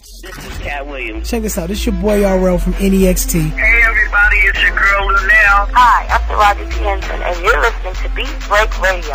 This 0.00 0.22
is 0.22 0.58
Katt 0.58 0.86
Williams. 0.86 1.28
Check 1.28 1.42
this 1.42 1.58
out. 1.58 1.68
This 1.68 1.84
your 1.84 1.94
boy 1.94 2.24
RL 2.24 2.56
from 2.56 2.72
NEXT. 2.72 3.32
Hey 3.32 3.82
everybody, 3.84 4.36
it's 4.38 4.62
your 4.62 4.70
girl 4.70 5.08
Luenell. 5.08 5.68
Hi, 5.74 6.06
I'm 6.08 6.22
Taraji 6.22 6.70
P. 6.70 6.78
Henson, 6.82 7.20
and 7.20 7.38
you're 7.44 7.60
listening 7.60 7.92
to 7.94 8.08
Beat 8.16 8.32
Break 8.48 8.80
Radio. 8.80 9.12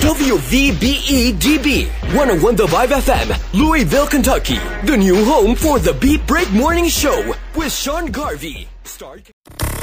WVBEDB 0.00 1.88
101 2.16 2.56
The 2.56 2.66
Vibe 2.66 2.88
FM, 2.88 3.52
Louisville, 3.52 4.06
Kentucky. 4.06 4.58
The 4.84 4.96
new 4.96 5.22
home 5.26 5.54
for 5.54 5.78
the 5.78 5.92
Beat 5.92 6.26
Break 6.26 6.50
Morning 6.52 6.88
Show 6.88 7.34
with 7.54 7.70
Sean 7.70 8.06
Garvey. 8.06 8.66
Start. 8.84 9.30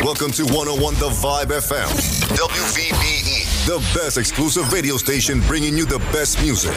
Welcome 0.03 0.31
to 0.31 0.43
101 0.45 0.95
The 0.95 1.09
Vibe 1.21 1.51
FM. 1.51 1.87
WVBE, 2.35 3.67
the 3.67 3.77
best 3.99 4.17
exclusive 4.17 4.73
radio 4.73 4.97
station 4.97 5.39
bringing 5.41 5.77
you 5.77 5.85
the 5.85 5.99
best 6.11 6.41
music. 6.41 6.73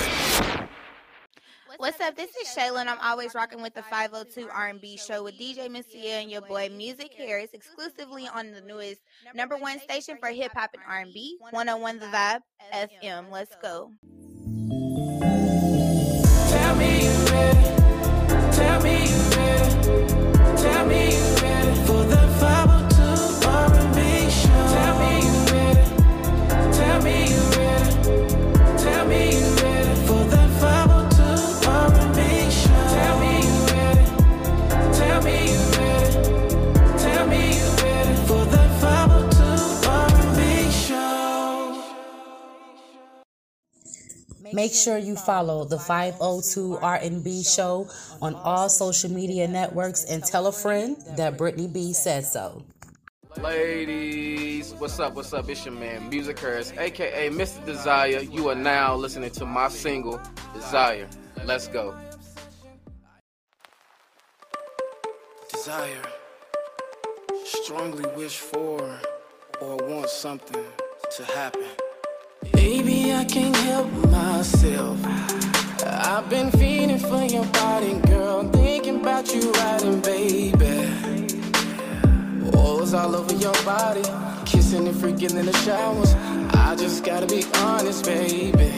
What's 1.78 2.00
up? 2.00 2.16
This 2.16 2.30
is 2.30 2.48
Shayla, 2.48 2.80
and 2.80 2.90
I'm 2.90 2.98
always 3.00 3.36
rocking 3.36 3.62
with 3.62 3.72
the 3.72 3.84
502 3.84 4.48
R&B 4.52 4.96
show 4.96 5.22
with 5.22 5.38
DJ 5.38 5.70
Missy 5.70 6.08
and 6.08 6.28
your 6.28 6.40
boy 6.40 6.68
Musick 6.76 7.14
Harris, 7.14 7.50
exclusively 7.52 8.26
on 8.34 8.50
the 8.50 8.60
newest 8.62 9.00
number 9.32 9.56
one 9.56 9.78
station 9.78 10.16
for 10.20 10.28
hip 10.30 10.50
hop 10.56 10.70
and 10.74 10.82
R&B, 10.88 11.38
101 11.50 12.00
The 12.00 12.06
Vibe 12.06 12.40
FM. 12.74 13.30
Let's 13.30 13.54
go. 13.62 13.92
Tell 16.50 16.74
me 16.74 17.04
you. 17.04 17.26
Tell 18.50 18.82
me 18.82 19.04
you. 19.04 19.30
Tell 20.56 20.84
me 20.84 21.12
you 21.14 21.36
for 21.86 22.02
the 22.02 22.26
502 22.40 23.46
R&B 23.46 24.28
show. 24.30 24.48
Tell 24.74 24.98
me 24.98 25.12
you. 25.22 25.44
Tell 26.72 27.00
me 27.02 27.16
you. 27.30 27.44
Tell 28.78 29.06
me 29.06 29.47
Make 44.52 44.72
sure 44.72 44.98
you 44.98 45.16
follow 45.16 45.64
the 45.64 45.78
502 45.78 46.78
R&B 46.78 47.42
show 47.42 47.88
on 48.20 48.34
all 48.34 48.68
social 48.68 49.10
media 49.10 49.48
networks 49.48 50.04
and 50.04 50.24
tell 50.24 50.46
a 50.46 50.52
friend 50.52 50.96
that 51.16 51.36
Brittany 51.36 51.68
B 51.68 51.92
said 51.92 52.24
so. 52.24 52.64
Ladies, 53.40 54.74
what's 54.74 54.98
up? 54.98 55.14
What's 55.14 55.32
up? 55.32 55.48
It's 55.48 55.64
your 55.64 55.74
man, 55.74 56.08
Musick 56.08 56.38
Harris, 56.38 56.72
aka 56.76 57.30
Mr. 57.30 57.64
Desire. 57.64 58.20
You 58.20 58.48
are 58.48 58.54
now 58.54 58.96
listening 58.96 59.30
to 59.32 59.46
my 59.46 59.68
single, 59.68 60.20
Desire. 60.54 61.08
Let's 61.44 61.68
go. 61.68 61.94
desire, 65.68 66.02
strongly 67.44 68.08
wish 68.16 68.38
for 68.38 68.98
or 69.60 69.76
want 69.76 70.08
something 70.08 70.64
to 71.14 71.24
happen. 71.24 71.87
Baby, 72.52 73.12
I 73.12 73.24
can't 73.24 73.56
help 73.56 73.90
myself. 74.06 74.96
I've 75.84 76.30
been 76.30 76.50
feeling 76.52 76.98
for 76.98 77.24
your 77.24 77.44
body, 77.46 77.98
girl. 78.06 78.48
Thinking 78.50 79.00
about 79.00 79.34
you 79.34 79.50
riding, 79.52 80.00
baby. 80.00 80.88
Oils 82.54 82.94
all 82.94 83.16
over 83.16 83.34
your 83.34 83.52
body, 83.64 84.02
kissing 84.46 84.86
and 84.86 84.96
freaking 84.96 85.36
in 85.36 85.46
the 85.46 85.56
showers. 85.64 86.14
I 86.54 86.76
just 86.78 87.04
gotta 87.04 87.26
be 87.26 87.44
honest, 87.56 88.04
baby. 88.04 88.70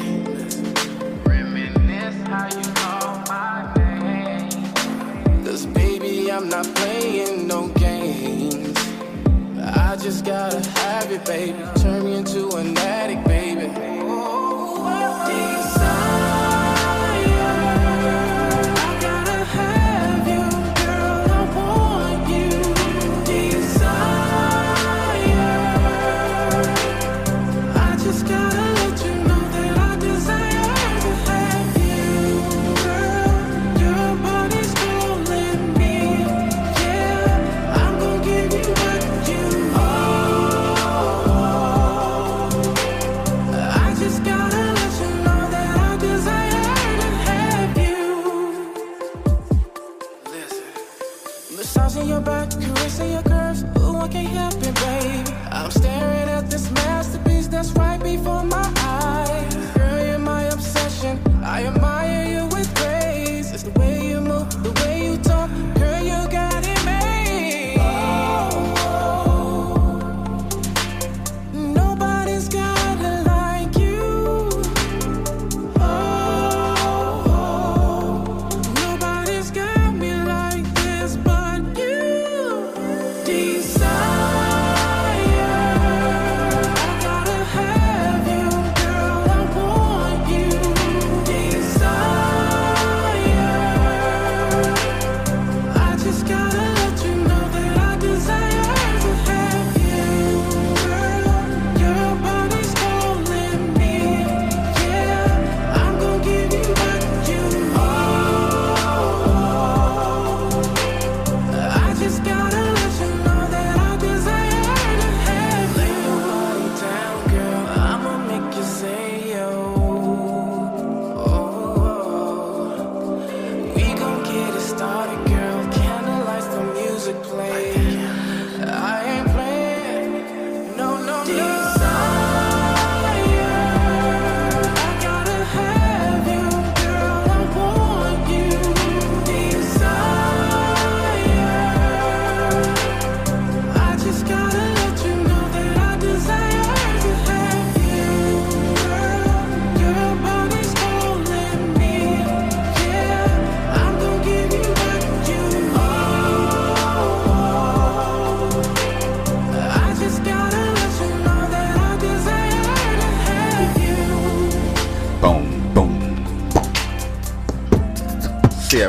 Reminisce 1.25 2.15
how 2.29 2.49
you 2.49 2.73
call 2.75 3.19
my 3.29 3.73
name. 3.77 5.45
Cause 5.45 5.67
baby, 5.67 6.33
I'm 6.33 6.49
not 6.49 6.65
playing 6.75 7.47
no. 7.47 7.80
I 9.91 9.97
just 9.97 10.25
gotta 10.25 10.61
have 10.83 11.11
it, 11.11 11.25
baby. 11.25 11.59
Turn 11.81 12.05
me 12.05 12.15
into 12.15 12.49
an 12.51 12.79
addict, 12.79 13.27
baby. 13.27 14.00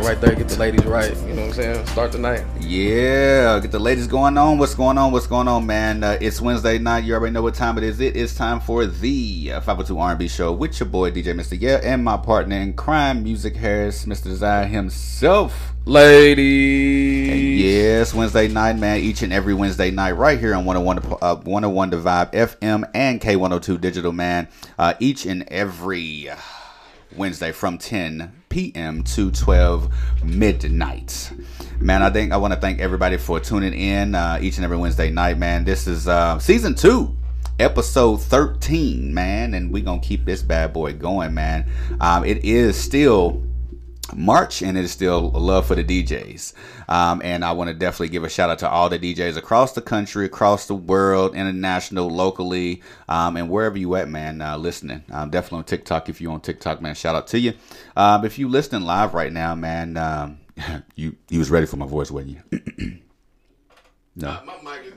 That 0.02 0.08
right 0.08 0.22
there. 0.22 0.36
Get 0.36 0.48
the 0.48 0.58
ladies 0.58 0.86
right. 0.86 1.16
You 1.28 1.34
know 1.34 1.42
what 1.42 1.48
I'm 1.50 1.54
saying? 1.54 1.86
Start 1.88 2.12
the 2.12 2.18
night. 2.18 2.44
Yeah, 2.60 3.60
get 3.60 3.72
the 3.72 3.80
ladies 3.80 4.08
going 4.08 4.38
on. 4.38 4.58
What's 4.58 4.74
going 4.74 4.98
on? 4.98 5.12
What's 5.12 5.28
going 5.28 5.48
on, 5.48 5.66
man? 5.66 6.04
Uh, 6.04 6.18
it's 6.20 6.42
Wednesday 6.42 6.80
night. 6.80 7.04
You 7.04 7.14
already 7.14 7.34
know 7.34 7.44
what 7.44 7.54
time 7.54 7.78
it 7.78 7.84
is. 7.84 8.00
It 8.00 8.16
is 8.16 8.36
time 8.36 8.60
for 8.62 8.86
the 8.86 9.52
uh, 9.54 9.62
502 9.62 10.00
R&B 10.00 10.28
show 10.28 10.54
with 10.54 10.80
your 10.80 10.90
boy 10.90 11.12
DJ 11.12 11.36
Mr. 11.36 11.60
Yeah 11.60 11.80
and 11.84 12.04
my 12.04 12.18
partner 12.18 12.56
in 12.56 12.74
crime, 12.74 13.24
Musick 13.24 13.56
Harris, 13.56 14.06
Mr. 14.06 14.24
Desire 14.24 14.66
himself. 14.66 15.74
Ladies. 15.86 17.30
And 17.30 17.60
yes, 17.60 18.14
Wednesday 18.14 18.48
night, 18.48 18.78
man. 18.78 19.00
Each 19.00 19.22
and 19.22 19.32
every 19.32 19.54
Wednesday 19.54 19.92
night, 19.92 20.14
right 20.14 20.40
here 20.40 20.56
on 20.56 20.66
101, 20.66 21.18
uh, 21.22 21.36
101 21.36 21.90
The 21.92 21.98
Vibe 21.98 22.32
FM 22.32 22.90
and 22.96 23.22
K102 23.22 23.80
Digital, 23.80 24.12
man. 24.12 24.48
Uh, 24.80 24.96
each 25.00 25.26
and 25.26 25.44
every 25.50 26.30
Wednesday 27.16 27.52
from 27.52 27.78
10 27.78 28.32
p.m. 28.50 29.04
to 29.04 29.32
12 29.32 29.94
midnight. 30.24 31.32
Man, 31.80 32.02
I 32.02 32.10
think 32.10 32.32
I 32.32 32.38
want 32.38 32.54
to 32.54 32.60
thank 32.60 32.80
everybody 32.80 33.18
for 33.18 33.40
tuning 33.40 33.74
in 33.74 34.16
uh, 34.16 34.40
each 34.42 34.58
and 34.58 34.66
every 34.66 34.78
Wednesday 34.78 35.10
night, 35.10 35.38
man. 35.38 35.64
This 35.64 35.88
is 35.88 36.08
uh, 36.08 36.40
season 36.40 36.76
two 36.76 37.16
episode 37.60 38.20
13 38.20 39.14
man 39.14 39.54
and 39.54 39.72
we 39.72 39.82
gonna 39.82 40.02
keep 40.02 40.26
this 40.26 40.42
bad 40.42 40.74
boy 40.74 40.92
going 40.94 41.32
man 41.32 41.70
um, 42.00 42.26
it 42.26 42.44
is 42.44 42.76
still 42.76 43.44
March, 44.16 44.62
and 44.62 44.78
it 44.78 44.84
is 44.84 44.92
still 44.92 45.30
love 45.32 45.66
for 45.66 45.76
the 45.76 45.84
DJs. 45.84 46.54
Um, 46.88 47.22
and 47.24 47.44
I 47.46 47.52
want 47.52 47.70
to 47.70 47.74
definitely 47.74 48.10
give 48.10 48.24
a 48.24 48.30
shout 48.30 48.50
out 48.50 48.60
to 48.60 48.70
all 48.70 48.90
the 48.90 49.00
DJs 49.00 49.38
across 49.38 49.74
the 49.74 49.82
country, 49.82 50.26
across 50.26 50.68
the 50.68 50.76
world, 50.76 51.36
international, 51.36 52.10
locally, 52.10 52.82
um, 53.10 53.38
and 53.38 53.50
wherever 53.50 53.78
you 53.78 53.96
at, 53.96 54.10
man, 54.10 54.42
uh, 54.42 54.58
listening. 54.58 55.04
Um, 55.12 55.30
definitely 55.30 55.60
on 55.60 55.66
TikTok. 55.66 56.10
If 56.10 56.22
you 56.22 56.32
on 56.32 56.42
TikTok, 56.42 56.82
man, 56.82 56.96
shout 56.96 57.16
out 57.16 57.28
to 57.28 57.40
you. 57.40 57.54
Um, 57.96 58.26
if 58.26 58.38
you 58.40 58.48
listening 58.50 58.84
live 58.84 59.14
right 59.14 59.32
now, 59.32 59.56
man, 59.56 59.98
um, 59.98 60.40
you 60.96 61.16
you 61.30 61.40
was 61.40 61.50
ready 61.50 61.66
for 61.66 61.78
my 61.78 61.86
voice, 61.88 62.12
wasn't 62.12 62.38
you? 62.52 62.98
No. 64.14 64.40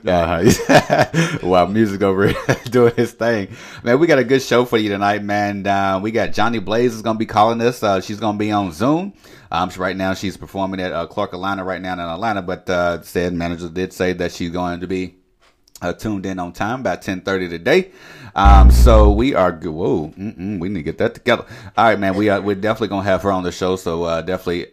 Uh, 0.05 0.51
huh. 0.51 1.39
wow, 1.43 1.65
music 1.67 2.01
over 2.01 2.27
here 2.27 2.55
doing 2.65 2.93
his 2.95 3.13
thing. 3.13 3.55
Man, 3.81 3.97
we 3.97 4.07
got 4.07 4.19
a 4.19 4.25
good 4.25 4.41
show 4.41 4.65
for 4.65 4.77
you 4.77 4.89
tonight, 4.89 5.23
man. 5.23 5.65
Uh, 5.65 5.99
we 6.03 6.11
got 6.11 6.31
Jhonni 6.31 6.63
Blaze 6.63 6.93
is 6.93 7.01
going 7.01 7.15
to 7.15 7.19
be 7.19 7.25
calling 7.25 7.61
us. 7.61 7.81
Uh, 7.81 8.01
she's 8.01 8.19
going 8.19 8.35
to 8.35 8.39
be 8.39 8.51
on 8.51 8.73
Zoom. 8.73 9.13
Um, 9.49 9.69
she, 9.69 9.79
right 9.79 9.95
now, 9.95 10.13
she's 10.15 10.35
performing 10.35 10.81
at 10.81 10.91
uh, 10.91 11.07
Clark 11.07 11.31
Atlanta 11.31 11.63
right 11.63 11.81
now 11.81 11.93
in 11.93 11.99
Atlanta, 12.01 12.41
but 12.41 12.69
uh, 12.69 13.01
said 13.03 13.33
manager 13.33 13.69
did 13.69 13.93
say 13.93 14.11
that 14.13 14.33
she's 14.33 14.51
going 14.51 14.81
to 14.81 14.87
be 14.87 15.15
uh, 15.81 15.93
tuned 15.93 16.25
in 16.25 16.37
on 16.37 16.51
time 16.51 16.81
about 16.81 17.01
10.30 17.01 17.49
today. 17.49 17.91
Um, 18.35 18.69
so 18.69 19.11
we 19.11 19.33
are 19.33 19.53
good. 19.53 19.71
Whoa, 19.71 20.13
we 20.17 20.67
need 20.67 20.73
to 20.73 20.83
get 20.83 20.97
that 20.97 21.13
together. 21.13 21.45
All 21.77 21.85
right, 21.85 21.97
man, 21.97 22.15
we 22.15 22.27
are, 22.27 22.41
we're 22.41 22.55
definitely 22.55 22.89
going 22.89 23.05
to 23.05 23.09
have 23.09 23.21
her 23.21 23.31
on 23.31 23.43
the 23.43 23.51
show, 23.53 23.77
so 23.77 24.03
uh, 24.03 24.21
definitely 24.21 24.67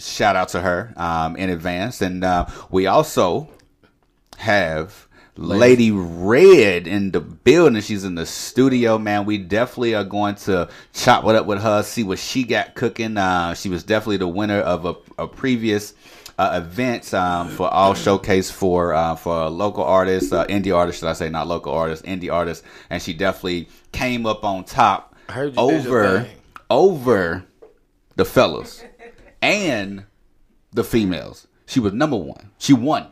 shout 0.00 0.36
out 0.36 0.48
to 0.50 0.60
her 0.60 0.92
um, 0.96 1.36
in 1.36 1.50
advance. 1.50 2.00
And 2.00 2.24
uh, 2.24 2.46
we 2.70 2.86
also 2.86 3.48
have 4.38 5.06
Lady 5.36 5.90
Redd 5.90 6.86
in 6.86 7.12
the 7.12 7.20
building. 7.20 7.80
She's 7.82 8.04
in 8.04 8.14
the 8.14 8.26
studio, 8.26 8.98
man. 8.98 9.24
We 9.24 9.38
definitely 9.38 9.94
are 9.94 10.04
going 10.04 10.34
to 10.36 10.68
chop 10.92 11.24
it 11.24 11.34
up 11.34 11.46
with 11.46 11.62
her, 11.62 11.82
see 11.82 12.02
what 12.02 12.18
she 12.18 12.44
got 12.44 12.74
cooking. 12.74 13.16
Uh, 13.16 13.54
she 13.54 13.68
was 13.68 13.82
definitely 13.82 14.18
the 14.18 14.28
winner 14.28 14.60
of 14.60 14.84
a, 14.84 14.96
a 15.22 15.26
previous 15.26 15.94
uh, 16.38 16.60
event 16.62 17.12
um, 17.12 17.48
for 17.48 17.68
all 17.68 17.94
showcase 17.94 18.50
for 18.50 18.94
uh, 18.94 19.14
for 19.14 19.48
local 19.50 19.84
artists, 19.84 20.32
uh, 20.32 20.46
indie 20.46 20.74
artists, 20.74 21.00
should 21.00 21.08
I 21.08 21.12
say, 21.12 21.28
not 21.28 21.46
local 21.46 21.72
artists, 21.72 22.06
indie 22.06 22.32
artists, 22.32 22.64
and 22.88 23.02
she 23.02 23.12
definitely 23.12 23.68
came 23.92 24.26
up 24.26 24.42
on 24.42 24.64
top 24.64 25.14
over 25.56 26.26
over 26.70 27.44
the 28.16 28.24
fellas 28.24 28.82
and 29.42 30.04
the 30.72 30.84
females. 30.84 31.46
She 31.66 31.80
was 31.80 31.92
number 31.92 32.16
one. 32.16 32.50
She 32.58 32.72
won. 32.72 33.06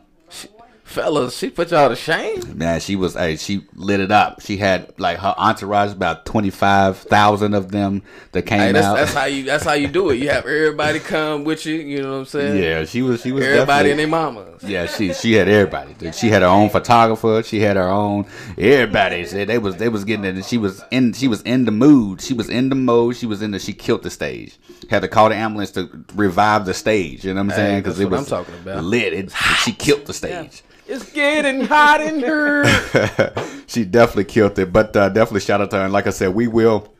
Fellas, 0.89 1.37
she 1.37 1.51
put 1.51 1.69
y'all 1.69 1.87
to 1.89 1.95
shame. 1.95 2.57
Man, 2.57 2.79
she 2.79 2.95
was. 2.95 3.13
Hey, 3.13 3.35
she 3.35 3.63
lit 3.75 3.99
it 3.99 4.11
up. 4.11 4.41
She 4.41 4.57
had 4.57 4.91
like 4.97 5.19
her 5.19 5.35
entourage, 5.37 5.91
about 5.91 6.25
twenty 6.25 6.49
five 6.49 6.97
thousand 6.97 7.53
of 7.53 7.69
them 7.71 8.01
that 8.31 8.41
came 8.43 8.59
Hey, 8.59 8.71
that's, 8.71 8.87
out. 8.87 8.95
that's 8.97 9.13
how 9.13 9.25
you. 9.25 9.43
That's 9.43 9.63
how 9.63 9.73
you 9.73 9.87
do 9.87 10.09
it. 10.09 10.15
You 10.15 10.29
have 10.29 10.45
everybody 10.47 10.99
come 10.99 11.43
with 11.43 11.65
you. 11.67 11.75
You 11.75 12.01
know 12.01 12.11
what 12.13 12.17
I'm 12.19 12.25
saying? 12.25 12.63
yeah, 12.63 12.85
she 12.85 13.03
was. 13.03 13.21
She 13.21 13.31
was 13.31 13.45
Everybody 13.45 13.91
and 13.91 13.99
their 13.99 14.07
mamas. 14.07 14.63
Yeah, 14.63 14.87
she 14.87 15.13
she 15.13 15.33
had 15.33 15.47
everybody. 15.47 16.11
She 16.11 16.29
had 16.29 16.41
her 16.41 16.47
own 16.47 16.69
photographer. 16.71 17.43
She 17.43 17.59
had 17.59 17.75
her 17.77 17.87
own 17.87 18.25
everybody. 18.57 19.23
They 19.25 19.59
was 19.59 19.75
they 19.77 19.89
was 19.89 20.03
getting 20.05 20.25
it. 20.25 20.35
And 20.35 20.45
she 20.45 20.57
was 20.57 20.83
in 20.89 21.13
she 21.13 21.27
was 21.27 21.43
in 21.43 21.65
the 21.65 21.71
mood. 21.71 22.19
She 22.21 22.33
was 22.33 22.49
in 22.49 22.69
the 22.69 22.75
mode. 22.75 23.15
She 23.15 23.27
was 23.27 23.43
in 23.43 23.51
the. 23.51 23.59
She 23.59 23.73
killed 23.73 24.01
the 24.03 24.09
stage. 24.09 24.57
Had 24.89 25.03
to 25.03 25.07
call 25.07 25.29
the 25.29 25.35
ambulance 25.35 25.69
to 25.73 26.03
revive 26.15 26.65
the 26.65 26.73
stage. 26.73 27.23
You 27.25 27.33
know 27.35 27.43
what 27.43 27.51
I'm 27.51 27.55
saying? 27.57 27.79
Because 27.81 27.97
that's 27.99 28.07
it 28.07 28.09
was 28.09 28.31
I'm 28.31 28.43
talking 28.43 28.55
about. 28.55 28.83
lit. 28.83 29.13
It, 29.13 29.31
she 29.63 29.71
killed 29.71 30.05
the 30.07 30.13
stage. 30.13 30.63
It's 30.91 31.11
getting 31.13 31.61
hot 31.65 32.01
in 32.01 32.19
here. 32.19 32.65
she 33.67 33.85
definitely 33.85 34.25
killed 34.25 34.57
it. 34.57 34.73
But 34.73 34.95
uh, 34.95 35.09
definitely 35.09 35.41
shout 35.41 35.61
out 35.61 35.69
to 35.71 35.77
her. 35.77 35.83
And 35.83 35.93
like 35.93 36.07
I 36.07 36.09
said, 36.09 36.33
we 36.33 36.47
will 36.47 36.91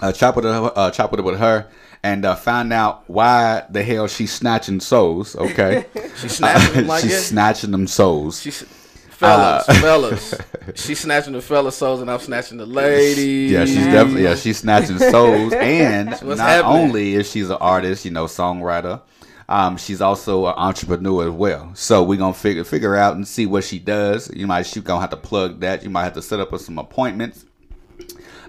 uh, 0.00 0.12
chop 0.12 0.36
with 0.36 0.44
her, 0.44 0.72
uh, 0.76 0.90
chop 0.92 1.10
with 1.10 1.18
it 1.20 1.24
with 1.24 1.38
her, 1.40 1.66
and 2.04 2.24
uh, 2.24 2.36
find 2.36 2.72
out 2.72 3.02
why 3.08 3.64
the 3.70 3.82
hell 3.82 4.06
she's 4.06 4.32
snatching 4.32 4.78
souls. 4.80 5.34
Okay, 5.36 5.84
She 6.18 6.28
snatching 6.28 6.86
like 6.86 7.02
she's 7.02 7.26
snatching 7.26 7.72
them 7.72 7.86
souls. 7.98 8.40
She, 8.40 8.50
fellas, 8.52 9.68
Uh, 9.68 9.74
fellas. 9.74 10.34
She's 10.76 11.00
snatching 11.00 11.32
the 11.34 11.40
fellas' 11.42 11.76
souls, 11.76 12.00
and 12.00 12.10
I'm 12.10 12.18
snatching 12.20 12.58
the 12.58 12.66
ladies. 12.66 13.50
Yeah, 13.50 13.64
she's 13.64 13.84
definitely 13.84 14.22
yeah 14.24 14.34
she's 14.34 14.58
snatching 14.58 14.98
souls, 14.98 15.52
and 15.52 16.08
not 16.10 16.38
happening? 16.38 16.64
only 16.76 17.14
is 17.14 17.30
she's 17.30 17.50
an 17.50 17.58
artist, 17.60 18.04
you 18.04 18.10
know, 18.10 18.24
songwriter, 18.24 19.00
um, 19.48 19.76
she's 19.76 20.00
also 20.00 20.46
an 20.46 20.54
entrepreneur 20.56 21.28
as 21.28 21.34
well. 21.34 21.70
So 21.74 22.02
we're 22.02 22.18
gonna 22.18 22.34
figure 22.34 22.64
figure 22.64 22.96
out 22.96 23.16
and 23.16 23.26
see 23.26 23.46
what 23.46 23.64
she 23.64 23.78
does. 23.78 24.30
You 24.34 24.46
might 24.46 24.66
she 24.66 24.80
gonna 24.80 25.00
have 25.00 25.10
to 25.10 25.16
plug 25.16 25.60
that. 25.60 25.82
You 25.82 25.90
might 25.90 26.04
have 26.04 26.14
to 26.14 26.22
set 26.22 26.40
up 26.40 26.56
some 26.58 26.78
appointments 26.78 27.44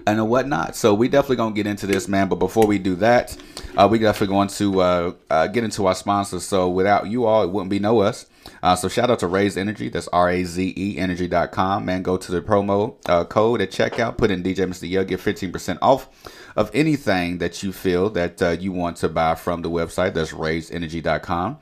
and 0.06 0.28
whatnot. 0.28 0.76
So 0.76 0.94
we 0.94 1.08
definitely 1.08 1.36
gonna 1.36 1.54
get 1.54 1.66
into 1.66 1.86
this, 1.86 2.08
man. 2.08 2.28
But 2.28 2.36
before 2.36 2.66
we 2.66 2.78
do 2.78 2.94
that, 2.96 3.36
uh, 3.76 3.86
we 3.90 3.98
definitely 3.98 4.34
going 4.34 4.48
to 4.48 4.80
uh, 4.80 5.12
uh, 5.30 5.46
get 5.48 5.64
into 5.64 5.86
our 5.86 5.94
sponsors. 5.94 6.44
So 6.44 6.68
without 6.68 7.08
you 7.08 7.26
all, 7.26 7.42
it 7.42 7.50
wouldn't 7.50 7.70
be 7.70 7.78
no 7.78 8.00
us. 8.00 8.26
Uh, 8.62 8.76
so 8.76 8.88
shout 8.88 9.10
out 9.10 9.18
to 9.18 9.26
Raze 9.26 9.56
Energy. 9.56 9.88
That's 9.88 10.08
R 10.08 10.30
A 10.30 10.44
Z 10.44 10.72
E 10.76 10.98
Energy.com. 10.98 11.84
Man, 11.84 12.02
go 12.02 12.16
to 12.16 12.32
the 12.32 12.40
promo 12.40 12.96
uh, 13.08 13.24
code 13.24 13.60
at 13.60 13.70
checkout. 13.70 14.16
Put 14.16 14.30
in 14.30 14.42
DJ 14.42 14.58
Mr. 14.58 14.88
Yeah. 14.88 15.02
Get 15.02 15.20
fifteen 15.20 15.52
percent 15.52 15.78
off 15.82 16.08
of 16.54 16.70
anything 16.72 17.38
that 17.38 17.62
you 17.62 17.72
feel 17.72 18.08
that 18.10 18.40
uh, 18.40 18.50
you 18.50 18.72
want 18.72 18.96
to 18.98 19.08
buy 19.08 19.34
from 19.34 19.62
the 19.62 19.70
website. 19.70 20.14
That's 20.14 20.32
RazeEnergy.com. 20.32 21.58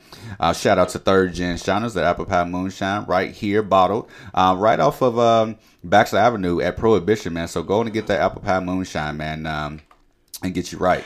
Shout 0.55 0.79
out 0.79 0.91
to 0.91 0.99
Third 0.99 1.35
Gen 1.35 1.57
Shiners, 1.57 1.95
that 1.95 2.05
Apple 2.05 2.27
Pie 2.27 2.45
Moonshine, 2.45 3.05
right 3.07 3.33
here, 3.33 3.63
bottled, 3.63 4.09
right 4.35 4.79
off 4.79 5.03
of 5.03 5.19
um, 5.19 5.57
Baxter 5.83 6.19
Avenue 6.19 6.61
at 6.61 6.77
Prohibition, 6.77 7.33
man. 7.33 7.49
So 7.49 7.63
go 7.63 7.81
and 7.81 7.93
get 7.93 8.07
that 8.07 8.21
Apple 8.21 8.43
Pie 8.43 8.61
Moonshine, 8.61 9.17
man, 9.17 9.47
um, 9.47 9.81
and 10.43 10.55
get 10.55 10.71
you 10.71 10.79
right. 10.79 11.05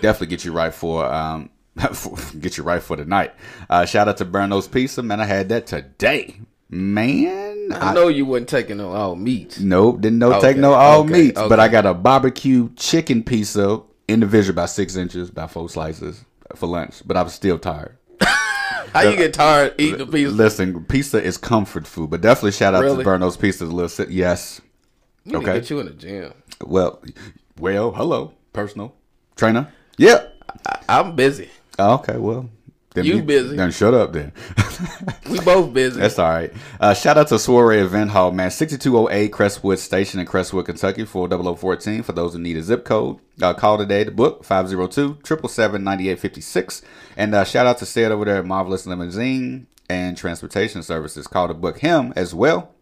Definitely 0.00 0.28
get 0.28 0.44
you 0.44 0.52
right 0.52 0.72
for. 0.74 1.04
Um, 1.04 1.50
get 2.40 2.56
you 2.56 2.64
right 2.64 2.82
for 2.82 2.96
the 2.96 3.04
night. 3.04 3.34
Uh, 3.70 3.84
shout 3.84 4.08
out 4.08 4.16
to 4.18 4.24
Burno's 4.24 4.66
Pizza, 4.66 5.02
man. 5.02 5.20
I 5.20 5.24
had 5.26 5.48
that 5.50 5.66
today, 5.66 6.36
man. 6.68 7.68
I 7.72 7.94
know 7.94 8.08
you 8.08 8.24
wasn't 8.26 8.48
taking 8.48 8.78
no 8.78 8.90
all 8.92 9.14
meat. 9.16 9.58
Nope, 9.60 10.00
didn't 10.00 10.18
no 10.18 10.32
Okay, 10.34 10.48
take 10.52 10.56
no 10.56 10.72
all 10.74 11.00
okay, 11.00 11.12
meats, 11.12 11.40
but. 11.48 11.60
I 11.60 11.68
got 11.68 11.86
a 11.86 11.94
barbecue 11.94 12.70
chicken 12.74 13.22
pizza 13.22 13.80
individual 14.08 14.54
about 14.54 14.70
six 14.70 14.96
inches, 14.96 15.28
about 15.28 15.50
four 15.50 15.68
slices 15.68 16.24
for 16.56 16.66
lunch. 16.66 17.02
But 17.06 17.16
I 17.16 17.22
was 17.22 17.34
still 17.34 17.58
tired. 17.58 17.96
How 18.20 19.02
you 19.02 19.16
get 19.16 19.34
tired 19.34 19.74
eating 19.78 19.98
the 19.98 20.06
pizza? 20.06 20.34
Listen, 20.34 20.84
pizza 20.84 21.22
is 21.22 21.36
comfort 21.36 21.86
food, 21.86 22.10
but 22.10 22.22
definitely 22.22 22.52
shout 22.52 22.74
out 22.74 22.82
Really? 22.82 23.04
to 23.04 23.08
Burno's 23.10 23.36
Pizza. 23.36 23.64
Little 23.66 23.88
si- 23.88 24.06
yes, 24.08 24.60
You 25.24 25.36
okay. 25.38 25.54
get 25.60 25.70
you 25.70 25.78
in 25.80 25.86
the 25.86 25.92
gym. 25.92 26.32
well, 26.64 27.02
well, 27.58 27.92
hello, 27.92 28.32
personal 28.52 28.94
trainer. 29.36 29.72
Yeah. 29.98 30.26
I'm 30.88 31.14
busy. 31.14 31.50
Oh, 31.78 31.94
okay, 31.94 32.16
well, 32.16 32.48
then 32.94 33.04
You 33.04 33.22
busy. 33.22 33.56
Then 33.56 33.70
shut 33.70 33.94
up, 33.94 34.12
then. 34.12 34.32
We 35.30 35.40
both 35.40 35.72
busy. 35.72 36.00
That's 36.00 36.18
all 36.18 36.30
right. 36.30 36.52
Uh, 36.80 36.94
shout 36.94 37.18
out 37.18 37.28
to 37.28 37.38
Soiree 37.38 37.80
Event 37.80 38.10
Hall, 38.10 38.32
man. 38.32 38.50
6208 38.50 39.32
Crestwood 39.32 39.78
Station 39.78 40.20
in 40.20 40.26
Crestwood, 40.26 40.66
Kentucky, 40.66 41.04
40014. 41.04 42.02
For 42.02 42.12
those 42.12 42.32
who 42.32 42.38
need 42.38 42.56
a 42.56 42.62
zip 42.62 42.84
code, 42.84 43.18
uh, 43.42 43.54
call 43.54 43.76
today 43.78 44.04
to 44.04 44.10
book 44.10 44.44
502 44.44 45.18
777 45.22 45.84
9856. 45.84 46.82
And 47.16 47.34
uh, 47.34 47.44
shout 47.44 47.66
out 47.66 47.78
to 47.78 47.86
Sid 47.86 48.10
over 48.10 48.24
there 48.24 48.38
at 48.38 48.46
Marvelous 48.46 48.86
Limousine 48.86 49.66
and 49.90 50.16
Transportation 50.16 50.82
Services. 50.82 51.26
Call 51.26 51.48
to 51.48 51.54
book 51.54 51.78
him 51.78 52.12
as 52.16 52.34
well. 52.34 52.74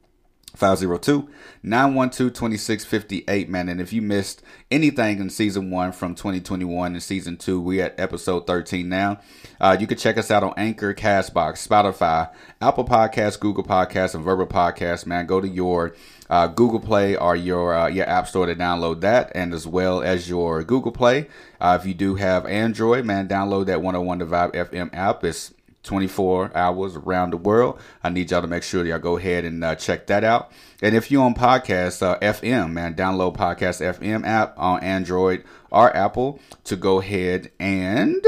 502 0.57 1.29
912 1.63 2.33
2658, 2.33 3.49
man. 3.49 3.69
And 3.69 3.81
if 3.81 3.93
you 3.93 4.01
missed 4.01 4.43
anything 4.71 5.21
in 5.21 5.31
season 5.31 5.71
one 5.71 5.93
from 5.93 6.15
2021 6.15 6.93
and 6.93 7.03
season 7.03 7.37
two, 7.37 7.61
we 7.61 7.81
at 7.83 7.99
episode 7.99 8.47
13 8.47 8.89
now. 8.89 9.21
Uh, 9.61 9.77
you 9.79 9.87
can 9.87 9.99
check 9.99 10.17
us 10.17 10.31
out 10.31 10.43
on 10.43 10.55
Anchor, 10.57 10.95
Castbox, 10.95 11.67
Spotify, 11.67 12.31
Apple 12.61 12.85
Podcasts, 12.85 13.39
Google 13.39 13.65
Podcasts, 13.65 14.15
and 14.15 14.25
Verbal 14.25 14.47
Podcasts, 14.47 15.07
man. 15.07 15.27
Go 15.27 15.41
to 15.41 15.49
your 15.49 15.95
uh, 16.31 16.47
Google 16.47 16.81
Play 16.81 17.17
or 17.17 17.37
your 17.37 17.75
uh, 17.75 17.89
your 17.89 18.09
App 18.09 18.27
Store 18.29 18.47
to 18.47 18.55
download 18.55 19.01
that, 19.03 19.33
and 19.35 19.53
as 19.53 19.67
well 19.67 20.03
as 20.03 20.29
your 20.29 20.63
Google 20.65 20.93
Play. 20.93 21.29
Uh, 21.61 21.79
if 21.81 21.87
you 21.87 21.95
do 21.95 22.17
have 22.17 22.47
Android, 22.47 23.05
man, 23.05 23.29
download 23.29 23.67
that 23.67 23.83
101 23.83 24.19
The 24.19 24.27
Vibe 24.27 24.53
FM 24.53 24.91
app. 24.93 25.25
It's 25.25 25.53
24 25.87 26.57
hours 26.57 26.97
around 26.97 27.31
the 27.31 27.37
world. 27.37 27.81
I 28.05 28.11
need 28.11 28.31
y'all 28.31 28.43
to 28.43 28.47
make 28.47 28.63
sure 28.63 28.85
y'all 28.85 28.99
go 28.99 29.17
ahead 29.17 29.45
and 29.45 29.65
uh, 29.65 29.75
check 29.77 30.07
that 30.09 30.25
out. 30.25 30.53
And 30.83 30.95
if 30.95 31.11
you're 31.11 31.23
on 31.23 31.35
podcast 31.35 32.03
uh, 32.03 32.19
FM, 32.19 32.73
man, 32.73 32.95
download 32.95 33.37
podcast 33.37 33.81
FM 33.81 34.27
app 34.27 34.59
on 34.59 34.83
Android 34.83 35.45
or 35.71 35.97
Apple 35.97 36.41
to 36.65 36.77
go 36.77 37.01
ahead 37.01 37.51
and 37.59 38.25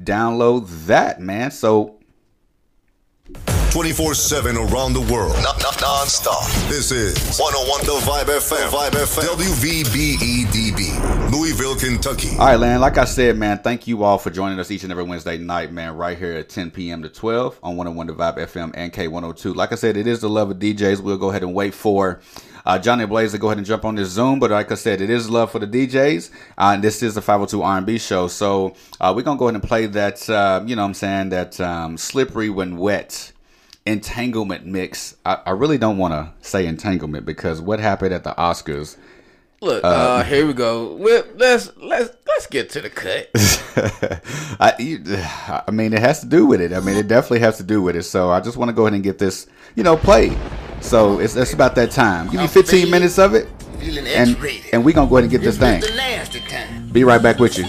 download 0.00 0.86
that, 0.86 1.20
man. 1.20 1.50
So 1.50 1.99
24 3.70 4.14
7 4.14 4.56
around 4.56 4.94
the 4.94 5.00
world. 5.12 5.34
Non 5.80 6.06
stop. 6.06 6.44
This 6.68 6.90
is 6.90 7.38
101 7.38 7.84
The 7.86 7.92
Vibe 8.04 8.36
FM. 8.38 8.68
Vibe 8.68 8.90
FM. 8.90 9.22
WVBEDB. 9.36 11.30
Louisville, 11.30 11.76
Kentucky. 11.76 12.30
All 12.32 12.46
right, 12.46 12.60
man. 12.60 12.80
Like 12.80 12.98
I 12.98 13.04
said, 13.04 13.38
man, 13.38 13.58
thank 13.58 13.86
you 13.86 14.02
all 14.02 14.18
for 14.18 14.30
joining 14.30 14.58
us 14.58 14.70
each 14.70 14.82
and 14.82 14.90
every 14.90 15.04
Wednesday 15.04 15.38
night, 15.38 15.72
man, 15.72 15.96
right 15.96 16.18
here 16.18 16.32
at 16.32 16.48
10 16.48 16.70
p.m. 16.72 17.02
to 17.02 17.08
12 17.08 17.60
on 17.62 17.76
101 17.76 18.08
The 18.08 18.12
Vibe 18.12 18.38
FM 18.38 18.72
and 18.74 18.92
K102. 18.92 19.54
Like 19.54 19.72
I 19.72 19.76
said, 19.76 19.96
it 19.96 20.06
is 20.06 20.20
the 20.20 20.28
love 20.28 20.50
of 20.50 20.58
DJs. 20.58 21.00
We'll 21.00 21.16
go 21.16 21.30
ahead 21.30 21.42
and 21.42 21.54
wait 21.54 21.72
for 21.72 22.20
uh, 22.64 22.78
Jhonni 22.78 23.08
Blaze 23.08 23.32
to 23.32 23.38
go 23.38 23.48
ahead 23.48 23.58
and 23.58 23.66
jump 23.66 23.84
on 23.84 23.94
this 23.94 24.08
Zoom. 24.08 24.38
But 24.38 24.50
like 24.50 24.70
I 24.70 24.74
said, 24.74 25.00
it 25.00 25.10
is 25.10 25.30
love 25.30 25.52
for 25.52 25.58
the 25.58 25.66
DJs. 25.66 26.30
Uh, 26.58 26.72
and 26.74 26.84
this 26.84 27.02
is 27.02 27.14
the 27.14 27.22
502 27.22 27.62
R&B 27.62 27.98
show. 27.98 28.28
So 28.28 28.74
uh, 29.00 29.12
we're 29.14 29.22
going 29.22 29.36
to 29.36 29.38
go 29.38 29.46
ahead 29.46 29.54
and 29.54 29.64
play 29.64 29.86
that, 29.86 30.28
uh, 30.28 30.62
you 30.66 30.76
know 30.76 30.82
what 30.82 30.88
I'm 30.88 30.94
saying, 30.94 31.28
that 31.30 31.60
um, 31.60 31.96
Slippery 31.96 32.50
When 32.50 32.76
Wet 32.76 33.32
entanglement 33.86 34.66
mix. 34.66 35.16
I, 35.24 35.38
I 35.46 35.50
really 35.50 35.78
don't 35.78 35.98
want 35.98 36.12
to 36.12 36.32
say 36.46 36.66
entanglement 36.66 37.26
because 37.26 37.60
what 37.60 37.80
happened 37.80 38.14
at 38.14 38.24
the 38.24 38.34
Oscars– 38.34 38.96
Look, 39.62 39.84
uh, 39.84 39.86
uh, 39.86 40.24
here 40.24 40.46
we 40.46 40.54
go. 40.54 40.94
Well, 40.94 41.22
let's 41.36 41.70
let's 41.76 42.16
let's 42.26 42.46
get 42.46 42.70
to 42.70 42.80
the 42.80 42.88
cut. 42.88 43.28
I, 44.58 44.74
you, 44.78 45.02
I 45.06 45.70
mean, 45.70 45.92
it 45.92 46.00
has 46.00 46.20
to 46.20 46.26
do 46.26 46.46
with 46.46 46.62
it. 46.62 46.72
I 46.72 46.80
mean, 46.80 46.96
it 46.96 47.08
definitely 47.08 47.40
has 47.40 47.58
to 47.58 47.62
do 47.62 47.82
with 47.82 47.94
it. 47.94 48.04
So 48.04 48.30
I 48.30 48.40
just 48.40 48.56
want 48.56 48.70
to 48.70 48.72
go 48.72 48.84
ahead 48.84 48.94
and 48.94 49.02
get 49.02 49.18
this, 49.18 49.48
you 49.76 49.82
know, 49.82 49.98
played. 49.98 50.38
So 50.80 51.18
it's 51.20 51.36
it's 51.36 51.52
about 51.52 51.74
that 51.76 51.90
time. 51.90 52.28
Give 52.30 52.40
me 52.40 52.46
15 52.46 52.90
minutes 52.90 53.18
of 53.18 53.34
it, 53.34 53.48
and 53.80 54.36
and 54.72 54.84
we 54.84 54.92
gonna 54.92 55.08
go 55.08 55.16
ahead 55.16 55.24
and 55.24 55.30
get 55.30 55.42
this 55.42 55.58
thing. 55.58 55.80
Be 56.92 57.04
right 57.04 57.22
back 57.22 57.38
with 57.38 57.58
you. 57.58 57.64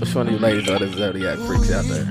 Which 0.00 0.14
one 0.14 0.26
of 0.28 0.32
you 0.34 0.38
ladies 0.38 0.68
are 0.68 0.78
the 0.78 0.92
zodiac 0.92 1.38
freaks 1.38 1.70
out 1.72 1.84
there? 1.86 2.04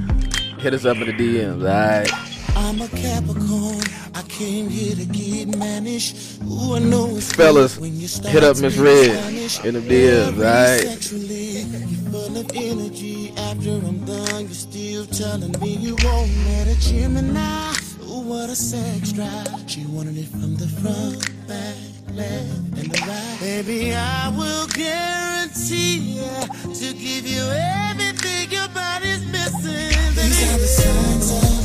Hit 0.60 0.74
us 0.74 0.86
up 0.86 0.98
in 0.98 1.06
the 1.08 1.14
DMs, 1.14 1.64
alright? 1.64 2.35
I'm 2.56 2.82
a 2.82 2.88
Capricorn. 2.88 3.84
I 4.14 4.22
came 4.30 4.70
here 4.70 4.96
to 4.96 5.06
get 5.06 5.58
managed. 5.58 6.42
Ooh, 6.44 6.76
I 6.76 6.80
know 6.80 7.16
it's 7.16 7.34
Fellas, 7.34 7.76
hit 7.76 8.44
up 8.44 8.58
Miss 8.60 8.78
Redd 8.78 9.66
in 9.66 9.74
the 9.74 9.82
DMs, 9.82 10.38
right? 10.42 10.82
You're 11.12 12.12
full 12.12 12.38
of 12.38 12.52
energy. 12.56 13.34
After 13.38 13.72
I'm 13.72 14.06
done, 14.06 14.46
you're 14.46 14.54
still 14.54 15.06
telling 15.08 15.52
me 15.60 15.76
you 15.76 15.96
won't 16.04 16.32
let 16.48 16.68
a 16.68 16.80
Gemini. 16.80 17.74
Ooh, 18.04 18.22
what 18.22 18.50
a 18.50 18.56
sex 18.56 19.12
drive. 19.12 19.48
She 19.68 19.86
wanted 19.88 20.18
it 20.18 20.28
from 20.28 20.56
the 20.56 20.68
front, 20.68 21.48
back, 21.48 21.76
left, 22.14 22.80
and 22.80 22.92
the 22.92 23.02
right. 23.06 23.38
Baby, 23.42 23.94
I 23.94 24.30
will 24.30 24.68
guarantee 24.68 26.20
ya 26.20 26.46
to 26.74 26.94
give 26.94 27.28
you 27.28 27.44
everything 27.90 28.52
your 28.52 28.70
body's 28.70 29.26
missing. 29.26 29.92
These 30.16 30.54
are 30.54 30.58
the 30.58 30.68
signs 30.68 31.32
of 31.32 31.65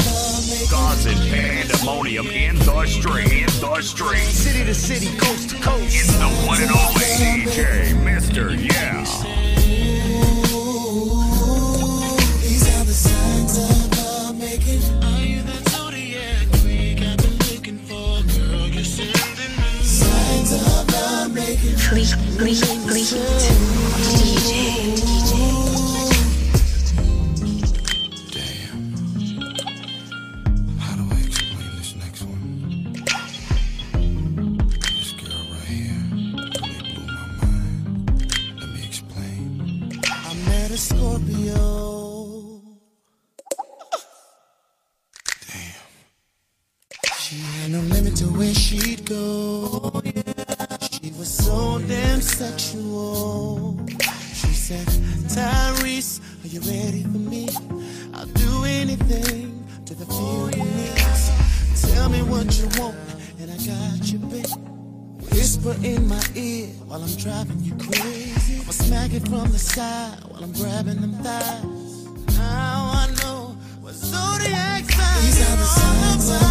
causing 0.70 1.16
pandemonium 1.30 2.26
in 2.28 2.56
the 2.60 2.86
street, 2.86 3.32
in 3.32 3.60
the 3.60 3.80
street. 3.82 4.18
City 4.18 4.64
to 4.64 4.74
city, 4.74 5.08
coast 5.18 5.50
to 5.50 5.56
coast. 5.56 5.84
It's 5.86 6.16
the 6.16 6.28
one 6.46 6.62
and 6.62 6.70
only 6.70 7.00
DJ, 7.18 7.92
Mr. 8.04 8.50
Yeah. 8.56 9.04
These 12.40 12.68
are 12.76 12.84
the 12.84 12.92
signs 12.92 13.80
while 67.00 67.08
I'm 67.08 67.16
driving 67.16 67.60
you 67.64 67.74
crazy. 67.76 68.60
I'ma 68.60 68.72
smack 68.72 69.12
it 69.12 69.26
from 69.28 69.50
the 69.52 69.58
side 69.58 70.18
while 70.28 70.44
I'm 70.44 70.52
grabbing 70.52 71.00
them 71.00 71.14
thighs. 71.22 72.36
Now 72.36 72.92
I 72.94 73.06
know 73.22 73.56
what 73.80 73.94
zodiac 73.94 74.90
signs 74.90 75.40
are 75.40 75.56
the 75.56 75.64
signs 75.64 76.49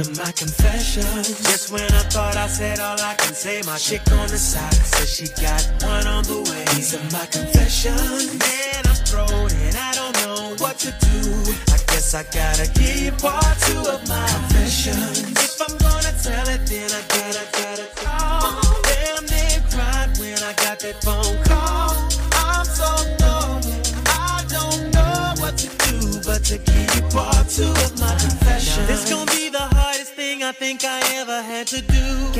Are 0.00 0.16
my 0.16 0.32
confessions. 0.32 1.28
Just 1.44 1.70
when 1.70 1.82
I 1.82 2.00
thought 2.08 2.34
I 2.34 2.46
said 2.46 2.80
all 2.80 2.98
I 3.02 3.14
can 3.16 3.34
say, 3.34 3.60
my 3.66 3.76
chick 3.76 4.00
on 4.12 4.28
the 4.28 4.38
side 4.38 4.72
says 4.72 5.12
she 5.12 5.28
got 5.36 5.60
one 5.84 6.06
on 6.06 6.24
the 6.24 6.40
way. 6.40 6.64
These 6.72 6.96
are 6.96 7.04
my 7.12 7.26
confessions. 7.26 8.32
Man, 8.40 8.80
I'm 8.88 8.96
thrown 9.04 9.52
and 9.52 9.76
I 9.76 9.92
don't 9.92 10.16
know 10.24 10.56
what 10.56 10.78
to 10.88 10.90
do. 11.04 11.52
I 11.68 11.76
guess 11.92 12.14
I 12.14 12.22
gotta 12.32 12.64
give 12.72 12.96
you 12.96 13.12
part 13.12 13.44
two 13.60 13.76
of 13.92 14.00
my 14.08 14.24
confessions. 14.24 15.36
If 15.36 15.60
I'm 15.60 15.76
gonna 15.76 16.16
tell 16.16 16.48
it, 16.48 16.64
then 16.64 16.88
I 16.96 17.02
gotta, 17.12 17.44
gotta 17.52 17.88
call. 18.00 18.80
Damn, 18.88 19.26
they 19.28 19.60
cried 19.68 20.16
when 20.16 20.40
I 20.40 20.56
got 20.64 20.80
that 20.80 20.96
phone 21.04 21.36
call. 21.44 21.92
I'm 22.40 22.64
so 22.64 22.88
dumb. 23.20 23.60
I 24.08 24.48
don't 24.48 24.80
know 24.96 25.44
what 25.44 25.60
to 25.60 25.68
do, 25.84 26.24
but 26.24 26.40
to 26.48 26.56
give 26.56 26.88
you 26.96 27.04
part 27.12 27.52
two 27.52 27.68
of 27.68 28.00
my 28.00 28.16
confession. 28.16 29.19
This 30.50 30.58
gonna 30.58 30.66
be 30.66 30.74
the 30.74 30.80
hardest 30.80 30.82
thing 30.82 30.82
I 30.82 30.82
think 30.82 30.84
I 30.84 31.00
ever 31.20 31.42
had 31.42 31.66
to 31.68 31.80
do. 31.80 32.39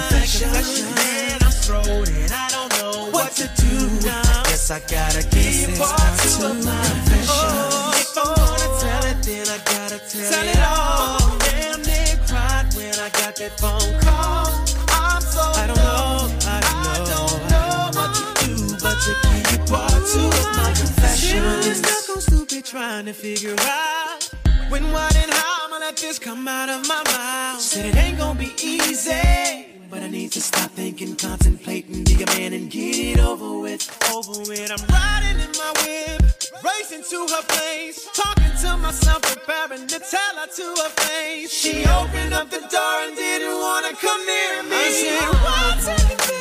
confessions. 0.09 0.81
Man, 0.95 1.37
I'm 1.41 1.51
thrown 1.51 2.07
and 2.07 2.31
I 2.31 2.49
don't 2.49 2.71
know 2.79 3.11
what 3.11 3.31
to 3.33 3.47
do 3.61 3.75
now. 4.05 4.21
I 4.21 4.43
guess 4.49 4.71
I 4.71 4.79
gotta 4.79 5.23
give 5.29 5.69
you 5.69 5.77
part 5.77 6.19
two 6.21 6.45
of 6.45 6.65
my 6.65 6.81
confessions. 7.09 8.01
If 8.01 8.17
I'm 8.17 8.35
gonna 8.35 8.69
tell 8.81 9.03
it, 9.11 9.19
then 9.23 9.47
I 9.47 9.57
gotta 9.65 9.99
tell, 9.99 10.47
it 10.47 10.61
all. 10.61 11.37
Damn, 11.39 11.83
they 11.83 12.17
cried 12.27 12.73
when 12.75 12.93
I 12.95 13.09
got 13.09 13.35
that 13.35 13.53
phone 13.59 13.93
call. 14.01 14.49
I'm 14.89 15.21
so 15.21 15.41
I 15.41 15.67
don't 15.67 15.77
know, 15.77 16.29
I 16.45 16.59
don't 16.65 17.09
know 17.09 17.27
know 17.49 17.89
what 17.97 18.11
to 18.17 18.23
do, 18.45 18.53
but 18.81 18.97
to 19.05 19.11
give 19.27 19.51
you 19.51 19.59
part 19.69 20.01
two 20.11 20.27
of 20.27 20.47
my 20.57 20.73
confessions. 20.75 21.65
Still 21.65 21.75
stuck 21.75 22.15
on 22.15 22.21
stupid 22.21 22.65
trying 22.65 23.05
to 23.05 23.13
figure 23.13 23.55
out 23.59 24.40
when, 24.71 24.91
what, 24.93 25.15
and 25.17 25.31
how 25.31 25.65
I'ma 25.67 25.77
let 25.79 25.97
this 25.97 26.17
come 26.17 26.47
out 26.47 26.69
of 26.69 26.87
my 26.87 27.03
mouth. 27.03 27.59
Said 27.59 27.85
it 27.85 27.95
ain't 27.97 28.17
gonna 28.17 28.39
be 28.39 28.53
easy. 28.63 29.67
But 29.89 30.01
I 30.01 30.07
need 30.07 30.31
to 30.31 30.41
stop 30.41 30.71
thinking, 30.71 31.17
contemplating, 31.17 32.05
be 32.05 32.23
a 32.23 32.25
man 32.27 32.53
and 32.53 32.71
get 32.71 32.95
it 32.95 33.19
over 33.19 33.59
with. 33.59 33.83
Over 34.09 34.39
with. 34.47 34.71
I'm 34.71 34.83
riding 34.87 35.41
in 35.43 35.51
my 35.59 35.71
whip, 35.83 36.21
racing 36.63 37.03
to 37.11 37.19
her 37.35 37.43
place, 37.43 38.07
talking 38.13 38.55
to 38.63 38.77
myself, 38.77 39.21
preparing 39.23 39.87
to 39.87 39.99
tell 39.99 40.33
her 40.39 40.47
to 40.47 40.67
her 40.81 40.89
face. 41.03 41.51
She 41.51 41.83
opened 41.99 42.33
up 42.33 42.49
the 42.49 42.63
door 42.71 42.95
and 43.03 43.15
didn't 43.17 43.59
wanna 43.59 43.93
come 43.99 44.21
near 44.25 44.63
me. 44.63 44.77
I 44.77 44.89
said, 45.01 45.27
"One 45.43 45.79
second, 45.81 46.19
baby, 46.27 46.40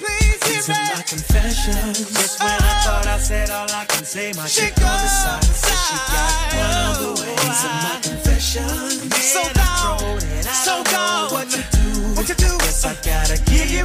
please 0.00 0.40
hear 0.48 0.56
me." 0.56 0.66
These 0.66 0.70
are 0.70 0.96
my 0.96 1.02
confessions. 1.14 1.96
Just 2.18 2.36
when 2.40 2.50
I 2.50 2.72
oh. 2.72 2.84
thought 2.84 3.06
I 3.06 3.18
said 3.18 3.50
all 3.50 3.70
I 3.70 3.84
can 3.84 4.04
say, 4.04 4.32
my 4.36 4.46
chick 4.46 4.74
on 4.80 4.96
the 5.04 5.10
side 5.20 5.44
said 5.44 5.80
she 5.86 5.96
got 6.12 6.32
one 6.60 6.74
on 6.84 6.94
the 7.04 7.10
way. 7.20 7.36
My 7.36 7.98
confessions. 8.02 9.10
So 9.34 9.42
gone, 9.54 10.20
so 10.66 10.74
gone. 10.84 11.32
What 11.34 11.48
to 11.54 11.60
do? 11.76 11.86
What 12.16 12.26
to 12.26 12.34
do? 12.34 12.50
Guess 12.64 12.84
I 12.84 12.94
gotta 13.04 13.38
give 13.50 13.70
you 13.70 13.84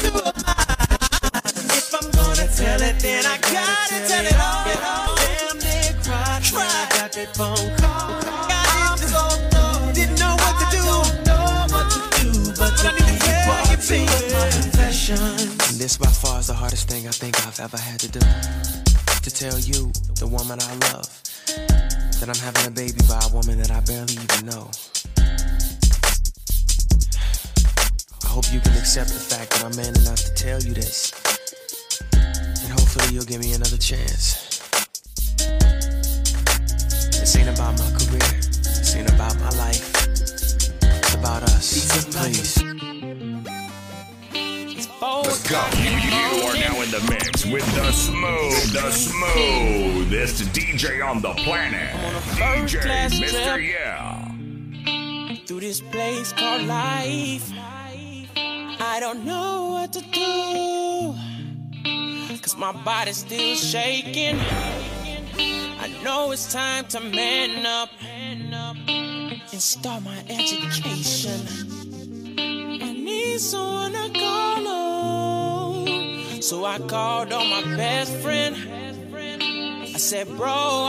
two 0.00 0.14
of 0.18 0.34
mine. 0.44 0.72
If 1.78 1.94
I'm 1.94 2.10
gonna 2.10 2.46
tell 2.48 2.80
it, 2.82 2.98
then 3.00 3.24
I 3.26 3.36
gotta 3.38 3.98
tell 4.08 4.26
it 4.26 4.38
all. 4.38 5.11
And 15.10 15.80
this 15.82 15.98
by 15.98 16.06
far 16.06 16.38
is 16.38 16.46
the 16.46 16.54
hardest 16.54 16.88
thing 16.88 17.08
I 17.08 17.10
think 17.10 17.34
I've 17.44 17.58
ever 17.58 17.76
had 17.76 17.98
to 18.00 18.08
do. 18.08 18.20
To 18.20 19.30
tell 19.34 19.58
you, 19.58 19.90
the 20.14 20.28
woman 20.30 20.60
I 20.62 20.72
love, 20.94 21.10
that 22.20 22.28
I'm 22.30 22.38
having 22.38 22.68
a 22.68 22.70
baby 22.70 23.02
by 23.08 23.18
a 23.18 23.34
woman 23.34 23.58
that 23.58 23.72
I 23.72 23.80
barely 23.80 24.14
even 24.14 24.46
know. 24.46 24.70
I 28.22 28.28
hope 28.28 28.46
you 28.52 28.60
can 28.60 28.78
accept 28.78 29.10
the 29.10 29.18
fact 29.18 29.50
that 29.50 29.64
I'm 29.64 29.74
man 29.74 29.90
enough 30.06 30.22
to 30.22 30.34
tell 30.34 30.62
you 30.62 30.72
this. 30.72 31.10
And 32.62 32.70
hopefully 32.70 33.12
you'll 33.12 33.26
give 33.26 33.40
me 33.40 33.54
another 33.54 33.78
chance. 33.78 34.62
This 37.18 37.34
ain't 37.34 37.48
about 37.50 37.76
my 37.76 37.90
career. 37.98 38.38
This 38.62 38.94
ain't 38.94 39.10
about 39.10 39.34
my 39.40 39.50
life. 39.58 39.82
It's 40.78 41.14
about 41.16 41.42
us. 41.42 42.06
Please. 42.14 42.91
Let's 45.24 45.48
go. 45.48 45.62
You, 45.78 45.90
you 45.90 46.42
are 46.46 46.54
now 46.54 46.80
in 46.82 46.90
the 46.90 47.00
mix 47.10 47.46
with 47.46 47.64
the 47.74 47.92
smooth, 47.92 48.72
the 48.72 48.90
smoothest 48.90 50.44
DJ 50.52 51.06
on 51.06 51.20
the 51.22 51.32
planet. 51.44 51.90
DJ 52.36 53.08
Mr. 53.10 53.56
Yeah. 53.62 55.36
through 55.46 55.60
this 55.60 55.80
place 55.80 56.32
called 56.32 56.62
life. 56.62 57.50
I 58.84 58.98
don't 59.00 59.24
know 59.24 59.70
what 59.72 59.92
to 59.92 60.00
do. 60.00 61.14
Cause 62.42 62.56
my 62.56 62.72
body's 62.84 63.18
still 63.18 63.54
shaking. 63.54 64.38
I 64.38 65.88
know 66.02 66.32
it's 66.32 66.52
time 66.52 66.86
to 66.86 67.00
man 67.00 67.64
up 67.64 67.90
and 68.02 69.60
start 69.60 70.02
my 70.02 70.18
education. 70.28 71.81
Need 73.24 73.40
someone 73.40 73.92
to 73.92 74.10
call. 74.18 75.86
So 76.42 76.64
I 76.64 76.78
called 76.78 77.32
on 77.32 77.48
my 77.48 77.62
best 77.76 78.12
friend. 78.16 78.56
I 79.14 79.98
said, 79.98 80.26
Bro, 80.36 80.48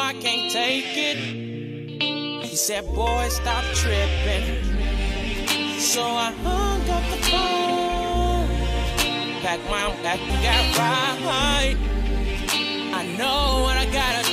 I 0.10 0.13
can't 0.19 0.52
take 0.52 0.98
it. 0.98 1.17
He 2.43 2.56
said, 2.56 2.86
boy, 2.93 3.28
stop 3.30 3.63
tripping. 3.74 4.63
So 5.80 6.04
I 6.04 6.32
hung 6.46 6.82
up 6.89 7.04
the 7.12 7.17
phone, 7.30 8.48
packed 9.41 9.65
my 9.69 9.89
back 10.04 10.19
got 10.46 10.78
right. 11.26 11.78
I 12.93 13.02
know 13.17 13.63
what 13.63 13.78
I 13.78 13.86
gotta 13.91 14.24
do 14.28 14.33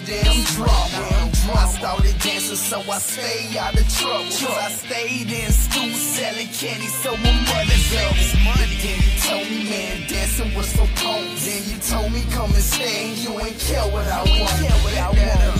damn 0.11 0.43
drama. 0.55 1.31
I 1.55 1.67
started 1.71 2.15
dancing, 2.19 2.59
so 2.59 2.79
I 2.91 2.99
stay 2.99 3.57
out 3.57 3.79
of 3.79 3.87
trouble. 3.95 4.27
I 4.59 4.69
stayed 4.71 5.31
in 5.31 5.51
school 5.51 5.93
selling 5.95 6.51
candy, 6.51 6.87
so 6.87 7.11
my 7.15 7.31
mother 7.47 7.79
helped. 7.95 8.35
Then 8.81 8.97
you 9.05 9.13
told 9.23 9.47
me, 9.47 9.69
man, 9.69 10.07
dancing 10.09 10.53
was 10.55 10.67
so 10.67 10.83
cold. 10.99 11.27
Then 11.45 11.61
you 11.69 11.77
told 11.79 12.11
me, 12.11 12.23
come 12.31 12.51
and 12.51 12.67
stay, 12.75 13.09
and 13.09 13.17
you 13.23 13.31
ain't 13.39 13.59
care 13.59 13.87
what 13.93 14.07
I 14.07 14.19
want. 14.27 14.55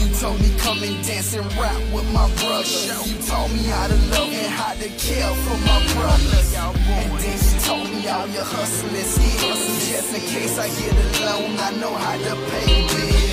You 0.02 0.10
told 0.20 0.40
me, 0.42 0.52
come 0.60 0.84
and 0.84 1.00
dance 1.06 1.34
and 1.34 1.48
rap 1.56 1.82
with 1.94 2.08
my 2.12 2.28
brothers. 2.42 3.08
You 3.08 3.18
taught 3.24 3.52
me 3.52 3.64
how 3.72 3.88
to 3.88 3.98
love 4.12 4.34
and 4.42 4.52
how 4.60 4.74
to 4.74 4.90
care 5.00 5.34
for 5.44 5.58
my 5.70 5.80
brothers. 5.96 6.50
And 6.58 7.12
then 7.24 7.38
you 7.40 7.54
told 7.68 7.88
me 7.90 8.08
all 8.08 8.28
your 8.28 8.44
hustling 8.44 9.10
skills. 9.16 9.62
Just 9.88 10.14
in 10.16 10.22
case 10.34 10.58
I 10.58 10.68
get 10.80 10.96
alone, 11.22 11.56
I 11.60 11.72
know 11.80 11.94
how 11.94 12.18
to 12.18 12.34
pay 12.52 12.88
bills 12.88 13.31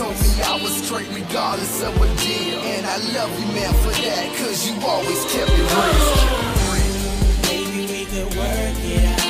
told 0.00 0.14
me 0.22 0.40
I 0.42 0.58
was 0.62 0.72
straight 0.82 1.08
regardless 1.12 1.82
of 1.82 1.94
a 1.94 2.08
deal. 2.24 2.58
And 2.72 2.86
I 2.86 2.96
love 3.12 3.30
you, 3.38 3.46
man, 3.52 3.74
for 3.82 3.90
that, 3.90 4.34
cause 4.38 4.66
you 4.66 4.74
always 4.80 5.22
kept 5.30 5.50
it 5.52 5.68
real. 5.76 6.30
Maybe 7.42 7.80
we 7.92 8.06
could 8.06 8.34
work 8.34 8.76
it 8.82 9.20
out. 9.20 9.29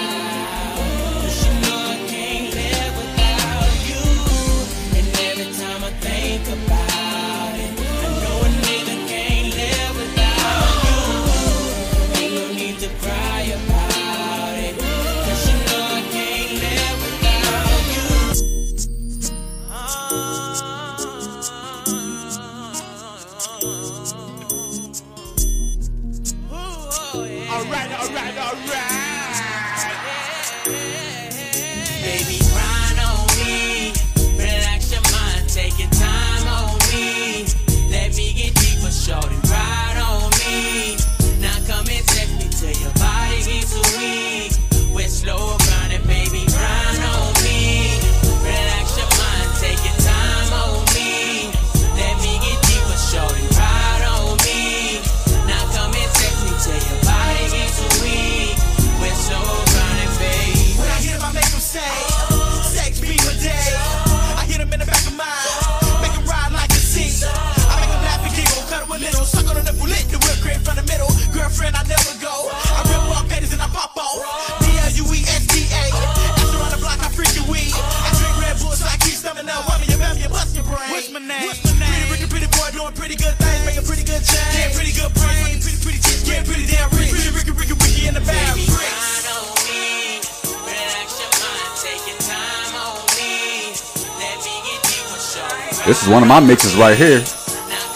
This 96.00 96.06
is 96.06 96.14
one 96.14 96.22
of 96.22 96.30
my 96.30 96.40
mixes 96.40 96.76
right 96.76 96.96
here. 96.96 97.22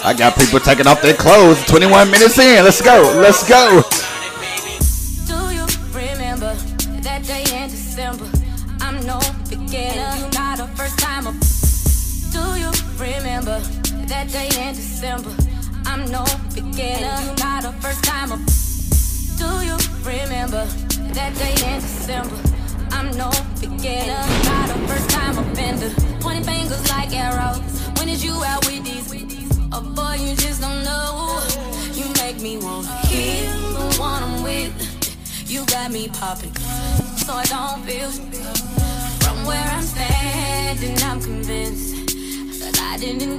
I 0.05 0.12
got 0.12 0.37
people 0.37 0.61
taking 0.61 0.87
off 0.87 1.01
their 1.01 1.14
clothes. 1.14 1.64
21 1.64 2.11
minutes 2.11 2.38
in. 2.38 2.62
Let's 2.62 2.83
go. 2.83 3.01
Let's 3.17 3.49
go. 3.49 3.83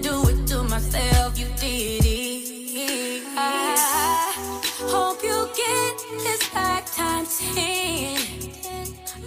do 0.02 0.28
it 0.30 0.48
to 0.48 0.64
myself, 0.64 1.38
you 1.40 1.48
did 1.60 2.06
it. 2.06 3.24
I 3.38 4.34
hope 4.94 5.24
you 5.24 5.48
get 5.56 5.96
this 6.24 6.50
back 6.50 6.86
times 6.94 7.40
10. 7.56 8.18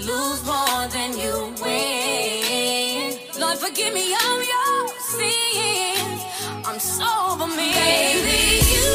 Lose 0.07 0.45
more 0.45 0.89
than 0.89 1.17
you 1.19 1.55
win. 1.63 3.19
Lord, 3.41 3.59
forgive 3.59 3.95
me 3.95 4.15
of 4.15 4.39
your 4.53 4.89
sins. 5.13 6.23
I'm 6.67 6.79
sober, 6.79 7.47
me, 7.47 7.73
Baby, 7.73 8.65
you, 8.73 8.89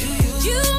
you, 0.00 0.50
you. 0.52 0.71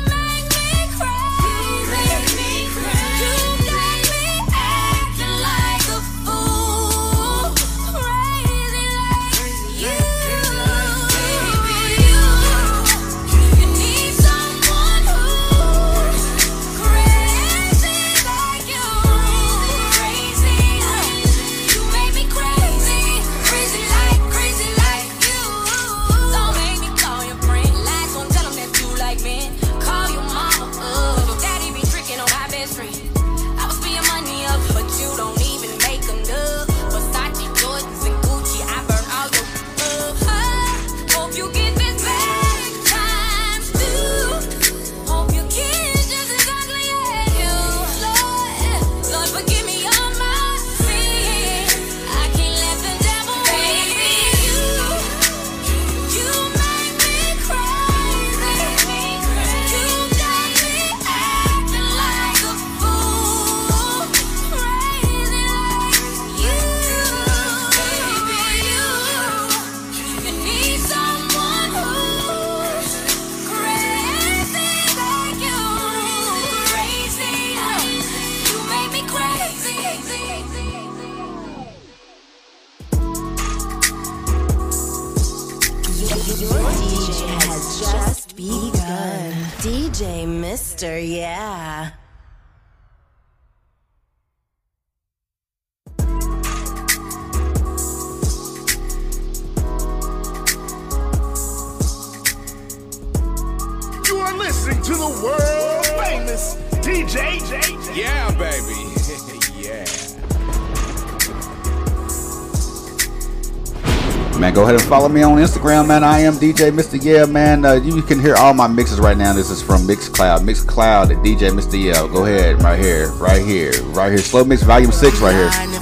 Follow 114.94 115.10
me 115.10 115.24
on 115.24 115.40
Instagram, 115.40 115.88
man. 115.88 116.04
I 116.04 116.20
am 116.20 116.34
DJ 116.34 116.72
Mr. 116.72 117.04
Yeah, 117.04 117.26
man. 117.26 117.66
Uh, 117.66 117.74
you, 117.74 118.04
can 118.04 118.20
hear 118.20 118.36
all 118.36 118.54
my 118.54 118.68
mixes 118.68 119.00
right 119.00 119.18
now. 119.18 119.34
This 119.34 119.50
is 119.50 119.60
from 119.60 119.88
Mixcloud. 119.88 120.42
Mixcloud 120.42 121.10
at 121.10 121.18
DJ 121.26 121.50
Mr. 121.50 121.84
Yeah. 121.84 122.06
Go 122.14 122.26
ahead, 122.26 122.62
right 122.62 122.80
here, 122.80 123.10
right 123.14 123.44
here, 123.44 123.72
right 123.86 124.10
here. 124.10 124.20
Slow 124.20 124.44
Mix 124.44 124.62
Volume 124.62 124.92
6 124.92 125.20
right 125.20 125.34
here. 125.34 125.73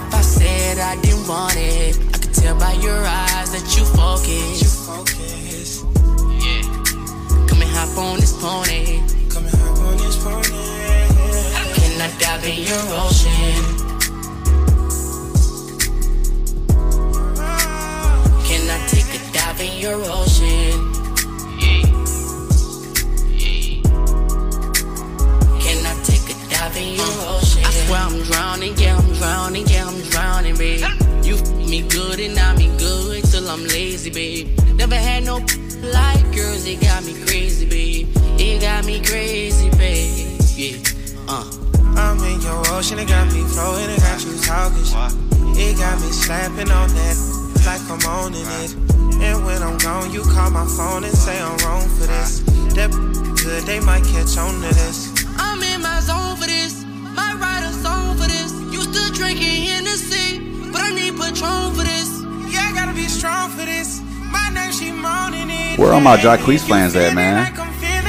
my 66.12 66.18
Jacquees 66.18 66.68
plans 66.68 66.94
at, 66.98 67.16
man? 67.16 67.56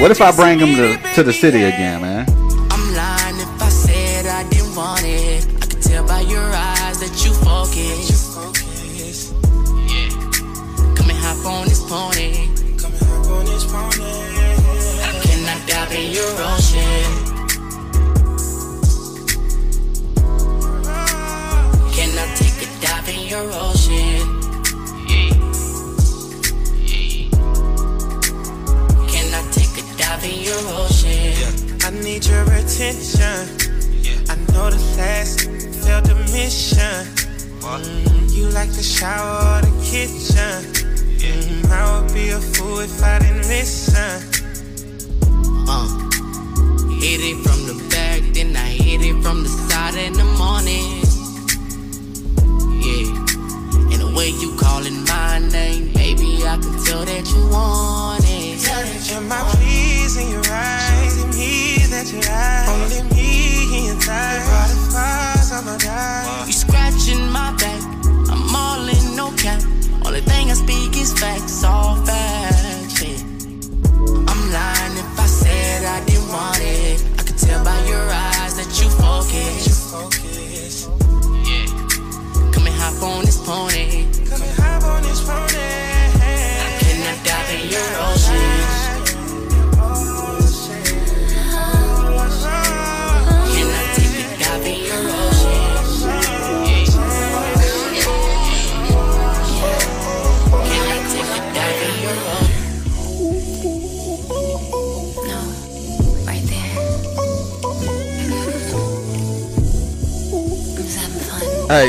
What 0.01 0.11
if 0.11 0.21
I 0.21 0.35
bring 0.35 0.59
him 0.59 0.75
to, 0.75 1.15
to 1.15 1.23
the 1.23 1.33
city 1.33 1.63
again, 1.63 2.01
man? 2.01 2.32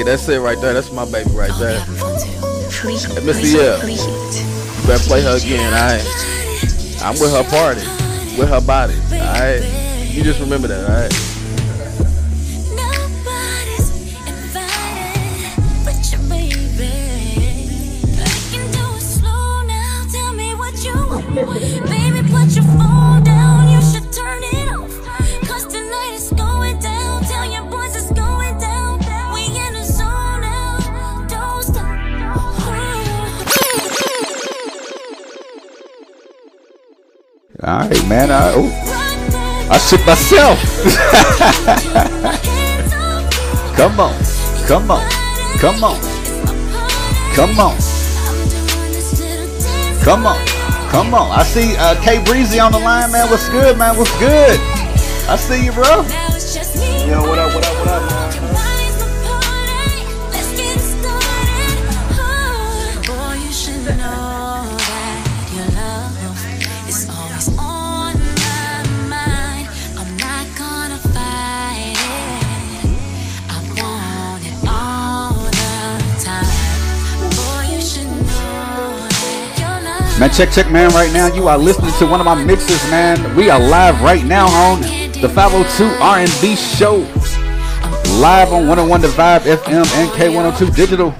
That's 0.05 0.27
it 0.29 0.39
right 0.39 0.59
there. 0.59 0.73
That's 0.73 0.91
my 0.91 1.05
baby 1.05 1.31
right 1.31 1.51
there. 1.59 1.79
Hey, 1.79 3.21
Mr. 3.21 3.53
Yeah, 3.53 3.83
you 3.85 4.87
better 4.87 5.03
play 5.07 5.21
her 5.21 5.37
again. 5.37 5.73
I. 5.73 6.01
I'm 7.03 7.19
with 7.19 7.31
her 7.33 7.43
party, 7.43 7.81
with 8.39 8.47
her 8.47 8.61
body. 8.61 8.95
All 9.11 9.19
right, 9.19 10.07
you 10.09 10.23
just 10.23 10.39
remember 10.39 10.69
that. 10.69 10.89
All 10.89 10.95
right. 10.95 11.22
myself. 40.05 40.59
come 43.75 43.99
on, 43.99 44.15
come 44.65 44.91
on, 44.91 45.09
come 45.59 45.83
on, 45.83 45.99
come 47.35 47.59
on, 47.59 47.77
come 50.03 50.25
on, 50.25 50.37
come 50.89 51.13
on. 51.13 51.31
I 51.31 51.43
see 51.43 51.75
uh, 51.77 52.01
K 52.01 52.23
Breezy 52.23 52.59
on 52.59 52.71
the 52.71 52.79
line, 52.79 53.11
man. 53.11 53.29
What's 53.29 53.49
good, 53.49 53.77
man? 53.77 53.95
What's 53.97 54.17
good? 54.19 54.59
I 55.29 55.35
see 55.37 55.65
you, 55.65 55.71
bro. 55.71 56.32
check, 80.35 80.51
check, 80.51 80.71
man. 80.71 80.89
Right 80.91 81.13
now, 81.13 81.27
you 81.27 81.47
are 81.47 81.57
listening 81.57 81.91
to 81.99 82.07
one 82.07 82.19
of 82.19 82.25
my 82.25 82.33
mixes, 82.33 82.81
man. 82.89 83.35
We 83.35 83.49
are 83.51 83.59
live 83.59 84.01
right 84.01 84.23
now 84.25 84.47
on 84.47 84.81
the 84.81 85.29
502 85.29 85.85
R&B 86.01 86.55
Show, 86.55 86.97
live 88.19 88.51
on 88.51 88.67
101 88.67 89.01
The 89.01 89.07
Vibe 89.09 89.41
FM 89.41 89.85
and 89.95 90.09
K102 90.11 90.75
Digital. 90.75 91.13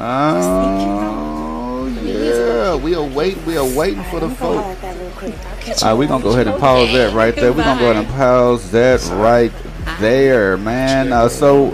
Oh 0.00 1.86
yeah, 2.02 2.74
we 2.74 2.94
are 2.94 3.06
waiting. 3.06 3.44
We 3.46 3.56
are 3.56 3.76
waiting 3.76 4.02
for 4.04 4.20
the 4.20 4.30
folks. 4.30 4.42
All 4.42 4.62
right, 4.62 5.82
uh, 5.82 5.96
we're 5.96 6.08
gonna 6.08 6.22
go 6.22 6.30
ahead 6.30 6.48
and 6.48 6.58
pause 6.60 6.92
that 6.92 7.14
right 7.14 7.34
there. 7.34 7.52
We're 7.52 7.64
gonna 7.64 7.80
go 7.80 7.90
ahead 7.90 8.04
and 8.04 8.14
pause 8.14 8.70
that 8.70 9.02
right 9.20 9.52
there, 10.00 10.56
man. 10.56 11.12
Uh, 11.12 11.28
so 11.28 11.70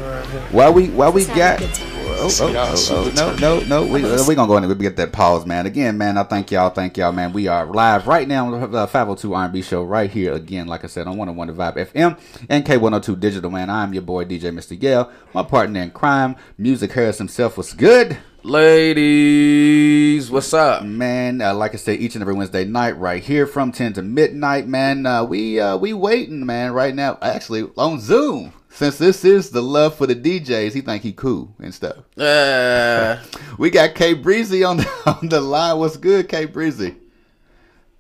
while 0.51 0.73
we 0.73 0.89
while 0.89 1.13
we 1.13 1.27
got 1.27 1.61
Oh, 2.27 2.31
oh, 2.41 2.55
oh, 2.57 2.87
oh, 2.91 3.13
no, 3.15 3.37
no, 3.37 3.61
no. 3.67 3.83
We 3.85 4.01
we 4.03 4.35
gonna 4.35 4.49
go 4.49 4.57
in 4.57 4.65
and 4.65 4.75
we 4.75 4.83
get 4.83 4.97
that 4.97 5.13
pause, 5.13 5.45
man. 5.45 5.67
Again, 5.67 5.99
man. 5.99 6.17
I 6.17 6.23
thank 6.23 6.51
y'all, 6.51 6.71
thank 6.71 6.97
y'all, 6.97 7.13
man. 7.13 7.35
We 7.35 7.49
are 7.49 7.67
live 7.67 8.07
right 8.07 8.27
now 8.27 8.47
on 8.47 8.71
the 8.71 8.79
uh, 8.79 8.87
502 8.87 9.35
R&B 9.35 9.61
show 9.61 9.83
right 9.83 10.11
here 10.11 10.33
again. 10.33 10.67
Like 10.67 10.85
I 10.85 10.87
said, 10.87 11.07
on 11.07 11.19
101 11.19 11.49
The 11.49 11.53
Vibe 11.53 11.93
FM 11.93 12.19
and 12.49 12.65
K102 12.65 13.21
Digital, 13.21 13.51
man. 13.51 13.69
I'm 13.69 13.93
your 13.93 14.05
boy 14.05 14.25
DJ 14.25 14.45
Mr. 14.55 14.75
Yeah, 14.81 15.05
my 15.35 15.43
partner 15.43 15.83
in 15.83 15.91
crime, 15.91 16.37
Musick 16.57 16.93
Harris 16.93 17.19
himself. 17.19 17.59
Was 17.59 17.75
good. 17.75 18.17
Ladies, 18.43 20.31
what's 20.31 20.55
up, 20.55 20.83
man? 20.83 21.43
Uh, 21.43 21.53
like 21.55 21.75
I 21.75 21.77
said, 21.77 22.01
each 22.01 22.15
and 22.15 22.23
every 22.23 22.33
Wednesday 22.33 22.65
night, 22.65 22.97
right 22.99 23.23
here 23.23 23.47
from 23.47 23.71
ten 23.71 23.93
to 23.93 24.03
midnight, 24.03 24.67
man. 24.67 25.05
Uh, 25.05 25.25
we 25.25 25.61
uh, 25.61 25.77
we 25.77 25.93
waiting, 25.93 26.47
man. 26.47 26.73
Right 26.73 26.95
now, 26.95 27.19
actually 27.21 27.69
on 27.77 28.01
Zoom. 28.01 28.55
Since 28.75 28.99
this 28.99 29.25
is 29.25 29.51
the 29.51 29.63
love 29.63 29.95
for 29.95 30.09
the 30.09 30.17
DJs, 30.17 30.73
he 30.73 30.81
think 30.81 31.05
he 31.05 31.13
cool 31.13 31.55
and 31.61 31.73
stuff. 31.73 31.99
Uh, 32.19 33.23
we 33.59 33.71
got 33.71 33.95
K 33.95 34.15
Breezy 34.15 34.65
on 34.65 34.79
the, 34.79 34.91
on 35.07 35.29
the 35.29 35.41
line. 35.41 35.79
What's 35.79 35.97
good, 35.97 36.29
K 36.29 36.47
Breezy? 36.47 36.97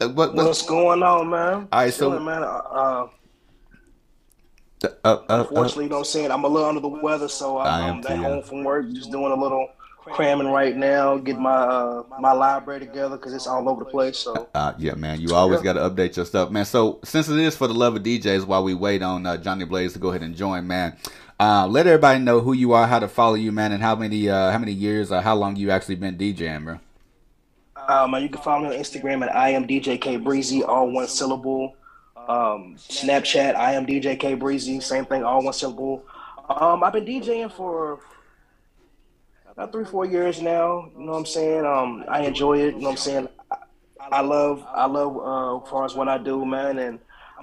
Uh, 0.00 0.08
what, 0.08 0.34
What's 0.34 0.62
going 0.62 1.00
on, 1.04 1.30
man? 1.30 1.68
All 1.70 1.80
right, 1.80 1.94
so- 1.94 2.10
Chilling, 2.10 2.24
man. 2.24 2.42
Uh, 2.42 2.46
Uh, 2.72 3.06
uh, 4.82 4.88
uh, 5.04 5.18
unfortunately, 5.28 5.84
you 5.84 5.90
know 5.90 5.96
what 5.96 6.00
I'm 6.00 6.04
saying? 6.06 6.30
I'm 6.32 6.42
a 6.44 6.48
little 6.48 6.68
under 6.68 6.80
the 6.80 6.88
weather, 6.88 7.28
so 7.28 7.56
I 7.56 7.80
I'm, 7.80 7.88
am 7.88 7.96
I'm 7.96 8.02
too, 8.02 8.22
home 8.22 8.42
from 8.42 8.64
work, 8.64 8.90
just 8.92 9.12
doing 9.12 9.30
a 9.30 9.40
little 9.40 9.68
cramming 10.04 10.48
right 10.48 10.76
now, 10.76 11.16
get 11.16 11.38
my 11.38 11.54
uh, 11.54 12.02
my 12.20 12.32
library 12.32 12.80
together 12.80 13.16
because 13.16 13.32
it's 13.32 13.46
all 13.46 13.68
over 13.68 13.84
the 13.84 13.90
place. 13.90 14.18
So 14.18 14.48
Uh, 14.54 14.74
yeah, 14.78 14.94
man. 14.94 15.20
You 15.20 15.34
always 15.34 15.60
got 15.60 15.74
to 15.74 15.80
update 15.80 16.16
your 16.16 16.26
stuff, 16.26 16.50
man. 16.50 16.64
So 16.64 17.00
since 17.04 17.28
it 17.28 17.38
is 17.38 17.56
for 17.56 17.66
the 17.66 17.74
love 17.74 17.96
of 17.96 18.02
DJs, 18.02 18.46
while 18.46 18.62
we 18.62 18.74
wait 18.74 19.02
on 19.02 19.26
uh, 19.26 19.36
Jhonni 19.36 19.68
Blaze 19.68 19.92
to 19.94 19.98
go 19.98 20.10
ahead 20.10 20.22
and 20.22 20.36
join, 20.36 20.66
man, 20.66 20.96
uh, 21.40 21.66
let 21.66 21.86
everybody 21.86 22.20
know 22.20 22.40
who 22.40 22.52
you 22.52 22.72
are, 22.72 22.86
how 22.86 22.98
to 22.98 23.08
follow 23.08 23.34
you, 23.34 23.50
man, 23.52 23.72
and 23.72 23.82
how 23.82 23.94
many 23.94 24.28
uh, 24.28 24.50
how 24.50 24.58
many 24.58 24.72
years 24.72 25.10
or 25.10 25.20
how 25.20 25.34
long 25.34 25.56
you 25.56 25.70
actually 25.70 25.96
been 25.96 26.16
DJing, 26.16 26.64
bro. 26.64 26.78
Um, 27.88 28.14
you 28.14 28.28
can 28.28 28.40
follow 28.40 28.68
me 28.68 28.74
on 28.76 28.80
Instagram 28.82 29.22
at 29.22 29.34
I 29.34 29.50
am 29.50 29.66
DJ 29.66 30.00
K 30.00 30.16
Breezy, 30.16 30.62
all 30.62 30.90
one 30.90 31.06
syllable. 31.08 31.76
Um, 32.16 32.76
Snapchat, 32.78 33.54
I 33.54 33.74
am 33.74 33.84
DJ 33.84 34.18
K 34.18 34.34
Breezy, 34.34 34.80
same 34.80 35.04
thing, 35.04 35.24
all 35.24 35.42
one 35.42 35.52
syllable. 35.52 36.02
Um, 36.48 36.82
I've 36.82 36.92
been 36.92 37.04
DJing 37.04 37.52
for 37.52 38.00
about 39.54 39.72
three, 39.72 39.84
four 39.84 40.04
years 40.04 40.42
now. 40.42 40.90
You 40.98 41.06
know 41.06 41.12
what 41.12 41.18
I'm 41.18 41.26
saying? 41.26 41.64
Um, 41.64 42.04
I 42.08 42.22
enjoy 42.22 42.58
it. 42.58 42.74
You 42.74 42.80
know 42.80 42.88
what 42.88 42.90
I'm 42.90 42.96
saying? 42.98 43.28
I, 43.50 43.56
I 44.00 44.20
love, 44.20 44.64
I 44.68 44.86
love 44.86 45.16
uh, 45.16 45.64
as 45.64 45.70
far 45.70 45.84
as 45.84 45.94
what 45.94 46.08
I 46.08 46.18
do, 46.18 46.44
man, 46.44 46.78
and 46.78 46.98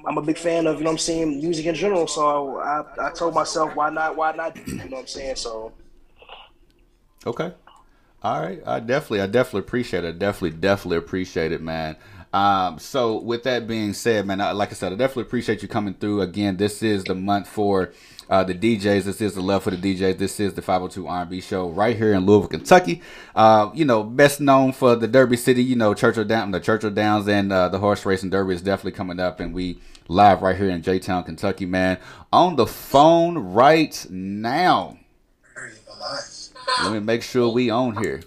I'm 0.06 0.18
a 0.18 0.22
big 0.22 0.38
fan 0.38 0.68
of 0.68 0.78
you 0.78 0.84
know 0.84 0.90
what 0.90 0.94
I'm 0.94 0.98
saying 1.00 1.38
music 1.38 1.66
in 1.66 1.76
general. 1.76 2.08
So 2.08 2.58
I, 2.58 2.84
I 3.08 3.12
told 3.12 3.34
myself, 3.34 3.76
why 3.76 3.90
not? 3.90 4.16
Why 4.16 4.32
not? 4.34 4.56
You 4.68 4.76
know 4.76 4.84
what 4.84 5.00
I'm 5.00 5.08
saying? 5.08 5.36
So 5.38 5.74
Okay. 7.26 7.54
All 8.24 8.42
right. 8.42 8.62
I 8.66 8.80
definitely, 8.80 9.22
I 9.22 9.28
definitely 9.28 9.62
appreciate 9.62 10.04
it. 10.04 10.20
Definitely, 10.20 10.58
definitely 10.58 10.98
appreciate 10.98 11.52
it, 11.52 11.62
man. 11.62 11.96
Um, 12.34 12.80
so 12.80 13.20
with 13.20 13.44
that 13.44 13.68
being 13.68 13.94
said, 13.94 14.26
man, 14.26 14.40
I, 14.42 14.52
like 14.52 14.70
I 14.70 14.74
said, 14.74 14.94
I 14.94 14.96
definitely 14.96 15.24
appreciate 15.24 15.62
you 15.62 15.68
coming 15.68 15.94
through 15.94 16.22
again. 16.22 16.58
This 16.58 16.82
is 16.82 17.04
the 17.04 17.16
month 17.16 17.48
for 17.48 17.92
uh, 18.32 18.46
the 18.46 18.56
DJs. 18.56 19.04
This 19.04 19.22
is 19.22 19.36
the 19.36 19.42
love 19.42 19.64
for 19.64 19.72
the 19.72 19.78
DJs. 19.78 20.18
This 20.18 20.40
is 20.40 20.54
the 20.54 20.62
502 20.62 21.06
R&B 21.06 21.42
show 21.42 21.70
right 21.70 21.96
here 21.96 22.14
in 22.14 22.26
Louisville, 22.26 22.48
Kentucky. 22.48 23.02
Uh, 23.36 23.70
you 23.74 23.84
know, 23.84 24.04
best 24.04 24.40
known 24.40 24.72
for 24.72 24.96
the 24.96 25.08
Derby 25.08 25.36
City. 25.36 25.62
You 25.62 25.76
know, 25.76 25.94
Churchill 25.94 26.24
Down, 26.24 26.50
the 26.52 26.62
Churchill 26.62 26.92
Downs, 26.92 27.28
and 27.28 27.52
uh, 27.52 27.68
the 27.68 27.78
horse 27.78 28.06
racing 28.06 28.30
Derby 28.30 28.56
is 28.56 28.62
definitely 28.62 28.94
coming 28.94 29.20
up, 29.20 29.42
and 29.42 29.54
we 29.54 29.80
live 30.08 30.42
right 30.42 30.56
here 30.56 30.70
in 30.70 30.82
J 30.82 30.98
Town, 30.98 31.26
Kentucky, 31.26 31.66
man. 31.66 32.00
On 32.32 32.56
the 32.56 32.66
phone 32.66 33.38
right 33.38 34.06
now. 34.10 34.98
Let 36.84 36.94
me 36.94 37.00
make 37.00 37.24
sure 37.24 37.50
we 37.50 37.70
on 37.70 38.02
here. 38.02 38.22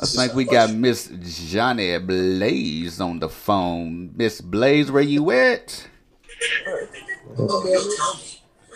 I 0.00 0.06
think 0.06 0.34
we 0.34 0.44
got 0.44 0.72
Miss 0.72 1.08
Jhonni 1.08 2.06
Blaze 2.06 3.00
on 3.00 3.18
the 3.18 3.28
phone. 3.28 4.12
Miss 4.14 4.40
Blaze, 4.40 4.92
where 4.92 5.02
you 5.02 5.30
at? 5.32 5.88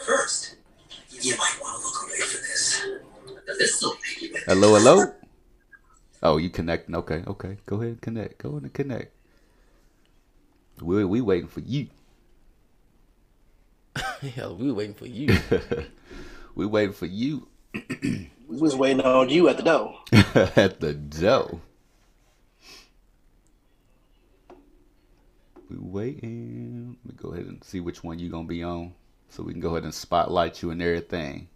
First, 0.04 0.56
you 1.10 1.36
might 1.36 1.56
want 1.60 1.80
to 1.80 1.86
look 1.86 2.02
away 2.04 2.20
for 2.20 2.38
this. 2.38 2.86
This 3.58 3.82
will 3.82 3.94
make 3.94 4.22
you 4.22 4.34
Hello, 4.46 4.74
hello. 4.74 5.12
Oh, 6.22 6.36
you 6.36 6.50
connecting? 6.50 6.94
Okay, 6.94 7.22
okay. 7.26 7.56
Go 7.66 7.76
ahead, 7.76 7.88
and 7.88 8.00
connect. 8.00 8.38
Go 8.38 8.50
ahead 8.50 8.62
and 8.62 8.72
connect. 8.72 9.12
We 10.80 11.04
we 11.04 11.20
waiting 11.20 11.48
for 11.48 11.60
you. 11.60 11.88
Hell, 14.34 14.56
we 14.56 14.72
waiting 14.72 14.94
for 14.94 15.06
you. 15.06 15.36
we 16.54 16.66
waiting 16.66 16.94
for 16.94 17.06
you 17.06 17.48
we 18.02 18.30
was 18.48 18.76
waiting 18.76 19.00
on 19.00 19.28
you 19.28 19.48
at 19.48 19.56
the 19.56 19.62
door. 19.62 19.98
at 20.12 20.80
the 20.80 20.92
dough. 20.92 21.60
We 25.70 25.76
waiting. 25.78 26.98
Let 27.04 27.14
me 27.14 27.22
go 27.22 27.30
ahead 27.30 27.46
and 27.46 27.64
see 27.64 27.80
which 27.80 28.04
one 28.04 28.18
you 28.18 28.28
gonna 28.28 28.46
be 28.46 28.62
on, 28.62 28.94
so 29.32 29.42
we 29.42 29.52
can 29.52 29.62
go 29.62 29.70
ahead 29.70 29.84
and 29.84 29.94
spotlight 29.94 30.60
you 30.60 30.70
and 30.70 30.82
everything. 30.82 31.48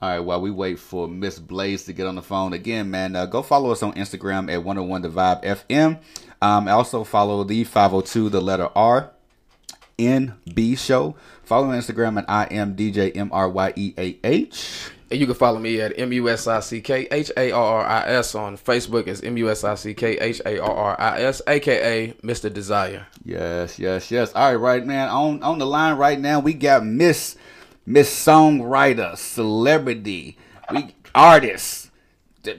All 0.00 0.10
right, 0.10 0.20
while 0.20 0.40
we 0.40 0.50
wait 0.50 0.78
for 0.78 1.06
Miss 1.06 1.38
Blaze 1.38 1.84
to 1.84 1.92
get 1.92 2.06
on 2.06 2.14
the 2.14 2.22
phone 2.22 2.54
again, 2.54 2.90
man, 2.90 3.16
uh, 3.16 3.26
go 3.26 3.42
follow 3.42 3.70
us 3.70 3.82
on 3.82 3.92
Instagram 3.94 4.50
at 4.50 4.64
101 4.64 5.02
The 5.02 5.08
Vibe 5.10 5.44
FM. 5.44 6.00
Um, 6.40 6.68
also 6.68 7.04
follow 7.04 7.44
the 7.44 7.64
502 7.64 8.30
the 8.30 8.40
letter 8.40 8.70
R 8.74 9.10
NB 9.98 10.78
show. 10.78 11.16
Follow 11.42 11.68
on 11.68 11.78
Instagram 11.78 12.18
at 12.18 12.30
I 12.30 12.44
am 12.46 12.76
DJ 12.76 13.14
M 13.14 13.28
R 13.30 13.48
Y 13.48 13.72
E 13.76 13.94
A 13.98 14.18
H. 14.24 14.90
And 15.10 15.20
you 15.20 15.26
can 15.26 15.34
follow 15.34 15.58
me 15.60 15.80
at 15.80 15.96
M 15.98 16.12
U 16.12 16.28
S 16.28 16.46
I 16.46 16.60
C 16.60 16.80
K 16.80 17.06
H 17.10 17.30
A 17.36 17.50
R 17.52 17.62
R 17.80 17.84
I 17.86 18.08
S 18.08 18.34
on 18.34 18.56
Facebook 18.56 19.06
as 19.06 19.20
M 19.22 19.36
U 19.36 19.50
S 19.50 19.62
I 19.62 19.74
C 19.74 19.94
K 19.94 20.18
H 20.18 20.40
A 20.46 20.58
R 20.58 20.70
R 20.72 21.00
I 21.00 21.20
S, 21.22 21.42
aka 21.46 22.12
Mr. 22.22 22.52
Desire. 22.52 23.06
Yes, 23.24 23.78
yes, 23.78 24.10
yes. 24.10 24.32
All 24.34 24.50
right, 24.50 24.54
right, 24.56 24.86
man. 24.86 25.08
On 25.10 25.42
on 25.42 25.58
the 25.58 25.66
line 25.66 25.96
right 25.98 26.18
now, 26.18 26.40
we 26.40 26.54
got 26.54 26.84
Miss 26.84 27.36
Miss 27.86 28.10
Songwriter, 28.12 29.16
celebrity, 29.16 30.38
we 30.72 30.94
artist, 31.14 31.90
d- 32.42 32.56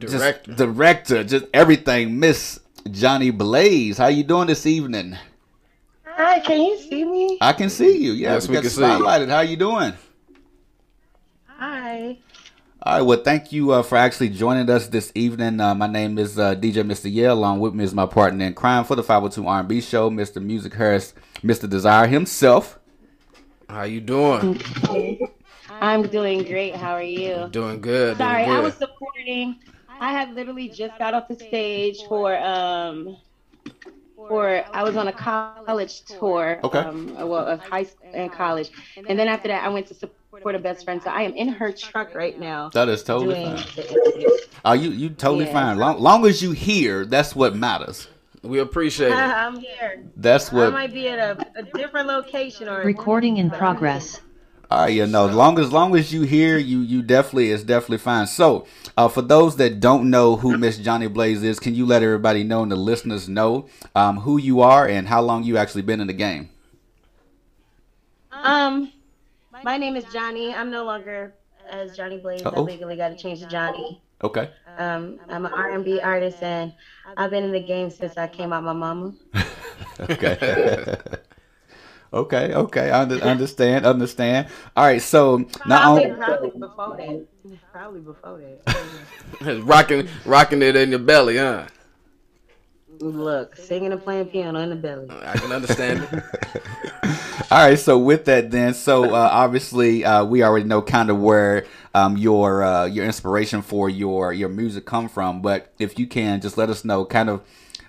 just 0.00 0.14
Director. 0.14 0.52
director, 0.54 1.24
just 1.24 1.44
everything. 1.54 2.18
Miss 2.18 2.58
Jhonni 2.88 3.36
Blaze, 3.36 3.96
how 3.98 4.08
you 4.08 4.24
doing 4.24 4.48
this 4.48 4.66
evening? 4.66 5.16
Hi, 6.04 6.40
can 6.40 6.60
you 6.60 6.76
see 6.78 7.04
me? 7.04 7.38
I 7.40 7.52
can 7.52 7.70
see 7.70 7.96
you. 7.98 8.12
Yeah, 8.12 8.34
Yes, 8.34 8.48
we 8.48 8.52
we 8.52 8.54
got 8.56 8.62
can 8.62 8.70
see. 8.70 8.82
spotlighted. 8.82 9.28
How 9.30 9.40
you 9.40 9.56
doing? 9.56 9.94
Hi. 11.58 12.18
All 12.82 12.98
right. 12.98 13.02
Well, 13.02 13.22
thank 13.22 13.52
you 13.52 13.70
uh, 13.70 13.82
for 13.82 13.96
actually 13.96 14.30
joining 14.30 14.68
us 14.68 14.88
this 14.88 15.12
evening. 15.14 15.60
Uh, 15.60 15.74
my 15.74 15.86
name 15.86 16.18
is 16.18 16.38
uh, 16.38 16.54
DJ 16.56 16.84
Mr. 16.84 17.08
Yeah. 17.10 17.32
Along 17.32 17.60
with 17.60 17.74
me 17.74 17.84
is 17.84 17.94
my 17.94 18.06
partner 18.06 18.44
in 18.44 18.54
crime 18.54 18.84
for 18.84 18.96
the 18.96 19.02
502 19.02 19.46
R&B 19.46 19.80
show, 19.80 20.10
Mr. 20.10 20.42
Musick 20.42 20.74
Harris, 20.74 21.14
Mr. 21.42 21.70
Desire 21.70 22.06
himself. 22.08 22.78
How 23.68 23.84
you 23.84 24.00
doing? 24.00 24.60
I'm 25.70 26.02
doing 26.08 26.42
great. 26.42 26.74
How 26.74 26.92
are 26.92 27.02
you? 27.02 27.48
Doing 27.50 27.80
good. 27.80 28.18
Doing 28.18 28.30
Sorry, 28.30 28.44
I 28.44 28.58
was 28.60 28.74
supporting. 28.74 29.60
I 29.88 30.12
had 30.12 30.34
literally 30.34 30.68
just 30.68 30.98
got 30.98 31.14
off 31.14 31.28
the 31.28 31.36
stage 31.36 32.02
for 32.08 32.36
um 32.36 33.16
for 34.16 34.64
I 34.72 34.82
was 34.82 34.96
on 34.96 35.08
a 35.08 35.12
college 35.12 36.02
tour. 36.04 36.60
Okay. 36.64 36.78
Um, 36.78 37.14
well, 37.14 37.46
of 37.46 37.60
high 37.60 37.84
school 37.84 38.10
and 38.12 38.30
college, 38.32 38.70
and 39.08 39.18
then 39.18 39.28
after 39.28 39.48
that, 39.48 39.64
I 39.64 39.68
went 39.68 39.86
to 39.88 39.94
support 39.94 40.23
a 40.52 40.58
best 40.58 40.84
friend. 40.84 41.02
So 41.02 41.10
I 41.10 41.22
am 41.22 41.32
in 41.34 41.48
her 41.48 41.72
truck 41.72 42.14
right 42.14 42.38
now. 42.38 42.70
That 42.74 42.88
is 42.88 43.02
totally 43.02 43.34
doing 43.34 43.56
fine. 43.56 43.66
the. 43.76 44.40
Oh, 44.64 44.72
you 44.72 44.90
you 44.90 45.10
totally 45.10 45.44
Yeah. 45.46 45.52
fine. 45.52 45.78
Long, 45.78 46.00
long 46.00 46.26
as 46.26 46.42
you 46.42 46.52
here, 46.52 47.04
that's 47.04 47.34
what 47.36 47.54
matters. 47.56 48.08
We 48.42 48.58
appreciate 48.58 49.12
it. 49.12 49.14
I'm 49.18 49.58
here. 49.58 50.04
That's 50.16 50.52
what. 50.52 50.68
I 50.68 50.70
might 50.70 50.92
be 50.92 51.08
at 51.08 51.18
a, 51.18 51.46
a 51.56 51.62
different 51.62 52.08
location 52.08 52.68
or 52.68 52.80
Recording 52.82 53.36
in 53.38 53.50
progress. 53.50 54.20
All 54.70 54.80
right, 54.80 54.88
you 54.88 55.06
know, 55.06 55.26
long 55.26 55.58
as 55.58 55.70
long 55.72 55.94
as 55.94 56.12
you 56.12 56.22
here, 56.22 56.56
you 56.56 56.80
you 56.80 57.02
definitely 57.02 57.50
is 57.50 57.62
definitely 57.62 57.98
fine. 57.98 58.26
So, 58.26 58.66
uh, 58.96 59.08
for 59.08 59.20
those 59.22 59.56
that 59.56 59.78
don't 59.78 60.08
know 60.10 60.36
who 60.36 60.56
Miss 60.56 60.78
Jhonni 60.78 61.12
Blaze 61.12 61.42
is, 61.42 61.60
can 61.60 61.74
you 61.74 61.84
let 61.86 62.02
everybody 62.02 62.42
know 62.42 62.62
and 62.62 62.72
the 62.72 62.76
listeners 62.76 63.28
know 63.28 63.66
um, 63.94 64.20
who 64.20 64.38
you 64.38 64.62
are 64.62 64.88
and 64.88 65.06
how 65.08 65.20
long 65.20 65.44
you 65.44 65.58
actually 65.58 65.82
been 65.82 66.00
in 66.00 66.06
the 66.06 66.14
game? 66.14 66.48
Um, 68.32 68.90
my 69.64 69.78
name 69.78 69.96
is 69.96 70.04
Jhonni. 70.04 70.54
I'm 70.54 70.70
no 70.70 70.84
longer 70.84 71.34
as 71.68 71.96
Jhonni 71.96 72.22
Blaze. 72.22 72.44
I 72.44 72.60
legally 72.60 72.96
got 72.96 73.08
to 73.08 73.16
change 73.16 73.40
to 73.40 73.46
Jhonni. 73.46 73.98
Okay. 74.22 74.50
Um, 74.78 75.18
I'm 75.28 75.46
an 75.46 75.52
R&B 75.52 76.00
artist, 76.00 76.42
and 76.42 76.72
I've 77.16 77.30
been 77.30 77.44
in 77.44 77.52
the 77.52 77.62
game 77.62 77.90
since 77.90 78.16
I 78.16 78.28
came 78.28 78.52
out 78.52 78.62
my 78.62 78.72
mama. 78.72 79.14
Okay. 80.00 80.96
Okay, 82.12 82.54
okay, 82.54 82.92
I 82.92 83.02
under, 83.02 83.16
understand, 83.16 83.84
understand. 83.84 84.46
All 84.76 84.84
right, 84.84 85.02
so 85.02 85.38
not 85.66 85.82
Probably, 85.82 86.04
only 86.04 86.16
probably 86.16 86.50
before 86.50 86.96
that. 86.96 87.26
Probably 87.72 88.00
before 88.00 88.40
that. 88.62 89.62
rocking, 89.64 90.08
rocking 90.24 90.62
it 90.62 90.76
in 90.76 90.90
your 90.90 91.00
belly, 91.00 91.38
huh? 91.38 91.66
Look, 93.04 93.56
singing 93.56 93.92
and 93.92 94.02
playing 94.02 94.26
piano 94.26 94.60
in 94.60 94.70
the 94.70 94.76
belly. 94.76 95.08
I 95.10 95.36
can 95.36 95.52
understand. 95.52 96.08
All 97.50 97.58
right, 97.68 97.78
so 97.78 97.98
with 97.98 98.24
that, 98.24 98.50
then, 98.50 98.72
so 98.72 99.14
uh, 99.14 99.28
obviously 99.30 100.04
uh, 100.04 100.24
we 100.24 100.42
already 100.42 100.64
know 100.64 100.80
kind 100.80 101.10
of 101.10 101.20
where 101.20 101.66
um, 101.94 102.16
your 102.16 102.62
uh, 102.62 102.86
your 102.86 103.04
inspiration 103.04 103.60
for 103.60 103.90
your 103.90 104.32
your 104.32 104.48
music 104.48 104.86
come 104.86 105.08
from. 105.08 105.42
But 105.42 105.72
if 105.78 105.98
you 105.98 106.06
can, 106.06 106.40
just 106.40 106.56
let 106.56 106.70
us 106.70 106.84
know 106.84 107.04
kind 107.04 107.28
of 107.28 107.42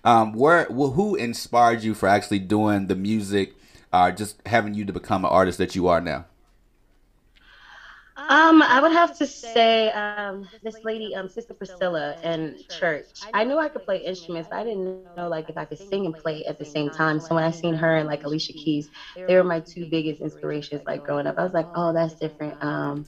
um, 0.04 0.34
where 0.34 0.66
wh- 0.66 0.94
who 0.94 1.16
inspired 1.16 1.82
you 1.82 1.94
for 1.94 2.10
actually 2.10 2.40
doing 2.40 2.88
the 2.88 2.96
music, 2.96 3.56
uh, 3.94 4.12
just 4.12 4.42
having 4.46 4.74
you 4.74 4.84
to 4.86 4.94
become 4.94 5.24
an 5.24 5.32
artist 5.32 5.58
that 5.60 5.76
you 5.76 5.88
are 5.88 6.02
now. 6.02 6.26
Um, 8.30 8.62
I 8.62 8.80
would 8.82 8.92
have 8.92 9.12
to 9.18 9.28
say, 9.28 9.90
um, 9.92 10.50
this 10.64 10.80
lady, 10.84 11.14
um, 11.16 11.28
Sister 11.28 11.54
Priscilla 11.54 12.16
in 12.24 12.58
church. 12.70 13.28
I 13.34 13.44
knew 13.44 13.58
I 13.58 13.70
could 13.70 13.84
play 13.84 13.98
instruments, 14.00 14.48
but 14.50 14.58
I 14.58 14.64
didn't 14.64 14.84
know 14.84 14.96
like 15.00 15.18
if 15.20 15.30
I 15.30 15.38
could 15.38 15.52
sing 15.52 15.76
and 15.78 15.86
play 15.86 16.16
at 16.16 16.28
the 16.32 16.36
same 16.36 16.64
time. 16.64 16.96
So 16.96 17.10
when 17.14 17.22
I 17.22 17.30
seen 17.30 17.54
her 17.54 17.78
and 17.78 17.88
like 17.88 18.08
Alicia 18.08 18.38
Keys, 18.40 18.76
they 19.16 19.36
were 19.36 19.44
my 19.44 19.60
two 19.60 19.86
biggest 19.86 20.20
inspirations. 20.22 20.82
Like 20.86 21.04
growing 21.04 21.26
up, 21.28 21.36
I 21.38 21.44
was 21.44 21.54
like, 21.54 21.68
oh, 21.74 21.94
that's 21.94 22.16
different. 22.16 22.58
Um, 22.62 23.06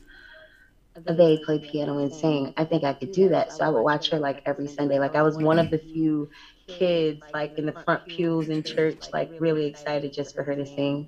they 1.08 1.38
play 1.38 1.60
piano 1.60 1.98
and 1.98 2.12
sing. 2.14 2.52
I 2.58 2.64
think 2.66 2.84
I 2.84 2.94
could 2.94 3.12
do 3.12 3.30
that. 3.30 3.52
So 3.52 3.64
I 3.64 3.70
would 3.70 3.82
watch 3.82 4.10
her 4.12 4.20
like 4.20 4.42
every 4.46 4.68
Sunday. 4.68 5.00
Like 5.00 5.16
I 5.16 5.24
was 5.24 5.38
one 5.40 5.58
of 5.60 5.70
the 5.70 5.80
few 5.80 6.28
kids 6.68 7.26
like 7.34 7.52
in 7.58 7.66
the 7.66 7.74
front 7.86 8.02
pews 8.08 8.50
in 8.50 8.64
church, 8.64 9.08
like 9.14 9.30
really 9.40 9.66
excited 9.66 10.14
just 10.14 10.36
for 10.36 10.44
her 10.44 10.56
to 10.56 10.66
sing 10.66 11.08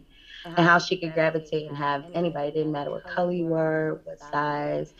and 0.58 0.66
how 0.66 0.80
she 0.80 0.98
could 0.98 1.14
gravitate 1.14 1.68
and 1.68 1.78
have 1.78 2.06
anybody. 2.14 2.50
It 2.50 2.54
didn't 2.56 2.72
matter 2.72 2.92
what 2.92 3.06
color 3.08 3.32
you 3.32 3.46
were, 3.48 4.02
what 4.04 4.20
size, 4.20 4.94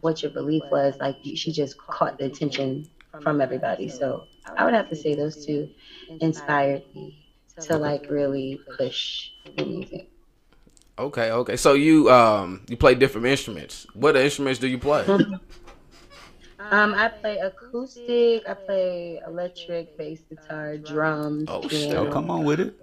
what 0.00 0.22
your 0.22 0.32
belief 0.32 0.64
was. 0.70 0.96
Like 1.00 1.18
she 1.22 1.52
just 1.52 1.76
caught 1.78 2.18
the 2.18 2.26
attention 2.26 2.86
from 3.20 3.40
everybody. 3.40 3.88
So 3.88 4.26
I 4.56 4.64
would 4.64 4.74
have 4.74 4.88
to 4.90 4.96
say 4.96 5.14
those 5.14 5.44
two 5.44 5.68
inspired 6.20 6.82
me 6.94 7.14
to 7.62 7.76
like 7.76 8.08
really 8.08 8.60
push 8.76 9.30
the 9.56 9.64
music. 9.64 10.08
Okay, 10.98 11.30
okay. 11.30 11.56
So 11.56 11.74
you 11.74 12.10
um 12.10 12.62
you 12.68 12.76
play 12.76 12.94
different 12.94 13.26
instruments. 13.26 13.86
What 13.94 14.16
instruments 14.16 14.60
do 14.60 14.68
you 14.68 14.78
play? 14.78 15.06
Um, 16.70 16.94
I 16.94 17.08
play 17.08 17.36
acoustic, 17.36 18.48
I 18.48 18.54
play 18.54 19.20
electric, 19.26 19.94
bass 19.98 20.22
guitar, 20.30 20.78
drums. 20.78 21.44
Oh, 21.48 21.60
piano. 21.60 22.06
Oh, 22.06 22.10
come 22.10 22.30
on 22.30 22.44
with 22.44 22.60
it. 22.60 22.74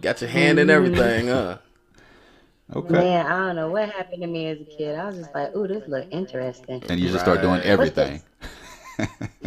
Got 0.00 0.20
your 0.20 0.30
hand 0.30 0.58
in 0.58 0.68
mm-hmm. 0.68 0.76
everything, 0.76 1.28
huh? 1.28 1.58
Okay. 2.74 2.92
Man, 2.92 3.26
I 3.26 3.46
don't 3.46 3.56
know 3.56 3.70
what 3.70 3.88
happened 3.90 4.22
to 4.22 4.26
me 4.26 4.46
as 4.48 4.60
a 4.60 4.64
kid. 4.64 4.96
I 4.96 5.06
was 5.06 5.16
just 5.16 5.34
like, 5.34 5.54
"Ooh, 5.54 5.68
this 5.68 5.86
look 5.86 6.06
interesting." 6.10 6.82
And 6.88 6.98
you 6.98 7.10
just 7.10 7.20
start 7.20 7.40
doing 7.40 7.60
everything. 7.62 8.22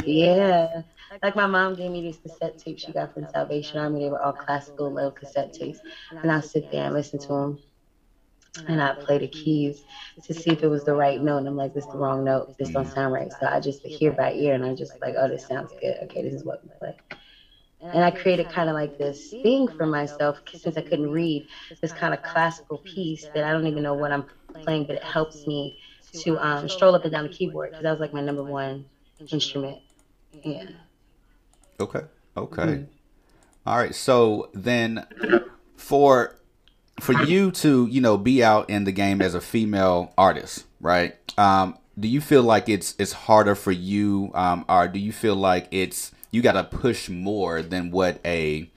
Yeah. 0.03 0.81
Like 1.23 1.35
my 1.35 1.47
mom 1.47 1.73
gave 1.73 1.89
me 1.89 2.01
these 2.01 2.17
cassette 2.17 2.59
tapes 2.59 2.83
she 2.83 2.91
got 2.91 3.15
from 3.15 3.27
Salvation 3.29 3.79
Army. 3.79 4.03
They 4.03 4.09
were 4.09 4.21
all 4.21 4.31
classical 4.31 4.91
little 4.91 5.09
cassette 5.09 5.53
tapes. 5.53 5.79
And 6.11 6.31
I'll 6.31 6.41
sit 6.41 6.71
there 6.71 6.85
and 6.85 6.93
listen 6.93 7.17
to 7.19 7.27
them. 7.27 7.59
And 8.67 8.81
I 8.81 8.93
play 8.93 9.17
the 9.17 9.27
keys 9.27 9.81
to 10.23 10.33
see 10.35 10.51
if 10.51 10.61
it 10.61 10.67
was 10.67 10.83
the 10.83 10.93
right 10.93 11.19
note. 11.19 11.37
And 11.37 11.47
I'm 11.47 11.57
like, 11.57 11.73
this 11.73 11.85
is 11.85 11.91
the 11.91 11.97
wrong 11.97 12.23
note. 12.23 12.55
This 12.59 12.69
don't 12.69 12.85
mm. 12.85 12.93
sound 12.93 13.13
right. 13.13 13.31
So 13.39 13.47
I 13.47 13.59
just 13.59 13.81
hear 13.81 14.11
by 14.11 14.33
ear 14.33 14.53
and 14.53 14.63
I'm 14.63 14.75
just 14.75 15.01
like, 15.01 15.15
oh, 15.17 15.27
this 15.27 15.47
sounds 15.47 15.71
good. 15.81 15.97
Okay, 16.03 16.21
this 16.21 16.33
is 16.33 16.43
what 16.43 16.63
we 16.63 16.69
play. 16.77 16.95
And 17.91 18.03
I 18.03 18.11
created 18.11 18.49
kind 18.49 18.69
of 18.69 18.75
like 18.75 18.97
this 18.97 19.35
thing 19.41 19.67
for 19.67 19.85
myself 19.85 20.37
since 20.55 20.77
I 20.77 20.81
couldn't 20.81 21.09
read, 21.09 21.47
this 21.81 21.91
kind 21.91 22.13
of 22.13 22.21
classical 22.21 22.79
piece 22.85 23.29
that 23.33 23.43
I 23.43 23.51
don't 23.51 23.67
even 23.67 23.83
know 23.83 23.95
what 23.95 24.11
I'm 24.11 24.25
playing, 24.63 24.85
but 24.85 24.95
it 24.95 25.03
helps 25.03 25.47
me 25.47 25.75
to 26.21 26.37
um, 26.39 26.69
stroll 26.69 26.95
up 26.95 27.03
and 27.03 27.11
down 27.11 27.23
the 27.23 27.29
keyboard 27.29 27.71
because 27.71 27.83
that 27.83 27.91
was 27.91 27.99
like 27.99 28.13
my 28.13 28.21
number 28.21 28.43
one 28.43 28.85
instrument. 29.31 29.79
Yeah. 30.43 30.63
Okay. 31.79 32.01
Okay. 32.37 32.81
All 33.65 33.77
right. 33.77 33.95
So 33.95 34.49
then, 34.53 35.05
for 35.77 36.35
for 36.99 37.13
you 37.25 37.51
to 37.51 37.87
you 37.87 38.01
know 38.01 38.17
be 38.17 38.43
out 38.43 38.69
in 38.69 38.83
the 38.85 38.91
game 38.91 39.21
as 39.21 39.35
a 39.35 39.41
female 39.41 40.13
artist, 40.17 40.65
right? 40.81 41.15
Um, 41.37 41.77
do 41.99 42.07
you 42.07 42.21
feel 42.21 42.43
like 42.43 42.69
it's 42.69 42.95
it's 42.99 43.13
harder 43.13 43.55
for 43.55 43.71
you, 43.71 44.31
um, 44.35 44.65
or 44.69 44.87
do 44.87 44.99
you 44.99 45.11
feel 45.11 45.35
like 45.35 45.67
it's 45.71 46.11
you 46.31 46.41
got 46.41 46.53
to 46.53 46.63
push 46.63 47.09
more 47.09 47.61
than 47.61 47.91
what 47.91 48.19
a 48.25 48.69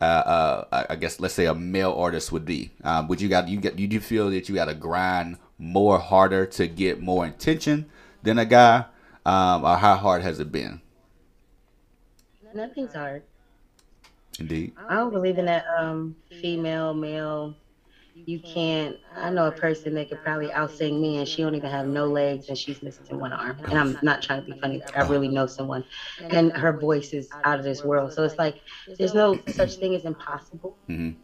uh, 0.00 0.64
uh, 0.72 0.84
I 0.88 0.96
guess 0.96 1.20
let's 1.20 1.34
say 1.34 1.44
a 1.44 1.54
male 1.54 1.92
artist 1.92 2.32
would 2.32 2.46
be. 2.46 2.70
Um, 2.82 3.06
would 3.08 3.20
you 3.20 3.28
got 3.28 3.48
you 3.48 3.60
get 3.60 3.78
you 3.78 3.86
do 3.86 4.00
feel 4.00 4.30
that 4.30 4.48
you 4.48 4.54
got 4.54 4.66
to 4.66 4.74
grind 4.74 5.36
more 5.58 5.98
harder 5.98 6.46
to 6.46 6.66
get 6.66 7.00
more 7.00 7.26
attention 7.26 7.86
than 8.22 8.38
a 8.38 8.46
guy, 8.46 8.86
um, 9.26 9.64
or 9.64 9.76
how 9.76 9.96
hard 9.96 10.22
has 10.22 10.40
it 10.40 10.50
been? 10.50 10.80
Nothing's 12.54 12.94
hard. 12.94 13.22
Indeed. 14.38 14.72
I 14.88 14.94
don't 14.94 15.12
believe 15.12 15.38
in 15.38 15.44
that 15.44 15.66
um 15.78 16.16
female 16.40 16.94
male. 16.94 17.54
You 18.26 18.40
can't. 18.40 18.96
I 19.16 19.30
know 19.30 19.46
a 19.46 19.52
person 19.52 19.94
that 19.94 20.08
could 20.08 20.22
probably 20.22 20.48
outsing 20.48 21.00
me, 21.00 21.18
and 21.18 21.28
she 21.28 21.42
don't 21.42 21.54
even 21.54 21.70
have 21.70 21.86
no 21.86 22.06
legs, 22.06 22.48
and 22.48 22.56
she's 22.56 22.82
missing 22.82 23.18
one 23.18 23.32
arm. 23.32 23.56
And 23.64 23.78
I'm 23.78 23.98
not 24.02 24.22
trying 24.22 24.40
to 24.40 24.46
be 24.46 24.52
funny. 24.60 24.82
I 24.94 25.02
really 25.02 25.28
know 25.28 25.46
someone, 25.46 25.84
and 26.30 26.52
her 26.56 26.72
voice 26.72 27.12
is 27.12 27.36
out 27.44 27.58
of 27.58 27.64
this 27.64 27.82
world. 27.82 28.12
So 28.12 28.22
it's 28.24 28.38
like 28.38 28.56
there's 28.98 29.14
no 29.14 29.40
such 29.48 29.76
thing 29.76 29.94
as 29.94 30.04
impossible. 30.04 30.76
Mm-hmm. 30.88 31.18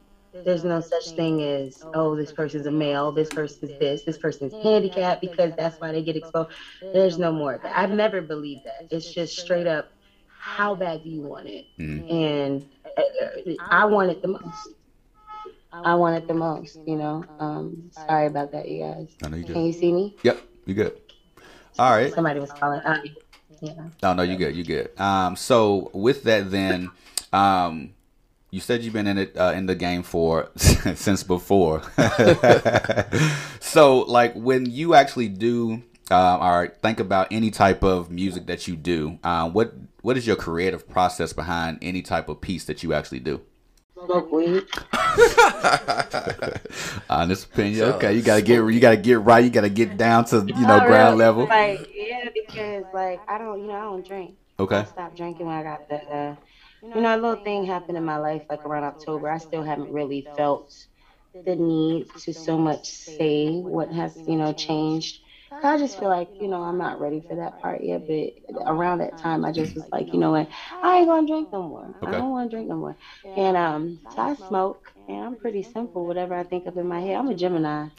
There's 0.44 0.64
no 0.64 0.80
such 0.80 1.10
thing 1.16 1.42
as 1.42 1.84
oh 1.94 2.16
this 2.16 2.32
person's 2.32 2.66
a 2.66 2.70
male, 2.70 3.12
this 3.12 3.28
person's 3.30 3.72
this, 3.78 4.02
this 4.04 4.18
person's 4.18 4.52
handicapped 4.62 5.20
because 5.20 5.52
that's 5.56 5.80
why 5.80 5.92
they 5.92 6.02
get 6.02 6.16
exposed. 6.16 6.50
There's 6.92 7.18
no 7.18 7.32
more. 7.32 7.60
I've 7.64 7.90
never 7.90 8.20
believed 8.20 8.64
that. 8.64 8.86
It's 8.90 9.12
just 9.12 9.36
straight 9.36 9.66
up. 9.66 9.86
How 10.38 10.74
bad 10.74 11.02
do 11.02 11.10
you 11.10 11.22
want 11.22 11.48
it? 11.48 11.66
and 11.78 12.64
uh, 12.96 13.52
I 13.70 13.84
want 13.86 14.10
it 14.10 14.22
the 14.22 14.28
most. 14.28 14.75
I 15.72 15.94
want 15.94 16.16
it 16.16 16.28
the 16.28 16.34
most, 16.34 16.78
you 16.86 16.96
know. 16.96 17.24
Um, 17.38 17.90
sorry 17.90 18.26
about 18.26 18.52
that, 18.52 18.68
you 18.68 18.82
guys. 18.84 19.08
I 19.22 19.28
know 19.28 19.36
you 19.36 19.44
Can 19.44 19.64
you 19.66 19.72
see 19.72 19.92
me? 19.92 20.16
Yep, 20.22 20.40
you 20.64 20.74
good. 20.74 21.00
All 21.78 21.90
right. 21.90 22.12
Somebody 22.12 22.40
was 22.40 22.52
calling. 22.52 22.80
Uh, 22.80 23.02
yeah. 23.60 23.88
No, 24.02 24.14
no, 24.14 24.22
you 24.22 24.36
good. 24.36 24.56
You 24.56 24.64
good. 24.64 24.98
Um, 24.98 25.36
so 25.36 25.90
with 25.92 26.22
that, 26.24 26.50
then, 26.50 26.90
um, 27.32 27.94
you 28.50 28.60
said 28.60 28.82
you've 28.82 28.94
been 28.94 29.06
in 29.06 29.18
it 29.18 29.36
uh, 29.36 29.52
in 29.54 29.66
the 29.66 29.74
game 29.74 30.02
for 30.02 30.50
since 30.56 31.22
before. 31.22 31.82
so, 33.60 34.00
like, 34.00 34.34
when 34.34 34.70
you 34.70 34.94
actually 34.94 35.28
do, 35.28 35.82
uh, 36.10 36.38
or 36.38 36.68
think 36.82 37.00
about 37.00 37.28
any 37.30 37.50
type 37.50 37.82
of 37.82 38.10
music 38.10 38.46
that 38.46 38.66
you 38.66 38.76
do, 38.76 39.18
uh, 39.22 39.48
what 39.50 39.74
what 40.02 40.16
is 40.16 40.26
your 40.26 40.36
creative 40.36 40.88
process 40.88 41.32
behind 41.32 41.78
any 41.82 42.00
type 42.00 42.28
of 42.28 42.40
piece 42.40 42.64
that 42.64 42.82
you 42.82 42.92
actually 42.94 43.20
do? 43.20 43.42
Smoke 44.06 44.32
weed. 44.32 44.64
Honest 47.10 47.46
opinion. 47.46 47.82
Okay, 47.94 48.14
you 48.14 48.22
gotta 48.22 48.42
get 48.42 48.64
you 48.64 48.80
gotta 48.80 48.96
get 48.96 49.20
right. 49.20 49.44
You 49.44 49.50
gotta 49.50 49.68
get 49.70 49.96
down 49.96 50.24
to 50.26 50.44
you 50.46 50.66
know 50.66 50.78
Not 50.78 50.86
ground 50.86 51.18
really. 51.18 51.18
level. 51.18 51.46
Like, 51.46 51.88
yeah, 51.94 52.28
because 52.34 52.84
like 52.92 53.20
I 53.28 53.38
don't, 53.38 53.60
you 53.60 53.68
know, 53.68 53.74
I 53.74 53.82
don't 53.82 54.06
drink. 54.06 54.36
Okay. 54.58 54.76
I 54.76 54.84
stopped 54.84 55.16
drinking 55.16 55.46
when 55.46 55.56
I 55.56 55.62
got 55.62 55.88
the, 55.88 55.96
uh, 55.96 56.36
you 56.94 57.00
know, 57.00 57.14
a 57.14 57.18
little 57.20 57.36
thing 57.36 57.64
happened 57.64 57.98
in 57.98 58.04
my 58.04 58.18
life 58.18 58.42
like 58.50 58.64
around 58.64 58.84
October. 58.84 59.28
I 59.30 59.38
still 59.38 59.62
haven't 59.62 59.92
really 59.92 60.28
felt 60.36 60.72
the 61.44 61.56
need 61.56 62.06
to 62.24 62.32
so 62.32 62.58
much 62.58 62.86
say 62.86 63.60
what 63.60 63.92
has, 63.92 64.22
you 64.26 64.36
know, 64.36 64.52
changed. 64.52 65.20
I 65.62 65.78
just 65.78 65.98
feel 65.98 66.08
like, 66.08 66.28
you 66.40 66.48
know, 66.48 66.62
I'm 66.62 66.78
not 66.78 67.00
ready 67.00 67.22
for 67.26 67.36
that 67.36 67.60
part 67.60 67.82
yet. 67.82 68.06
But 68.06 68.66
around 68.66 68.98
that 68.98 69.18
time, 69.18 69.44
I 69.44 69.52
just 69.52 69.74
was 69.74 69.84
like, 69.90 70.12
you 70.12 70.18
know 70.18 70.30
what, 70.30 70.48
I 70.82 70.98
ain't 70.98 71.06
gonna 71.08 71.26
drink 71.26 71.52
no 71.52 71.62
more. 71.62 71.94
I 72.02 72.12
don't 72.12 72.30
want 72.30 72.50
to 72.50 72.56
drink 72.56 72.68
no 72.68 72.76
more. 72.76 72.96
And 73.36 73.56
um, 73.56 74.00
so 74.14 74.22
I 74.22 74.34
smoke, 74.34 74.92
and 75.08 75.24
I'm 75.24 75.36
pretty 75.36 75.62
simple. 75.62 76.06
Whatever 76.06 76.34
I 76.34 76.44
think 76.44 76.66
of 76.66 76.76
in 76.76 76.86
my 76.86 77.00
head, 77.00 77.16
I'm 77.16 77.28
a 77.28 77.34
Gemini. 77.34 77.88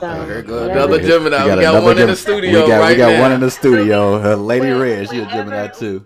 So 0.00 0.24
Here 0.26 0.42
go 0.42 0.62
whatever- 0.62 0.78
another 0.78 1.02
Gemini. 1.02 1.42
We 1.42 1.48
got, 1.48 1.58
another 1.58 1.86
one 1.86 1.98
in 1.98 2.06
the 2.08 2.16
studio 2.16 2.62
We 2.62 2.68
got, 2.68 2.78
right 2.80 2.90
we 2.90 2.96
got 2.96 3.12
now. 3.12 3.20
one 3.22 3.32
in 3.32 3.40
the 3.40 3.50
studio. 3.50 4.32
Uh, 4.32 4.36
Lady 4.52 4.70
Redd, 4.70 5.08
she 5.08 5.20
a 5.20 5.26
Gemini 5.26 5.68
too. 5.68 6.04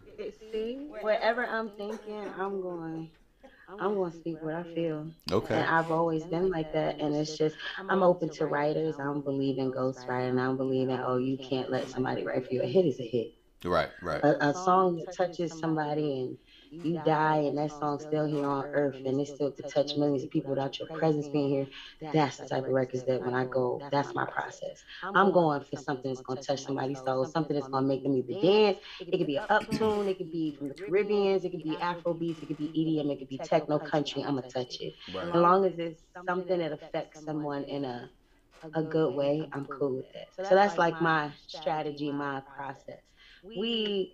See, 0.52 0.78
whatever 1.00 1.46
I'm 1.46 1.70
thinking, 1.70 2.22
I'm 2.38 2.60
going. 2.60 3.10
I'm 3.78 3.94
going 3.94 4.10
to 4.10 4.16
speak 4.16 4.40
what 4.40 4.54
I 4.54 4.64
feel. 4.74 5.10
Okay. 5.30 5.54
And 5.54 5.64
I've 5.64 5.90
always 5.90 6.26
been 6.26 6.50
like 6.50 6.70
that. 6.72 6.96
And 7.00 7.14
it's 7.14 7.36
just, 7.36 7.56
I'm 7.88 8.02
open 8.02 8.30
to 8.38 8.46
writers. 8.46 8.96
I 8.98 9.04
don't 9.04 9.24
believe 9.24 9.58
in 9.58 9.70
ghostwriting. 9.72 10.38
I 10.40 10.44
don't 10.44 10.56
believe 10.56 10.88
in, 10.88 11.00
oh, 11.02 11.16
you 11.16 11.38
can't 11.38 11.70
let 11.70 11.88
somebody 11.88 12.24
write 12.24 12.44
for 12.44 12.54
you. 12.54 12.62
A 12.62 12.66
hit 12.66 12.86
is 12.86 13.00
a 13.00 13.04
hit. 13.04 13.28
Right, 13.64 13.90
right. 14.02 14.22
A, 14.22 14.34
a 14.40 14.54
song 14.54 14.96
that 14.96 15.12
touches 15.12 15.58
somebody 15.58 16.20
and 16.20 16.38
you 16.70 16.98
die 16.98 17.38
and 17.38 17.58
that 17.58 17.72
song's 17.72 18.02
still 18.02 18.24
here 18.26 18.46
on 18.46 18.64
earth 18.72 18.96
and 19.04 19.20
it 19.20 19.26
still 19.28 19.50
could 19.50 19.66
touch 19.68 19.92
millions 19.96 20.24
of 20.24 20.30
people 20.30 20.50
without 20.50 20.78
your 20.78 20.88
presence 20.92 21.28
being 21.28 21.48
here. 21.48 21.66
That's 22.12 22.38
the 22.38 22.46
type 22.46 22.66
of 22.66 22.74
records 22.74 23.04
that 23.04 23.22
when 23.22 23.34
I 23.34 23.44
go, 23.50 23.84
that's 23.90 24.14
my 24.14 24.24
process. 24.30 24.82
I'm 25.14 25.30
going 25.32 25.60
for 25.60 25.76
something 25.76 26.10
that's 26.10 26.20
gonna 26.20 26.38
touch 26.46 26.60
somebody's 26.62 27.02
soul, 27.02 27.24
something 27.26 27.54
that's 27.54 27.68
gonna 27.68 27.86
make 27.86 28.02
them 28.02 28.16
either 28.16 28.34
dance. 28.40 28.78
It 29.10 29.18
could 29.18 29.26
be 29.26 29.36
an 29.36 29.44
up 29.48 29.70
tune, 29.70 30.08
it 30.08 30.18
could 30.18 30.30
be 30.30 30.52
from 30.52 30.68
the 30.68 30.74
Caribbeans, 30.74 31.44
it 31.44 31.50
could 31.50 31.62
be 31.62 31.78
Afro 31.80 32.14
beats, 32.14 32.42
it 32.42 32.46
could 32.46 32.56
be 32.58 32.70
EDM, 32.74 33.10
it 33.10 33.18
could 33.18 33.28
be 33.28 33.40
techno 33.42 33.78
country. 33.78 34.22
I'm 34.22 34.34
gonna 34.34 34.42
touch 34.52 34.76
it. 34.80 34.94
Right. 35.12 35.24
As 35.34 35.40
long 35.40 35.64
as 35.64 35.78
it's 35.78 36.02
something 36.28 36.58
that 36.58 36.72
affects 36.72 37.22
someone 37.24 37.64
in 37.64 37.84
a 37.84 38.08
a 38.74 38.82
good 38.82 39.10
way, 39.10 39.48
I'm 39.52 39.66
cool 39.66 39.96
with 39.96 40.06
that. 40.14 40.26
So 40.42 40.54
that's 40.54 40.78
like 40.78 41.00
my 41.00 41.32
strategy, 41.46 42.12
my 42.12 42.42
process. 42.54 43.00
We 43.54 44.12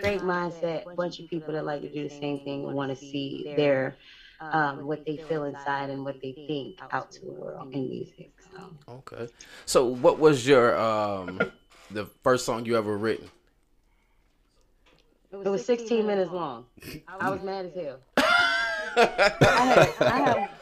great 0.00 0.20
mindset, 0.20 0.94
bunch 0.96 1.20
of 1.20 1.28
people 1.28 1.54
that 1.54 1.64
like 1.64 1.82
to 1.82 1.88
do 1.88 2.04
the 2.04 2.10
same 2.10 2.40
thing 2.40 2.64
and 2.64 2.74
want 2.74 2.90
to 2.90 2.96
see 2.96 3.52
their 3.56 3.96
um, 4.40 4.86
what 4.86 5.04
they 5.06 5.16
feel 5.16 5.44
inside 5.44 5.90
and 5.90 6.04
what 6.04 6.20
they 6.20 6.32
think 6.46 6.80
out 6.90 7.12
to 7.12 7.26
the 7.26 7.32
world 7.32 7.72
in 7.72 7.88
music. 7.88 8.32
So 8.52 8.92
Okay. 8.94 9.28
So 9.66 9.84
what 9.86 10.18
was 10.18 10.46
your 10.46 10.76
um 10.78 11.40
the 11.90 12.06
first 12.22 12.44
song 12.44 12.66
you 12.66 12.76
ever 12.76 12.96
written? 12.96 13.30
it 15.32 15.48
was 15.48 15.64
16 15.64 16.06
minutes 16.06 16.30
long. 16.30 16.66
I 17.18 17.30
was 17.30 17.42
mad 17.42 17.66
as 17.66 17.74
hell. 17.74 17.98
I, 18.16 19.34
had, 19.40 19.88
I, 20.00 20.18
had, 20.18 20.50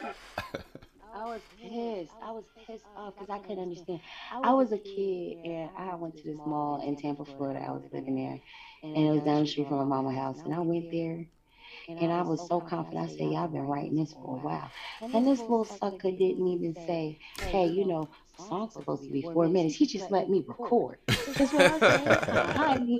was 1.31 1.41
pissed. 1.61 2.15
I 2.21 2.31
was 2.31 2.45
pissed 2.67 2.85
off 2.95 3.13
because 3.17 3.29
I 3.29 3.39
couldn't 3.39 3.63
understand. 3.63 4.01
I 4.43 4.53
was 4.53 4.71
a 4.73 4.77
kid 4.79 5.37
and 5.45 5.69
I 5.77 5.95
went 5.95 6.17
to 6.17 6.27
this 6.27 6.41
mall 6.45 6.81
in 6.85 6.95
Tampa, 6.97 7.25
Florida. 7.25 7.61
I 7.65 7.71
was 7.71 7.83
living 7.93 8.15
there, 8.15 8.39
and 8.95 9.05
it 9.07 9.11
was 9.11 9.23
down 9.23 9.41
the 9.41 9.47
street 9.47 9.67
from 9.67 9.77
my 9.77 9.85
mama's 9.85 10.17
house. 10.17 10.41
And 10.45 10.53
I 10.53 10.59
went 10.59 10.91
there, 10.91 11.25
and 11.99 12.11
I 12.11 12.23
was 12.23 12.45
so 12.47 12.61
confident. 12.61 13.05
I 13.05 13.07
said, 13.07 13.27
"Y'all 13.27 13.47
been 13.47 13.67
writing 13.67 13.95
this 13.95 14.13
for 14.21 14.35
a 14.35 14.39
while." 14.39 14.71
And 15.13 15.27
this 15.27 15.47
little 15.49 15.65
sucker 15.65 16.11
didn't 16.11 16.47
even 16.47 16.75
say, 16.75 17.19
"Hey, 17.51 17.67
you 17.67 17.85
know." 17.87 18.09
Song's 18.37 18.73
supposed 18.73 19.05
to 19.05 19.11
be 19.11 19.21
four 19.21 19.47
minutes. 19.49 19.75
He 19.75 19.85
just 19.85 20.11
let 20.11 20.29
me 20.29 20.43
record. 20.47 20.97
That's 21.07 21.53
what 21.53 21.65
I 21.65 21.79
said. 21.79 22.07
It's 22.07 22.21
kinda 22.25 22.47
hot 22.47 22.77
in 22.77 22.87
here. 22.87 22.99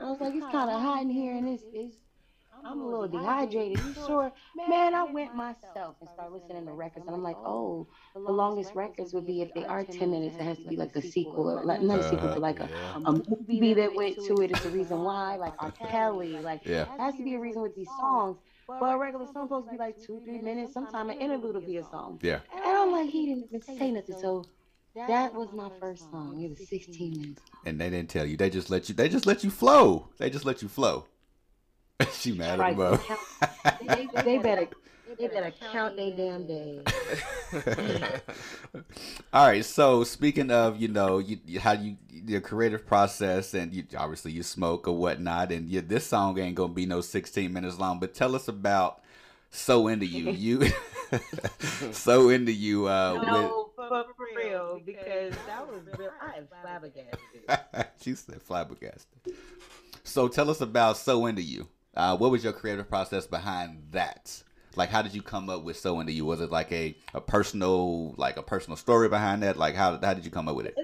I 0.00 0.10
was 0.10 0.20
like, 0.20 0.34
it's 0.34 0.46
kind 0.46 0.70
of 0.70 0.80
hot 0.80 1.02
in 1.02 1.10
here, 1.10 1.36
and 1.36 1.48
it's, 1.48 1.64
it's 1.72 1.96
I'm 2.64 2.80
a 2.80 2.86
little 2.86 3.08
dehydrated. 3.08 3.78
You 3.84 3.94
sure? 3.94 4.32
Man, 4.68 4.94
I 4.94 5.04
went 5.04 5.34
myself 5.34 5.96
and 6.00 6.08
started 6.10 6.34
listening 6.34 6.66
to 6.66 6.72
records, 6.72 7.06
and 7.06 7.14
I'm 7.14 7.22
like, 7.22 7.36
oh, 7.44 7.86
the 8.14 8.32
longest 8.32 8.74
records 8.74 9.12
would 9.14 9.26
be 9.26 9.42
if 9.42 9.52
they 9.54 9.64
are 9.64 9.84
10 9.84 10.10
minutes, 10.10 10.36
it 10.36 10.42
has 10.42 10.58
to 10.58 10.68
be 10.68 10.76
like 10.76 10.94
a 10.96 11.02
sequel, 11.02 11.50
or 11.50 11.64
like 11.64 11.80
not 11.80 11.98
a 11.98 12.02
uh, 12.02 12.10
sequel, 12.10 12.28
but 12.28 12.40
like 12.40 12.60
a, 12.60 12.68
a 13.04 13.12
movie 13.12 13.74
that 13.74 13.94
went 13.94 14.16
to 14.26 14.40
it. 14.42 14.50
It's 14.50 14.62
the 14.62 14.70
reason 14.70 15.02
why, 15.02 15.36
like 15.36 15.54
R. 15.58 15.70
Kelly, 15.72 16.32
like 16.40 16.60
Yeah. 16.64 16.84
there 16.84 16.98
has 16.98 17.14
to 17.16 17.24
be 17.24 17.34
a 17.34 17.38
reason 17.38 17.62
with 17.62 17.74
these 17.74 17.90
songs. 18.00 18.38
But 18.68 18.94
a 18.94 18.98
regular 18.98 19.24
song 19.26 19.46
supposed 19.46 19.66
to 19.66 19.72
be 19.72 19.78
like 19.78 19.96
two, 20.04 20.20
three 20.24 20.40
minutes. 20.40 20.74
Sometimes 20.74 21.10
an 21.10 21.16
interlude 21.18 21.54
will 21.54 21.62
be 21.62 21.78
a 21.78 21.84
song. 21.84 22.18
Yeah. 22.22 22.40
And 22.54 22.64
I'm 22.76 22.92
like, 22.92 23.08
he 23.08 23.26
didn't 23.26 23.44
even 23.48 23.62
say 23.62 23.90
nothing. 23.90 24.16
So 24.20 24.44
that 24.94 25.34
was 25.34 25.52
my 25.54 25.70
first 25.80 26.10
song. 26.10 26.42
It 26.42 26.50
was 26.50 26.68
16 26.68 27.12
minutes. 27.16 27.42
And 27.64 27.80
they 27.80 27.88
didn't 27.88 28.10
tell 28.10 28.26
you. 28.26 28.36
They 28.36 28.50
just 28.50 28.68
let 28.68 28.88
you. 28.88 28.94
They 28.94 29.08
just 29.08 29.26
let 29.26 29.42
you 29.42 29.50
flow. 29.50 30.08
They 30.18 30.28
just 30.28 30.44
let 30.44 30.60
you 30.60 30.68
flow. 30.68 31.06
she 32.12 32.32
mad 32.32 32.60
at 32.60 32.76
Right, 32.76 32.76
they, 33.86 34.08
they 34.22 34.38
better 34.38 34.68
they 35.18 35.26
better 35.26 35.52
count 35.72 35.96
their 35.96 36.12
damn 36.16 36.46
days. 36.46 36.82
All 39.32 39.46
right. 39.46 39.64
So 39.64 40.04
speaking 40.04 40.50
of, 40.52 40.80
you 40.80 40.88
know, 40.88 41.18
you, 41.18 41.38
you- 41.46 41.60
how 41.60 41.72
you 41.72 41.96
your 42.12 42.40
creative 42.40 42.86
process, 42.86 43.54
and 43.54 43.72
you 43.72 43.84
obviously 43.96 44.32
you 44.32 44.42
smoke 44.42 44.86
or 44.86 44.96
whatnot, 44.96 45.50
and 45.50 45.68
you, 45.68 45.80
this 45.80 46.06
song 46.06 46.38
ain't 46.38 46.54
gonna 46.54 46.72
be 46.72 46.86
no 46.86 47.00
sixteen 47.00 47.52
minutes 47.52 47.78
long. 47.78 47.98
But 47.98 48.14
tell 48.14 48.36
us 48.36 48.46
about 48.48 49.00
"So 49.50 49.88
Into 49.88 50.06
You." 50.06 50.30
You 50.30 50.70
so 51.92 52.28
into 52.28 52.52
you. 52.52 52.86
Uh, 52.86 53.20
No, 53.26 53.70
for 53.74 54.04
real, 54.36 54.80
because 54.84 55.32
that 55.46 55.66
was 55.66 55.80
real. 55.98 56.10
I 56.20 56.36
am 56.38 56.46
flabbergasted. 56.62 57.90
she 58.00 58.14
said 58.14 58.42
flabbergasted. 58.42 59.34
So 60.04 60.28
tell 60.28 60.50
us 60.50 60.60
about 60.60 60.96
"So 60.98 61.26
Into 61.26 61.42
You." 61.42 61.66
Uh, 61.98 62.16
what 62.16 62.30
was 62.30 62.44
your 62.44 62.52
creative 62.52 62.88
process 62.88 63.26
behind 63.26 63.82
that? 63.90 64.42
Like, 64.76 64.88
how 64.88 65.02
did 65.02 65.14
you 65.14 65.20
come 65.22 65.50
up 65.50 65.64
with 65.64 65.76
"So 65.76 65.98
Into 65.98 66.12
You"? 66.12 66.24
Was 66.24 66.40
it 66.40 66.50
like 66.50 66.70
a, 66.70 66.96
a 67.12 67.20
personal, 67.20 68.14
like 68.16 68.36
a 68.36 68.42
personal 68.42 68.76
story 68.76 69.08
behind 69.08 69.42
that? 69.42 69.56
Like, 69.56 69.74
how 69.74 69.98
how 70.00 70.14
did 70.14 70.24
you 70.24 70.30
come 70.30 70.46
up 70.46 70.54
with 70.54 70.66
it? 70.66 70.74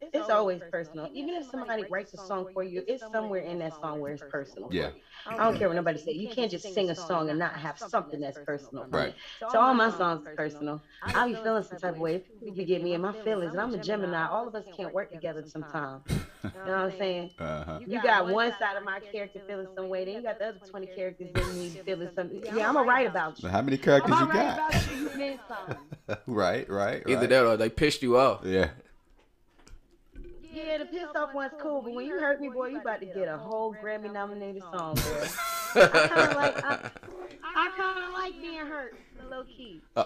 It's, 0.00 0.10
it's 0.14 0.30
always 0.30 0.60
personal. 0.70 1.08
Even 1.14 1.34
if 1.34 1.46
somebody 1.50 1.84
writes 1.90 2.12
a 2.12 2.18
song 2.18 2.48
for 2.52 2.62
you, 2.62 2.82
it's 2.86 3.02
somewhere 3.10 3.40
in 3.40 3.58
that 3.60 3.80
song 3.80 4.00
where 4.00 4.12
it's 4.12 4.22
personal. 4.30 4.68
Yeah. 4.70 4.90
I 5.26 5.36
don't 5.38 5.56
care 5.56 5.68
what 5.68 5.74
nobody 5.76 5.98
says. 5.98 6.14
You 6.14 6.28
can't 6.28 6.50
just 6.50 6.72
sing 6.74 6.90
a 6.90 6.94
song 6.94 7.30
and 7.30 7.38
not 7.38 7.54
have 7.54 7.78
something 7.78 8.20
that's 8.20 8.38
personal. 8.44 8.86
Right. 8.90 9.14
So 9.50 9.58
all 9.58 9.72
my 9.72 9.90
songs 9.90 10.26
are 10.26 10.34
personal. 10.34 10.82
I'll 11.02 11.28
be 11.28 11.34
feeling 11.34 11.62
some 11.62 11.78
type 11.78 11.94
of 11.94 12.00
way. 12.00 12.18
People 12.18 12.56
be 12.56 12.64
getting 12.64 12.84
me 12.84 12.92
in 12.92 13.00
my 13.00 13.12
feelings, 13.24 13.52
and 13.52 13.60
I'm 13.60 13.72
a 13.72 13.78
Gemini. 13.78 14.26
All 14.28 14.46
of 14.46 14.54
us 14.54 14.64
can't 14.76 14.92
work 14.92 15.10
together 15.10 15.44
sometimes. 15.46 16.02
You 16.44 16.52
know 16.64 16.72
what 16.84 16.92
I'm 16.92 16.98
saying? 16.98 17.30
Uh-huh. 17.40 17.80
You 17.84 18.00
got 18.00 18.28
one 18.28 18.52
side 18.60 18.76
of 18.76 18.84
my 18.84 19.00
character 19.00 19.40
feeling 19.48 19.66
some 19.74 19.88
way, 19.88 20.04
then 20.04 20.14
you 20.14 20.22
got 20.22 20.38
the 20.38 20.50
other 20.50 20.60
20 20.70 20.86
characters 20.94 21.28
in 21.34 21.58
me 21.58 21.70
feeling 21.84 22.08
something. 22.14 22.40
Yeah, 22.44 22.68
I'm 22.68 22.74
gonna 22.74 22.86
write 22.86 23.08
about 23.08 23.42
you. 23.42 23.48
How 23.48 23.62
many 23.62 23.76
characters 23.76 24.16
you 24.16 24.26
got? 24.26 24.58
about 24.58 24.90
you. 24.92 24.96
You 24.96 25.18
meant 25.18 25.40
something. 25.48 26.16
right, 26.28 26.68
right, 26.70 27.02
Either 27.08 27.26
that 27.26 27.46
or 27.46 27.56
they 27.56 27.68
pissed 27.68 28.02
you 28.02 28.16
off. 28.16 28.42
Yeah. 28.44 28.68
Yeah, 30.56 30.78
the 30.78 30.86
pissed 30.86 31.14
off 31.14 31.34
one's 31.34 31.52
cool, 31.60 31.82
but 31.82 31.92
when 31.92 32.06
you 32.06 32.18
hurt 32.18 32.40
me, 32.40 32.48
boy, 32.48 32.68
you 32.68 32.80
about 32.80 33.00
to 33.00 33.06
get 33.06 33.28
a 33.28 33.36
whole 33.36 33.74
Grammy 33.74 34.10
nominated 34.10 34.62
song, 34.62 34.94
boy. 34.94 35.28
I 35.74 35.86
kind 35.86 36.30
of 36.30 36.36
like, 36.36 36.64
I, 36.64 36.90
I 37.44 37.70
kind 37.76 38.04
of 38.04 38.12
like 38.14 38.40
being 38.40 38.60
hurt, 38.60 38.94
low 39.30 39.44
key. 39.44 39.82
Uh, 39.94 40.04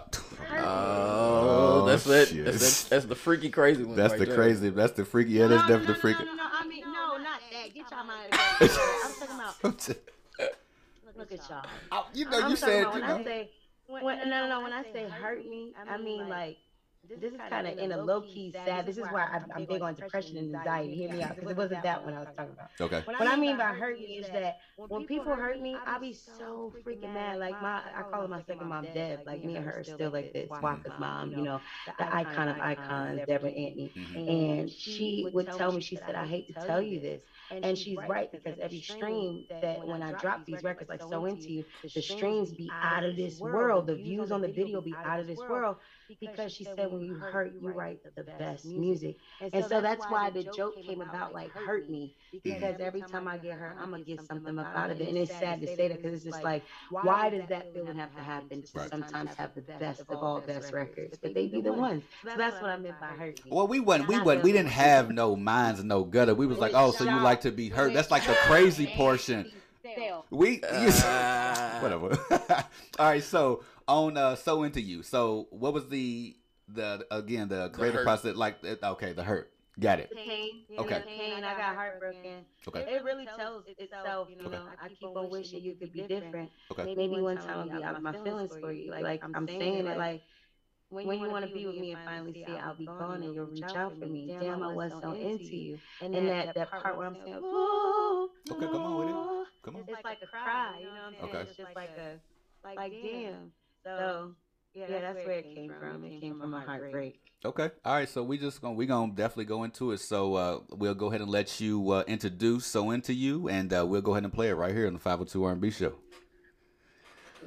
oh, 0.59 1.86
that's 1.86 2.05
oh, 2.09 2.12
it. 2.12 2.28
shit. 2.30 2.44
That's, 2.46 2.84
that's 2.84 3.05
the 3.05 3.14
freaky 3.14 3.48
crazy 3.48 3.84
one. 3.84 3.94
That's 3.94 4.11
right 4.11 4.18
the 4.18 4.26
there. 4.26 4.34
crazy. 4.34 4.70
That's 4.70 4.92
the 4.94 5.05
freaky. 5.05 5.34
Yeah, 5.34 5.46
that's 5.46 5.68
definitely 5.68 5.94
the 5.94 6.01
freaky. 6.01 6.24
No, 6.24 6.34
no, 6.34 6.48
I 6.53 6.66
mean, 6.66 6.82
no, 6.82 7.16
not 7.18 7.40
that. 7.53 7.72
Get 7.72 7.88
y'all 7.88 8.05
mind 8.05 8.32
out 8.32 8.61
of 8.61 8.66
it. 8.66 8.72
I'm 9.05 9.12
talking 9.14 9.36
about. 9.36 11.16
Look 11.16 11.32
at 11.32 11.48
y'all. 11.48 11.64
Oh, 11.92 12.07
you 12.12 12.24
know, 12.24 12.40
I'm 12.40 12.51
you 12.51 12.57
talking 12.57 12.57
said, 12.57 12.82
about 12.82 12.94
you 12.96 13.01
when 13.03 13.09
know. 13.09 13.18
I 13.18 13.24
say, 13.24 13.51
when, 13.86 14.18
no, 14.18 14.24
no, 14.24 14.48
no. 14.48 14.61
When 14.62 14.72
I 14.72 14.82
say 14.92 15.09
hurt 15.09 15.46
me, 15.46 15.74
I 15.88 15.96
mean 15.96 16.28
like. 16.28 16.57
This 17.09 17.32
is 17.32 17.40
kind 17.48 17.66
of 17.66 17.78
in 17.78 17.92
a 17.92 18.03
low 18.03 18.20
key 18.20 18.53
sad. 18.53 18.86
This 18.86 18.98
is 18.98 19.05
why 19.11 19.24
I'm, 19.32 19.44
I'm 19.55 19.64
big 19.64 19.80
on 19.82 19.94
depression 19.94 20.36
and 20.36 20.55
anxiety. 20.55 20.94
Hear 20.94 21.11
me 21.11 21.22
out, 21.22 21.34
because 21.34 21.51
it 21.51 21.57
wasn't 21.57 21.82
that 21.82 22.05
one 22.05 22.14
I 22.14 22.20
was 22.20 22.28
talking 22.36 22.53
about. 22.53 22.70
Okay. 22.80 23.03
What 23.05 23.26
I 23.26 23.36
mean 23.36 23.57
by 23.57 23.72
hurt 23.74 23.98
me 23.98 24.18
is 24.18 24.28
that 24.28 24.59
when 24.76 25.07
people 25.07 25.34
hurt 25.34 25.61
me, 25.61 25.76
I 25.86 25.98
be 25.98 26.12
so 26.12 26.72
freaking 26.86 27.12
mad. 27.12 27.38
Like 27.38 27.61
my, 27.62 27.80
I 27.96 28.03
call 28.03 28.22
her 28.22 28.28
my 28.28 28.42
second 28.42 28.68
mom, 28.68 28.86
Deb. 28.94 29.20
Like 29.26 29.44
me 29.44 29.57
and 29.57 29.64
her 29.64 29.80
are 29.80 29.84
still 29.84 30.11
like 30.11 30.32
this. 30.32 30.48
Waka's 30.51 30.92
mom, 30.98 31.32
you 31.32 31.42
know, 31.42 31.61
the 31.98 32.14
icon 32.14 32.48
of 32.48 32.59
icons, 32.59 33.20
Debra 33.26 33.51
Antney. 33.51 33.90
And 34.14 34.70
she 34.70 35.26
would 35.32 35.46
tell 35.46 35.72
me, 35.72 35.80
she 35.80 35.96
said, 35.96 36.14
I 36.14 36.26
hate 36.26 36.48
to 36.48 36.66
tell 36.66 36.82
you 36.82 37.01
this. 37.01 37.22
And 37.51 37.76
she's 37.76 37.98
right 38.09 38.30
because 38.30 38.59
every 38.61 38.80
stream 38.82 39.46
that 39.62 39.84
when 39.86 40.03
I 40.03 40.12
drop 40.12 40.44
these 40.44 40.62
records, 40.62 40.90
like 40.90 41.03
So 41.03 41.24
Into 41.24 41.51
You, 41.51 41.64
the 41.82 42.03
streams 42.03 42.53
be 42.53 42.70
out 42.70 43.05
of 43.05 43.16
this 43.16 43.40
world. 43.40 43.86
The 43.86 43.96
views 43.96 44.30
on 44.30 44.42
the 44.42 44.48
video 44.48 44.80
be 44.80 44.94
out 45.05 45.18
of 45.18 45.26
this 45.26 45.38
world 45.38 45.76
because 46.19 46.53
she 46.53 46.65
said 46.65 46.91
when 46.91 47.03
you 47.03 47.15
hurt, 47.15 47.53
you 47.61 47.71
write 47.71 48.01
the 48.17 48.25
best 48.25 48.65
music. 48.65 49.17
And 49.53 49.65
so 49.67 49.81
that's 49.81 50.05
why 50.09 50.31
the 50.31 50.45
joke 50.45 50.81
came 50.83 51.01
about, 51.01 51.33
like 51.35 51.51
hurt 51.53 51.89
me, 51.89 52.17
because 52.43 52.77
every 52.81 53.03
time 53.03 53.29
I 53.29 53.39
get 53.39 53.53
hurt, 53.53 53.77
I'm 53.81 53.91
gonna 53.91 54.03
get 54.03 54.27
something 54.27 54.59
up 54.59 54.75
out 54.75 54.91
of 54.91 55.01
it. 55.01 55.09
And 55.09 55.19
it's 55.19 55.31
sad 55.31 55.61
to 55.61 55.67
say 55.67 55.89
that 55.89 56.03
because 56.03 56.15
it's 56.15 56.25
just 56.25 56.43
like, 56.43 56.65
why 56.91 57.31
does 57.31 57.47
that 57.49 57.73
feeling 57.73 57.97
have 57.97 58.15
to 58.17 58.23
happen 58.23 58.63
to 58.63 58.89
sometimes 58.89 59.35
have 59.35 59.55
the 59.55 59.61
best 59.61 60.01
of 60.09 60.23
all 60.23 60.41
best 60.41 60.73
records? 60.73 61.19
But 61.23 61.35
they 61.35 61.47
be 61.47 61.61
the 61.61 61.73
ones. 61.73 62.03
So 62.25 62.37
that's 62.37 62.61
what 62.61 62.71
I 62.71 62.77
meant 62.77 62.99
by 63.01 63.09
hurt 63.09 63.45
me. 63.45 63.51
Well, 63.53 63.69
we 63.69 63.81
wasn't. 63.81 64.09
We 64.09 64.19
wasn't. 64.21 64.45
We 64.45 64.53
didn't 64.53 64.71
have 64.71 65.11
no 65.11 65.37
minds 65.37 65.81
and 65.81 65.89
no 65.89 66.05
gutter. 66.05 66.35
We 66.35 66.47
was 66.47 66.59
like, 66.59 66.73
oh, 66.75 66.93
so 66.93 67.05
you 67.05 67.21
like 67.21 67.43
to 67.43 67.51
be 67.51 67.69
hurt? 67.69 67.93
That's 67.95 68.11
like 68.11 68.27
the 68.27 68.35
crazy 68.35 68.87
portion. 68.97 69.51
We 70.31 70.59
whatever. 70.59 72.17
All 72.99 73.07
right. 73.07 73.23
So 73.23 73.65
on 73.91 74.16
uh, 74.16 74.36
so 74.36 74.62
into 74.62 74.80
you. 74.80 75.03
So 75.03 75.49
what 75.51 75.74
was 75.74 75.88
the 75.88 76.36
the 76.68 77.07
again 77.11 77.49
the 77.49 77.68
creative 77.70 77.97
hurt. 77.97 78.05
process 78.05 78.36
like? 78.36 78.64
Okay, 78.64 79.12
the 79.12 79.24
hurt. 79.24 79.53
Got 79.78 80.01
it. 80.01 80.11
The 80.11 80.16
pain, 80.16 80.64
Okay. 80.78 81.03
pain. 81.07 81.43
I 81.43 81.57
got 81.57 81.74
heartbroken. 81.74 82.45
Okay. 82.68 82.80
It 82.80 83.03
really 83.03 83.26
tells 83.36 83.64
itself, 83.78 84.28
you 84.30 84.36
know. 84.36 84.66
I 84.82 84.88
keep 84.88 85.16
on 85.16 85.30
wishing 85.30 85.62
you 85.62 85.74
could 85.74 85.93
be 85.93 86.03
different. 86.03 86.51
Okay. 86.70 86.95
Maybe 86.95 87.20
one 87.20 87.38
time 87.38 87.70
I'll 87.70 87.78
be 87.78 87.82
out 87.82 87.97
of 87.97 88.03
my 88.03 88.12
feelings 88.12 88.53
for 88.61 88.72
you. 88.72 88.91
Like, 88.91 89.03
like 89.03 89.22
I'm 89.24 89.47
saying 89.47 89.86
it, 89.86 89.97
like 89.97 90.22
when 90.91 91.20
you 91.20 91.30
want 91.30 91.47
to 91.47 91.55
be 91.55 91.66
with 91.66 91.76
me 91.76 91.93
and 91.93 92.05
finally 92.05 92.45
say 92.47 92.57
I'll 92.59 92.74
be 92.74 92.86
gone 92.86 93.22
and 93.22 93.34
you'll 93.34 93.47
reach 93.47 93.62
out 93.62 93.99
for 93.99 94.07
me. 94.07 94.36
Damn, 94.38 94.62
I 94.62 94.74
was 94.74 94.93
so 95.01 95.12
into 95.12 95.45
you. 95.57 95.78
And 96.03 96.14
that 96.28 96.55
that 96.55 96.70
part 96.70 96.99
where 96.99 97.07
I'm 97.07 97.16
saying, 97.24 97.41
ooh, 97.43 98.28
Okay, 98.51 98.66
come 98.66 98.82
on 98.82 98.99
with 98.99 99.09
it. 99.09 99.47
Come 99.62 99.76
on. 99.76 99.84
It's 99.86 100.05
like 100.05 100.18
a 100.22 100.26
cry, 100.26 100.78
you 100.80 100.86
know 100.86 100.93
what 100.93 101.01
I'm 101.01 101.12
saying? 101.12 101.36
Okay. 101.36 101.49
It's 101.49 101.57
just 101.57 101.74
like 101.74 101.91
a, 101.97 102.18
like, 102.64 102.93
damn. 103.03 103.53
So 103.85 104.33
Yeah, 104.74 105.01
that's 105.01 105.26
where 105.26 105.39
it 105.39 105.55
came 105.55 105.72
from. 105.81 106.05
It 106.05 106.20
came 106.20 106.39
from 106.41 106.55
a 106.55 106.61
heartbreak. 106.61 107.20
Okay. 107.45 107.70
All 107.85 107.95
right. 107.95 108.09
So 108.09 108.22
we 108.22 108.39
just 108.39 108.61
gonna 108.61 108.74
we 108.74 108.87
gonna 108.87 109.12
definitely 109.12 109.47
go 109.47 109.64
into 109.64 109.93
it. 109.93 110.01
So 110.01 110.35
uh, 110.35 110.59
we'll 110.70 110.95
go 110.95 111.07
ahead 111.07 111.20
and 111.22 111.31
let 111.31 111.61
you 111.61 111.91
uh, 111.91 112.05
introduce 112.07 112.66
"So 112.66 112.91
Into 112.91 113.14
You," 113.14 113.49
and 113.49 113.72
uh, 113.72 113.87
we'll 113.87 114.03
go 114.03 114.12
ahead 114.12 114.24
and 114.24 114.33
play 114.33 114.51
it 114.51 114.55
right 114.55 114.74
here 114.74 114.87
on 114.87 114.93
the 114.93 114.99
502 114.99 115.45
R&B 115.45 115.70
show. 115.70 115.95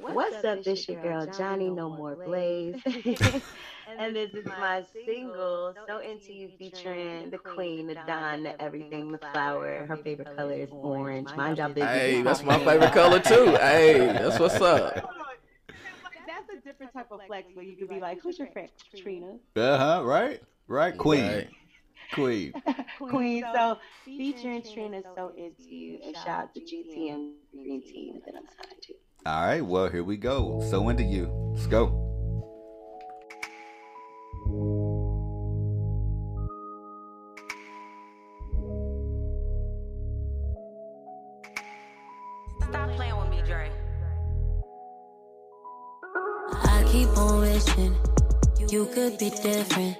What's 0.00 0.44
up? 0.44 0.64
This 0.64 0.88
your 0.88 1.00
girl 1.00 1.26
Jhonni 1.26 1.72
No 1.74 1.88
More 1.88 2.16
Blaze, 2.16 2.74
and 3.98 4.14
this 4.14 4.34
is 4.34 4.44
my 4.44 4.84
single 5.06 5.74
"So 5.86 6.00
Into 6.00 6.32
You" 6.32 6.50
featuring 6.58 7.30
the 7.30 7.38
Queen, 7.38 7.86
the 7.86 7.96
Don, 8.06 8.42
the 8.42 8.60
everything, 8.60 9.12
the 9.12 9.18
flower. 9.32 9.86
Her 9.86 9.96
favorite 9.96 10.36
color 10.36 10.54
is 10.54 10.68
orange. 10.82 11.28
Mind 11.36 11.58
y'all 11.58 11.68
business. 11.68 11.90
Hey, 11.94 12.22
that's 12.22 12.42
my 12.42 12.58
favorite 12.58 12.92
color 12.92 13.20
too. 13.20 13.56
Hey, 13.56 13.98
that's 13.98 14.40
what's 14.40 14.60
up. 14.60 15.23
That's 16.64 16.76
a 16.76 16.84
different 16.84 16.92
type 16.94 17.06
of 17.10 17.20
flex 17.26 17.48
where 17.54 17.64
you 17.64 17.76
could 17.76 17.88
be 17.88 18.00
like, 18.00 18.20
"Who's 18.20 18.38
your 18.38 18.48
friend, 18.48 18.70
Trina?" 18.96 19.38
Uh 19.56 19.78
huh. 19.78 20.04
Right. 20.04 20.40
Right. 20.66 20.96
Queen. 20.96 21.26
Right. 21.26 21.48
Queen. 22.14 22.54
Queen. 22.98 23.44
So 23.54 23.78
featuring 24.04 24.62
Trina, 24.62 25.02
"So 25.14 25.32
Into 25.36 25.74
You," 25.74 25.98
and 26.04 26.14
shout 26.14 26.28
out 26.28 26.54
to 26.54 26.60
GTM 26.60 27.32
Green 27.52 27.82
Team 27.82 28.20
that 28.24 28.34
I'm 28.34 28.46
signed 28.46 28.82
to. 28.82 28.94
All 29.26 29.46
right. 29.46 29.60
Well, 29.60 29.88
here 29.88 30.04
we 30.04 30.16
go. 30.16 30.66
So 30.70 30.88
into 30.88 31.02
you. 31.02 31.30
Let's 31.54 31.66
go. 31.66 32.03
You 48.74 48.86
could 48.86 49.16
be 49.18 49.30
different. 49.30 49.96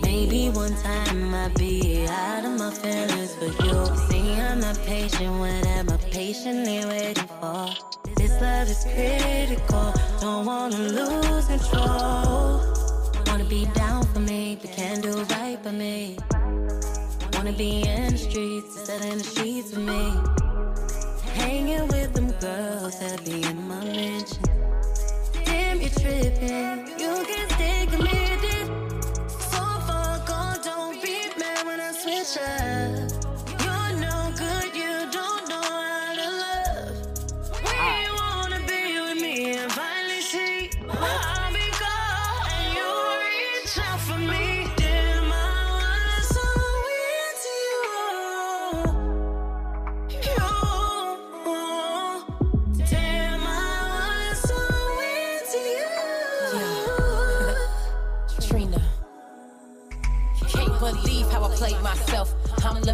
Maybe 0.00 0.48
one 0.50 0.76
time 0.76 1.34
I'd 1.34 1.52
be 1.54 2.06
out 2.08 2.44
of 2.44 2.56
my 2.56 2.70
feelings 2.70 3.34
for 3.34 3.50
you. 3.64 3.78
See, 4.06 4.40
I'm 4.40 4.60
not 4.60 4.78
patient. 4.86 5.32
What 5.40 5.66
am 5.66 5.88
patiently 6.12 6.84
waiting 6.86 7.30
for? 7.40 7.66
This 8.14 8.30
love 8.40 8.68
is 8.74 8.84
critical. 8.94 9.92
Don't 10.20 10.46
wanna 10.46 10.78
lose 10.98 11.46
control. 11.46 12.62
Wanna 13.26 13.48
be 13.56 13.64
down 13.74 14.06
for 14.12 14.20
me, 14.20 14.56
but 14.60 14.70
can't 14.70 15.02
do 15.02 15.12
right 15.34 15.58
by 15.64 15.72
me. 15.72 16.16
Wanna 17.32 17.54
be 17.64 17.82
in 17.88 18.12
the 18.12 18.18
streets 18.18 18.70
instead 18.76 19.02
in 19.10 19.18
the 19.18 19.24
streets 19.24 19.70
with 19.74 19.84
me. 19.92 20.04
Hanging 21.40 21.88
with 21.88 22.12
them 22.14 22.30
girls 22.38 23.00
that 23.00 23.24
be 23.24 23.42
in 23.42 23.58
my 23.66 23.82
mention. 23.84 24.44
Damn, 25.44 25.80
you 25.80 25.90
tripping. 25.90 26.86
You 27.02 27.12
can 27.30 27.55
when 32.34 33.05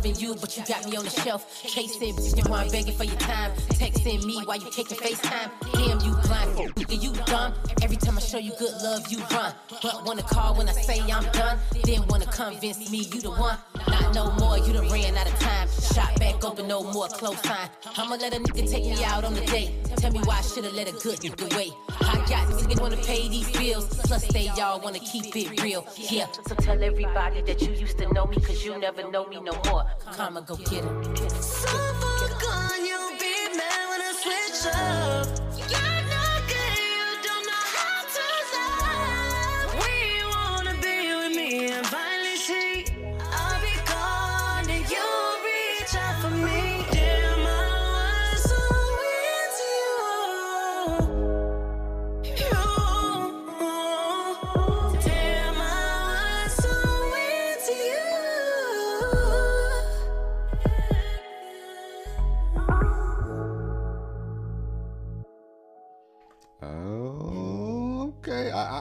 loving 0.03 0.21
you, 0.21 0.35
but 0.35 0.57
you 0.57 0.65
got 0.65 0.85
me 0.89 0.97
on 0.97 1.05
the 1.05 1.11
shelf. 1.11 1.63
Chasing, 1.63 2.17
me. 2.17 2.43
I'm 2.53 2.69
begging 2.71 2.95
for 2.95 3.05
your 3.05 3.17
time. 3.17 3.53
Texting 3.79 4.25
me 4.25 4.43
while 4.45 4.59
you 4.59 4.69
taking 4.71 4.99
FaceTime. 4.99 5.51
Damn, 5.73 6.01
you 6.01 6.13
blind, 6.27 6.75
nigga, 6.75 7.01
you 7.01 7.13
dumb. 7.27 7.55
Every 7.83 7.97
time 7.97 8.17
I 8.17 8.21
show 8.21 8.39
you 8.39 8.53
good 8.59 8.73
love, 8.83 9.11
you 9.11 9.19
run. 9.31 9.55
But 9.83 10.05
wanna 10.05 10.23
call 10.23 10.57
when 10.57 10.69
I 10.69 10.73
say 10.73 11.01
I'm 11.01 11.25
done. 11.33 11.59
Then 11.85 12.07
wanna 12.09 12.27
convince 12.27 12.91
me 12.91 12.99
you 13.13 13.21
the 13.21 13.31
one. 13.31 13.57
Not 13.89 14.15
no 14.15 14.33
more, 14.33 14.59
you 14.59 14.73
done 14.73 14.89
ran 14.91 15.17
out 15.17 15.29
of 15.29 15.39
time. 15.39 15.69
Shot 15.95 16.19
back 16.19 16.45
open, 16.45 16.67
no 16.67 16.83
more 16.83 17.09
close 17.09 17.41
sign. 17.43 17.69
I'ma 17.97 18.17
let 18.17 18.35
a 18.35 18.41
nigga 18.41 18.69
take 18.69 18.85
me 18.85 19.05
out 19.05 19.25
on 19.25 19.35
the 19.35 19.43
date. 19.43 19.71
Tell 19.97 20.11
me 20.11 20.21
why 20.25 20.39
I 20.39 20.43
should've 20.43 20.75
let 20.75 20.89
a 20.89 20.93
good 20.93 21.21
nigga 21.21 21.57
wait. 21.57 21.73
I 22.01 22.17
got 22.29 22.49
niggas 22.49 22.81
wanna 22.81 22.97
pay 22.97 23.29
these 23.29 23.51
bills. 23.53 23.87
Plus 24.05 24.27
they 24.33 24.51
y'all 24.57 24.81
wanna 24.81 24.99
keep 24.99 25.35
it 25.37 25.63
real. 25.63 25.87
Yeah, 25.97 26.27
so 26.47 26.55
tell 26.57 26.83
everybody 26.83 27.43
that 27.43 27.61
you 27.63 27.73
used 27.73 27.99
to 27.99 28.13
know 28.13 28.27
me, 28.27 28.37
cause 28.41 28.65
you 28.65 28.77
never 28.79 29.09
know 29.11 29.27
me 29.27 29.41
no 29.41 29.53
more. 29.67 29.85
Karma, 30.01 30.43
go 30.43 30.57
get 30.57 30.85
him. 30.85 31.17
So 31.17 31.69
far 32.01 32.29
gone, 32.41 32.85
you'll 32.85 33.19
be 33.19 33.35
mad 33.57 33.89
when 33.91 34.01
I 34.01 34.13
switch 34.23 34.73
up. 34.75 35.27
You're 35.71 35.93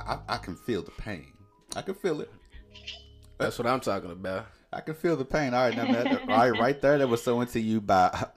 I, 0.08 0.14
I 0.14 0.14
I- 0.16 0.20
I 0.36 0.38
can 0.38 0.56
feel 0.56 0.82
the 0.82 0.92
pain. 0.92 1.34
I 1.76 1.82
can 1.82 1.96
feel 1.96 2.22
it. 2.22 2.32
That's 3.38 3.58
what 3.58 3.68
I'm 3.68 3.80
talking 3.80 4.12
about. 4.12 4.46
I 4.74 4.82
can 4.82 4.94
feel 4.96 5.16
the 5.16 5.26
pain. 5.26 5.54
All 5.54 5.68
right, 5.68 5.76
now 5.76 5.86
that, 5.92 6.22
all 6.22 6.28
right, 6.28 6.60
right 6.60 6.82
there. 6.82 6.98
That 6.98 7.08
was 7.08 7.24
so 7.24 7.42
into 7.42 7.60
you 7.60 7.82
by 7.82 8.28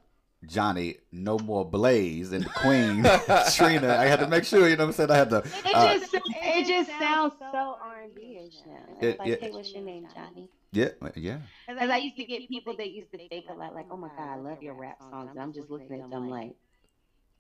Jhonni. 0.47 0.99
No 1.13 1.39
more 1.39 1.65
Blaze 1.65 2.33
and 2.33 2.45
the 2.45 2.49
Queen 2.51 3.03
Trina. 3.55 3.97
I 3.97 4.07
had 4.07 4.21
to 4.21 4.27
make 4.29 4.45
sure. 4.45 4.69
You 4.69 4.77
know 4.77 4.85
what 4.87 4.99
I'm 5.01 5.09
saying? 5.09 5.11
I 5.11 5.17
had 5.17 5.31
to. 5.31 5.39
It 5.39 5.75
uh, 5.75 5.99
just 5.99 6.15
it 6.15 6.67
just 6.67 6.91
sounds 6.99 7.35
so 7.39 7.77
R 7.83 8.03
and 8.05 8.15
B 8.15 8.39
ish 8.47 8.55
now. 8.67 8.97
It- 9.01 9.07
It's 9.11 9.19
like, 9.19 9.29
it- 9.29 9.41
hey, 9.43 9.51
what's 9.51 9.73
your 9.73 9.83
name, 9.85 10.07
Jhonni? 10.17 10.49
yeah, 10.73 10.89
yeah. 11.17 11.39
Because 11.69 11.91
I 11.91 11.99
used 11.99 12.17
to 12.17 12.25
get 12.25 12.49
people 12.49 12.77
that 12.77 12.91
used 12.91 13.11
to 13.13 13.29
think 13.29 13.45
a 13.49 13.55
lot 13.55 13.75
like, 13.75 13.87
oh 13.91 13.97
my 13.97 14.09
god, 14.17 14.29
I 14.29 14.37
love 14.37 14.61
your 14.63 14.75
rap 14.75 14.99
songs, 15.01 15.31
and 15.31 15.41
I'm 15.41 15.53
just 15.53 15.71
looking 15.71 16.01
at 16.01 16.11
them 16.11 16.29
like, 16.31 16.55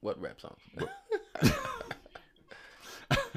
What 0.01 0.20
rap 0.20 0.41
song? 0.41 0.57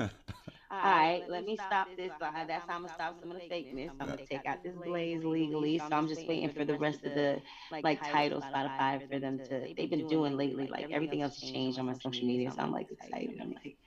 all 0.70 0.80
right, 0.80 1.24
let 1.30 1.46
me 1.46 1.56
stop 1.56 1.88
this. 1.96 2.12
Uh, 2.22 2.46
that's 2.46 2.68
how 2.68 2.76
I'm 2.76 2.82
gonna 2.82 2.94
stop 2.94 3.16
some 3.22 3.32
of 3.32 3.38
the 3.38 3.54
fakeness. 3.54 3.90
I'm 4.00 4.08
gonna 4.08 4.20
take 4.30 4.46
out 4.46 4.58
this 4.64 4.74
blaze 4.84 5.24
legally. 5.24 5.80
So 5.80 5.96
I'm 5.96 6.08
just 6.08 6.28
waiting 6.28 6.50
for 6.50 6.66
the 6.66 6.76
rest 6.76 7.06
of 7.06 7.14
the 7.14 7.42
like 7.82 8.00
title 8.04 8.42
Spotify 8.42 9.02
for 9.10 9.20
them 9.20 9.40
to. 9.50 9.74
They've 9.78 9.90
been 9.90 10.06
doing 10.06 10.36
lately 10.36 10.68
like 10.68 10.88
everything 10.92 11.22
else 11.22 11.40
has 11.40 11.50
changed 11.50 11.80
on 11.80 11.86
my 11.86 11.94
social 11.94 12.28
media, 12.28 12.52
so 12.52 12.62
I'm 12.62 12.72
like 12.72 12.88
excited. 12.92 13.36
I'm 13.42 13.50
like. 13.50 13.78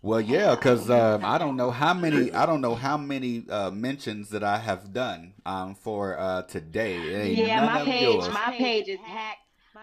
Well, 0.00 0.20
yeah, 0.20 0.54
because 0.54 0.90
um, 0.90 1.24
I 1.24 1.38
don't 1.38 1.56
know 1.56 1.70
how 1.72 1.92
many 1.92 2.30
I 2.34 2.46
don't 2.46 2.60
know 2.60 2.74
how 2.74 2.96
many 2.96 3.44
uh, 3.48 3.70
mentions 3.70 4.28
that 4.30 4.44
I 4.44 4.58
have 4.58 4.92
done 4.92 5.34
um, 5.44 5.74
for 5.74 6.18
uh, 6.18 6.42
today. 6.42 7.32
Yeah, 7.32 7.64
my 7.66 7.84
page, 7.84 8.02
yours. 8.02 8.28
my 8.28 8.54
page 8.56 8.88
is 8.88 9.00
hacked. 9.00 9.38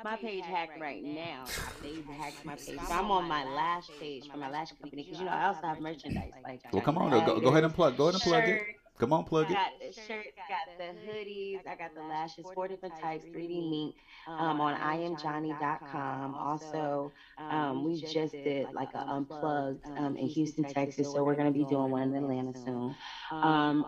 My 0.05 0.17
page 0.17 0.45
hacked 0.45 0.79
right 0.79 1.03
now. 1.03 1.45
They 1.81 1.95
hacked 2.13 2.45
my 2.45 2.53
page. 2.53 2.77
So 2.87 2.93
I'm 2.93 3.09
on 3.09 3.27
my 3.27 3.43
lash 3.43 3.89
page 3.99 4.29
for 4.29 4.37
my 4.37 4.51
lash 4.51 4.69
company 4.69 5.01
because 5.01 5.17
you 5.17 5.25
know 5.25 5.31
I 5.31 5.47
also 5.47 5.65
have 5.65 5.79
merchandise. 5.79 6.31
Like 6.43 6.61
Well, 6.71 6.83
come 6.83 6.99
on, 6.99 7.09
go, 7.25 7.39
go 7.39 7.47
ahead 7.47 7.63
and 7.63 7.73
plug. 7.73 7.97
Go 7.97 8.03
ahead 8.03 8.13
and 8.13 8.21
plug 8.21 8.43
it. 8.43 8.61
Come 8.99 9.13
on, 9.13 9.23
plug 9.23 9.47
I 9.47 9.49
it. 9.49 9.53
got 9.53 9.71
the 9.79 9.91
shirts, 9.93 10.29
got 10.47 10.77
the 10.77 10.93
hoodies, 11.11 11.67
I 11.67 11.75
got 11.75 11.95
the 11.95 12.03
lashes, 12.03 12.45
four 12.53 12.67
different 12.67 12.93
types, 13.01 13.25
3D 13.25 13.69
mink, 13.69 13.95
um, 14.27 14.61
on 14.61 14.75
iamjhonni.com. 14.79 16.35
Also, 16.35 17.11
um, 17.39 17.83
we 17.83 17.99
just 17.99 18.31
did 18.31 18.67
like 18.73 18.93
a 18.93 18.99
unplugged 18.99 19.85
um, 19.97 20.15
in 20.17 20.27
Houston, 20.27 20.65
Texas, 20.65 21.11
so 21.11 21.23
we're 21.23 21.35
gonna 21.35 21.49
be 21.49 21.65
doing 21.65 21.89
one 21.89 22.13
in 22.13 22.23
Atlanta 22.23 22.53
soon. 22.53 22.95
Um, 23.31 23.83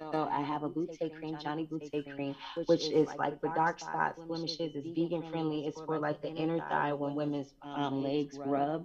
also. 0.00 0.28
I 0.30 0.42
have 0.42 0.62
a 0.62 0.68
boutique 0.68 1.14
cream, 1.14 1.38
Jhonni 1.38 1.68
Boutique 1.68 2.08
cream, 2.14 2.34
which 2.66 2.90
is 2.90 3.14
like 3.18 3.38
for 3.40 3.48
dark 3.48 3.80
spots, 3.80 4.20
blemishes. 4.28 4.74
It's 4.74 4.88
vegan 4.94 5.22
friendly. 5.30 5.66
It's 5.66 5.80
for 5.86 5.98
like 5.98 6.20
the 6.22 6.32
inner 6.34 6.60
thigh 6.60 6.92
when 6.92 7.14
women's 7.14 7.52
um, 7.62 8.02
legs 8.02 8.38
rub, 8.44 8.84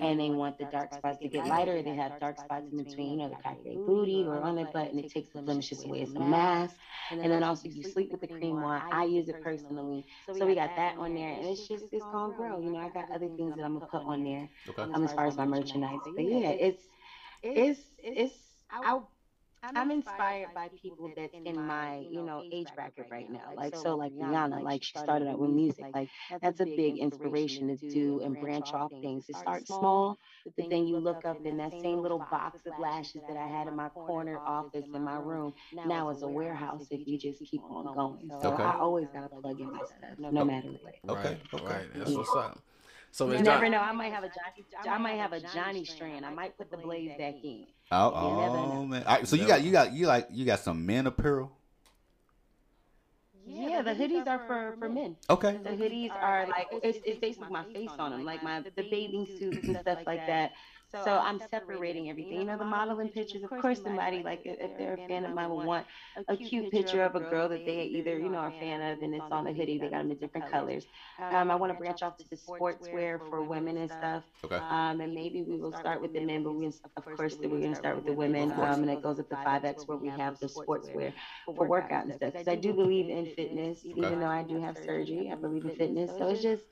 and 0.00 0.20
they 0.20 0.30
want 0.30 0.56
the 0.58 0.66
dark 0.66 0.92
spots 0.94 1.18
to 1.22 1.28
get 1.28 1.46
lighter. 1.46 1.82
They 1.82 1.94
have 1.94 2.12
dark 2.20 2.38
spots 2.38 2.66
in 2.72 2.78
between, 2.78 3.10
you 3.12 3.16
know, 3.18 3.28
the 3.28 3.36
crack 3.36 3.58
of 3.58 3.64
their 3.64 3.78
booty 3.86 4.24
or 4.26 4.40
on 4.42 4.56
their 4.56 4.66
butt, 4.66 4.90
and 4.90 4.98
it 5.00 5.08
takes 5.08 5.30
the 5.32 5.40
blemishes 5.40 5.84
away. 5.84 6.00
It's 6.02 6.16
a 6.16 6.20
mask, 6.20 6.76
and 7.22 7.32
then 7.32 7.42
also 7.42 7.68
you 7.68 7.82
sleep 7.84 8.08
with 8.10 8.20
the 8.20 8.28
cream 8.28 8.62
on. 8.62 8.82
I 8.90 9.04
use 9.04 9.28
it 9.28 9.38
personally, 9.40 10.04
so 10.32 10.46
we 10.46 10.54
got 10.54 10.74
that 10.76 10.96
on 10.96 11.14
there, 11.14 11.30
and 11.32 11.46
it's 11.46 11.66
just 11.66 11.84
it's 11.92 12.06
gonna 12.06 12.32
grow. 12.32 12.58
You 12.60 12.70
know, 12.70 12.78
I 12.78 12.90
got 12.90 13.06
other 13.14 13.28
things 13.36 13.54
that 13.56 13.64
I'm 13.64 13.72
gonna 13.72 13.82
put 13.90 14.02
on 14.06 14.24
there 14.24 14.48
Okay. 14.68 14.86
um, 14.94 15.04
as 15.04 15.12
far 15.12 15.26
as 15.26 15.36
my 15.38 15.46
merchandise. 15.46 16.00
But 16.14 16.24
yeah, 16.26 16.50
it's 16.58 16.88
it's 17.52 17.94
it's 18.12 18.56
I 18.82 18.98
I'm 19.62 19.90
inspired 19.90 20.48
by 20.54 20.68
people 20.82 21.10
that's 21.14 21.34
in 21.34 21.66
my, 21.66 21.98
you 22.10 22.22
know, 22.22 22.42
age 22.50 22.68
bracket 22.74 23.06
right 23.10 23.30
now. 23.30 23.52
Like 23.56 23.76
so 23.76 23.96
like 23.96 24.12
Rihanna, 24.12 24.62
like 24.62 24.82
she 24.82 24.96
started 24.98 25.28
out 25.28 25.38
with 25.38 25.50
music. 25.50 25.86
Like 25.94 26.08
that's 26.40 26.60
a 26.60 26.64
big 26.64 26.98
inspiration 26.98 27.68
to 27.68 27.90
do 27.90 28.20
and 28.22 28.38
branch 28.40 28.72
off 28.72 28.90
things. 28.90 29.26
To 29.26 29.34
start 29.34 29.66
small, 29.66 30.18
but 30.56 30.70
then 30.70 30.86
you 30.86 30.98
look 30.98 31.24
up 31.24 31.44
in 31.44 31.56
that 31.58 31.72
same 31.72 32.00
little 32.00 32.18
box 32.18 32.60
of 32.66 32.78
lashes 32.78 33.22
that 33.28 33.36
I 33.36 33.46
had 33.46 33.68
in 33.68 33.76
my 33.76 33.88
corner 33.90 34.38
office 34.38 34.86
in 34.92 35.02
my 35.02 35.16
room. 35.16 35.52
Now 35.72 36.10
is 36.10 36.22
a 36.22 36.28
warehouse 36.28 36.86
if 36.90 37.06
you 37.06 37.18
just 37.18 37.42
keep 37.44 37.62
on 37.62 37.94
going. 37.94 38.30
So 38.40 38.52
Okay. 38.52 38.62
I 38.62 38.78
always 38.78 39.08
gotta 39.12 39.28
plug 39.28 39.60
in 39.60 39.72
my 39.72 39.78
stuff, 39.78 40.18
no 40.18 40.40
oh, 40.40 40.44
matter 40.44 40.68
what. 40.68 41.18
Okay, 41.18 41.38
okay. 41.54 41.64
Right, 41.64 41.86
that's 41.94 42.10
what's 42.12 42.34
up. 42.34 42.58
So 43.12 43.26
you 43.26 43.42
never 43.42 43.64
John- 43.64 43.72
know. 43.72 43.80
I 43.80 43.92
might 43.92 44.12
have 44.12 44.24
a 44.24 44.28
Jhonni. 44.28 44.88
I 44.88 44.98
might 44.98 45.18
have 45.18 45.32
a 45.32 45.40
Jhonni 45.40 45.86
strand. 45.86 46.24
I 46.24 46.30
might 46.30 46.56
put 46.56 46.70
the 46.70 46.76
blaze 46.76 47.10
back 47.18 47.34
in. 47.42 47.66
Oh, 47.92 48.10
You 48.10 48.16
oh 48.16 48.86
man. 48.86 49.02
All 49.04 49.16
right, 49.16 49.26
so 49.26 49.36
you 49.36 49.46
got 49.46 49.62
you 49.62 49.72
got 49.72 49.92
you 49.92 50.06
like 50.06 50.28
you 50.30 50.44
got 50.44 50.60
some 50.60 50.86
men 50.86 51.06
apparel. 51.06 51.50
Yeah, 53.46 53.82
the 53.82 53.94
hoodies 53.94 54.26
are 54.28 54.38
for 54.46 54.76
for 54.78 54.88
men. 54.88 55.16
Okay. 55.28 55.58
The 55.64 55.70
hoodies 55.70 56.12
are 56.12 56.46
like 56.46 56.68
it's, 56.84 56.98
it's 57.04 57.18
basically 57.18 57.50
my 57.50 57.64
face 57.72 57.90
on 57.98 58.12
them, 58.12 58.24
like 58.24 58.42
my 58.44 58.60
the 58.76 58.82
bathing 58.82 59.26
suits 59.26 59.66
and 59.66 59.78
stuff 59.78 59.98
like 60.06 60.26
that. 60.26 60.52
So 60.94 61.18
I'm 61.18 61.38
separating 61.38 62.08
everything. 62.08 62.38
You 62.38 62.44
know, 62.46 62.56
the 62.56 62.64
modeling 62.64 63.08
pictures. 63.08 63.42
Of 63.42 63.54
course, 63.56 63.80
somebody 63.82 64.22
like 64.22 64.40
if 64.44 64.56
if 64.60 64.76
they're 64.76 64.94
a 64.94 64.98
fan 65.08 65.24
of 65.24 65.32
mine 65.32 65.48
will 65.50 65.62
want 65.62 65.86
a 66.28 66.36
cute 66.36 66.70
picture 66.70 67.02
of 67.02 67.14
a 67.14 67.20
girl 67.20 67.48
that 67.48 67.64
they 67.64 67.82
either 67.84 68.18
you 68.18 68.28
know 68.30 68.38
are 68.38 68.48
a 68.48 68.52
fan 68.52 68.80
of, 68.80 69.02
and 69.02 69.14
it's 69.14 69.26
on 69.30 69.44
the 69.44 69.52
hoodie. 69.52 69.78
They 69.78 69.88
got 69.88 69.98
them 69.98 70.10
in 70.10 70.18
different 70.18 70.46
colors. 70.46 70.86
Um, 71.30 71.50
I 71.50 71.56
want 71.56 71.70
to 71.70 71.74
branch 71.74 72.02
off 72.02 72.16
to 72.18 72.28
the 72.28 72.36
sportswear 72.36 73.20
for 73.28 73.42
women 73.42 73.76
and 73.76 73.90
stuff. 73.90 74.24
Okay. 74.44 74.60
Um, 74.70 75.00
and 75.00 75.14
maybe 75.14 75.42
we 75.42 75.58
will 75.58 75.72
start 75.72 76.00
with 76.00 76.12
the 76.12 76.20
men, 76.20 76.42
but 76.42 76.52
we 76.52 76.66
of 76.96 77.10
course 77.14 77.38
we're 77.42 77.58
going 77.60 77.72
to 77.72 77.76
start 77.76 77.96
with 77.96 78.06
the 78.06 78.12
women. 78.12 78.52
Um, 78.52 78.82
and 78.82 78.90
it 78.90 79.00
goes 79.00 79.18
up 79.18 79.28
to 79.30 79.36
five 79.36 79.64
X 79.64 79.86
where 79.86 79.98
we 79.98 80.10
have 80.12 80.38
the 80.40 80.46
sportswear 80.46 81.12
for 81.54 81.64
workout 81.64 82.04
and 82.04 82.14
stuff. 82.14 82.32
Because 82.32 82.48
I 82.48 82.56
do 82.56 82.72
believe 82.72 83.08
in 83.08 83.26
fitness, 83.26 83.86
even 83.94 84.20
though 84.20 84.26
I 84.28 84.42
do 84.42 84.58
have 84.60 84.78
surgery. 84.78 85.28
I 85.30 85.36
believe 85.36 85.64
in 85.64 85.70
fitness. 85.72 86.16
So 86.16 86.28
it's 86.28 86.42
just 86.42 86.64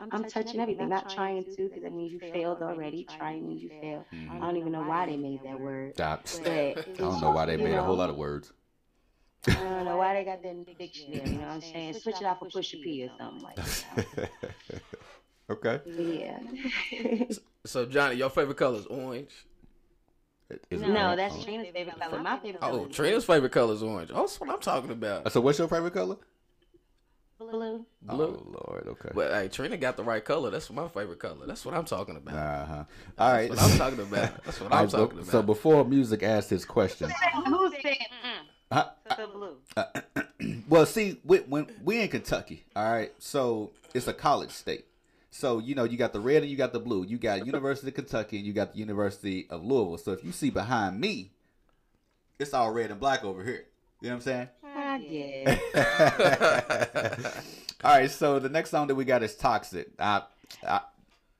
I'm 0.00 0.24
touching 0.24 0.60
everything, 0.60 0.88
not 0.88 1.10
trying 1.10 1.44
to, 1.44 1.50
because 1.50 1.82
that 1.82 1.92
means 1.92 2.12
you 2.12 2.20
failed 2.20 2.62
already. 2.62 3.06
Trying 3.18 3.46
means 3.46 3.62
you 3.62 3.70
fail. 3.80 4.04
Mm-hmm. 4.12 4.42
I 4.42 4.46
don't 4.46 4.56
even 4.56 4.72
know 4.72 4.82
why 4.82 5.06
they 5.06 5.16
made 5.16 5.40
that 5.44 5.60
word. 5.60 5.94
Stop. 5.94 6.26
But 6.44 6.88
I 6.88 6.92
don't 6.98 7.20
know 7.20 7.30
why 7.30 7.46
they 7.46 7.56
you 7.56 7.64
made 7.64 7.74
a 7.74 7.82
whole 7.82 7.96
lot 7.96 8.10
of 8.10 8.16
words. 8.16 8.52
I 9.46 9.52
don't 9.54 9.84
know 9.84 9.96
why 9.98 10.14
they 10.14 10.24
got 10.24 10.42
that 10.42 10.48
in 10.48 10.64
the 10.64 10.74
dictionary. 10.74 11.30
You 11.30 11.38
know 11.38 11.46
what 11.46 11.54
I'm 11.54 11.60
saying? 11.60 11.94
Switch 11.94 12.16
it 12.20 12.24
out 12.24 12.38
for 12.38 12.46
Pusha 12.46 12.82
P 12.82 13.04
or 13.04 13.10
something 13.18 13.42
like 13.42 13.56
that. 13.56 14.30
okay. 15.50 15.80
Yeah. 15.86 17.26
So 17.66 17.86
Jhonni, 17.86 18.18
your 18.18 18.28
favorite 18.28 18.58
color 18.58 18.78
is 18.78 18.84
orange. 18.84 19.30
no, 20.70 21.16
that's 21.16 21.34
oh. 21.34 21.42
Trina's 21.42 21.68
favorite 21.72 21.98
color. 21.98 22.22
My 22.22 22.36
favorite 22.36 22.58
oh, 22.60 22.68
color 22.68 22.80
Oh, 22.80 22.86
is 22.86 22.94
Trina's 22.94 23.24
favorite 23.24 23.52
color 23.52 23.72
is 23.72 23.82
orange. 23.82 24.10
Oh, 24.12 24.20
that's 24.20 24.38
what 24.38 24.50
I'm 24.50 24.60
talking 24.60 24.90
about. 24.90 25.32
So 25.32 25.40
what's 25.40 25.58
your 25.58 25.68
favorite 25.68 25.94
color? 25.94 26.16
Blue. 27.38 27.84
Blue. 28.02 28.42
Oh 28.42 28.66
Lord. 28.66 28.86
Okay. 28.88 29.10
But 29.14 29.32
hey, 29.32 29.48
Trina 29.48 29.76
got 29.76 29.96
the 29.96 30.04
right 30.04 30.24
color. 30.24 30.50
That's 30.50 30.70
my 30.70 30.88
favorite 30.88 31.18
color. 31.18 31.46
That's 31.46 31.64
what 31.64 31.74
I'm 31.74 31.84
talking 31.84 32.16
about. 32.16 32.34
Uh 32.34 32.66
huh. 32.66 32.84
All 33.18 33.32
right. 33.32 33.50
That's 33.50 33.62
what 33.62 33.72
I'm 33.72 33.78
talking 33.78 34.00
about. 34.00 34.44
That's 34.44 34.60
what 34.60 34.72
I'm 34.72 34.80
right, 34.80 34.90
talking 34.90 35.18
about. 35.18 35.30
So 35.30 35.42
before 35.42 35.84
music 35.84 36.22
asked 36.22 36.50
his 36.50 36.64
question, 36.64 37.10
Who's 37.46 37.72
saying 37.82 37.96
Huh? 38.72 38.90
the 39.16 39.28
blue? 39.28 40.62
well, 40.68 40.86
see, 40.86 41.20
we, 41.24 41.38
when 41.38 41.66
we 41.84 42.00
in 42.00 42.08
Kentucky, 42.08 42.64
all 42.74 42.90
right, 42.90 43.12
so 43.18 43.70
it's 43.92 44.08
a 44.08 44.12
college 44.14 44.50
state. 44.50 44.86
So 45.30 45.58
you 45.58 45.74
know, 45.74 45.84
you 45.84 45.96
got 45.96 46.12
the 46.12 46.20
red 46.20 46.42
and 46.42 46.50
you 46.50 46.56
got 46.56 46.72
the 46.72 46.80
blue. 46.80 47.04
You 47.04 47.18
got 47.18 47.44
University 47.46 47.88
of 47.88 47.94
Kentucky 47.94 48.38
and 48.38 48.46
you 48.46 48.52
got 48.52 48.72
the 48.72 48.78
University 48.78 49.46
of 49.50 49.64
Louisville. 49.64 49.98
So 49.98 50.12
if 50.12 50.24
you 50.24 50.32
see 50.32 50.50
behind 50.50 51.00
me, 51.00 51.30
it's 52.38 52.54
all 52.54 52.70
red 52.72 52.90
and 52.90 53.00
black 53.00 53.24
over 53.24 53.44
here. 53.44 53.64
You 54.00 54.08
know 54.08 54.14
what 54.14 54.16
I'm 54.16 54.20
saying? 54.22 54.48
I 54.94 54.98
guess. 55.74 57.44
all 57.84 57.90
right. 57.96 58.10
So 58.10 58.38
the 58.38 58.48
next 58.48 58.70
song 58.70 58.86
that 58.88 58.94
we 58.94 59.04
got 59.04 59.22
is 59.22 59.34
"Toxic." 59.34 59.88
I, 59.98 60.22
I, 60.66 60.80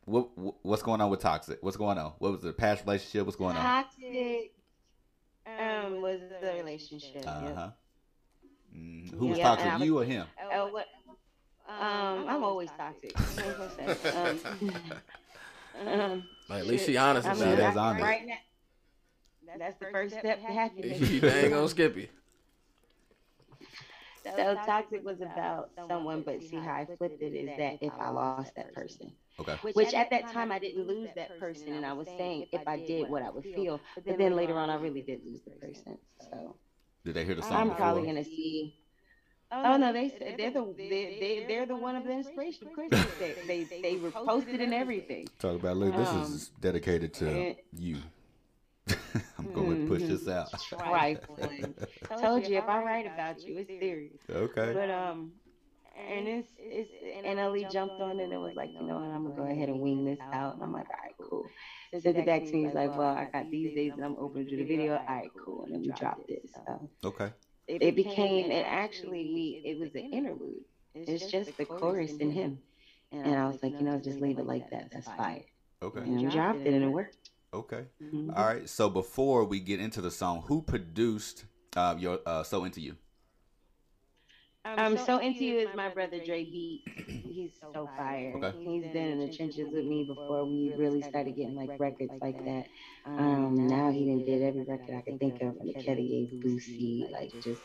what, 0.05 0.28
what's 0.62 0.82
going 0.82 1.00
on 1.00 1.11
with 1.11 1.20
"Toxic"? 1.20 1.62
What's 1.62 1.76
going 1.76 1.98
on? 1.98 2.12
What 2.18 2.32
was 2.32 2.42
the 2.42 2.52
past 2.52 2.82
relationship? 2.84 3.26
What's 3.26 3.36
going 3.36 3.57
on? 3.57 3.62
Toxic 3.64 4.52
um, 5.46 6.00
was 6.02 6.20
the 6.40 6.52
relationship. 6.55 7.24
Uh 7.26 7.40
yep. 7.44 7.55
huh. 7.55 7.70
Mm, 8.76 9.14
who 9.14 9.26
was 9.28 9.38
Yeah, 9.38 9.50
and 9.50 9.59
toxic? 9.59 9.72
I 9.72 9.76
was- 9.76 9.86
You 9.86 9.98
or 10.00 10.05
him? 10.05 10.26
Oh, 10.52 10.68
what? 10.68 10.86
Um, 11.66 12.26
I'm 12.28 12.44
always 12.44 12.68
toxic. 12.76 13.16
What 13.18 13.59
was 13.59 13.70
I 13.78 13.84
gonna 13.84 13.96
say? 14.38 14.68
Um, 15.80 15.88
um, 16.00 16.24
Like, 16.48 16.61
at 16.61 16.66
least 16.66 16.84
she 16.86 16.96
honest 16.98 17.26
I 17.26 17.32
about 17.32 17.40
mean, 17.40 17.48
it. 17.55 17.57
that's 17.57 17.74
That's 17.74 17.76
honest. 17.78 18.02
Right 18.05 18.26
now, 18.26 18.34
that's 19.59 19.78
the 19.78 19.86
first 19.86 20.18
step 20.18 20.40
to 20.46 20.52
happiness. 20.52 20.98
they 21.20 21.44
ain't 21.44 21.50
gonna 21.55 21.68
skip 21.68 21.96
you. 21.96 22.09
So 24.37 24.55
toxic 24.66 25.05
was 25.05 25.20
about 25.20 25.70
someone, 25.89 26.22
but 26.22 26.43
see 26.43 26.57
how 26.57 26.72
I 26.75 26.87
flipped 26.97 27.20
it 27.22 27.35
is 27.35 27.51
that 27.59 27.79
if 27.83 27.93
I 28.01 28.09
lost 28.11 28.55
that 28.57 28.72
person. 28.75 29.12
Okay. 29.41 29.57
Which 29.72 29.93
at 29.95 30.11
that 30.11 30.29
time 30.31 30.51
I 30.53 30.59
didn't 30.59 30.87
lose 30.87 31.09
that 31.16 31.39
person, 31.39 31.72
and 31.75 31.85
I 31.85 31.93
was 31.93 32.07
saying 32.07 32.47
if 32.53 32.66
I 32.66 32.79
did 32.79 33.09
what 33.11 33.22
I 33.22 33.31
would 33.31 33.45
feel, 33.45 33.81
but 34.07 34.16
then 34.18 34.35
later 34.37 34.59
on 34.59 34.70
I 34.70 34.77
really 34.77 35.03
did 35.03 35.20
lose 35.25 35.41
the 35.43 35.51
person. 35.51 35.99
So 36.20 36.57
Did 37.05 37.14
they 37.14 37.25
hear 37.25 37.35
the 37.35 37.43
song 37.43 37.53
I'm 37.53 37.68
before? 37.68 37.79
probably 37.79 38.07
gonna 38.07 38.25
see. 38.25 38.77
Oh 39.53 39.77
no, 39.77 39.93
they 39.93 40.09
said 40.09 40.35
they're 40.39 40.51
the 40.51 40.75
they 40.77 41.16
they 41.20 41.45
they're 41.47 41.66
the 41.66 41.77
one 41.77 41.95
of 41.97 42.05
the 42.05 42.12
inspiration. 42.12 42.66
Of 42.68 42.75
course 42.75 42.91
they 43.18 43.35
they 43.47 43.64
they, 43.64 43.83
they 43.83 43.97
were 43.97 44.11
posted 44.11 44.61
and 44.61 44.72
everything. 44.75 45.29
Talk 45.39 45.57
about 45.61 45.77
look. 45.77 45.95
This 45.95 46.09
Um, 46.09 46.22
is 46.22 46.49
dedicated 46.61 47.12
to 47.14 47.29
and- 47.29 47.57
you. 47.77 47.99
I'm 49.39 49.53
going 49.53 49.76
to 49.76 49.87
push 49.87 50.03
this 50.03 50.28
out. 50.28 50.49
Trifling. 50.61 51.74
Told 52.20 52.47
you 52.47 52.57
if 52.59 52.68
I 52.68 52.82
write 52.82 53.07
about 53.07 53.47
you, 53.47 53.59
it's 53.59 53.72
serious. 53.78 54.20
Okay. 54.30 54.72
But 54.72 54.91
um, 54.91 55.32
and 55.97 56.28
it's 56.28 56.49
it's 56.59 56.91
and 57.24 57.39
Ali 57.39 57.64
jumped 57.64 58.01
on 58.01 58.20
and 58.20 58.32
it 58.32 58.35
and 58.35 58.43
was 58.43 58.55
like, 58.57 58.70
you 58.78 58.87
know 58.87 58.97
what, 58.97 59.11
I'm 59.11 59.22
gonna 59.24 59.35
go 59.35 59.45
ahead 59.51 59.68
and 59.68 59.80
wing 59.80 60.05
this 60.05 60.18
out. 60.32 60.55
And 60.55 60.62
I'm 60.62 60.72
like, 60.72 60.89
all 60.91 60.99
right, 61.05 61.14
cool. 61.20 61.53
Sent 61.99 62.18
it 62.18 62.24
back 62.26 62.45
to 62.47 62.57
me. 62.57 62.64
He's 62.64 62.74
like, 62.74 62.95
well, 62.95 63.14
I 63.14 63.26
got 63.32 63.51
these 63.51 63.72
days 63.72 63.95
and 63.97 64.05
I'm 64.05 64.16
open 64.18 64.45
to 64.45 64.49
do 64.49 64.57
the 64.57 64.64
video. 64.64 64.95
All 64.95 65.01
right, 65.09 65.32
cool. 65.45 65.64
And 65.64 65.74
then 65.74 65.80
we 65.82 65.93
dropped 65.93 66.28
it. 66.28 66.43
So 66.66 66.91
Okay. 67.05 67.32
it 67.68 67.95
became 67.95 68.51
it 68.51 68.64
actually 68.66 69.26
we 69.26 69.61
it 69.64 69.78
was 69.78 69.95
an 69.95 70.03
interlude. 70.12 70.64
It's 71.07 71.26
just 71.30 71.57
the 71.57 71.66
chorus 71.66 72.16
and 72.20 72.32
him. 72.32 72.61
And 73.24 73.35
I 73.37 73.47
was 73.47 73.62
like, 73.62 73.78
you 73.80 73.87
know, 73.87 73.99
just 73.99 74.20
leave 74.20 74.39
it 74.39 74.47
like 74.47 74.70
that. 74.70 74.89
That's 74.93 75.11
fire. 75.11 75.43
Okay. 75.82 76.01
And 76.01 76.16
we 76.16 76.26
dropped 76.26 76.66
it 76.66 76.74
and 76.74 76.85
it 76.85 76.89
worked. 76.89 77.16
Okay. 77.55 77.84
Mhm. 78.02 78.36
All 78.36 78.46
right. 78.46 78.68
So 78.68 78.90
before 78.90 79.44
we 79.44 79.61
get 79.61 79.80
into 79.80 80.00
the 80.00 80.11
song, 80.11 80.42
who 80.48 80.62
produced 80.62 81.44
uh, 81.76 81.94
your 81.98 82.20
uh, 82.26 82.42
"So 82.42 82.64
Into 82.64 82.80
You"? 82.80 82.96
Um, 84.64 84.96
so 84.96 85.18
into 85.18 85.44
you 85.44 85.59
is 85.59 85.68
my 85.74 85.90
brother 85.90 86.18
Dre 86.24 86.44
Beat. 86.44 86.82
He's 87.07 87.52
so 87.61 87.86
fire. 87.96 88.32
Okay. 88.36 88.57
He's 88.64 88.82
been 88.82 89.11
in 89.11 89.18
the 89.18 89.36
trenches 89.36 89.68
with 89.72 89.84
me 89.84 90.05
before 90.05 90.44
we 90.46 90.72
really 90.76 91.02
started 91.02 91.36
getting 91.36 91.55
like 91.55 91.78
records 91.78 92.12
like 92.20 92.38
that. 92.44 92.64
Um, 93.05 93.68
now 93.68 93.90
he 93.90 94.07
done 94.07 94.24
did 94.24 94.42
every 94.42 94.64
record 94.64 94.94
I 94.96 95.02
could 95.02 95.18
think 95.18 95.34
of, 95.42 95.57
from 95.59 95.66
the 95.66 95.74
Kelly 95.74 96.30
A. 96.32 96.46
Boosie, 96.46 97.11
like 97.12 97.32
just 97.42 97.61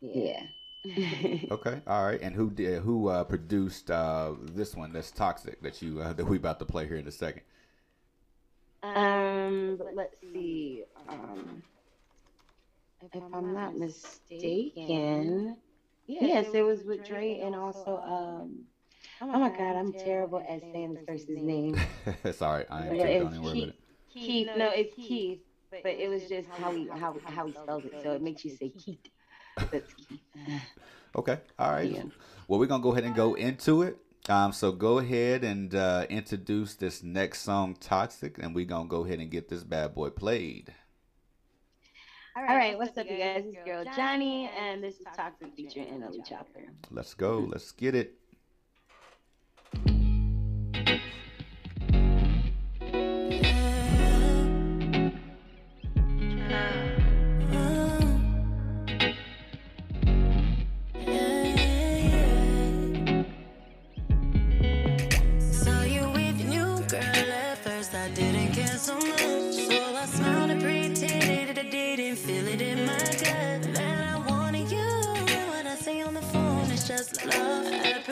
yeah. 0.00 0.42
Okay. 1.50 1.82
All 1.86 2.04
right. 2.06 2.20
And 2.22 2.34
who 2.34 2.50
did 2.50 2.82
who 2.82 3.08
uh, 3.08 3.24
produced 3.24 3.90
uh, 3.90 4.32
this 4.40 4.74
one? 4.74 4.92
That's 4.92 5.10
toxic. 5.10 5.60
That 5.62 5.82
you 5.82 6.00
uh, 6.00 6.12
that 6.14 6.24
we 6.24 6.36
about 6.36 6.58
to 6.60 6.64
play 6.64 6.86
here 6.86 6.96
in 6.96 7.06
a 7.06 7.10
second. 7.12 7.42
Um, 8.82 9.76
but 9.78 9.94
let's 9.94 10.14
see. 10.20 10.84
Um, 11.08 11.62
if 13.12 13.22
I'm 13.32 13.54
not 13.54 13.76
mistaken, 13.76 15.56
yes, 16.06 16.46
it 16.54 16.62
was 16.62 16.84
with 16.84 17.06
Dre 17.06 17.40
and 17.42 17.54
also 17.54 17.96
um. 17.98 18.64
Oh 19.22 19.26
my 19.38 19.50
God, 19.50 19.76
I'm 19.76 19.92
terrible 19.92 20.42
at 20.48 20.60
saying 20.72 20.94
this 20.94 21.04
person's 21.06 21.44
name. 21.44 21.76
it's 22.24 22.40
all 22.42 22.54
right. 22.54 22.66
I 22.70 22.86
ain't 22.86 22.96
Yeah, 22.96 23.02
too, 23.02 23.08
it 23.08 23.18
don't 23.18 23.26
was 23.28 23.34
even 23.34 23.44
worry 23.44 23.56
about 23.58 23.68
it. 23.68 23.74
Keith, 24.14 24.48
no, 24.56 24.70
it's 24.70 24.94
Keith, 24.96 25.40
but 25.70 25.86
it 25.86 26.08
was 26.08 26.28
just 26.28 26.48
how 26.58 26.72
he 26.72 26.88
how 26.92 27.14
how 27.26 27.46
he 27.46 27.52
spells 27.52 27.84
it, 27.84 27.92
so 28.02 28.12
it 28.12 28.22
makes 28.22 28.44
you 28.44 28.50
say 28.50 28.70
Keith. 28.70 29.00
That's 29.72 29.92
Keith. 29.94 30.20
Okay. 31.16 31.38
All 31.58 31.72
right. 31.72 31.90
Yeah. 31.90 32.04
Well, 32.46 32.60
we're 32.60 32.66
gonna 32.66 32.82
go 32.82 32.92
ahead 32.92 33.04
and 33.04 33.16
go 33.16 33.34
into 33.34 33.82
it. 33.82 33.96
Um, 34.28 34.52
so 34.52 34.70
go 34.72 34.98
ahead 34.98 35.44
and 35.44 35.74
uh, 35.74 36.06
introduce 36.10 36.74
this 36.74 37.02
next 37.02 37.40
song, 37.42 37.74
"Toxic," 37.80 38.38
and 38.38 38.54
we're 38.54 38.66
gonna 38.66 38.88
go 38.88 39.04
ahead 39.04 39.18
and 39.18 39.30
get 39.30 39.48
this 39.48 39.64
bad 39.64 39.94
boy 39.94 40.10
played. 40.10 40.74
All 42.36 42.44
right, 42.44 42.78
what's 42.78 42.96
up, 42.96 43.06
you 43.10 43.16
guys? 43.16 43.44
It's 43.46 43.64
girl 43.64 43.84
Jhonni, 43.84 44.48
and 44.56 44.84
this 44.84 45.00
is 45.00 45.06
Toxic 45.16 45.48
featuring 45.56 45.86
NLE 45.88 46.20
Choppa. 46.24 46.68
Let's 46.90 47.14
go. 47.14 47.40
Let's 47.40 47.72
get 47.72 47.94
it. 47.94 48.19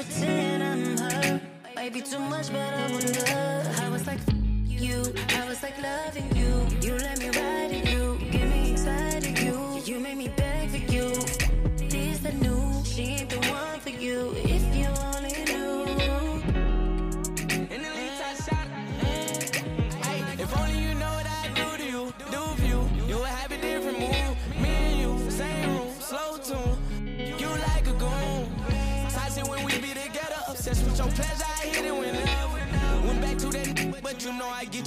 Pretend 0.02 0.62
I'm 0.62 0.96
her. 0.96 1.40
Might 1.74 1.92
be 1.92 2.00
too 2.00 2.20
much, 2.20 2.52
but 2.52 2.72
I 2.72 2.90
wonder. 2.92 3.82
I 3.82 3.88
was 3.88 4.06
like, 4.06 4.20
you. 4.66 5.02
I 5.34 5.48
was 5.48 5.60
like 5.60 5.76
loving 5.82 6.36
you. 6.36 6.52
You 6.80 6.98
let 6.98 7.18
me 7.18 7.30
ride 7.30 7.72
in 7.72 7.84
you. 7.86 8.18
Get 8.30 8.48
me 8.48 8.72
excited, 8.72 9.36
you. 9.40 9.80
You 9.84 9.98
made 9.98 10.16
me 10.16 10.28
beg 10.36 10.70
for 10.70 10.92
you. 10.92 11.10
This 11.88 12.18
the 12.20 12.32
new. 12.34 12.84
She 12.84 13.02
ain't 13.02 13.30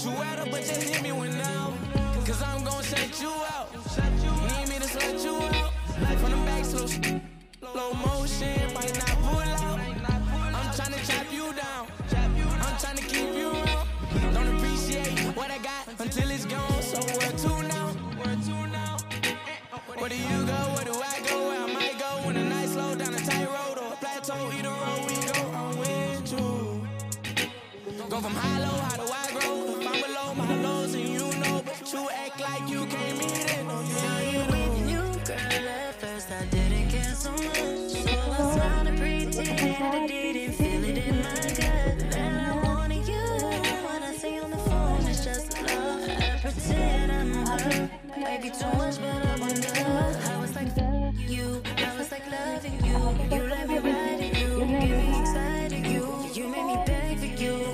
get 0.01 0.11
you 0.11 0.19
wetter, 0.19 0.45
but 0.49 0.61
just 0.61 0.81
hit 0.81 1.03
me 1.03 1.11
whenever. 1.11 1.73
Cause 2.25 2.41
I'm 2.41 2.63
gon' 2.63 2.83
shut 2.83 3.21
you 3.21 3.29
out. 3.29 3.71
Need 3.73 4.69
me 4.69 4.79
to 4.79 4.87
slut 4.87 5.23
you 5.23 5.35
out. 5.35 5.71
From 6.19 6.31
the 6.31 6.37
back, 6.45 6.65
slow, 6.65 6.87
slow 6.87 7.93
motion, 7.93 8.73
might 8.73 8.95
not 8.97 9.17
pull 9.23 9.39
out. 9.39 9.79
I'm 9.79 10.69
tryna 10.77 10.99
chop 11.07 11.31
you 11.31 11.53
down. 11.53 11.87
I'm 12.13 12.75
tryna 12.77 13.07
keep 13.07 13.35
you 13.35 13.51
around. 13.51 14.33
Don't 14.33 14.55
appreciate 14.55 15.35
what 15.35 15.51
I 15.51 15.57
got 15.57 15.87
until 15.99 16.29
it's 16.31 16.45
gone. 16.45 16.81
So 16.81 17.61
now? 17.61 17.87
Where 18.17 18.35
to 18.35 18.67
now? 18.67 18.97
Where 19.97 20.09
do 20.09 20.15
you 20.15 20.45
go? 20.45 20.59
Where 20.75 20.85
do 20.85 20.93
I 20.93 21.21
go? 21.27 21.47
Where 21.47 21.61
I 21.61 21.73
might 21.73 21.99
go 21.99 22.25
when 22.25 22.35
the 22.35 22.43
night 22.43 22.69
slow 22.69 22.95
down 22.95 23.13
a 23.13 23.19
tight 23.19 23.47
road 23.47 23.77
or 23.77 23.93
a 23.93 23.97
plateau? 23.97 24.51
Either 24.51 24.69
road 24.69 25.01
we 25.07 25.15
go, 25.31 25.39
I'm 25.51 25.77
with 25.77 26.31
you. 26.31 26.87
Go 28.09 28.19
from 28.19 28.33
high 28.33 28.59
low, 28.59 28.77
how 28.81 28.97
do 28.97 29.03
I 29.03 29.20
her. 48.31 48.39
Might 48.39 48.53
too 48.53 48.65
much, 48.77 48.97
but 48.97 49.25
I 49.25 49.35
wonder. 49.39 49.67
I 49.75 50.37
was 50.39 50.55
like 50.55 50.67
you. 51.29 51.61
I 51.77 51.97
was 51.97 52.11
like 52.11 52.25
loving 52.31 52.85
you. 52.85 52.97
You 53.35 53.43
let 53.43 53.67
me 53.67 53.77
ride 53.79 54.19
in 54.19 54.35
you. 54.35 54.59
Get 54.59 54.89
me 54.89 55.19
excited. 55.19 55.85
You. 55.87 56.25
You 56.33 56.47
made 56.47 56.65
me 56.65 56.75
beg 56.85 57.17
for 57.19 57.25
you. 57.25 57.65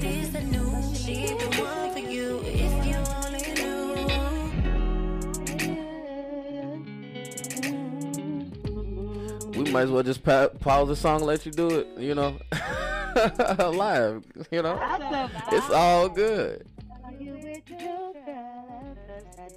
This 0.00 0.28
the 0.30 0.40
new. 0.40 0.94
She 0.94 1.26
the 1.26 1.62
one 1.62 1.92
for 1.92 1.98
you. 1.98 2.40
If 2.44 2.86
you 2.86 2.96
only 3.18 3.42
knew. 3.54 3.92
We 9.62 9.70
might 9.70 9.82
as 9.82 9.90
well 9.90 10.02
just 10.02 10.24
pa- 10.24 10.48
pause 10.48 10.88
the 10.88 10.96
song, 10.96 11.16
and 11.16 11.26
let 11.26 11.44
you 11.44 11.52
do 11.52 11.68
it. 11.68 11.86
You 11.98 12.14
know, 12.14 12.38
live. 13.58 14.24
You 14.50 14.62
know, 14.62 14.78
it's 15.52 15.68
all 15.70 16.08
good. 16.08 16.66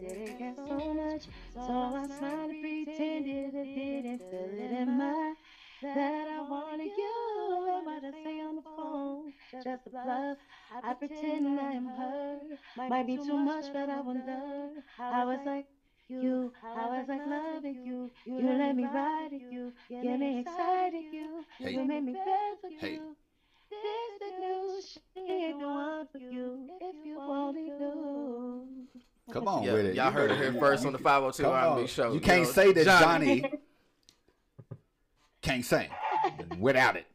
I 0.01 0.13
didn't 0.13 0.37
get 0.37 0.55
so 0.55 0.93
much, 0.93 1.23
so 1.53 1.71
I 1.73 2.05
smiled 2.07 2.51
and 2.51 2.61
pretended 2.61 3.55
I 3.55 3.63
didn't 3.63 4.19
feel 4.29 4.51
it 4.59 4.71
in 4.71 4.97
my 4.97 5.33
that 5.81 6.27
I 6.27 6.41
wanted 6.49 6.91
you. 6.97 7.81
What 7.85 8.03
I 8.03 8.11
say 8.23 8.41
on 8.41 8.55
the 8.57 8.61
phone, 8.75 9.33
just 9.63 9.87
a 9.87 9.89
bluff. 9.89 10.37
I 10.83 10.93
pretend 10.93 11.47
I 11.47 11.73
am 11.73 11.85
her. 11.87 12.39
Might 12.77 13.07
be 13.07 13.15
too 13.17 13.37
much, 13.37 13.65
but 13.71 13.89
I 13.89 14.01
wonder. 14.01 14.39
I 14.99 15.23
was 15.25 15.39
like 15.45 15.65
you, 16.09 16.51
I 16.75 16.87
was 16.87 17.07
like 17.07 17.25
loving 17.25 17.85
you. 17.85 18.11
You 18.25 18.51
let 18.51 18.75
me 18.75 18.83
ride 18.83 19.31
it, 19.31 19.41
you 19.49 19.71
get 20.01 20.19
me 20.19 20.39
excited, 20.39 21.03
you. 21.13 21.45
Hey. 21.57 21.71
You 21.73 21.85
made 21.85 22.03
me 22.03 22.13
beg 22.13 22.59
for 22.61 22.69
Hey. 22.85 22.93
you. 22.95 23.15
This 23.71 24.19
the 24.19 24.31
news, 24.45 24.97
she 25.13 25.19
ain't 25.31 25.59
the 25.59 25.67
one 25.67 26.07
for 26.11 26.17
you. 26.19 26.67
If 26.81 26.95
you 27.05 27.17
only 27.19 27.69
knew. 27.69 28.87
Come 29.31 29.47
on 29.47 29.63
Yeah, 29.63 29.73
with 29.73 29.85
it. 29.87 29.95
y'all 29.95 30.05
You 30.07 30.11
heard 30.11 30.31
it 30.31 30.37
here 30.37 30.53
first 30.53 30.85
on 30.85 30.91
the 30.93 30.99
502 30.99 31.43
Come 31.43 31.51
R&B 31.51 31.87
show. 31.87 32.09
You 32.09 32.13
You 32.15 32.19
can't 32.19 32.43
know, 32.43 32.51
say 32.51 32.71
that 32.73 32.85
Jhonni. 32.87 33.41
Jhonni 33.41 33.57
can't 35.41 35.65
sing 35.65 35.89
without 36.59 36.95
it. 36.95 37.05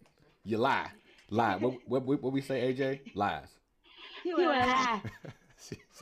You 0.44 0.58
lie. 0.58 0.90
Lie. 1.30 1.56
What, 1.56 1.74
what, 1.86 2.22
what 2.22 2.32
we 2.32 2.40
say, 2.40 2.72
AJ? 2.74 3.14
Lies. 3.14 3.46
You 4.24 4.36
a 4.38 4.42
lie. 4.42 5.00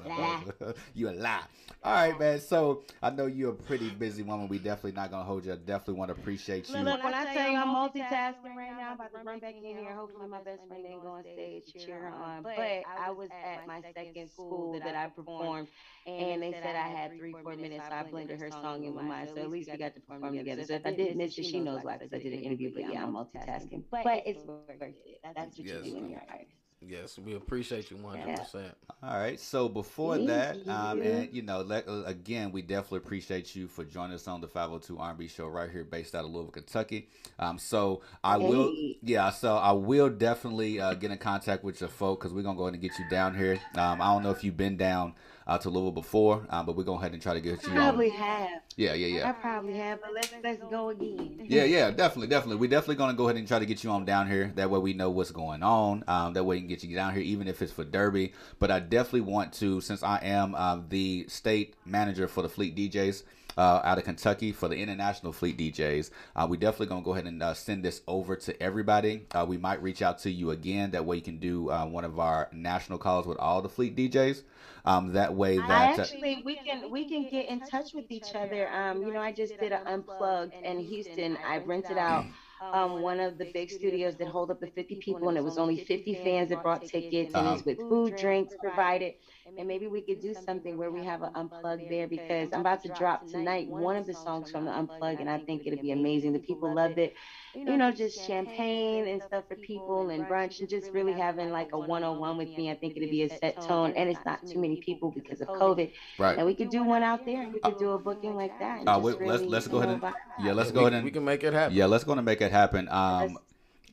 you 0.94 1.08
a 1.08 1.12
lie. 1.12 1.42
All 1.82 1.92
right, 1.92 2.18
man. 2.18 2.40
So 2.40 2.82
I 3.02 3.10
know 3.10 3.26
you're 3.26 3.52
a 3.52 3.54
pretty 3.54 3.90
busy 3.90 4.22
woman. 4.22 4.48
We 4.48 4.58
definitely 4.58 4.92
not 4.92 5.10
gonna 5.10 5.24
hold 5.24 5.44
you. 5.44 5.52
I 5.52 5.56
definitely 5.56 5.94
want 5.94 6.14
to 6.14 6.20
appreciate 6.20 6.68
you. 6.68 6.78
Look, 6.78 7.02
when 7.02 7.14
I 7.14 7.32
tell 7.32 7.50
you 7.50 7.56
I'm 7.58 7.68
multitasking 7.68 8.54
right 8.56 8.72
now, 8.76 8.90
I'm 8.90 8.94
about 8.94 9.12
to 9.12 9.18
run 9.24 9.38
back 9.38 9.54
in 9.56 9.62
here. 9.62 9.94
Hopefully, 9.94 10.28
my 10.28 10.42
best 10.42 10.66
friend 10.66 10.82
didn't 10.82 11.02
go 11.02 11.08
on 11.08 11.22
stage 11.22 11.72
to 11.72 11.78
cheer 11.78 12.00
her 12.00 12.08
on. 12.08 12.42
But 12.42 12.82
I 12.98 13.10
was 13.10 13.30
at 13.30 13.66
my 13.66 13.80
second 13.94 14.30
school 14.30 14.78
that 14.84 14.94
I 14.94 15.08
performed, 15.08 15.68
and 16.06 16.42
they 16.42 16.52
said 16.52 16.76
I 16.76 16.88
had 16.88 17.16
three, 17.16 17.32
four 17.32 17.56
minutes, 17.56 17.84
so 17.88 17.94
I 17.94 18.02
blended 18.04 18.40
her 18.40 18.50
song 18.50 18.84
in 18.84 18.94
with 18.94 19.04
mine. 19.04 19.28
So 19.34 19.40
at 19.42 19.50
least 19.50 19.70
we 19.70 19.78
got 19.78 19.94
to 19.94 20.00
perform 20.00 20.36
together. 20.36 20.64
So 20.64 20.74
if 20.74 20.86
I 20.86 20.92
did 20.92 21.16
miss 21.16 21.36
you, 21.38 21.44
she 21.44 21.60
knows 21.60 21.82
why, 21.82 21.96
because 21.98 22.12
I 22.12 22.18
did 22.18 22.32
an 22.32 22.40
interview. 22.40 22.72
But 22.74 22.90
yeah, 22.90 23.02
I'm 23.04 23.14
multitasking. 23.14 23.84
But 23.90 24.22
it's 24.26 24.44
worth 24.44 24.68
it. 24.80 25.20
That's 25.22 25.58
what 25.58 25.66
Yes. 25.66 25.84
you 25.84 25.92
do 25.92 25.94
when 26.00 26.10
you're 26.10 26.20
an 26.20 26.26
artist. 26.30 26.67
Yes, 26.80 27.18
we 27.18 27.34
appreciate 27.34 27.90
you 27.90 27.96
100%. 27.96 28.70
All 29.02 29.18
right. 29.18 29.38
So 29.38 29.68
before 29.68 30.16
Thank 30.16 30.28
that, 30.28 30.68
um, 30.68 30.98
you. 30.98 31.04
and 31.04 31.34
you 31.34 31.42
know, 31.42 31.60
let, 31.62 31.88
uh, 31.88 32.04
again, 32.06 32.52
we 32.52 32.62
definitely 32.62 32.98
appreciate 32.98 33.54
you 33.56 33.66
for 33.66 33.84
joining 33.84 34.14
us 34.14 34.28
on 34.28 34.40
the 34.40 34.46
502 34.46 34.96
R&B 34.98 35.26
show 35.26 35.48
right 35.48 35.70
here, 35.70 35.84
based 35.84 36.14
out 36.14 36.24
of 36.24 36.30
Louisville, 36.30 36.52
Kentucky. 36.52 37.08
Um, 37.38 37.58
so 37.58 38.02
I 38.22 38.36
will, 38.36 38.74
yeah. 39.02 39.30
So 39.30 39.56
I 39.56 39.72
will 39.72 40.08
definitely 40.08 40.80
uh, 40.80 40.94
get 40.94 41.10
in 41.10 41.18
contact 41.18 41.64
with 41.64 41.80
your 41.80 41.90
folk 41.90 42.20
because 42.20 42.32
we're 42.32 42.42
gonna 42.42 42.56
go 42.56 42.64
ahead 42.64 42.74
and 42.74 42.82
get 42.82 42.98
you 42.98 43.08
down 43.10 43.36
here. 43.36 43.60
Um, 43.74 44.00
I 44.00 44.12
don't 44.12 44.22
know 44.22 44.30
if 44.30 44.44
you've 44.44 44.56
been 44.56 44.76
down 44.76 45.14
uh, 45.48 45.56
to 45.58 45.70
Louisville 45.70 45.92
before, 45.92 46.46
um, 46.50 46.66
but 46.66 46.76
we're 46.76 46.84
gonna 46.84 46.98
go 46.98 47.00
ahead 47.00 47.14
and 47.14 47.22
try 47.22 47.32
to 47.32 47.40
get 47.40 47.62
you. 47.62 47.70
Probably 47.70 48.10
on. 48.10 48.16
have. 48.16 48.62
Yeah, 48.76 48.92
yeah, 48.92 49.18
yeah. 49.18 49.28
I 49.28 49.32
probably 49.32 49.76
have, 49.78 50.00
but 50.02 50.12
let's 50.14 50.32
let's 50.44 50.62
go 50.70 50.90
again. 50.90 51.46
Yeah, 51.48 51.64
yeah, 51.64 51.90
definitely, 51.90 52.28
definitely. 52.28 52.56
We're 52.56 52.70
definitely 52.70 52.96
gonna 52.96 53.14
go 53.14 53.24
ahead 53.24 53.36
and 53.36 53.48
try 53.48 53.58
to 53.58 53.66
get 53.66 53.82
you 53.82 53.90
on 53.90 54.04
down 54.04 54.28
here. 54.28 54.52
That 54.56 54.70
way 54.70 54.78
we 54.78 54.92
know 54.92 55.10
what's 55.10 55.30
going 55.30 55.62
on. 55.62 56.04
Um, 56.06 56.34
that 56.34 56.44
way 56.44 56.56
we 56.56 56.60
can 56.60 56.68
get 56.68 56.84
you 56.84 56.94
down 56.94 57.14
here, 57.14 57.22
even 57.22 57.48
if 57.48 57.62
it's 57.62 57.72
for 57.72 57.84
Derby. 57.84 58.34
But 58.58 58.70
I 58.70 58.80
definitely 58.80 59.22
want 59.22 59.54
to, 59.54 59.80
since 59.80 60.02
I 60.02 60.18
am 60.18 60.54
um, 60.54 60.86
the 60.90 61.24
state 61.28 61.74
manager 61.86 62.28
for 62.28 62.42
the 62.42 62.48
Fleet 62.48 62.76
DJs. 62.76 63.22
Uh, 63.58 63.80
out 63.84 63.98
of 63.98 64.04
Kentucky 64.04 64.52
for 64.52 64.68
the 64.68 64.76
international 64.76 65.32
fleet 65.32 65.58
DJs, 65.58 66.10
uh, 66.36 66.46
we 66.48 66.56
definitely 66.56 66.86
gonna 66.86 67.02
go 67.02 67.12
ahead 67.12 67.26
and 67.26 67.42
uh, 67.42 67.54
send 67.54 67.84
this 67.84 68.02
over 68.06 68.36
to 68.36 68.62
everybody. 68.62 69.26
Uh, 69.34 69.44
we 69.48 69.58
might 69.58 69.82
reach 69.82 70.00
out 70.02 70.18
to 70.20 70.30
you 70.30 70.52
again. 70.52 70.92
That 70.92 71.04
way 71.04 71.16
you 71.16 71.22
can 71.22 71.38
do 71.38 71.70
uh, 71.70 71.84
one 71.86 72.04
of 72.04 72.20
our 72.20 72.48
national 72.52 72.98
calls 72.98 73.26
with 73.26 73.38
all 73.38 73.60
the 73.62 73.68
fleet 73.68 73.96
DJs. 73.96 74.44
Um, 74.84 75.12
that 75.12 75.34
way 75.34 75.60
that 75.60 75.92
uh, 75.98 76.06
actually 76.06 76.36
we 76.44 76.56
can 76.56 76.90
we 76.90 77.04
can 77.04 77.24
get 77.26 77.48
in 77.48 77.60
touch 77.60 77.94
with 77.94 78.06
each 78.10 78.34
other. 78.34 78.68
Um, 78.72 79.02
you 79.02 79.12
know, 79.12 79.20
I 79.20 79.32
just 79.32 79.58
did 79.58 79.72
an 79.72 79.80
unplugged 79.86 80.54
in 80.62 80.78
Houston. 80.80 81.38
I 81.44 81.58
rented 81.58 81.98
out 81.98 82.26
um 82.72 83.00
one 83.00 83.20
of 83.20 83.38
the 83.38 83.46
big 83.46 83.70
studios 83.70 84.16
that 84.16 84.28
hold 84.28 84.50
up 84.50 84.60
to 84.60 84.66
50 84.68 84.96
people, 84.96 85.28
and 85.28 85.38
it 85.38 85.44
was 85.44 85.58
only 85.58 85.78
50 85.78 86.14
fans 86.14 86.50
that 86.50 86.62
brought 86.62 86.84
tickets, 86.84 87.34
and 87.34 87.46
it's 87.48 87.60
Uh-huh. 87.62 87.70
with 87.70 87.82
food, 87.88 88.14
drinks 88.14 88.54
provided. 88.54 89.14
And 89.56 89.66
maybe 89.66 89.86
we 89.86 90.02
could 90.02 90.20
do 90.20 90.34
something 90.34 90.76
where 90.76 90.90
we 90.90 91.04
have 91.04 91.22
an 91.22 91.30
unplugged 91.34 91.90
there 91.90 92.06
because 92.06 92.50
I'm 92.52 92.60
about 92.60 92.82
to 92.82 92.88
drop 92.88 93.26
tonight 93.26 93.68
one 93.68 93.96
of 93.96 94.06
the 94.06 94.14
songs 94.14 94.50
from 94.50 94.64
the 94.66 94.70
unplugged, 94.70 95.20
and 95.20 95.30
I 95.30 95.38
think 95.38 95.62
it'll 95.66 95.80
be 95.80 95.92
amazing. 95.92 96.32
The 96.32 96.38
people 96.38 96.74
loved 96.74 96.98
it. 96.98 97.14
You 97.54 97.76
know, 97.76 97.90
just 97.90 98.24
champagne 98.26 99.08
and 99.08 99.22
stuff 99.22 99.44
for 99.48 99.56
people 99.56 100.10
and 100.10 100.24
brunch 100.26 100.60
and 100.60 100.68
just 100.68 100.92
really 100.92 101.12
having 101.12 101.50
like 101.50 101.70
a 101.72 101.78
one-on-one 101.78 102.36
with 102.36 102.48
me. 102.56 102.70
I 102.70 102.74
think 102.76 102.96
it'll 102.96 103.10
be 103.10 103.22
a 103.22 103.28
set 103.38 103.60
tone, 103.60 103.92
and 103.96 104.08
it's 104.08 104.24
not 104.24 104.46
too 104.46 104.60
many 104.60 104.76
people 104.84 105.10
because 105.10 105.40
of 105.40 105.48
COVID. 105.48 105.90
Right. 106.18 106.36
And 106.38 106.46
we 106.46 106.54
could 106.54 106.70
do 106.70 106.84
one 106.84 107.02
out 107.02 107.24
there, 107.24 107.42
and 107.42 107.52
we 107.52 107.60
could 107.60 107.78
do 107.78 107.92
a 107.92 107.98
booking 107.98 108.36
like 108.36 108.58
that. 108.60 108.80
And 108.80 108.88
Uh, 108.88 109.00
just 109.00 109.18
wait, 109.18 109.28
let's 109.28 109.42
let's 109.42 109.66
go 109.66 109.78
ahead 109.78 109.90
and 109.90 110.14
yeah, 110.38 110.52
let's 110.52 110.70
go 110.70 110.80
ahead 110.80 110.92
and 110.92 111.04
we 111.04 111.10
can 111.10 111.24
make 111.24 111.42
it 111.42 111.52
happen. 111.52 111.76
Yeah, 111.76 111.86
let's 111.86 112.04
go 112.04 112.12
and 112.12 112.24
make 112.24 112.40
it 112.40 112.52
happen. 112.52 112.88
Um, 112.90 113.38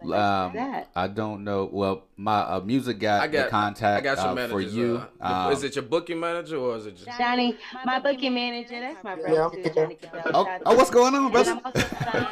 um, 0.02 0.54
that. 0.54 0.90
I 0.96 1.08
don't 1.08 1.44
know. 1.44 1.70
Well, 1.72 2.04
my 2.18 2.40
uh, 2.42 2.60
music 2.62 3.00
got, 3.00 3.22
I 3.22 3.28
got 3.28 3.46
the 3.46 3.50
contact 3.50 4.00
I 4.00 4.04
got 4.04 4.18
some 4.18 4.38
uh, 4.38 4.48
for 4.48 4.54
managers. 4.58 4.76
you. 4.76 5.02
uh, 5.22 5.46
Um, 5.48 5.54
is 5.54 5.64
it 5.64 5.76
your 5.76 5.84
booking 5.84 6.20
manager 6.20 6.58
or 6.58 6.76
is 6.78 6.86
it 6.86 6.98
just 6.98 7.18
Johnny, 7.18 7.58
my 7.86 8.00
booking 8.00 8.34
manager, 8.34 8.80
that's 8.80 9.04
my 9.04 9.16
brother 9.16 9.34
Yeah, 9.34 9.50
too, 9.50 9.60
okay. 9.70 9.74
Johnny 9.82 9.96
Cabell. 9.96 10.32
Oh, 10.34 10.58
oh, 10.66 10.76
what's 10.76 10.90
going 10.92 11.16
on, 11.16 11.32
brother? 11.32 11.52
I'm 11.52 11.62
also 11.64 11.80
signed- 11.80 12.28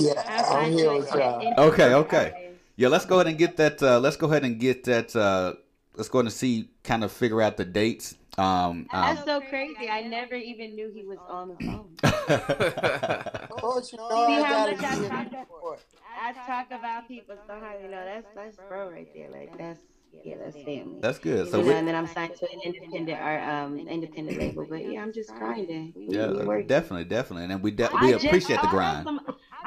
Yeah, 0.00 0.22
I'm 0.50 0.64
I'm 0.64 0.72
here 0.72 0.92
with 0.92 1.12
y'all. 1.14 1.60
okay, 1.70 1.94
okay. 1.94 2.50
Yeah, 2.76 2.88
let's 2.88 3.06
go 3.06 3.16
ahead 3.16 3.28
and 3.28 3.38
get 3.38 3.56
that. 3.56 3.82
Uh, 3.82 3.98
let's 4.00 4.16
go 4.16 4.26
ahead 4.26 4.44
and 4.44 4.58
get 4.60 4.84
that. 4.84 5.14
Uh, 5.16 5.54
let's 5.94 6.08
go 6.08 6.18
ahead 6.18 6.26
and 6.26 6.32
see, 6.32 6.68
kind 6.84 7.04
of 7.04 7.12
figure 7.12 7.40
out 7.40 7.56
the 7.56 7.64
dates. 7.64 8.16
Um, 8.38 8.44
um, 8.44 8.86
That's 8.92 9.24
so 9.24 9.40
crazy. 9.40 9.88
I 9.88 10.02
never 10.02 10.34
even 10.34 10.74
knew 10.74 10.90
he 10.94 11.04
was 11.04 11.18
on 11.28 11.48
the 11.48 11.56
phone. 11.56 11.96
don't 12.02 13.92
you 13.92 13.98
know 13.98 14.26
See 14.26 14.34
I 14.34 14.42
how 14.42 14.66
gotta 14.66 14.76
much 14.76 14.84
I 14.84 15.24
be 15.24 15.30
talk, 15.30 15.30
here? 15.30 15.76
I 16.20 16.32
talk 16.46 16.66
about 16.70 17.08
people 17.08 17.36
so 17.46 17.54
how 17.58 17.76
you 17.82 17.88
know 17.90 18.04
that's 18.04 18.26
that's 18.34 18.56
bro 18.68 18.90
right 18.90 19.08
there. 19.14 19.30
Like 19.30 19.56
that's 19.56 19.80
yeah, 20.24 20.36
that's 20.42 20.56
family. 20.56 20.98
That's 21.00 21.18
good. 21.18 21.46
You 21.46 21.50
So 21.52 21.60
know, 21.60 21.66
we, 21.66 21.72
and 21.74 21.88
then 21.88 21.94
I'm 21.94 22.06
signed 22.06 22.34
to 22.36 22.44
an 22.50 22.60
independent 22.64 23.18
or 23.20 23.40
um 23.40 23.78
independent 23.88 24.38
label. 24.38 24.66
But 24.68 24.90
yeah, 24.90 25.00
I'm 25.02 25.12
just 25.12 25.30
grinding. 25.34 25.92
We- 25.96 26.08
we 26.08 26.14
yeah, 26.16 26.62
definitely, 26.66 27.04
definitely, 27.04 27.44
and 27.44 27.52
then 27.52 27.62
we 27.62 27.70
de- 27.70 27.90
I 27.90 28.00
we 28.04 28.10
just- 28.12 28.24
appreciate 28.26 28.60
the 28.60 28.68
grind. 28.68 29.08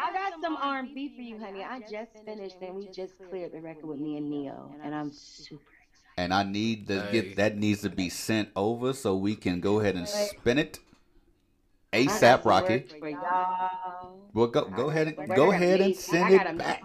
I 0.02 0.14
got 0.14 0.42
some 0.42 0.56
R&B 0.58 1.14
for 1.16 1.22
you, 1.22 1.40
honey. 1.40 1.64
I 1.64 1.80
just 1.82 2.12
finished 2.26 2.56
and 2.62 2.76
we 2.76 2.88
just 2.88 3.14
cleared 3.30 3.52
the 3.52 3.62
record 3.62 3.86
with 3.88 4.00
me 4.00 4.18
and 4.18 4.30
Neo, 4.30 4.74
and 4.84 4.94
I'm 4.96 5.12
super. 5.12 5.62
And 6.20 6.34
I 6.34 6.44
need 6.44 6.90
to 6.90 7.08
get 7.14 7.38
that 7.38 7.56
needs 7.58 7.82
to 7.84 7.90
be 7.90 8.10
sent 8.10 8.50
over 8.54 8.92
so 8.92 9.16
we 9.16 9.36
can 9.38 9.62
go 9.62 9.80
ahead 9.80 9.96
and 9.96 10.06
spin 10.06 10.60
it. 10.60 10.80
ASAP, 11.94 12.20
some 12.20 12.42
Rocky. 12.44 12.80
work 12.80 13.00
For 13.00 13.10
y'all. 13.10 14.20
Well, 14.34 14.48
go 14.48 14.66
go 14.66 14.90
ahead 14.90 15.08
and 15.08 15.16
go 15.34 15.52
ahead 15.52 15.80
and 15.80 15.96
send 15.96 16.34
it 16.34 16.58
back. 16.58 16.84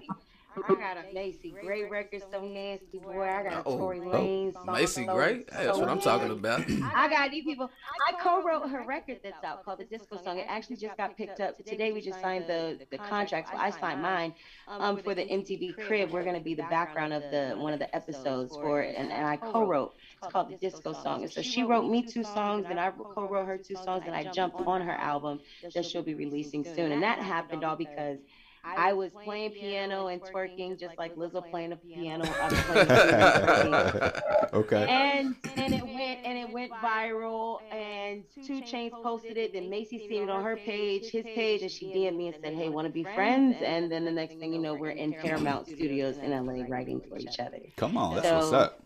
I 0.56 0.74
got 0.74 0.96
a 0.96 1.12
Macy 1.12 1.54
Gray 1.62 1.84
record, 1.84 2.22
so 2.30 2.44
nasty 2.44 2.98
boy. 2.98 3.22
I 3.22 3.42
got 3.42 3.52
a 3.52 3.62
Oh, 3.64 3.78
Tory 3.78 4.00
oh, 4.00 4.04
Lanez 4.04 4.52
song. 4.54 4.66
Macy 4.66 5.04
Gray? 5.04 5.44
Hey, 5.52 5.66
that's 5.66 5.78
what 5.78 5.88
I'm 5.88 6.00
talking 6.00 6.30
about. 6.30 6.60
I 6.94 7.08
got 7.08 7.30
these 7.30 7.44
people. 7.44 7.70
I 8.08 8.12
co-wrote 8.20 8.68
her 8.68 8.84
record 8.86 9.20
that's 9.22 9.42
out 9.44 9.64
called 9.64 9.80
the 9.80 9.84
Disco 9.84 10.16
Song. 10.22 10.38
It 10.38 10.46
actually 10.48 10.76
just 10.76 10.96
got 10.96 11.16
picked 11.16 11.40
up 11.40 11.56
today. 11.64 11.92
We 11.92 12.00
just 12.00 12.20
signed 12.20 12.46
the 12.46 12.78
the 12.90 12.98
contract. 12.98 13.50
So 13.50 13.56
I 13.56 13.70
signed 13.70 14.02
mine 14.02 14.34
um 14.68 14.98
for 14.98 15.14
the 15.14 15.22
MTV 15.22 15.76
Crib. 15.86 16.10
We're 16.12 16.24
gonna 16.24 16.40
be 16.40 16.54
the 16.54 16.64
background 16.64 17.12
of 17.12 17.22
the 17.30 17.54
one 17.56 17.72
of 17.72 17.78
the 17.78 17.94
episodes 17.94 18.52
for 18.54 18.80
it, 18.82 18.94
and, 18.96 19.10
and 19.10 19.26
I 19.26 19.36
co-wrote. 19.36 19.94
It's 20.22 20.32
called 20.32 20.50
the 20.50 20.56
Disco 20.56 20.92
Song. 20.92 21.22
And 21.22 21.32
so 21.32 21.42
she 21.42 21.62
wrote 21.62 21.88
me 21.90 22.02
two 22.02 22.24
songs, 22.24 22.66
and 22.68 22.78
I 22.78 22.90
co-wrote 22.90 23.46
her 23.46 23.58
two 23.58 23.76
songs, 23.76 24.04
and 24.06 24.14
I 24.14 24.24
jumped 24.32 24.60
on 24.60 24.80
her 24.82 24.92
album 24.92 25.40
that 25.74 25.84
she'll 25.84 26.02
be 26.02 26.14
releasing 26.14 26.64
soon. 26.64 26.92
And 26.92 27.02
that 27.02 27.18
happened 27.18 27.64
all 27.64 27.76
because. 27.76 28.18
I 28.64 28.92
was 28.92 29.12
playing 29.24 29.50
piano 29.52 30.06
and 30.06 30.20
twerking 30.22 30.78
just 30.78 30.96
like 30.98 31.14
Lizzo 31.16 31.48
playing 31.50 31.70
the 31.70 31.76
piano. 31.76 32.24
I 32.24 32.48
was 32.48 32.60
playing 32.60 32.86
twerking. 32.86 34.52
okay. 34.54 34.86
And 34.88 35.36
and 35.56 35.74
it 35.74 35.84
went 35.84 36.20
and 36.24 36.38
it 36.38 36.50
went 36.50 36.72
viral 36.72 37.60
and 37.72 38.24
2 38.46 38.62
Chainz 38.62 38.90
posted 39.02 39.36
it, 39.36 39.52
then 39.52 39.68
Macy 39.68 39.98
seen 40.08 40.24
it 40.24 40.30
on 40.30 40.42
her 40.42 40.56
page, 40.56 41.10
his 41.10 41.24
page, 41.24 41.62
and 41.62 41.70
she 41.70 41.86
DM'd 41.86 42.16
me 42.16 42.28
and 42.28 42.36
said, 42.42 42.54
Hey, 42.54 42.68
wanna 42.68 42.90
be 42.90 43.04
friends? 43.04 43.56
And 43.62 43.90
then 43.90 44.04
the 44.04 44.12
next 44.12 44.38
thing 44.38 44.52
you 44.52 44.60
know, 44.60 44.74
we're 44.74 44.90
in 44.90 45.12
Paramount 45.12 45.66
Studios 45.66 46.16
in 46.18 46.30
LA 46.30 46.64
writing 46.68 47.00
for 47.08 47.18
each 47.18 47.38
other. 47.38 47.58
Come 47.76 47.96
on, 47.96 48.16
that's 48.16 48.28
So- 48.28 48.36
what's 48.36 48.52
up. 48.52 48.80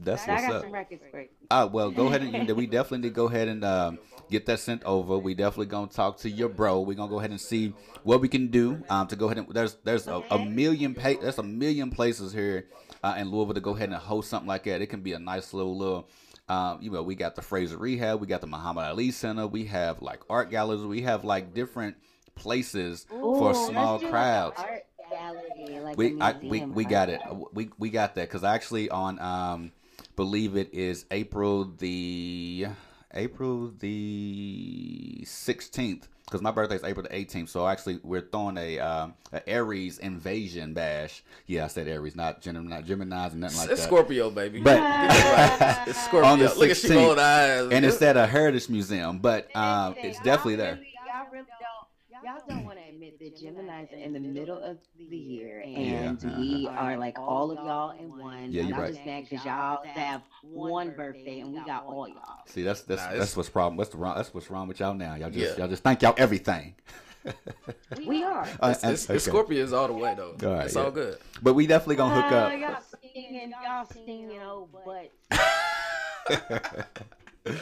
That's 0.00 0.26
I 0.28 0.32
what's 0.32 0.48
up. 0.64 0.72
records 0.72 1.02
for 1.10 1.20
you. 1.20 1.28
Ah, 1.50 1.66
well, 1.66 1.90
go 1.90 2.08
ahead 2.08 2.22
and 2.22 2.50
we 2.52 2.66
definitely 2.66 2.98
need 2.98 3.14
to 3.14 3.14
go 3.14 3.26
ahead 3.26 3.48
and 3.48 3.64
um, 3.64 3.98
get 4.30 4.44
that 4.46 4.60
sent 4.60 4.84
over. 4.84 5.16
We 5.18 5.34
definitely 5.34 5.66
gonna 5.66 5.86
talk 5.88 6.18
to 6.18 6.30
your 6.30 6.48
bro. 6.48 6.80
We're 6.80 6.94
gonna 6.94 7.10
go 7.10 7.18
ahead 7.18 7.30
and 7.30 7.40
see 7.40 7.72
what 8.02 8.20
we 8.20 8.28
can 8.28 8.48
do 8.48 8.84
um, 8.90 9.06
to 9.08 9.16
go 9.16 9.26
ahead 9.26 9.38
and 9.38 9.48
there's 9.48 9.76
there's 9.82 10.06
a, 10.06 10.22
a 10.30 10.38
million 10.44 10.94
pa- 10.94 11.14
there's 11.20 11.38
a 11.38 11.42
million 11.42 11.90
places 11.90 12.32
here 12.32 12.66
uh, 13.02 13.16
in 13.18 13.30
Louisville 13.30 13.54
to 13.54 13.60
go 13.60 13.74
ahead 13.74 13.88
and 13.88 13.96
host 13.96 14.28
something 14.28 14.46
like 14.46 14.64
that. 14.64 14.82
It 14.82 14.88
can 14.88 15.00
be 15.00 15.14
a 15.14 15.18
nice 15.18 15.54
little 15.54 15.76
little. 15.76 16.08
Um, 16.50 16.78
you 16.80 16.90
know, 16.90 17.02
we 17.02 17.14
got 17.14 17.34
the 17.34 17.42
Frazier 17.42 17.76
Rehab, 17.76 18.20
we 18.20 18.26
got 18.26 18.40
the 18.40 18.46
Muhammad 18.46 18.84
Ali 18.84 19.10
Center, 19.10 19.46
we 19.46 19.64
have 19.66 20.00
like 20.00 20.20
art 20.30 20.50
galleries, 20.50 20.82
we 20.82 21.02
have 21.02 21.24
like 21.24 21.52
different 21.54 21.96
places 22.34 23.06
for 23.20 23.52
small 23.54 23.98
like 23.98 24.10
crowds 24.10 24.58
art 24.58 24.84
gallery, 25.10 25.80
like 25.80 25.96
we 25.96 26.16
I, 26.20 26.34
we 26.42 26.64
we 26.66 26.84
got 26.84 27.08
it. 27.08 27.20
We 27.52 27.70
we 27.78 27.90
got 27.90 28.14
that 28.14 28.28
because 28.28 28.44
actually 28.44 28.90
on 28.90 29.18
um 29.18 29.72
believe 30.18 30.56
it 30.56 30.74
is 30.74 31.06
April 31.12 31.64
the 31.78 32.66
April 33.14 33.72
the 33.78 35.22
sixteenth 35.24 36.08
because 36.24 36.42
my 36.42 36.50
birthday 36.50 36.74
is 36.74 36.82
April 36.82 37.04
the 37.04 37.14
eighteenth. 37.14 37.48
So 37.50 37.68
actually 37.68 38.00
we're 38.02 38.22
throwing 38.22 38.56
a 38.58 38.80
um 38.80 39.14
a 39.32 39.48
Aries 39.48 39.98
invasion 39.98 40.74
bash. 40.74 41.22
Yeah, 41.46 41.66
I 41.66 41.68
said 41.68 41.86
Aries, 41.86 42.16
not 42.16 42.40
Gemini, 42.40 42.68
not 42.68 42.84
Gemini's 42.84 43.30
and 43.32 43.42
nothing 43.42 43.58
like 43.58 43.70
It's 43.70 43.80
that. 43.80 43.86
Scorpio, 43.86 44.28
baby. 44.30 44.60
But 44.60 44.80
right. 44.80 45.84
It's 45.86 46.04
Scorpio. 46.06 46.28
on 46.30 46.40
the 46.40 46.52
Look 46.52 46.68
at 46.70 46.76
she 46.76 46.88
16th, 46.88 47.18
eyes. 47.18 47.68
and 47.70 47.84
it's 47.86 48.02
at 48.02 48.16
a 48.16 48.26
Heritage 48.26 48.68
Museum, 48.68 49.20
but 49.20 49.54
um 49.56 49.94
it's 49.98 50.18
definitely 50.18 50.56
there. 50.56 50.80
Y'all 51.06 51.26
really 51.32 51.44
don't 51.60 51.77
y'all 52.24 52.42
don't 52.48 52.64
want 52.64 52.78
to 52.78 52.84
admit 52.88 53.18
that 53.20 53.36
Gemini's 53.36 53.92
are 53.92 53.96
in 53.96 54.12
the 54.12 54.20
middle 54.20 54.58
of 54.62 54.78
the 54.98 55.16
year 55.16 55.62
Yeah, 55.66 55.78
and 56.10 56.24
uh-huh. 56.24 56.40
we 56.40 56.66
are 56.68 56.96
like 56.96 57.18
all 57.18 57.50
of 57.50 57.58
y'all 57.58 57.90
in 57.98 58.10
one. 58.18 58.50
Yeah, 58.52 58.60
and 58.60 58.68
you're 58.70 58.76
I'm 58.78 58.82
right. 58.84 58.94
just 58.94 59.06
mad 59.06 59.24
because 59.28 59.44
y'all 59.44 59.84
have 59.84 60.22
one 60.42 60.90
birthday 60.96 61.40
and 61.40 61.52
we 61.52 61.60
got 61.64 61.84
all 61.86 62.08
y'all. 62.08 62.42
See, 62.46 62.62
that's 62.62 62.82
that's 62.82 63.02
Nah, 63.04 63.18
that's 63.18 63.36
what's 63.36 63.48
problem. 63.48 63.76
What's 63.76 63.90
the 63.90 63.98
wrong? 63.98 64.16
That's 64.16 64.32
what's 64.34 64.50
wrong 64.50 64.68
with 64.68 64.80
y'all 64.80 64.94
now. 64.94 65.14
Y'all 65.14 65.30
just 65.30 65.52
Yeah. 65.56 65.62
y'all 65.62 65.68
just 65.68 65.82
think 65.82 66.02
y'all 66.02 66.14
everything. 66.18 66.74
We 68.06 68.22
are. 68.22 68.46
Uh, 68.60 68.68
It's, 68.74 68.84
it's, 68.84 69.04
okay. 69.04 69.14
it's 69.16 69.28
Scorpios 69.28 69.72
all 69.76 69.88
the 69.88 69.92
way 69.92 70.14
though. 70.16 70.34
All 70.48 70.54
right, 70.54 70.66
it's 70.66 70.76
yeah. 70.76 70.82
all 70.82 70.90
good. 70.90 71.18
But 71.42 71.54
we 71.54 71.66
definitely 71.66 71.96
gonna 71.96 72.14
hook 72.22 72.32
Uh, 72.32 72.36
up. 72.36 72.58
y'all 72.60 72.82
stinging, 73.10 73.52
y'all 73.62 73.84
stinging 73.84 74.40
old 74.42 74.70
butts. 74.72 75.16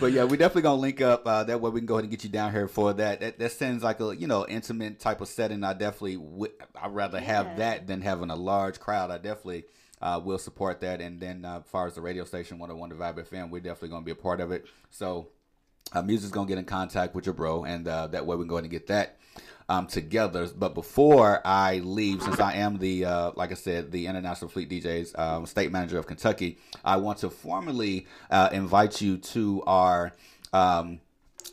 But 0.00 0.12
yeah, 0.12 0.24
we're 0.24 0.36
definitely 0.36 0.62
gonna 0.62 0.80
link 0.80 1.00
up. 1.00 1.26
Uh, 1.26 1.44
that 1.44 1.60
way 1.60 1.70
we 1.70 1.80
can 1.80 1.86
go 1.86 1.94
ahead 1.94 2.04
and 2.04 2.10
get 2.10 2.24
you 2.24 2.30
down 2.30 2.52
here 2.52 2.66
for 2.66 2.92
that. 2.94 3.20
That, 3.20 3.38
that 3.38 3.52
sounds 3.52 3.82
like 3.82 4.00
a 4.00 4.16
you 4.16 4.26
know 4.26 4.46
intimate 4.48 5.00
type 5.00 5.20
of 5.20 5.28
setting. 5.28 5.62
I 5.64 5.74
definitely 5.74 6.16
would. 6.16 6.50
I'd 6.80 6.94
rather 6.94 7.20
have 7.20 7.58
that 7.58 7.86
than 7.86 8.00
having 8.00 8.30
a 8.30 8.34
large 8.34 8.80
crowd. 8.80 9.10
I 9.10 9.18
definitely 9.18 9.64
uh, 10.00 10.20
will 10.22 10.38
support 10.38 10.80
that. 10.80 11.00
And 11.00 11.20
then 11.20 11.44
uh, 11.44 11.58
as 11.58 11.70
far 11.70 11.86
as 11.86 11.94
the 11.94 12.00
radio 12.00 12.24
station, 12.24 12.58
101 12.58 12.88
The 12.90 12.96
Vibe 12.96 13.28
FM, 13.28 13.50
we're 13.50 13.60
definitely 13.60 13.90
gonna 13.90 14.04
be 14.04 14.10
a 14.10 14.16
part 14.16 14.40
of 14.40 14.50
it. 14.50 14.66
So 14.90 15.28
uh, 15.92 16.02
Musick's 16.02 16.32
gonna 16.32 16.48
get 16.48 16.58
in 16.58 16.64
contact 16.64 17.14
with 17.14 17.26
your 17.26 17.34
bro, 17.34 17.64
and 17.64 17.86
uh, 17.86 18.08
that 18.08 18.26
way 18.26 18.36
we 18.36 18.42
can 18.42 18.48
go 18.48 18.56
ahead 18.56 18.64
and 18.64 18.70
get 18.70 18.86
that 18.88 19.18
um, 19.72 19.86
together. 19.86 20.46
But 20.48 20.74
before 20.74 21.40
I 21.46 21.78
leave, 21.78 22.22
since 22.22 22.40
I 22.40 22.54
am 22.54 22.76
the 22.76 23.06
uh, 23.06 23.32
like 23.36 23.50
I 23.50 23.54
said, 23.54 23.90
the 23.90 24.06
International 24.06 24.50
Fleet 24.50 24.68
DJs 24.68 25.18
um, 25.18 25.46
state 25.46 25.72
manager 25.72 25.98
of 25.98 26.06
Kentucky, 26.06 26.58
I 26.84 26.96
want 26.96 27.18
to 27.18 27.30
formally 27.30 28.06
uh, 28.30 28.50
invite 28.52 29.00
you 29.00 29.16
to 29.18 29.62
our. 29.66 30.12
Um, 30.52 31.00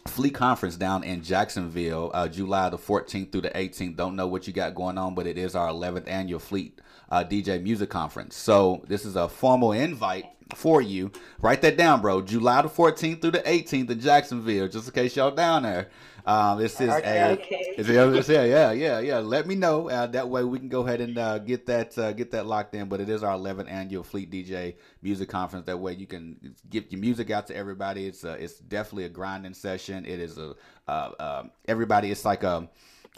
Fleet 0.07 0.34
Conference 0.34 0.76
down 0.76 1.03
in 1.03 1.22
Jacksonville, 1.22 2.09
uh, 2.13 2.28
July 2.28 2.70
the 2.70 2.78
14th 2.78 3.32
through 3.32 3.41
the 3.41 3.51
18th. 3.51 3.95
Don't 3.95 4.15
know 4.15 4.28
what 4.28 4.47
you 4.47 4.53
got 4.53 4.74
going 4.74 4.97
on, 4.97 5.13
but 5.13 5.28
it 5.28 5.38
is 5.38 5.55
our 5.55 5.70
11th 5.70 6.07
annual 6.07 6.39
Fleet 6.39 6.80
uh, 7.11 7.24
DJ 7.24 7.61
Music 7.61 7.89
Conference. 7.89 8.36
So 8.36 8.84
this 8.88 9.05
is 9.05 9.15
a 9.15 9.28
formal 9.28 9.72
invite 9.74 10.26
for 10.55 10.82
you. 10.82 11.11
Write 11.41 11.61
that 11.61 11.78
down, 11.78 12.01
bro. 12.01 12.22
July 12.22 12.61
the 12.61 12.70
14th 12.70 13.22
through 13.22 13.32
the 13.32 13.39
18th 13.39 13.89
in 13.89 13.99
Jacksonville, 13.99 14.67
just 14.67 14.88
in 14.88 14.93
case 14.93 15.15
y'all 15.15 15.32
down 15.32 15.63
there. 15.63 15.89
Um, 16.30 16.60
this 16.60 16.80
is 16.80 16.90
Okay, 16.90 17.18
a, 17.20 17.28
okay. 17.32 17.74
it's 17.76 17.90
a- 17.90 18.34
yeah, 18.34 18.44
yeah, 18.44 18.72
yeah, 18.72 19.00
yeah. 19.00 19.18
Let 19.18 19.48
me 19.48 19.56
know. 19.56 19.90
Uh, 19.90 20.06
that 20.08 20.30
way 20.30 20.44
we 20.44 20.60
can 20.60 20.70
go 20.70 20.82
ahead 20.86 21.02
and 21.02 21.18
uh, 21.18 21.40
get 21.40 21.66
that 21.66 21.98
uh, 21.98 22.12
get 22.14 22.30
that 22.32 22.46
locked 22.46 22.76
in. 22.76 22.88
But 22.88 23.02
it 23.02 23.10
is 23.10 23.24
our 23.24 23.36
11th 23.36 23.68
annual 23.68 24.04
Fleet 24.04 24.30
DJ 24.30 24.76
Music 25.02 25.28
Conference. 25.28 25.66
That 25.66 25.80
way 25.80 25.94
you 25.94 26.06
can 26.06 26.56
get 26.70 26.92
your 26.92 27.02
music 27.02 27.32
out 27.32 27.48
to 27.48 27.56
everybody. 27.56 28.06
It's 28.06 28.24
uh, 28.24 28.38
it's 28.40 28.60
definitely 28.60 29.06
a 29.06 29.10
grinding 29.10 29.56
session. 29.56 30.06
It 30.06 30.20
is 30.20 30.38
a 30.38 30.54
uh, 30.88 31.12
um 31.20 31.52
everybody. 31.68 32.12
It's 32.12 32.26
like 32.26 32.44
a, 32.44 32.70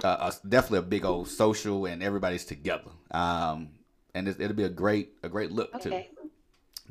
a, 0.03 0.07
a 0.07 0.33
definitely 0.47 0.79
a 0.79 0.83
big 0.83 1.03
old 1.03 1.27
social, 1.27 1.85
and 1.87 2.01
everybody's 2.01 2.45
together. 2.45 2.91
Um, 3.11 3.71
and 4.15 4.27
it's, 4.29 4.39
it'll 4.39 4.55
be 4.55 4.63
a 4.63 4.69
great 4.69 5.15
a 5.21 5.27
great 5.27 5.51
look 5.51 5.81
too. 5.81 6.01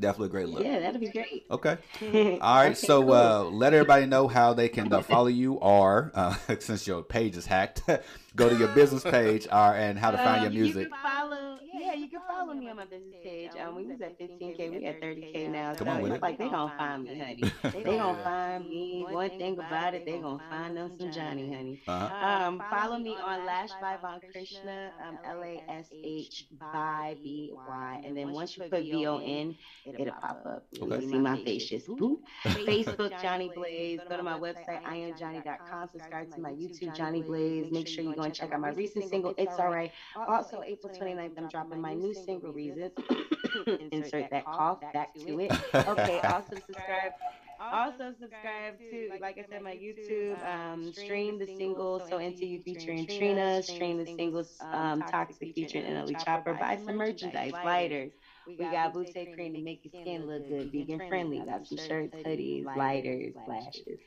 Definitely 0.01 0.27
a 0.27 0.31
great 0.31 0.49
look. 0.49 0.65
Yeah, 0.65 0.81
that'll 0.81 1.01
be 1.01 1.09
great. 1.11 1.45
Okay. 1.51 1.77
All 2.41 2.57
right. 2.57 2.67
Okay, 2.69 2.75
so 2.75 3.03
cool. 3.03 3.13
uh, 3.13 3.43
let 3.45 3.75
everybody 3.75 4.07
know 4.07 4.27
how 4.29 4.55
they 4.55 4.69
can 4.69 4.93
uh, 4.93 5.03
follow 5.03 5.27
you, 5.29 5.55
or 5.55 6.11
uh, 6.15 6.35
since 6.59 6.87
your 6.87 7.03
page 7.03 7.37
is 7.37 7.47
hacked, 7.47 7.83
go 8.37 8.49
to 8.49 8.57
your 8.57 8.69
business 8.69 9.03
page, 9.03 9.47
or 9.53 9.75
and 9.75 9.99
how 9.99 10.11
to 10.11 10.17
find 10.19 10.43
your 10.43 10.51
Um, 10.51 10.55
music. 10.55 10.89
You 10.89 10.95
follow, 11.03 11.59
yeah, 11.81 11.95
you 11.95 12.09
can 12.09 12.21
follow 12.29 12.55
me 12.55 12.69
on 12.69 12.77
my 12.77 12.85
business 12.85 13.15
page. 13.23 13.51
Um, 13.61 13.77
we 13.77 13.85
was 13.85 14.01
at 14.01 14.19
15k, 14.19 14.71
we 14.71 14.87
at 14.87 15.01
30k 15.01 15.51
now. 15.51 15.75
Come 15.75 15.87
so 15.87 15.93
on 15.93 16.03
with 16.03 16.13
it's 16.13 16.19
it. 16.19 16.23
like 16.23 16.39
they 16.39 16.49
gonna 16.49 16.73
find 16.77 17.05
me, 17.05 17.19
honey. 17.19 17.53
They 17.63 17.97
gonna 17.97 18.23
find 18.23 18.69
me. 18.69 19.07
One 19.09 19.31
thing 19.31 19.55
about 19.59 19.95
it, 19.95 20.05
they 20.05 20.19
gonna 20.19 20.43
find 20.51 20.77
them 20.77 20.93
some 20.99 21.11
Jhonni, 21.11 21.55
honey. 21.55 21.83
Uh-huh. 21.87 22.27
Um, 22.27 22.63
follow 22.71 22.99
me 22.99 23.17
on 23.23 23.47
Lash 23.47 23.71
by 23.81 23.97
Von 24.01 24.21
Krishna, 24.33 24.91
um, 25.07 25.19
L 25.25 25.43
A 25.43 25.63
S 25.69 25.89
H 25.93 26.47
by 26.59 27.17
B 27.23 27.53
Y, 27.55 28.03
and 28.05 28.17
then 28.17 28.33
once 28.33 28.57
you 28.57 28.65
put 28.65 28.83
V 28.83 29.07
O 29.07 29.19
N, 29.19 29.57
it'll 29.87 30.13
pop 30.15 30.43
up. 30.47 30.67
You'll 30.73 31.01
see 31.01 31.19
my 31.19 31.43
face 31.45 31.69
just 31.69 31.89
boop. 31.89 32.19
Facebook 32.45 33.13
Jhonni 33.21 33.55
Blaze. 33.55 34.01
Go 34.09 34.17
to 34.17 34.23
my 34.23 34.39
website 34.39 34.83
iamjhonni.com. 34.85 35.89
Subscribe 35.89 36.33
to 36.35 36.41
my 36.41 36.51
YouTube 36.51 36.97
Jhonni 36.97 37.25
Blaze. 37.25 37.71
Make 37.71 37.89
sure 37.89 38.05
you 38.05 38.15
go 38.15 38.23
and 38.23 38.35
check 38.35 38.53
out 38.53 38.61
my 38.61 38.71
recent 38.71 39.09
single 39.09 39.35
It's 39.39 39.59
Alright. 39.59 39.93
Also 40.17 40.63
April 40.67 40.93
29th, 40.93 41.33
I'm 41.39 41.49
dropping 41.49 41.70
my 41.77 41.95
new 41.95 42.15
single 42.15 42.53
Reasons. 42.53 42.93
Insert 43.93 44.31
that 44.31 44.45
cough 44.45 44.81
back 44.93 45.15
to 45.15 45.41
it. 45.41 45.53
Okay. 45.75 46.21
Also 46.21 46.57
subscribe. 46.67 47.13
Also 47.61 48.15
subscribe 48.19 48.79
to, 48.79 49.11
like 49.21 49.39
I 49.39 49.45
said, 49.49 49.63
my 49.63 49.75
YouTube. 49.75 50.43
Um, 50.47 50.93
stream 50.93 51.39
the 51.39 51.47
single 51.47 52.01
So 52.09 52.19
Into 52.19 52.47
You 52.47 52.63
featuring 52.63 53.07
Trina. 53.07 53.63
Stream 53.63 53.99
the 53.99 54.07
singles 54.07 54.57
um, 54.61 55.03
Toxic 55.03 55.55
featuring 55.55 55.85
NLE 55.85 56.17
Choppa. 56.25 56.59
Buy 56.59 56.77
some 56.85 56.97
merchandise, 56.97 57.53
lighters. 57.53 58.13
We 58.47 58.57
got 58.57 58.95
Boutte 58.95 59.35
cream 59.35 59.55
to 59.55 59.61
make 59.61 59.85
your 59.85 60.01
skin 60.03 60.27
look 60.27 60.49
good, 60.49 60.73
vegan 60.73 61.07
friendly. 61.09 61.41
Got 61.41 61.67
some 61.67 61.79
shirts, 61.79 62.15
hoodies, 62.25 62.65
lighters, 62.77 63.35
flashes. 63.45 64.01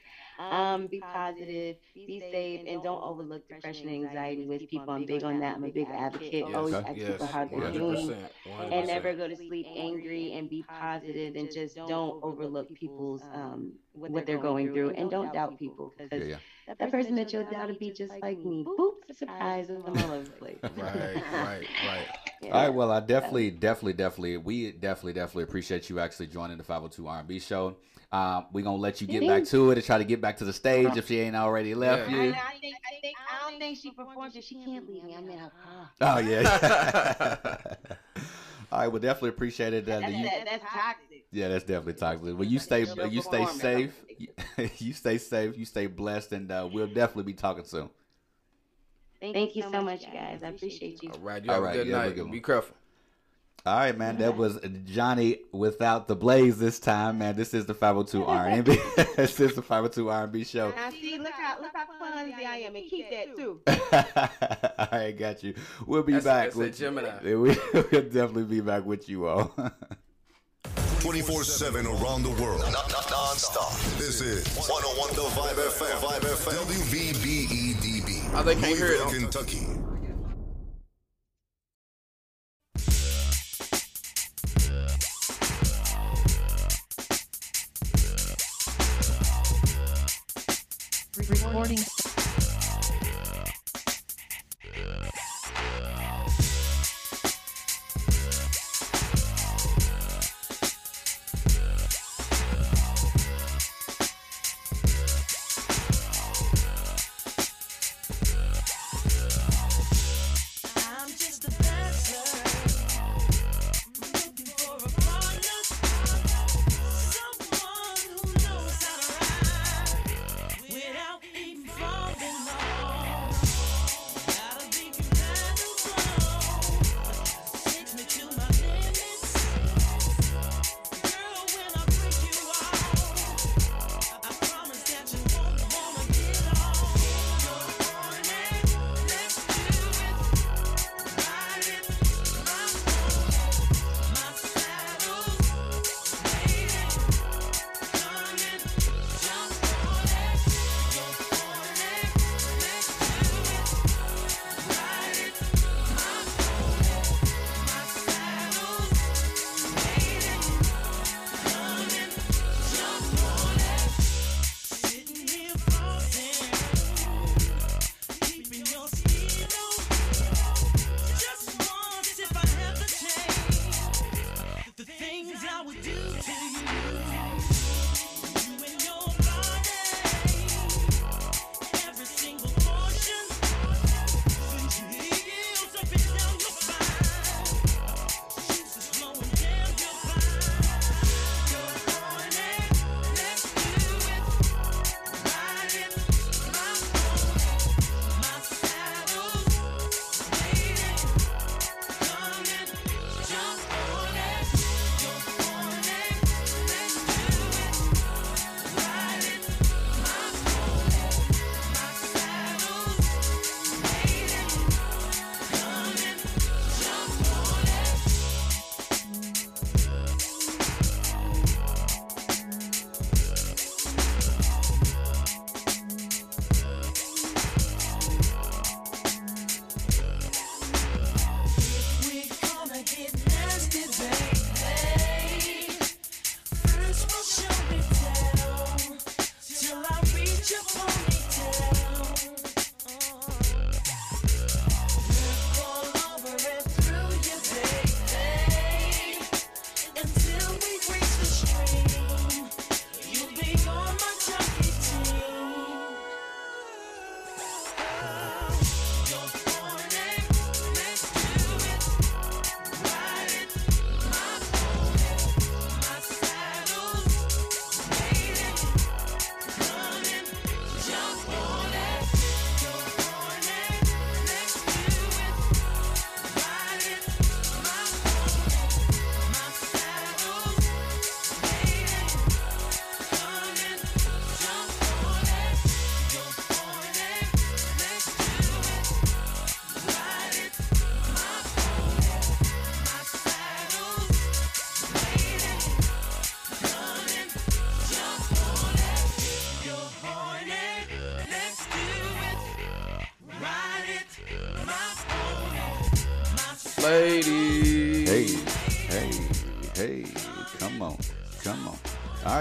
Um, 0.51 0.87
be 0.87 1.01
positive, 1.13 1.75
be 1.95 2.23
safe, 2.31 2.61
and 2.67 2.83
don't 2.83 3.01
overlook 3.03 3.47
depression 3.47 3.89
and 3.89 4.05
anxiety 4.05 4.45
with 4.45 4.67
people. 4.69 4.93
I'm 4.93 5.05
big 5.05 5.23
on 5.23 5.39
that. 5.39 5.55
I'm 5.55 5.63
a 5.63 5.69
big 5.69 5.87
advocate. 5.95 6.33
Yes, 6.33 6.55
Always 6.55 6.73
okay. 6.73 6.89
ask 6.89 6.97
Yes, 6.99 7.11
people 7.11 7.27
how 7.27 7.45
they're 7.45 7.71
doing, 7.71 8.15
and 8.71 8.87
never 8.87 9.13
go 9.13 9.27
to 9.27 9.35
sleep 9.35 9.67
angry. 9.75 10.33
And 10.33 10.49
be 10.49 10.65
positive, 10.79 11.35
and 11.35 11.51
just 11.51 11.77
don't 11.87 12.17
overlook 12.23 12.73
people's 12.75 13.21
um 13.33 13.73
what 14.07 14.25
they're 14.25 14.37
going 14.37 14.67
through, 14.73 14.89
and 14.91 15.09
don't 15.09 15.31
doubt 15.33 15.57
people 15.59 15.93
because 15.97 16.27
Yeah, 16.27 16.37
yeah. 16.67 16.73
that 16.79 16.91
person 16.91 17.15
that 17.15 17.31
you'll 17.31 17.49
doubt 17.49 17.67
to 17.67 17.73
be 17.73 17.91
just 17.91 18.13
like 18.21 18.37
me. 18.43 18.65
Boop, 18.65 18.93
surprise, 19.15 19.69
I'm 19.69 19.97
all 19.97 20.11
over 20.11 20.23
the 20.23 20.31
place. 20.31 20.59
Right, 20.77 21.23
right, 21.31 21.67
right. 21.87 22.07
All 22.43 22.51
right, 22.51 22.69
well, 22.69 22.91
I 22.91 22.99
definitely, 22.99 23.51
definitely, 23.51 23.93
definitely, 23.93 24.37
we 24.37 24.71
definitely, 24.71 25.13
definitely 25.13 25.43
appreciate 25.43 25.89
you 25.89 25.99
actually 25.99 26.27
joining 26.27 26.57
the 26.57 26.63
502 26.63 27.07
R&B 27.07 27.39
show. 27.39 27.77
Um, 28.13 28.45
we're 28.53 28.63
gonna 28.63 28.77
let 28.77 29.01
you 29.01 29.07
get 29.07 29.27
back 29.27 29.43
to 29.45 29.71
it 29.71 29.79
and 29.79 29.85
try 29.85 29.97
to 29.97 30.03
get 30.03 30.21
back 30.21 30.37
to 30.37 30.45
the 30.45 30.53
stage 30.53 30.95
if 30.95 31.07
she 31.07 31.19
ain't 31.19 31.35
already 31.35 31.73
left 31.73 32.09
I, 32.09 32.11
you. 32.11 32.29
I 32.29 32.59
think 32.61 32.75
I 32.75 32.99
think 33.01 33.17
I 33.17 33.49
don't 33.49 33.59
think 33.59 33.79
she 33.79 33.89
performs 33.89 34.35
it. 34.35 34.43
She 34.43 34.53
can't 34.53 34.87
leave 34.87 35.03
me. 35.03 35.15
I'm 35.17 35.27
in 35.27 35.39
her 35.39 35.51
car. 35.63 35.89
Oh 35.99 36.19
yeah. 36.19 37.75
All 38.71 38.79
right, 38.79 38.87
well, 38.87 39.01
definitely 39.01 39.29
appreciate 39.29 39.73
it. 39.73 39.89
Uh, 39.89 39.99
That's, 39.99 40.13
you- 40.13 40.23
that, 40.25 40.45
that's 40.45 40.63
toxic. 40.63 41.25
yeah, 41.31 41.47
that's 41.47 41.63
definitely 41.63 41.93
toxic. 41.93 42.23
Well, 42.23 42.43
you 42.43 42.59
stay, 42.59 42.85
you 43.09 43.21
stay 43.21 43.45
safe. 43.45 44.05
You 44.77 44.93
stay 44.93 45.17
safe. 45.17 45.57
You 45.57 45.65
stay 45.65 45.87
blessed, 45.87 46.33
and 46.33 46.51
uh, 46.51 46.69
we'll 46.71 46.87
definitely 46.87 47.23
be 47.23 47.33
talking 47.33 47.65
soon. 47.65 47.89
Thank, 49.19 49.55
you 49.55 49.63
so 49.63 49.81
much, 49.81 50.03
guys. 50.11 50.41
I 50.43 50.49
appreciate 50.49 51.01
you. 51.01 51.09
All 51.11 51.19
right, 51.19 51.43
you 51.43 51.51
have 51.51 51.63
a 51.63 51.71
good 51.71 51.87
you 51.87 51.93
have 51.93 52.03
a 52.03 52.07
night. 52.07 52.15
good. 52.15 52.31
Be 52.31 52.41
careful. 52.41 52.75
All 53.65 53.77
right, 53.77 53.97
man. 53.97 54.17
That 54.17 54.35
was 54.35 54.57
Jhonni 54.57 55.39
without 55.53 56.09
the 56.09 56.17
blaze 56.17 56.57
this 56.59 56.79
time, 56.79 57.19
man. 57.19 57.37
This 57.37 57.53
is 57.53 57.65
the 57.65 57.73
502 57.73 58.25
R&B. 58.27 58.77
this 59.15 59.39
is 59.39 59.55
the 59.55 59.61
502 59.61 60.09
R&B 60.09 60.43
show. 60.43 60.71
Now 60.75 60.89
see, 60.89 61.17
look 61.17 61.31
how 61.31 61.61
look 61.61 61.71
how 61.73 61.85
clumsy 61.85 62.45
I 62.45 62.57
am, 62.57 62.75
and 62.75 62.89
keep 62.89 63.09
that 63.09 63.37
too. 63.37 63.61
All 64.77 64.87
right, 64.91 65.17
got 65.17 65.43
you. 65.43 65.53
We'll 65.87 66.03
be 66.03 66.13
That's- 66.13 66.25
back. 66.25 66.43
that's 66.47 66.55
a 66.57 66.59
with 66.59 66.77
Gemini. 66.77 67.19
We, 67.23 67.31
we'll 67.73 68.01
definitely 68.09 68.43
be 68.43 68.59
back 68.59 68.85
with 68.85 69.07
you 69.07 69.27
all. 69.27 69.53
24 70.99 71.43
7 71.43 71.85
around 71.85 72.23
the 72.23 72.31
world. 72.41 72.61
Non 72.61 73.37
stop. 73.37 73.71
This 73.97 74.19
is 74.21 74.45
101 74.57 75.15
The 75.15 75.21
Vibe 75.21 75.67
FM. 75.69 75.99
Vibe 76.01 76.21
FM. 76.21 76.53
WVBEDB. 76.65 78.31
Oh, 78.33 78.43
they 78.43 78.55
can't 78.55 78.77
hear 78.77 78.87
it. 78.87 78.99
Louisville, 78.99 79.21
Kentucky. 79.21 79.67
Recording. 91.53 92.02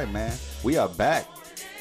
Right, 0.03 0.13
man. 0.13 0.37
We 0.65 0.79
are 0.79 0.89
back. 0.89 1.29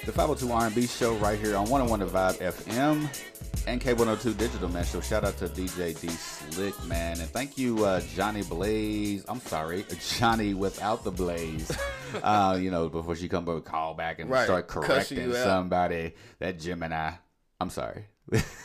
The 0.05 0.11
502 0.11 0.51
R&B 0.51 0.85
show 0.85 1.15
right 1.15 1.39
here 1.39 1.55
on 1.55 1.67
101 1.67 2.01
The 2.01 2.05
Vibe 2.05 2.37
FM 2.37 3.65
and 3.65 3.81
K102 3.81 4.37
Digital, 4.37 4.69
man. 4.69 4.83
So 4.83 5.01
shout 5.01 5.23
out 5.23 5.37
to 5.37 5.47
DJ 5.47 5.99
D 5.99 6.07
Slick, 6.07 6.75
man. 6.85 7.19
And 7.19 7.27
thank 7.31 7.57
you, 7.57 7.83
uh, 7.83 7.99
Jhonni 7.99 8.47
Blaze. 8.47 9.25
I'm 9.27 9.39
sorry, 9.39 9.81
Jhonni 9.89 10.53
without 10.53 11.03
the 11.03 11.09
Blaze. 11.09 11.75
uh, 12.21 12.59
you 12.61 12.69
know, 12.69 12.89
before 12.89 13.15
she 13.15 13.27
come 13.27 13.49
over, 13.49 13.59
call 13.59 13.95
back 13.95 14.19
and 14.19 14.29
Right, 14.29 14.43
start 14.43 14.67
correcting 14.67 15.33
somebody. 15.33 16.13
That 16.37 16.59
Gemini. 16.59 17.13
I'm 17.59 17.71
sorry. 17.71 18.05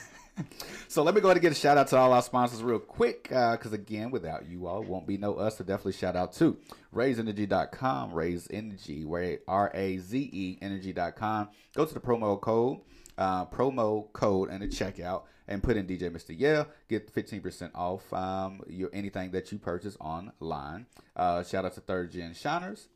So 0.97 1.03
let 1.03 1.15
me 1.15 1.21
go 1.21 1.29
ahead 1.29 1.37
and 1.37 1.43
get 1.43 1.53
a 1.53 1.55
shout 1.55 1.77
out 1.77 1.89
to 1.89 1.99
all 1.99 2.15
our 2.15 2.23
sponsors 2.23 2.63
real 2.63 2.79
quick, 2.79 3.25
because 3.25 3.75
again, 3.75 4.11
without 4.11 4.49
you 4.49 4.67
all, 4.67 4.83
won't 4.83 5.07
be 5.07 5.19
no 5.19 5.35
us. 5.35 5.59
So 5.59 5.63
definitely 5.63 5.93
shout 5.93 6.17
out 6.17 6.33
to 6.37 6.57
RazeEnergy.com, 6.95 8.15
Raze 8.15 8.49
Energy, 8.51 9.05
where 9.05 9.41
R 9.47 9.71
A 9.75 9.99
Z 9.99 10.31
E 10.33 10.59
Energy.com. 10.63 11.51
Go 11.75 11.85
to 11.85 11.93
the 11.93 12.01
promo 12.01 12.41
code, 12.41 12.79
uh, 13.19 13.45
promo 13.45 14.11
code, 14.15 14.49
and 14.49 14.63
the 14.63 14.69
checkout, 14.69 15.25
and 15.47 15.63
put 15.63 15.77
in 15.77 15.87
DJ 15.87 16.11
Mr. 16.11 16.35
Yeah, 16.35 16.65
get 16.89 17.13
15% 17.13 17.73
off 17.75 18.11
um, 18.15 18.63
your 18.67 18.89
anything 18.95 19.33
that 19.33 19.53
you 19.53 19.59
purchase 19.59 19.99
online. 20.01 20.87
Uh, 21.15 21.43
shout 21.43 21.67
out 21.67 21.75
to 21.75 21.83
Third 21.83 22.11
Gen 22.11 22.33
Shiners. 22.33 22.87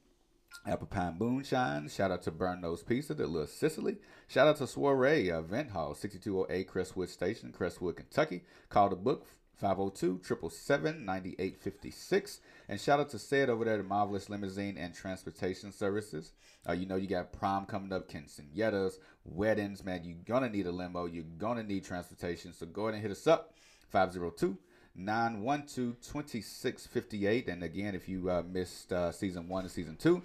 Apple 0.66 0.86
Pine 0.86 1.16
Moonshine. 1.18 1.88
Shout 1.88 2.10
out 2.10 2.22
to 2.22 2.32
Bearno's 2.32 2.82
Pizza, 2.82 3.14
the 3.14 3.26
Little 3.26 3.46
Sicily. 3.46 3.98
Shout 4.30 4.46
out 4.46 4.58
to 4.58 4.66
Soiree 4.68 5.28
uh, 5.32 5.40
Event 5.40 5.70
Hall, 5.70 5.92
6208 5.92 6.68
Crestwood 6.68 7.08
Station, 7.08 7.50
Crestwood, 7.50 7.96
Kentucky. 7.96 8.42
Call 8.68 8.88
the 8.88 8.94
book 8.94 9.26
502 9.56 10.20
777 10.22 11.04
9856. 11.04 12.38
And 12.68 12.80
shout 12.80 13.00
out 13.00 13.10
to 13.10 13.18
Said 13.18 13.50
over 13.50 13.64
there, 13.64 13.78
the 13.78 13.82
Marvelous 13.82 14.30
Limousine 14.30 14.78
and 14.78 14.94
Transportation 14.94 15.72
Services. 15.72 16.30
Uh, 16.68 16.74
you 16.74 16.86
know, 16.86 16.94
you 16.94 17.08
got 17.08 17.32
prom 17.32 17.66
coming 17.66 17.92
up, 17.92 18.08
quinceañeras, 18.08 18.98
weddings, 19.24 19.84
man. 19.84 20.04
You're 20.04 20.18
going 20.24 20.44
to 20.44 20.56
need 20.56 20.68
a 20.68 20.70
limo. 20.70 21.06
You're 21.06 21.24
going 21.36 21.56
to 21.56 21.64
need 21.64 21.84
transportation. 21.84 22.52
So 22.52 22.66
go 22.66 22.82
ahead 22.82 22.94
and 22.94 23.02
hit 23.02 23.10
us 23.10 23.26
up 23.26 23.54
502 23.88 24.56
912 24.94 26.00
2658. 26.00 27.48
And 27.48 27.64
again, 27.64 27.96
if 27.96 28.08
you 28.08 28.30
uh, 28.30 28.44
missed 28.48 28.92
uh, 28.92 29.10
season 29.10 29.48
one 29.48 29.64
and 29.64 29.72
season 29.72 29.96
two, 29.96 30.22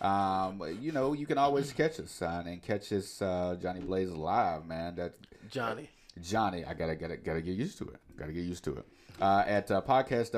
um, 0.00 0.62
you 0.80 0.92
know, 0.92 1.12
you 1.12 1.26
can 1.26 1.38
always 1.38 1.72
catch 1.72 2.00
us 2.00 2.22
uh, 2.22 2.42
and 2.46 2.62
catch 2.62 2.92
us, 2.92 3.20
uh, 3.20 3.56
Jhonni 3.60 3.86
Blaze 3.86 4.10
live, 4.10 4.66
man. 4.66 4.96
That 4.96 5.14
Jhonni. 5.50 5.88
Jhonni, 6.20 6.66
I 6.68 6.74
gotta 6.74 6.96
gotta 6.96 7.16
gotta 7.16 7.42
get 7.42 7.56
used 7.56 7.78
to 7.78 7.84
it. 7.84 8.00
Gotta 8.16 8.32
get 8.32 8.44
used 8.44 8.64
to 8.64 8.76
it. 8.76 8.86
Uh, 9.20 9.44
at 9.46 9.70
uh, 9.70 9.82
podcast 9.82 10.30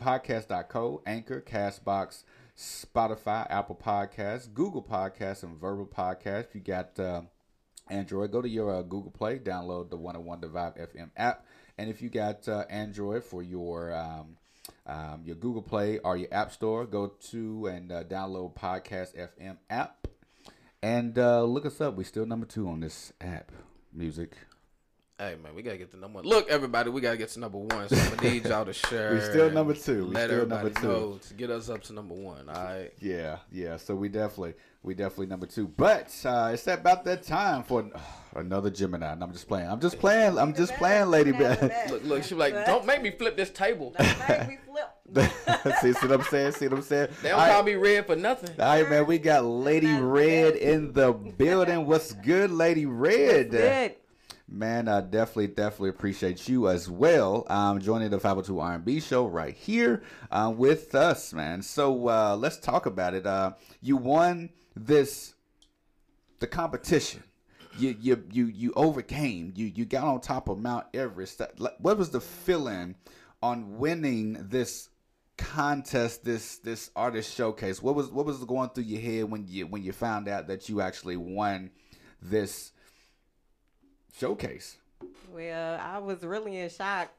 podcast.co, 0.00 1.02
Anchor, 1.06 1.42
Castbox, 1.42 2.24
Spotify, 2.56 3.46
Apple 3.50 3.76
Podcasts, 3.76 4.52
Google 4.52 4.82
Podcasts, 4.82 5.42
and 5.42 5.58
Verbal 5.58 5.86
Podcasts. 5.86 6.46
If 6.46 6.54
you 6.54 6.60
got 6.62 6.98
uh, 6.98 7.22
Android, 7.90 8.32
go 8.32 8.40
to 8.40 8.48
your 8.48 8.74
uh, 8.74 8.82
Google 8.82 9.10
Play, 9.10 9.38
download 9.38 9.90
the 9.90 9.96
101 9.96 10.40
The 10.40 10.46
Vibe 10.46 10.78
FM 10.78 11.10
app. 11.16 11.44
And 11.76 11.90
if 11.90 12.00
you 12.00 12.08
got 12.08 12.48
uh, 12.48 12.64
Android 12.70 13.24
for 13.24 13.42
your 13.42 13.92
um, 13.94 14.36
um, 14.86 15.22
your 15.24 15.36
Google 15.36 15.62
Play 15.62 15.98
or 15.98 16.16
your 16.16 16.32
App 16.32 16.52
Store, 16.52 16.84
go 16.86 17.08
to 17.30 17.66
and 17.66 17.90
uh, 17.90 18.04
download 18.04 18.54
Podcast 18.54 19.16
FM 19.16 19.58
app 19.70 20.08
and 20.82 21.18
uh, 21.18 21.42
look 21.44 21.64
us 21.64 21.80
up. 21.80 21.96
We're 21.96 22.04
still 22.04 22.26
number 22.26 22.46
two 22.46 22.68
on 22.68 22.80
this 22.80 23.12
app. 23.20 23.52
Music. 23.92 24.36
Hey 25.16 25.36
man, 25.40 25.54
we 25.54 25.62
gotta 25.62 25.76
get 25.76 25.92
to 25.92 25.96
number 25.96 26.16
one. 26.16 26.24
Look, 26.24 26.48
everybody, 26.48 26.90
we 26.90 27.00
gotta 27.00 27.16
get 27.16 27.28
to 27.30 27.38
number 27.38 27.58
one. 27.58 27.88
So 27.88 27.94
I'm 27.94 28.16
gonna 28.16 28.30
need 28.32 28.46
y'all 28.46 28.64
to 28.64 28.72
share. 28.72 29.14
We 29.14 29.20
still 29.20 29.48
number 29.48 29.72
two. 29.72 30.06
We 30.06 30.14
Let 30.14 30.24
still 30.24 30.40
everybody 30.42 30.64
number 30.64 30.80
two. 30.80 30.86
know 30.88 31.18
to 31.28 31.34
get 31.34 31.50
us 31.50 31.68
up 31.68 31.84
to 31.84 31.92
number 31.92 32.14
one. 32.16 32.48
All 32.48 32.64
right. 32.64 32.92
Yeah, 33.00 33.38
yeah. 33.52 33.76
So 33.76 33.94
we 33.94 34.08
definitely, 34.08 34.54
we 34.82 34.94
definitely 34.94 35.26
number 35.26 35.46
two. 35.46 35.68
But 35.68 36.12
uh, 36.24 36.50
it's 36.52 36.66
about 36.66 37.04
that 37.04 37.22
time 37.22 37.62
for 37.62 37.88
another 38.34 38.70
Gemini. 38.70 39.12
And 39.12 39.22
I'm 39.22 39.30
just 39.30 39.46
playing. 39.46 39.68
I'm 39.68 39.78
just 39.78 40.00
playing. 40.00 40.36
I'm 40.36 40.52
just 40.52 40.74
playing, 40.74 41.06
Lady 41.06 41.30
Beth. 41.30 41.90
Look, 41.92 42.02
look, 42.02 42.24
she 42.24 42.34
be 42.34 42.40
like, 42.40 42.66
don't 42.66 42.84
make 42.84 43.00
me 43.00 43.12
flip 43.12 43.36
this 43.36 43.50
table. 43.50 43.94
Don't 43.96 44.28
make 44.28 44.48
me 44.48 44.58
flip. 44.66 45.30
see, 45.80 45.92
see 45.92 46.06
what 46.08 46.12
I'm 46.20 46.22
saying? 46.24 46.52
See 46.52 46.66
what 46.66 46.78
I'm 46.78 46.82
saying? 46.82 47.08
They 47.22 47.28
don't 47.28 47.38
All 47.38 47.46
call 47.46 47.56
right. 47.58 47.66
me 47.66 47.74
red 47.76 48.06
for 48.06 48.16
nothing. 48.16 48.50
All 48.58 48.66
right, 48.66 48.90
man. 48.90 49.06
We 49.06 49.18
got 49.18 49.44
Lady 49.44 49.94
Redd 49.94 50.56
in 50.56 50.92
the 50.92 51.12
building. 51.12 51.86
What's 51.86 52.12
good, 52.14 52.50
Lady 52.50 52.84
Redd? 52.84 53.52
good? 53.52 53.94
Man, 54.46 54.88
I 54.88 55.00
definitely, 55.00 55.48
definitely 55.48 55.88
appreciate 55.88 56.48
you 56.48 56.68
as 56.68 56.90
well. 56.90 57.46
Um, 57.48 57.80
joining 57.80 58.10
the 58.10 58.20
502 58.20 58.60
R&B 58.60 59.00
show 59.00 59.26
right 59.26 59.54
here 59.54 60.02
uh, 60.30 60.52
with 60.54 60.94
us, 60.94 61.32
man. 61.32 61.62
So 61.62 62.08
uh, 62.08 62.36
let's 62.36 62.58
talk 62.58 62.84
about 62.84 63.14
it. 63.14 63.24
Uh, 63.24 63.52
you 63.80 63.96
won 63.96 64.50
this, 64.76 65.34
the 66.40 66.46
competition. 66.46 67.22
You, 67.78 67.96
you, 67.98 68.22
you, 68.30 68.46
you 68.46 68.72
overcame. 68.76 69.54
You, 69.56 69.72
you 69.74 69.86
got 69.86 70.04
on 70.04 70.20
top 70.20 70.48
of 70.50 70.58
Mount 70.58 70.86
Everest. 70.92 71.40
What 71.78 71.96
was 71.96 72.10
the 72.10 72.20
feeling 72.20 72.96
on 73.42 73.78
winning 73.78 74.36
this 74.50 74.90
contest, 75.38 76.22
this, 76.22 76.58
this 76.58 76.90
artist 76.94 77.34
showcase? 77.34 77.82
What 77.82 77.94
was, 77.94 78.10
what 78.10 78.26
was 78.26 78.44
going 78.44 78.68
through 78.70 78.84
your 78.84 79.00
head 79.00 79.30
when 79.30 79.46
you, 79.48 79.66
when 79.66 79.82
you 79.82 79.92
found 79.92 80.28
out 80.28 80.48
that 80.48 80.68
you 80.68 80.82
actually 80.82 81.16
won 81.16 81.70
this? 82.20 82.72
Showcase. 84.18 84.76
Well, 85.32 85.80
I 85.80 85.98
was 85.98 86.22
really 86.22 86.58
in 86.58 86.70
shock 86.70 87.10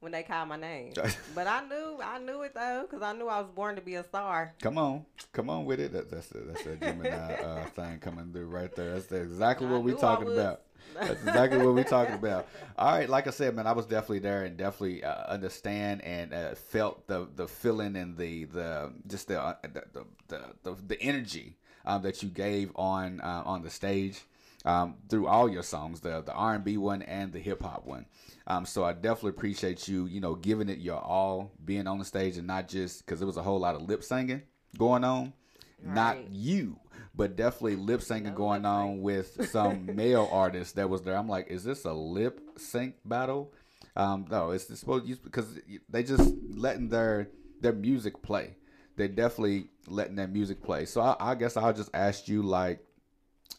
when 0.00 0.12
they 0.12 0.22
called 0.22 0.48
my 0.48 0.56
name, 0.56 0.92
but 1.34 1.46
I 1.46 1.66
knew 1.66 1.98
I 2.02 2.18
knew 2.18 2.42
it 2.42 2.54
though 2.54 2.86
because 2.88 3.02
I 3.02 3.12
knew 3.12 3.28
I 3.28 3.40
was 3.40 3.50
born 3.50 3.76
to 3.76 3.80
be 3.80 3.94
a 3.94 4.04
star. 4.04 4.54
Come 4.60 4.78
on, 4.78 5.06
come 5.32 5.50
on 5.50 5.64
with 5.64 5.80
it. 5.80 5.92
That, 5.92 6.10
that's 6.10 6.30
a, 6.32 6.38
that's 6.38 6.66
a 6.66 6.76
Gemini 6.76 7.10
uh, 7.10 7.64
thing 7.74 7.98
coming 7.98 8.32
through 8.32 8.46
right 8.46 8.74
there. 8.74 8.94
That's 8.94 9.10
exactly 9.12 9.66
what 9.66 9.82
we 9.82 9.92
knew 9.92 9.98
I 9.98 10.00
talking 10.00 10.32
about. 10.32 10.62
That's 10.94 11.20
exactly 11.20 11.58
what 11.58 11.74
we're 11.74 11.84
talking 11.84 12.14
about. 12.14 12.48
All 12.78 12.92
right, 12.92 13.08
like 13.08 13.26
I 13.26 13.30
said, 13.30 13.54
man, 13.54 13.66
I 13.66 13.72
was 13.72 13.86
definitely 13.86 14.20
there 14.20 14.44
and 14.44 14.56
definitely 14.56 15.04
uh, 15.04 15.26
understand 15.26 16.02
and 16.02 16.32
uh, 16.32 16.54
felt 16.54 17.06
the 17.06 17.28
the 17.36 17.46
feeling 17.46 17.96
and 17.96 18.16
the 18.16 18.44
the 18.44 18.92
just 19.06 19.28
the 19.28 19.40
uh, 19.40 19.54
the, 19.62 19.84
the, 19.92 20.04
the, 20.28 20.40
the 20.64 20.76
the 20.86 21.02
energy 21.02 21.56
um, 21.84 22.02
that 22.02 22.22
you 22.22 22.28
gave 22.28 22.72
on 22.76 23.20
uh, 23.20 23.42
on 23.44 23.62
the 23.62 23.70
stage 23.70 24.22
um, 24.64 24.96
through 25.08 25.26
all 25.26 25.48
your 25.48 25.62
songs, 25.62 26.00
the 26.00 26.22
the 26.22 26.32
R 26.32 26.54
and 26.54 26.64
B 26.64 26.76
one 26.76 27.02
and 27.02 27.32
the 27.32 27.38
hip 27.38 27.62
hop 27.62 27.86
one. 27.86 28.06
Um, 28.46 28.64
so 28.64 28.84
I 28.84 28.92
definitely 28.92 29.30
appreciate 29.30 29.88
you, 29.88 30.06
you 30.06 30.20
know, 30.20 30.34
giving 30.34 30.68
it 30.68 30.78
your 30.78 30.98
all, 30.98 31.52
being 31.64 31.86
on 31.86 31.98
the 31.98 32.04
stage 32.04 32.38
and 32.38 32.46
not 32.46 32.66
just 32.68 33.04
because 33.04 33.20
there 33.20 33.26
was 33.26 33.36
a 33.36 33.42
whole 33.42 33.60
lot 33.60 33.74
of 33.74 33.82
lip 33.82 34.02
singing 34.02 34.42
going 34.76 35.04
on. 35.04 35.32
Not 35.80 36.30
you, 36.32 36.80
but 37.14 37.36
definitely 37.36 37.76
lip 37.76 38.02
singing 38.02 38.34
going 38.34 38.64
on 38.64 39.00
with 39.00 39.48
some 39.50 39.86
male 39.94 40.28
artists 40.32 40.72
that 40.72 40.90
was 40.90 41.02
there. 41.02 41.16
I'm 41.16 41.28
like, 41.28 41.48
is 41.48 41.62
this 41.62 41.84
a 41.84 41.92
lip 41.92 42.40
sync 42.56 42.96
battle? 43.04 43.52
Um, 43.94 44.26
no, 44.30 44.50
it's, 44.50 44.68
it's 44.70 44.80
supposed 44.80 45.06
to 45.06 45.16
because 45.16 45.58
they 45.88 46.02
just 46.02 46.32
letting 46.50 46.88
their 46.88 47.28
their 47.60 47.72
music 47.72 48.22
play. 48.22 48.56
They're 48.96 49.08
definitely 49.08 49.68
letting 49.86 50.16
their 50.16 50.26
music 50.26 50.62
play. 50.62 50.84
So 50.84 51.00
I, 51.00 51.16
I 51.20 51.34
guess 51.36 51.56
I'll 51.56 51.72
just 51.72 51.90
ask 51.94 52.28
you 52.28 52.42
like 52.42 52.84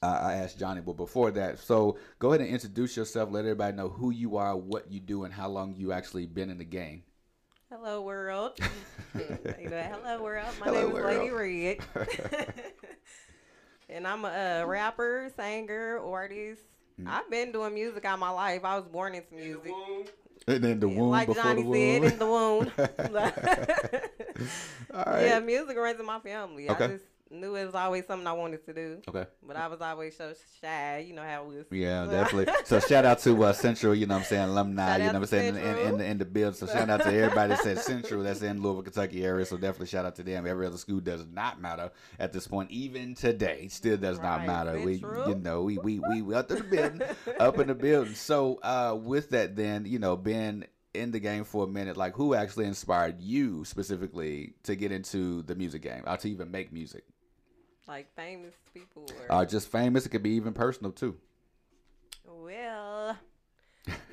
uh, 0.01 0.19
I 0.21 0.33
asked 0.35 0.59
Jhonni, 0.59 0.83
but 0.83 0.95
before 0.95 1.31
that, 1.31 1.59
so 1.59 1.97
go 2.19 2.29
ahead 2.29 2.41
and 2.41 2.49
introduce 2.49 2.95
yourself. 2.95 3.31
Let 3.31 3.41
everybody 3.41 3.75
know 3.75 3.89
who 3.89 4.11
you 4.11 4.37
are, 4.37 4.55
what 4.55 4.89
you 4.91 4.99
do, 4.99 5.25
and 5.25 5.33
how 5.33 5.49
long 5.49 5.75
you 5.75 5.91
actually 5.91 6.25
been 6.25 6.49
in 6.49 6.57
the 6.57 6.65
game. 6.65 7.03
Hello 7.69 8.01
world. 8.01 8.57
Hello 9.13 10.23
world. 10.23 10.47
My 10.59 10.65
Hello, 10.65 10.87
name 10.87 10.95
is 10.95 11.03
Lady 11.05 11.31
world. 11.31 11.77
Red, 11.95 12.53
and 13.89 14.07
I'm 14.07 14.23
a, 14.25 14.61
uh 14.63 14.65
rapper, 14.65 15.29
singer, 15.35 15.99
artist. 15.99 16.61
Mm. 16.99 17.07
I've 17.07 17.29
been 17.29 17.51
doing 17.51 17.73
music 17.73 18.05
all 18.05 18.17
my 18.17 18.29
life. 18.29 18.63
I 18.63 18.77
was 18.77 18.87
born 18.87 19.15
into 19.15 19.35
music. 19.35 19.73
And 20.47 20.63
then 20.63 20.79
the 20.79 20.87
womb 20.87 21.09
like 21.09 21.27
before 21.27 21.43
Jhonni 21.43 21.55
the 21.57 21.63
womb. 21.63 22.03
said, 22.03 22.13
in 22.13 22.19
the 22.19 22.25
womb. 22.25 22.71
All 24.93 25.03
right. 25.05 25.25
Yeah, 25.25 25.39
music 25.39 25.77
runs 25.77 25.99
in 25.99 26.05
my 26.05 26.19
family. 26.21 26.69
Okay. 26.69 26.85
I 26.85 26.87
just 26.87 27.05
knew 27.31 27.55
it 27.55 27.65
was 27.65 27.75
always 27.75 28.05
something 28.05 28.27
I 28.27 28.33
wanted 28.33 28.65
to 28.65 28.73
do. 28.73 29.01
Okay. 29.07 29.25
But 29.45 29.55
I 29.55 29.67
was 29.67 29.81
always 29.81 30.17
so 30.17 30.33
shy. 30.61 31.05
You 31.07 31.13
know 31.13 31.23
how 31.23 31.43
it 31.43 31.47
was. 31.47 31.65
Yeah, 31.71 32.05
definitely. 32.09 32.53
So 32.65 32.79
shout 32.79 33.05
out 33.05 33.19
to 33.19 33.43
uh, 33.43 33.53
Central, 33.53 33.93
you 33.93 34.05
know 34.05 34.15
what 34.15 34.21
I'm 34.21 34.25
saying, 34.25 34.49
alumni, 34.49 34.97
you 34.97 35.03
know 35.05 35.13
what 35.13 35.15
I'm 35.15 35.25
saying, 35.27 35.55
in, 35.55 35.57
in, 35.57 35.63
Central. 35.63 35.97
the, 35.97 36.05
in 36.05 36.17
the 36.17 36.25
build. 36.25 36.55
So 36.55 36.67
shout 36.67 36.89
out 36.89 37.01
to 37.01 37.13
everybody 37.13 37.49
that 37.49 37.59
said 37.59 37.79
Central, 37.79 38.23
that's 38.23 38.41
in 38.41 38.61
Louisville, 38.61 38.83
Kentucky 38.83 39.23
area. 39.23 39.45
So 39.45 39.57
definitely 39.57 39.87
shout 39.87 40.05
out 40.05 40.15
to 40.15 40.23
them. 40.23 40.47
Every 40.47 40.65
other 40.65 40.77
school 40.77 40.99
does 40.99 41.25
not 41.27 41.61
matter 41.61 41.91
at 42.19 42.33
this 42.33 42.47
point, 42.47 42.71
even 42.71 43.15
today, 43.15 43.67
still 43.67 43.97
does 43.97 44.19
not 44.19 44.45
matter. 44.45 44.79
We, 44.79 44.95
you 44.95 45.35
know, 45.35 45.63
we 45.63 45.77
we 45.77 45.99
we, 45.99 46.21
we 46.21 46.33
up 46.33 46.49
in 46.51 46.57
the 46.57 46.63
building, 46.63 47.01
up 47.39 47.59
in 47.59 47.67
the 47.67 47.75
building. 47.75 48.15
So 48.15 48.59
uh, 48.63 48.97
with 48.99 49.29
that, 49.31 49.55
then 49.55 49.85
you 49.85 49.99
know, 49.99 50.15
being 50.15 50.65
in 50.93 51.11
the 51.11 51.19
game 51.19 51.43
for 51.43 51.65
a 51.65 51.67
minute, 51.67 51.97
like 51.97 52.15
who 52.15 52.33
actually 52.33 52.65
inspired 52.65 53.21
you 53.21 53.63
specifically 53.65 54.53
to 54.63 54.75
get 54.75 54.91
into 54.91 55.43
the 55.43 55.55
music 55.55 55.83
game, 55.83 56.03
or 56.05 56.17
to 56.17 56.29
even 56.29 56.51
make 56.51 56.73
music? 56.73 57.03
Like 57.89 58.13
famous 58.15 58.53
people. 58.71 59.07
Or, 59.27 59.35
Uh, 59.41 59.45
just 59.45 59.71
famous. 59.71 60.05
It 60.05 60.09
could 60.09 60.21
be 60.21 60.29
even 60.31 60.53
personal 60.53 60.91
too. 60.91 61.17
well, 62.23 63.17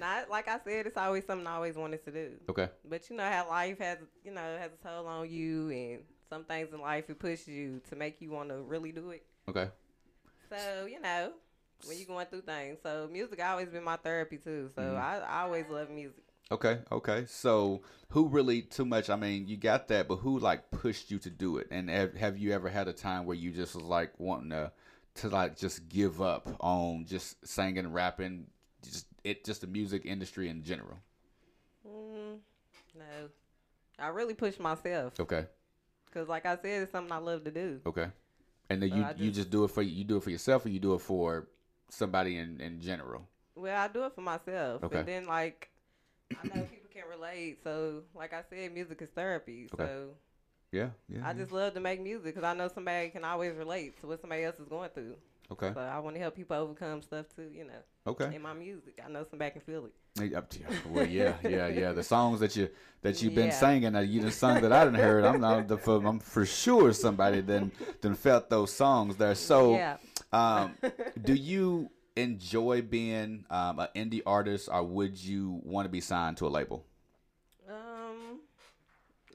not 0.01 0.31
like 0.31 0.49
I 0.49 0.59
said, 0.65 0.87
it's 0.87 0.97
always 0.97 1.27
something 1.27 1.47
I 1.47 1.57
always 1.57 1.77
wanted 1.77 2.03
to 2.07 2.11
do. 2.11 2.31
Okay. 2.49 2.71
But 2.89 3.11
you 3.11 3.17
know 3.17 3.29
how 3.29 3.47
life 3.51 3.79
has, 3.81 3.99
you 4.25 4.33
know, 4.33 4.57
has 4.59 4.71
a 4.73 4.83
toll 4.89 5.07
on 5.07 5.29
you, 5.31 5.69
and 5.69 6.05
some 6.31 6.45
things 6.45 6.73
in 6.73 6.81
life 6.81 7.11
it 7.11 7.19
pushes 7.19 7.49
you 7.49 7.81
to 7.91 7.97
make 7.97 8.23
you 8.23 8.31
want 8.31 8.49
to 8.49 8.63
really 8.63 8.93
do 8.93 9.11
it. 9.11 9.27
Okay. 9.47 9.69
So 10.49 10.87
you 10.87 11.01
know, 11.01 11.33
when 11.87 11.99
you're 11.99 12.07
going 12.07 12.27
through 12.27 12.43
things, 12.43 12.79
so 12.83 13.09
music 13.13 13.45
always 13.45 13.69
been 13.69 13.85
my 13.85 13.97
therapy 13.97 14.39
too. 14.39 14.71
So 14.75 14.81
Mhm. 14.81 14.99
I, 14.99 15.19
I 15.19 15.43
always 15.43 15.67
love 15.69 15.91
music. 15.91 16.25
Okay, 16.51 16.79
okay. 16.93 17.25
So 17.27 17.83
who 18.11 18.29
really 18.29 18.63
too 18.63 18.85
much? 18.85 19.11
I 19.11 19.17
mean, 19.17 19.49
you 19.49 19.57
got 19.57 19.89
that, 19.89 20.07
but 20.09 20.17
who 20.17 20.39
like 20.39 20.71
pushed 20.71 21.11
you 21.11 21.19
to 21.21 21.31
do 21.31 21.57
it? 21.59 21.67
And 21.71 21.91
have, 21.91 22.15
have 22.15 22.39
you 22.39 22.53
ever 22.53 22.69
had 22.69 22.87
a 22.89 22.93
time 22.93 23.27
where 23.27 23.37
you 23.37 23.51
just 23.51 23.75
was 23.75 23.85
like 23.85 24.19
wanting 24.19 24.51
to 24.51 24.73
to 25.17 25.29
like 25.31 25.57
just 25.57 25.89
give 25.89 26.21
up 26.23 26.49
on 26.61 27.05
just 27.07 27.45
singing, 27.47 27.91
rapping, 27.93 28.47
just 28.85 29.07
it 29.25 29.45
just 29.45 29.63
the 29.63 29.67
music 29.67 30.03
industry 30.05 30.49
in 30.49 30.63
general? 30.63 30.99
Mm, 31.87 32.39
no, 32.95 33.29
I 33.99 34.09
really 34.09 34.35
push 34.35 34.59
myself 34.59 35.15
Okay, 35.19 35.47
because, 36.07 36.29
like 36.29 36.47
I 36.47 36.57
said, 36.57 36.83
it's 36.83 36.93
something 36.93 37.13
I 37.13 37.19
love 37.19 37.45
to 37.45 37.51
do. 37.51 37.81
okay. 37.87 38.09
And 38.71 38.83
then 38.83 38.89
So 38.89 38.95
you 38.95 39.03
I 39.03 39.15
you 39.17 39.31
just 39.31 39.51
do 39.51 39.65
it 39.65 39.71
for 39.71 39.83
you 39.83 40.05
do 40.05 40.17
it 40.19 40.23
for 40.23 40.31
yourself, 40.31 40.67
or 40.67 40.71
you 40.71 40.81
do 40.81 40.95
it 40.95 41.01
for 41.01 41.49
somebody 41.91 42.39
in 42.39 42.61
in 42.61 42.81
general? 42.81 43.29
Well, 43.55 43.77
I 43.77 43.89
do 43.89 44.05
it 44.05 44.15
for 44.15 44.21
myself, 44.21 44.83
Okay. 44.83 44.93
and 44.93 45.07
then 45.07 45.27
like 45.27 45.71
I 46.33 46.47
know 46.49 46.63
people 46.65 46.89
can 46.93 47.05
relate. 47.11 47.59
So, 47.63 48.03
like 48.15 48.33
I 48.33 48.43
said, 48.51 48.73
music 48.73 49.01
is 49.03 49.09
therapy. 49.11 49.69
Okay. 49.75 49.85
So 49.85 50.09
Yeah, 50.73 50.89
yeah. 51.09 51.21
I 51.25 51.29
yeah. 51.29 51.33
just 51.35 51.53
love 51.53 51.75
to 51.75 51.81
make 51.81 52.01
music 52.01 52.35
because 52.35 52.45
I 52.45 52.55
know 52.55 52.69
somebody 52.69 53.11
can 53.11 53.25
always 53.25 53.55
relate 53.55 54.01
to 54.01 54.07
what 54.07 54.21
somebody 54.21 54.45
else 54.45 54.59
is 54.59 54.69
going 54.69 54.91
through. 54.91 55.15
Okay. 55.53 55.71
So 55.75 55.81
I 55.81 56.01
want 56.01 56.17
to 56.17 56.21
help 56.21 56.35
people 56.35 56.57
overcome 56.57 57.03
stuff 57.03 57.27
too. 57.35 57.49
You 57.53 57.65
know. 57.65 57.81
Okay. 58.09 58.35
In 58.35 58.43
my 58.43 58.53
music, 58.53 59.01
I 59.05 59.09
know 59.11 59.25
somebody 59.31 59.53
can 59.53 59.61
feel 59.61 59.87
it. 59.87 60.35
Up 60.35 60.49
to 60.51 60.59
you. 60.59 60.65
Well, 60.91 61.07
yeah, 61.07 61.35
yeah, 61.45 61.69
yeah. 61.69 61.93
The 61.93 62.03
songs 62.03 62.41
that 62.41 62.57
you 62.57 62.69
that 63.03 63.23
you've 63.23 63.35
been 63.35 63.49
Yeah. 63.49 63.53
singing, 63.53 63.93
that 63.93 64.09
you 64.09 64.23
done 64.23 64.33
sung 64.33 64.61
that 64.63 64.73
I 64.73 64.85
didn't 64.85 64.99
heard. 65.01 65.25
I'm 65.25 65.41
not 65.41 65.69
the 65.69 65.77
for, 65.79 66.05
I'm 66.05 66.19
for 66.19 66.45
sure 66.47 66.93
somebody 66.93 67.43
then 67.43 67.71
then 68.01 68.15
felt 68.15 68.51
those 68.51 68.73
songs 68.73 69.17
there. 69.17 69.35
So, 69.37 69.75
Yeah. 69.75 69.99
um, 70.33 70.75
do 71.23 71.35
you 71.35 71.91
enjoy 72.17 72.83
being 72.83 73.45
um, 73.51 73.79
an 73.81 73.89
indie 73.95 74.23
artist, 74.27 74.69
or 74.73 74.83
would 74.83 75.23
you 75.23 75.61
want 75.65 75.87
to 75.87 75.91
be 75.91 76.01
signed 76.01 76.39
to 76.39 76.47
a 76.47 76.49
label? 76.49 76.85
Um, 77.69 78.41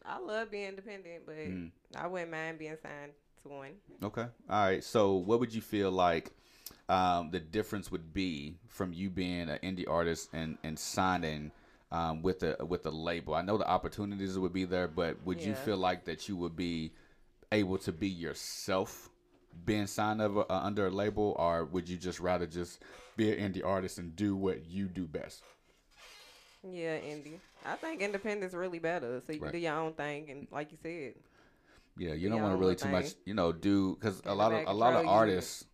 I 0.05 0.19
love 0.19 0.51
being 0.51 0.69
independent, 0.69 1.25
but 1.25 1.35
Mm. 1.35 1.71
I 1.95 2.07
wouldn't 2.07 2.31
mind 2.31 2.59
being 2.59 2.77
signed 2.81 3.13
to 3.43 3.49
one. 3.49 3.73
Okay. 4.03 4.27
All 4.49 4.65
right. 4.65 4.83
So, 4.83 5.15
what 5.15 5.39
would 5.39 5.53
you 5.53 5.61
feel 5.61 5.91
like 5.91 6.31
um, 6.89 7.31
the 7.31 7.39
difference 7.39 7.91
would 7.91 8.13
be 8.13 8.55
from 8.67 8.93
you 8.93 9.09
being 9.09 9.49
an 9.49 9.59
indie 9.63 9.89
artist 9.89 10.29
and 10.33 10.57
and 10.63 10.77
signing 10.79 11.51
um, 11.91 12.21
with 12.23 12.43
a 12.43 12.65
with 12.65 12.85
a 12.85 12.91
label? 12.91 13.35
I 13.35 13.41
know 13.43 13.57
the 13.57 13.69
opportunities 13.69 14.37
would 14.39 14.53
be 14.53 14.65
there, 14.65 14.87
but 14.87 15.23
would 15.25 15.43
you 15.43 15.55
feel 15.55 15.77
like 15.77 16.05
that 16.05 16.27
you 16.29 16.37
would 16.37 16.55
be 16.55 16.93
able 17.51 17.77
to 17.79 17.93
be 17.93 18.09
yourself 18.09 19.10
being 19.65 19.87
signed 19.87 20.21
of, 20.21 20.37
uh, 20.37 20.43
under 20.49 20.87
a 20.87 20.91
label, 20.91 21.35
or 21.39 21.65
would 21.65 21.89
you 21.89 21.97
just 21.97 22.19
rather 22.19 22.47
just 22.47 22.81
be 23.17 23.31
an 23.37 23.53
indie 23.53 23.65
artist 23.65 23.97
and 23.97 24.15
do 24.15 24.35
what 24.35 24.65
you 24.65 24.87
do 24.87 25.07
best? 25.07 25.43
Yeah, 26.63 26.97
indie. 26.99 27.39
I 27.65 27.75
think 27.75 28.01
independence 28.01 28.53
really 28.53 28.79
better, 28.79 29.21
so 29.25 29.33
you 29.33 29.39
Right. 29.39 29.51
can 29.51 29.51
do 29.51 29.57
your 29.57 29.75
own 29.75 29.93
thing, 29.93 30.29
and 30.29 30.47
like 30.51 30.71
you 30.71 30.77
said, 30.81 31.15
Yeah, 31.97 32.13
you 32.13 32.29
Do 32.29 32.29
don't 32.29 32.41
want 32.41 32.53
to 32.53 32.57
really 32.57 32.75
little 32.75 32.75
too 32.75 32.87
much, 32.89 33.15
you 33.25 33.33
know, 33.33 33.51
do 33.51 33.95
because 33.99 34.21
a 34.25 34.33
lot 34.33 34.51
of 34.51 34.63
a 34.65 34.73
lot 34.73 34.93
of 34.95 35.01
control 35.01 35.05
you. 35.05 35.09
artists 35.09 35.65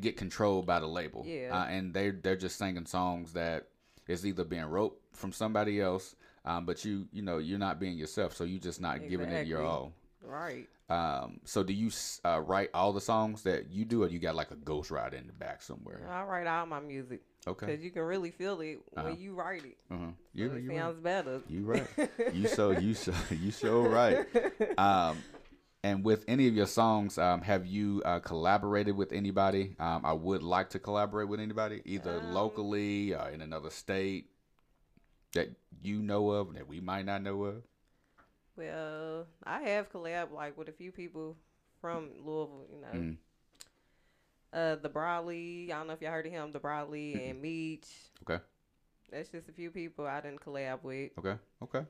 get 0.00 0.16
controlled 0.16 0.66
by 0.66 0.80
the 0.80 0.86
label. 0.86 1.30
Yeah. 1.30 1.50
uh, 1.50 1.66
and 1.68 1.94
they 1.94 2.10
they're 2.10 2.36
just 2.36 2.58
singing 2.58 2.86
songs 2.86 3.32
that 3.32 3.68
is 4.06 4.26
either 4.26 4.44
being 4.44 4.64
wrote 4.66 5.00
from 5.12 5.32
somebody 5.32 5.80
else, 5.80 6.14
um, 6.44 6.66
but 6.66 6.84
you 6.84 7.08
you 7.12 7.22
know 7.22 7.38
you're 7.38 7.58
not 7.58 7.80
being 7.80 7.96
yourself, 7.96 8.34
so 8.36 8.44
you're 8.44 8.60
just 8.60 8.80
not 8.80 9.08
giving 9.08 9.30
it 9.32 9.44
your 9.44 9.64
all. 9.64 9.92
right? 10.22 10.68
Um, 10.92 11.40
so 11.44 11.62
do 11.62 11.72
you 11.72 11.90
uh, 12.24 12.40
write 12.40 12.70
all 12.74 12.92
the 12.92 13.00
songs 13.00 13.42
that 13.44 13.70
you 13.70 13.84
do, 13.84 14.02
or 14.04 14.08
you 14.08 14.18
got 14.18 14.34
like 14.34 14.50
a 14.50 14.56
ghost 14.56 14.90
ghostwriter 14.90 15.14
in 15.20 15.26
the 15.26 15.32
back 15.32 15.62
somewhere? 15.62 16.00
I 16.10 16.22
write 16.24 16.46
all 16.46 16.66
my 16.66 16.80
music. 16.80 17.22
Okay. 17.46 17.66
Because 17.66 17.82
you 17.82 17.90
can 17.90 18.02
really 18.02 18.30
feel 18.30 18.60
it 18.60 18.78
Uh-huh. 18.96 19.08
when 19.08 19.20
you 19.20 19.34
write 19.34 19.64
it. 19.64 19.76
Uh-huh. 19.90 20.06
So 20.10 20.14
You- 20.34 20.52
it 20.52 20.62
you 20.62 20.68
right. 20.70 20.78
sounds 20.78 21.00
better. 21.00 21.40
You 21.48 21.64
right. 21.64 21.86
You 22.34 22.46
so 22.48 22.70
you 22.72 22.94
so 22.94 23.12
you 23.30 23.50
so 23.50 23.82
right. 23.88 24.26
Um, 24.78 25.16
and 25.82 26.04
with 26.04 26.24
any 26.28 26.46
of 26.46 26.54
your 26.54 26.66
songs, 26.66 27.18
um, 27.18 27.40
have 27.42 27.66
you 27.66 28.02
uh, 28.04 28.20
collaborated 28.20 28.94
with 28.96 29.12
anybody? 29.12 29.74
Um, 29.80 30.02
I 30.04 30.12
would 30.12 30.42
like 30.42 30.70
to 30.70 30.78
collaborate 30.78 31.28
with 31.28 31.40
anybody, 31.40 31.82
either 31.84 32.18
Um, 32.20 32.32
locally 32.34 33.14
or 33.14 33.28
in 33.30 33.40
another 33.40 33.70
state 33.70 34.26
that 35.32 35.48
you 35.82 36.00
know 36.02 36.30
of 36.30 36.54
that 36.54 36.68
we 36.68 36.80
might 36.80 37.06
not 37.06 37.22
know 37.22 37.44
of. 37.44 37.62
Well, 38.56 39.26
I 39.44 39.60
have 39.62 39.90
collab 39.92 40.32
like 40.32 40.56
with 40.58 40.68
a 40.68 40.72
few 40.72 40.92
people 40.92 41.36
from 41.80 42.10
Louisville. 42.24 42.66
You 42.72 42.80
know, 42.80 42.88
Mm. 43.00 43.16
uh, 44.52 44.76
the 44.76 44.88
Bradley. 44.88 45.72
I 45.72 45.78
don't 45.78 45.86
know 45.86 45.94
if 45.94 46.02
y'all 46.02 46.10
heard 46.12 46.26
of 46.26 46.32
him. 46.32 46.52
The 46.52 46.58
Bradley 46.60 47.28
and 47.30 47.40
Meech. 47.40 47.88
Okay. 48.28 48.42
That's 49.10 49.28
just 49.28 49.48
a 49.48 49.52
few 49.52 49.70
people 49.70 50.06
I 50.06 50.20
didn't 50.20 50.40
collab 50.40 50.82
with. 50.82 51.10
Okay. 51.18 51.36
Okay. 51.62 51.84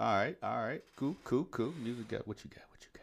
All 0.00 0.14
right. 0.14 0.36
All 0.42 0.64
right. 0.66 0.82
Cool. 0.96 1.16
Cool. 1.24 1.44
Cool. 1.46 1.72
Music 1.82 2.08
got 2.08 2.26
what 2.28 2.44
you 2.44 2.50
got. 2.50 2.64
What 2.70 2.80
you 2.82 2.88
got? 2.92 2.95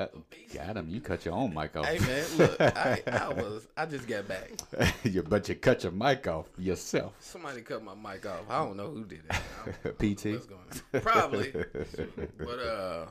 Uh, 0.00 0.06
got 0.54 0.76
him. 0.76 0.88
You 0.88 1.00
cut 1.00 1.24
your 1.24 1.34
own 1.34 1.52
mic 1.54 1.76
off. 1.76 1.84
Hey 1.86 1.98
man, 1.98 2.24
look, 2.38 2.60
I, 2.60 3.02
I 3.06 3.28
was 3.28 3.66
I 3.76 3.86
just 3.86 4.06
got 4.06 4.26
back. 4.28 4.50
you 5.04 5.22
but 5.22 5.48
you 5.48 5.54
cut 5.56 5.82
your 5.82 5.92
mic 5.92 6.26
off 6.26 6.46
yourself. 6.58 7.14
Somebody 7.20 7.60
cut 7.62 7.82
my 7.84 7.94
mic 7.94 8.24
off. 8.26 8.40
I 8.48 8.64
don't 8.64 8.76
know 8.76 8.88
who 8.88 9.04
did 9.04 9.20
it. 9.28 9.30
I 9.30 9.40
don't 9.64 9.84
know 10.00 10.14
PT. 10.14 10.24
what's 10.34 10.46
going 10.46 10.60
on. 10.94 11.00
Probably, 11.00 11.52
but 12.38 12.58
uh, 12.58 13.06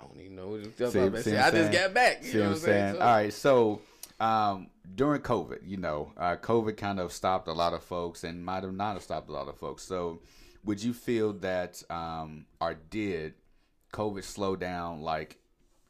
I 0.00 0.04
don't 0.06 0.20
even 0.20 0.36
know 0.36 0.48
what 0.48 0.64
See- 0.64 0.90
see 0.90 1.22
See, 1.30 1.36
I 1.36 1.50
just 1.50 1.72
got 1.72 1.94
back. 1.94 2.22
You 2.24 2.30
See 2.30 2.38
know 2.38 2.44
what 2.44 2.52
I'm 2.52 2.58
saying? 2.58 2.92
saying? 2.92 3.02
All 3.02 3.08
right, 3.14 3.32
so 3.32 3.80
um, 4.18 4.68
during 4.94 5.20
COVID, 5.20 5.58
you 5.66 5.76
know, 5.76 6.12
uh, 6.16 6.36
COVID 6.36 6.76
kind 6.76 7.00
of 7.00 7.12
stopped 7.12 7.48
a 7.48 7.52
lot 7.52 7.74
of 7.74 7.82
folks 7.84 8.24
and 8.24 8.44
might 8.44 8.62
have 8.62 8.74
not 8.74 8.94
have 8.94 9.02
stopped 9.02 9.28
a 9.28 9.32
lot 9.32 9.48
of 9.48 9.56
folks. 9.58 9.82
So, 9.82 10.20
would 10.64 10.82
you 10.82 10.92
feel 10.92 11.32
that, 11.34 11.82
um, 11.90 12.46
or 12.60 12.74
did 12.90 13.34
COVID 13.92 14.24
slow 14.24 14.56
down 14.56 15.02
like 15.02 15.38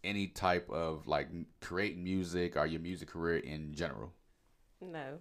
any 0.03 0.27
type 0.29 0.69
of 0.71 1.07
like 1.07 1.29
creating 1.61 2.03
music 2.03 2.57
or 2.57 2.67
your 2.67 2.81
music 2.81 3.09
career 3.09 3.39
in 3.39 3.75
general? 3.75 4.13
No. 4.81 5.19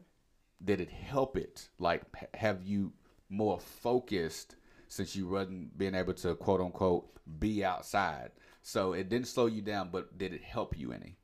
Did 0.64 0.81
it 0.81 0.89
help 0.89 1.38
it? 1.38 1.69
Like, 1.80 2.03
have 2.35 2.64
you 2.64 2.93
more 3.30 3.60
focused 3.60 4.56
since 4.88 5.15
you 5.15 5.27
wasn't 5.27 5.77
being 5.77 5.95
able 5.95 6.14
to 6.15 6.35
quote 6.35 6.61
unquote 6.61 7.10
be 7.39 7.64
outside? 7.64 8.31
So 8.61 8.93
it 8.93 9.10
didn't 9.10 9.27
slow 9.27 9.45
you 9.45 9.61
down, 9.61 9.89
but 9.91 10.18
did 10.18 10.34
it 10.34 10.43
help 10.43 10.77
you 10.77 10.91
any? 10.91 11.18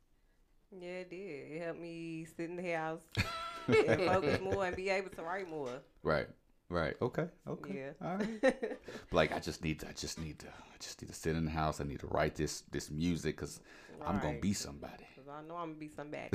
Yeah, 0.71 0.99
it 0.99 1.09
did. 1.09 1.51
It 1.51 1.61
helped 1.63 1.79
me 1.79 2.25
sit 2.37 2.49
in 2.49 2.55
the 2.55 2.71
house 2.71 3.01
and 3.67 4.01
focus 4.01 4.41
more 4.41 4.65
and 4.65 4.75
be 4.75 4.89
able 4.89 5.09
to 5.11 5.23
write 5.23 5.49
more. 5.49 5.81
Right. 6.03 6.27
Right. 6.69 6.95
Okay. 7.01 7.27
Okay. 7.47 7.81
Yeah. 8.01 8.07
All 8.07 8.17
right. 8.17 8.77
like 9.11 9.31
I 9.33 9.39
just 9.39 9.63
need 9.63 9.79
to. 9.81 9.87
I 9.87 9.91
just 9.93 10.19
need 10.19 10.39
to. 10.39 10.47
I 10.47 10.77
just 10.79 11.01
need 11.01 11.07
to 11.09 11.13
sit 11.13 11.35
in 11.35 11.45
the 11.45 11.51
house. 11.51 11.79
I 11.79 11.83
need 11.83 11.99
to 11.99 12.07
write 12.07 12.35
this 12.35 12.61
this 12.71 12.89
music 12.89 13.35
because 13.37 13.59
I'm 14.05 14.19
gonna 14.19 14.39
be 14.39 14.53
somebody. 14.53 15.05
'Cause 15.15 15.25
I 15.31 15.41
know 15.47 15.55
I'm 15.55 15.73
gonna 15.73 15.79
be 15.79 15.89
somebody. 15.95 16.29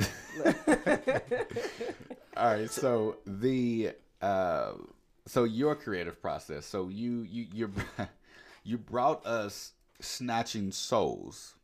All 2.37 2.45
right. 2.55 2.69
So 2.71 3.17
the 3.25 3.91
uh, 4.21 4.73
so 5.25 5.43
your 5.43 5.75
creative 5.75 6.21
process. 6.21 6.65
So 6.65 6.87
you 6.87 7.23
you 7.23 7.47
you 7.53 7.73
you 8.63 8.77
brought 8.77 9.25
us 9.25 9.73
snatching 9.99 10.71
souls. 10.71 11.55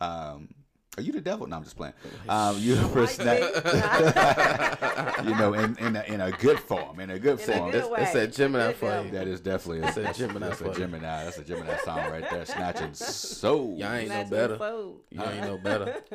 Um, 0.00 0.48
are 0.96 1.02
you 1.02 1.12
the 1.12 1.20
devil? 1.20 1.46
No, 1.46 1.56
I'm 1.56 1.64
just 1.64 1.76
playing. 1.76 1.94
Um, 2.28 2.56
you 2.58 2.74
were 2.88 3.06
snatch, 3.06 3.40
you 5.24 5.34
know, 5.36 5.54
in 5.54 5.76
in 5.78 5.96
a, 5.96 6.02
in 6.04 6.20
a 6.20 6.30
good 6.32 6.58
form, 6.58 7.00
in 7.00 7.10
a 7.10 7.18
good 7.18 7.40
In 7.40 7.50
a 7.50 7.52
form. 7.58 7.70
good 7.70 7.84
It's- 7.84 8.00
it's 8.00 8.14
way. 8.14 8.20
that 8.26 8.32
Gemini 8.32 8.66
Good 8.68 8.76
for 8.76 9.02
you. 9.04 9.10
That 9.10 9.28
is 9.28 9.40
definitely 9.40 9.86
It's 9.88 9.96
a 9.96 10.12
Gemini 10.12 10.48
That's 10.48 10.58
for 10.60 10.66
a 10.66 10.68
you. 10.72 10.74
Gemini. 10.78 11.24
That's 11.24 11.38
a 11.38 11.44
Gemini 11.44 11.76
song 11.84 11.98
right 12.10 12.24
there. 12.30 12.44
Snatching 12.46 12.94
soul. 12.94 13.76
Y'all 13.78 13.92
ain't 13.92 14.08
no 14.08 14.24
better. 14.24 14.56
soul. 14.58 15.00
Y'all 15.10 15.28
ain't 15.28 15.44
no 15.44 15.58
better. 15.58 15.96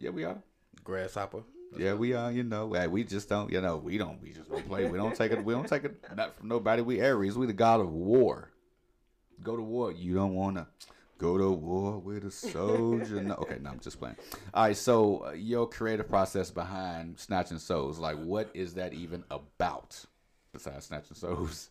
Yeah, 0.00 0.10
we 0.10 0.24
are. 0.24 0.36
Grasshopper. 0.82 1.44
Yeah, 1.78 1.94
we 1.94 2.12
are. 2.12 2.30
You 2.30 2.42
know, 2.42 2.66
we 2.90 3.04
just 3.04 3.28
don't. 3.28 3.50
You 3.50 3.60
know, 3.62 3.76
we 3.78 3.96
don't. 3.96 4.20
We 4.20 4.32
just 4.32 4.50
don't 4.50 4.66
play. 4.68 4.88
We 4.90 4.98
don't 4.98 5.14
take 5.16 5.32
it. 5.32 5.42
We 5.42 5.54
don't 5.54 5.66
take 5.68 5.84
it 5.84 5.96
not 6.14 6.36
from 6.36 6.48
nobody. 6.48 6.82
We 6.82 7.00
Aries. 7.00 7.38
We 7.38 7.46
the 7.46 7.52
god 7.54 7.80
of 7.80 7.90
war. 7.90 8.50
Go 9.42 9.56
to 9.56 9.62
war. 9.62 9.92
You 9.92 10.14
don't 10.14 10.34
want 10.34 10.56
to 10.56 10.66
go 11.18 11.38
to 11.38 11.50
war 11.50 11.98
with 11.98 12.24
a 12.24 12.30
soldier. 12.30 13.22
No. 13.22 13.34
Okay, 13.34 13.58
no, 13.60 13.70
I'm 13.70 13.80
just 13.80 13.98
playing. 13.98 14.16
All 14.52 14.64
right. 14.64 14.76
So 14.76 15.26
uh, 15.26 15.32
your 15.32 15.68
creative 15.68 16.08
process 16.08 16.50
behind 16.50 17.18
snatching 17.18 17.58
souls, 17.58 17.98
like, 17.98 18.16
what 18.18 18.50
is 18.54 18.74
that 18.74 18.92
even 18.92 19.24
about? 19.30 20.04
Besides 20.52 20.86
snatching 20.86 21.16
souls, 21.16 21.70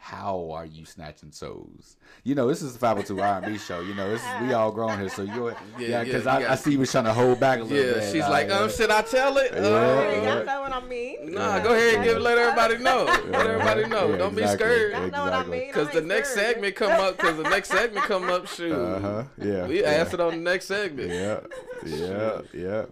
How 0.00 0.50
are 0.52 0.64
you 0.64 0.84
snatching 0.84 1.32
souls? 1.32 1.96
You 2.22 2.34
know, 2.36 2.46
this 2.46 2.62
is 2.62 2.72
the 2.72 2.78
502 2.78 3.20
R&B 3.20 3.58
show. 3.58 3.80
You 3.80 3.94
know, 3.94 4.08
this 4.08 4.22
is 4.22 4.28
we 4.42 4.52
all 4.54 4.70
grown 4.70 4.98
here, 4.98 5.08
so 5.08 5.22
you're 5.22 5.56
yeah, 5.78 6.04
because 6.04 6.24
yeah, 6.24 6.34
I, 6.36 6.52
I 6.52 6.54
see 6.54 6.72
you 6.72 6.78
was 6.78 6.90
trying 6.90 7.04
to 7.04 7.12
hold 7.12 7.40
back 7.40 7.58
a 7.58 7.64
little 7.64 7.76
Yeah, 7.76 7.94
bit. 8.00 8.12
she's 8.12 8.22
All 8.22 8.30
like, 8.30 8.48
right, 8.48 8.62
um, 8.62 8.70
should 8.70 8.90
I 8.90 9.02
tell 9.02 9.36
it? 9.38 9.50
Yeah, 9.52 9.58
Uh. 9.60 10.22
Y'all 10.36 10.44
know 10.44 10.60
what 10.60 10.72
I 10.72 10.80
mean. 10.86 11.32
Nah, 11.32 11.58
go 11.58 11.74
ahead 11.74 11.94
and 11.96 12.04
give 12.04 12.18
let 12.18 12.38
everybody 12.38 12.78
know. 12.78 13.04
Let 13.28 13.46
everybody 13.46 13.86
know. 13.86 14.10
Yeah, 14.10 14.16
Don't 14.16 14.36
be 14.36 14.46
scared. 14.46 14.92
Y'all 14.92 15.10
know 15.10 15.24
what 15.24 15.32
I 15.32 15.44
mean. 15.44 15.72
Cause 15.72 15.90
the 15.90 16.00
next 16.00 16.30
scared. 16.32 16.54
segment 16.54 16.76
come 16.76 16.92
up. 16.92 17.18
Cause 17.18 17.36
the 17.36 17.42
next 17.42 17.68
segment 17.70 18.06
come 18.06 18.30
up. 18.30 18.46
Shoot. 18.54 18.72
Uh 18.72 19.00
huh. 19.00 19.24
Yeah. 19.42 19.66
We 19.66 19.80
yeah. 19.82 19.90
asked 19.90 20.14
it 20.14 20.20
on 20.20 20.30
the 20.30 20.36
next 20.50 20.66
segment. 20.66 21.10
Yeah, 21.10 21.40
yeah, 21.84 22.40
yeah. 22.54 22.84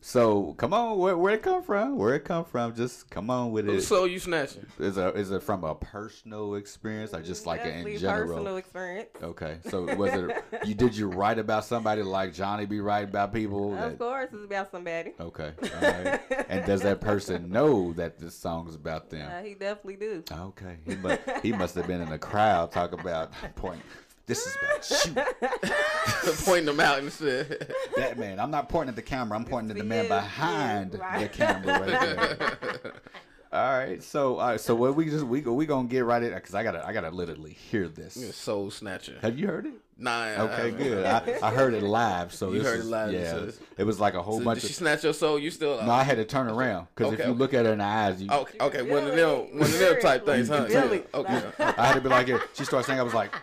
So 0.00 0.54
come 0.54 0.72
on, 0.72 0.96
where 0.96 1.16
where 1.18 1.34
it 1.34 1.42
come 1.42 1.62
from? 1.62 1.96
Where 1.98 2.14
it 2.14 2.24
come 2.24 2.44
from? 2.44 2.74
Just 2.74 3.10
come 3.10 3.30
on 3.30 3.50
with 3.50 3.66
Who 3.66 3.72
it. 3.74 3.82
soul 3.82 4.06
you 4.06 4.20
snatching? 4.20 4.64
Is 4.78 4.96
it 4.96 5.16
is 5.16 5.32
it 5.32 5.42
from 5.42 5.64
a 5.64 5.74
personal 5.74 6.54
experience 6.54 7.12
or 7.12 7.20
just 7.20 7.46
like 7.46 7.64
Definitely 7.64 7.94
in 7.94 8.00
general? 8.00 8.28
personal 8.36 8.56
experience. 8.58 9.08
Okay, 9.20 9.58
so 9.68 9.92
was 9.96 10.12
it 10.14 10.44
you? 10.64 10.74
Did 10.76 10.96
you 10.96 11.08
write 11.08 11.40
about 11.40 11.64
somebody 11.64 12.02
like 12.02 12.32
Jhonni 12.32 12.68
be 12.68 12.80
writing 12.80 13.08
about 13.10 13.34
people? 13.34 13.76
Of 13.76 13.98
course, 13.98 14.28
it's 14.32 14.44
about 14.44 14.70
somebody. 14.70 15.14
okay, 15.18 15.52
all 15.60 15.80
right. 15.80 16.20
and 16.48 16.64
does 16.64 16.82
that 16.82 17.00
person 17.00 17.50
know 17.50 17.92
that 17.94 18.18
this 18.18 18.34
song's 18.36 18.76
about 18.76 19.10
them? 19.10 19.28
Uh, 19.30 19.42
he 19.42 19.54
definitely 19.54 19.96
do. 19.96 20.22
Okay, 20.30 20.76
he 20.86 20.94
must 20.94 21.20
he 21.42 21.52
must 21.52 21.74
have 21.74 21.88
been 21.88 22.00
in 22.00 22.08
the 22.08 22.18
crowd 22.18 22.70
talk 22.70 22.92
about 22.92 23.32
point. 23.56 23.82
This 24.28 24.46
is 24.46 24.56
about 24.56 25.32
you. 25.64 26.32
Pointing 26.44 26.66
them 26.66 26.80
out 26.80 26.98
and 26.98 27.10
shit. 27.10 27.72
That 27.96 28.18
man, 28.18 28.38
I'm 28.38 28.50
not 28.50 28.68
pointing 28.68 28.90
at 28.90 28.96
the 28.96 29.02
camera. 29.02 29.38
I'm 29.38 29.46
pointing 29.46 29.70
at 29.70 29.78
the 29.78 29.84
man 29.84 30.06
behind 30.06 30.98
right. 30.98 31.20
the 31.22 31.28
camera 31.28 31.80
right 31.80 31.90
there. 31.90 32.92
All 33.50 33.78
right, 33.78 34.02
so 34.02 34.36
all 34.38 34.48
right, 34.48 34.60
so 34.60 34.74
what 34.74 34.94
we 34.94 35.06
just 35.06 35.24
we 35.24 35.40
go 35.40 35.54
we 35.54 35.64
gonna 35.64 35.88
get 35.88 36.04
right 36.04 36.22
in 36.22 36.34
because 36.34 36.54
I 36.54 36.62
gotta 36.62 36.86
I 36.86 36.92
gotta 36.92 37.08
literally 37.10 37.54
hear 37.54 37.88
this. 37.88 38.14
Soul 38.36 38.70
snatcher. 38.70 39.16
Have 39.22 39.38
you 39.38 39.46
heard 39.46 39.64
it? 39.64 39.72
Nah. 39.96 40.10
I 40.22 40.36
Okay, 40.36 40.54
haven't. 40.70 40.76
good. 40.76 41.06
I, 41.06 41.38
I 41.42 41.50
heard 41.50 41.72
it 41.72 41.82
live, 41.82 42.32
so 42.34 42.52
You 42.52 42.62
heard 42.62 42.80
is- 42.80 42.86
it 42.86 42.90
live, 42.90 43.12
Yeah, 43.12 43.30
so 43.30 43.50
it 43.78 43.84
was 43.84 43.98
like 43.98 44.12
a 44.12 44.22
whole 44.22 44.38
So 44.38 44.44
bunch 44.44 44.60
did 44.60 44.66
she 44.68 44.74
snatch 44.74 45.02
your 45.02 45.14
soul? 45.14 45.38
You 45.38 45.50
still? 45.50 45.82
No, 45.82 45.90
I 45.90 46.02
had 46.02 46.18
to 46.18 46.26
turn 46.26 46.48
around 46.48 46.88
because 46.94 47.14
if 47.14 47.20
you 47.20 47.24
okay. 47.24 47.34
look 47.34 47.54
at 47.54 47.64
her 47.64 47.72
in 47.72 47.78
the 47.78 47.84
eyes, 47.84 48.20
you. 48.20 48.30
Okay, 48.30 48.58
okay, 48.60 48.82
one 48.82 49.06
of 49.08 49.16
them, 49.16 49.58
one 49.58 49.62
of 49.62 49.78
them 49.78 49.98
type 50.00 50.26
things, 50.26 50.48
huh? 50.48 50.66
can 50.66 50.70
tell. 50.70 50.94
Yeah, 50.94 51.00
Okay. 51.14 51.42
I 51.58 51.86
had 51.86 51.94
to 51.94 52.00
be 52.02 52.10
like, 52.10 52.28
it. 52.28 52.42
she 52.54 52.64
started 52.66 52.86
saying, 52.86 53.00
I 53.00 53.02
was 53.02 53.14
like, 53.14 53.34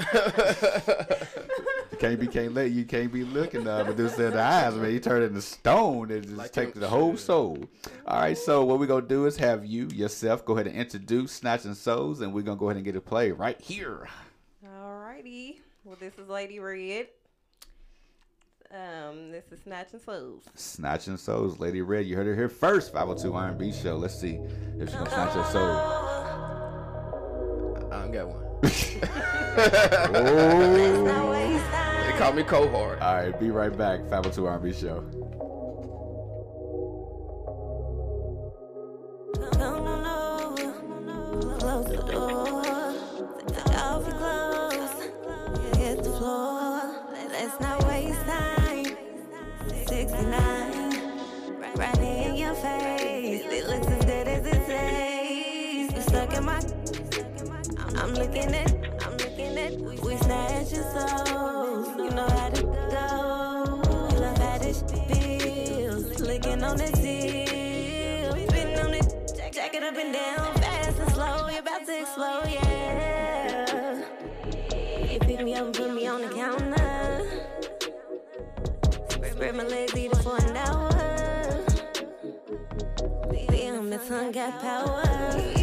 can't 1.98 2.20
be, 2.20 2.26
can't 2.26 2.54
let 2.54 2.70
you, 2.70 2.84
can't 2.84 3.12
be 3.12 3.24
looking 3.24 3.66
uh, 3.66 3.84
but 3.84 3.96
this 3.96 4.18
in 4.18 4.30
the 4.30 4.40
eyes, 4.40 4.74
man. 4.74 4.92
You 4.92 5.00
turn 5.00 5.22
into 5.22 5.42
stone 5.42 6.10
and 6.10 6.24
just 6.26 6.54
take 6.54 6.74
the 6.74 6.88
whole 6.88 7.16
soul. 7.16 7.58
All 8.06 8.20
right, 8.20 8.38
so 8.38 8.64
what 8.64 8.78
we're 8.78 8.86
gonna 8.86 9.06
do 9.06 9.26
is 9.26 9.36
have 9.36 9.64
you 9.64 9.88
yourself 9.88 10.44
go 10.44 10.54
ahead 10.54 10.66
and 10.66 10.76
introduce 10.76 11.32
Snatching 11.32 11.74
Souls, 11.74 12.20
and 12.20 12.32
we're 12.32 12.42
gonna 12.42 12.56
go 12.56 12.66
ahead 12.66 12.76
and 12.76 12.84
get 12.84 12.96
a 12.96 13.00
play 13.00 13.32
right 13.32 13.60
here. 13.60 14.08
All 14.64 15.00
righty. 15.00 15.60
Well, 15.84 15.96
this 15.98 16.14
is 16.18 16.28
Lady 16.28 16.60
Redd. 16.60 17.08
Um, 18.72 19.32
this 19.32 19.44
is 19.50 19.60
Snatching 19.64 19.98
Souls. 19.98 20.44
Snatching 20.54 21.16
Souls, 21.16 21.58
Lady 21.58 21.82
Redd. 21.82 22.06
You 22.06 22.16
heard 22.16 22.28
it 22.28 22.36
here 22.36 22.48
first. 22.48 22.92
502 22.92 23.34
R&B 23.34 23.72
show. 23.72 23.96
Let's 23.96 24.18
see 24.18 24.38
if 24.78 24.90
she 24.90 24.94
gonna 24.94 25.10
snatch 25.10 25.34
your 25.34 25.44
soul. 25.46 26.06
I 27.90 28.02
don't 28.02 28.12
got 28.12 28.28
one. 28.28 28.44
Oh. 30.12 32.06
They 32.06 32.18
call 32.18 32.32
me 32.32 32.42
cohort. 32.44 33.00
All 33.00 33.14
right, 33.14 33.38
be 33.38 33.50
right 33.50 33.76
back. 33.76 34.00
502 34.08 34.46
R&B 34.46 34.72
show. 34.72 35.04
Close 41.60 41.86
the 41.86 41.96
door. 42.10 42.62
Take 43.48 43.78
off 43.78 44.06
your 44.06 44.16
clothes. 44.16 45.76
Hit 45.76 46.02
the 46.02 46.10
floor. 46.10 46.80
Let's 47.30 47.60
not 47.60 47.86
waste 47.86 48.20
time. 48.26 48.86
69. 49.86 51.76
Right 51.76 51.98
in 51.98 52.34
your 52.36 52.54
face. 52.54 53.42
It 53.44 53.66
looks 53.66 53.86
as 53.86 54.04
good 54.04 54.28
as 54.28 54.46
it 54.46 54.66
tastes. 54.66 55.94
You 55.96 56.02
stuck 56.02 56.32
in 56.34 56.44
my. 56.44 56.79
Looking 58.20 58.54
at. 58.54 58.70
I'm 59.02 59.16
looking 59.16 59.56
at. 59.56 59.80
We 59.80 60.14
snatch 60.18 60.72
your 60.72 60.84
souls. 60.92 61.88
You 61.96 62.10
know 62.10 62.28
how 62.28 62.50
to 62.50 62.62
go. 62.62 63.80
Love 64.20 64.36
how 64.36 64.58
this 64.58 64.82
feels. 65.08 66.20
Licking 66.20 66.62
on 66.62 66.76
the 66.76 66.88
seal. 66.98 68.32
Spitting 68.46 68.78
on 68.78 68.92
it. 68.92 69.32
Jack 69.54 69.74
it 69.74 69.82
up 69.82 69.96
and 69.96 70.12
down. 70.12 70.54
Fast 70.56 70.98
and 70.98 71.12
slow. 71.12 71.48
You're 71.48 71.60
about 71.60 71.86
to 71.86 71.98
explode. 71.98 72.50
Yeah. 72.50 74.04
You 75.10 75.18
pick 75.20 75.40
me 75.42 75.54
up 75.54 75.64
and 75.64 75.74
put 75.74 75.94
me 75.94 76.06
on 76.06 76.20
the 76.20 76.28
counter. 76.28 77.26
Spread 79.30 79.54
my 79.54 79.64
legs, 79.64 79.96
eat 79.96 80.12
it 80.12 80.16
for 80.18 80.36
an 80.36 80.56
hour. 80.58 80.90
Damn, 83.48 83.88
the 83.88 83.96
tongue 84.06 84.32
got 84.32 84.60
power. 84.60 85.59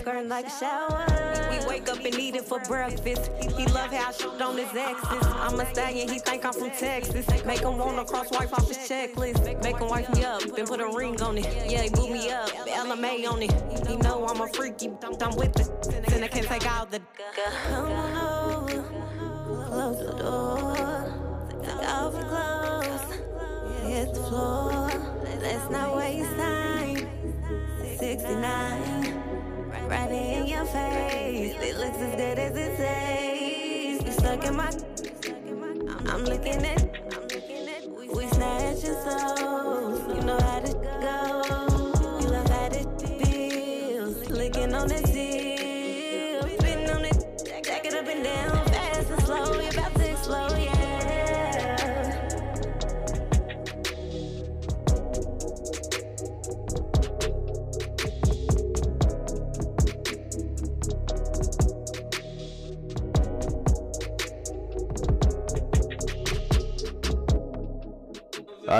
And 0.00 0.06
skirting 0.06 0.28
like 0.28 0.48
shower. 0.48 1.04
We 1.50 1.66
wake 1.66 1.88
up 1.88 1.98
and 1.98 2.14
eat 2.14 2.36
it 2.36 2.44
for 2.44 2.58
breakfast. 2.60 3.30
He 3.40 3.66
love 3.66 3.92
how 3.92 4.08
I 4.08 4.12
shoot 4.12 4.40
on 4.40 4.56
his 4.56 4.74
exes. 4.74 5.26
I'm 5.26 5.58
a 5.60 5.66
stallion, 5.66 6.08
he 6.08 6.18
think 6.18 6.44
I'm 6.44 6.52
from 6.52 6.70
Texas. 6.70 7.26
Make 7.44 7.60
him 7.60 7.76
wanna 7.76 8.04
cross 8.04 8.30
wipe 8.30 8.52
off 8.52 8.68
his 8.68 8.78
checklist. 8.78 9.62
Make 9.62 9.76
him 9.76 9.88
wipe 9.88 10.12
me 10.14 10.24
up, 10.24 10.42
then 10.56 10.66
put 10.66 10.80
a 10.80 10.88
ring 10.88 11.20
on 11.20 11.38
it. 11.38 11.44
Yeah, 11.68 11.82
he 11.82 11.90
boot 11.90 12.10
me 12.10 12.30
up, 12.30 12.48
LMA 12.50 13.30
on 13.30 13.42
it. 13.42 13.52
He 13.88 13.96
know 13.96 14.26
I'm 14.26 14.40
a 14.40 14.48
freaky, 14.48 14.90
I'm 15.02 15.36
with 15.36 15.58
it. 15.60 16.06
Then 16.08 16.24
I 16.24 16.28
can't 16.28 16.46
take 16.46 16.70
all 16.70 16.86
the. 16.86 17.00
Come 17.68 17.92
on 17.92 18.62
over, 18.62 18.82
close 19.66 20.06
the 20.06 20.12
door. 20.12 20.76
Take 21.62 21.88
off 21.88 22.14
your 22.14 22.24
clothes, 22.24 23.04
hit 23.82 24.14
the 24.14 24.20
floor. 24.22 24.88
Let's 25.42 25.70
not 25.70 25.96
waste 25.96 26.36
time. 26.36 27.20
69, 27.98 29.29
right 29.90 30.10
in 30.10 30.46
your 30.46 30.64
face. 30.66 31.56
It 31.60 31.76
looks 31.76 31.98
as 31.98 32.14
good 32.14 32.38
as 32.38 32.56
it 32.56 32.76
tastes. 32.76 34.06
You 34.06 34.12
stuck 34.12 34.44
in 34.44 34.56
my. 34.56 34.70
I'm 36.08 36.24
looking 36.24 36.64
at. 36.64 36.82
We 38.14 38.26
snatch 38.28 38.78
souls. 38.78 40.00
You 40.14 40.22
know 40.22 40.38
how 40.40 40.60
to 40.60 40.69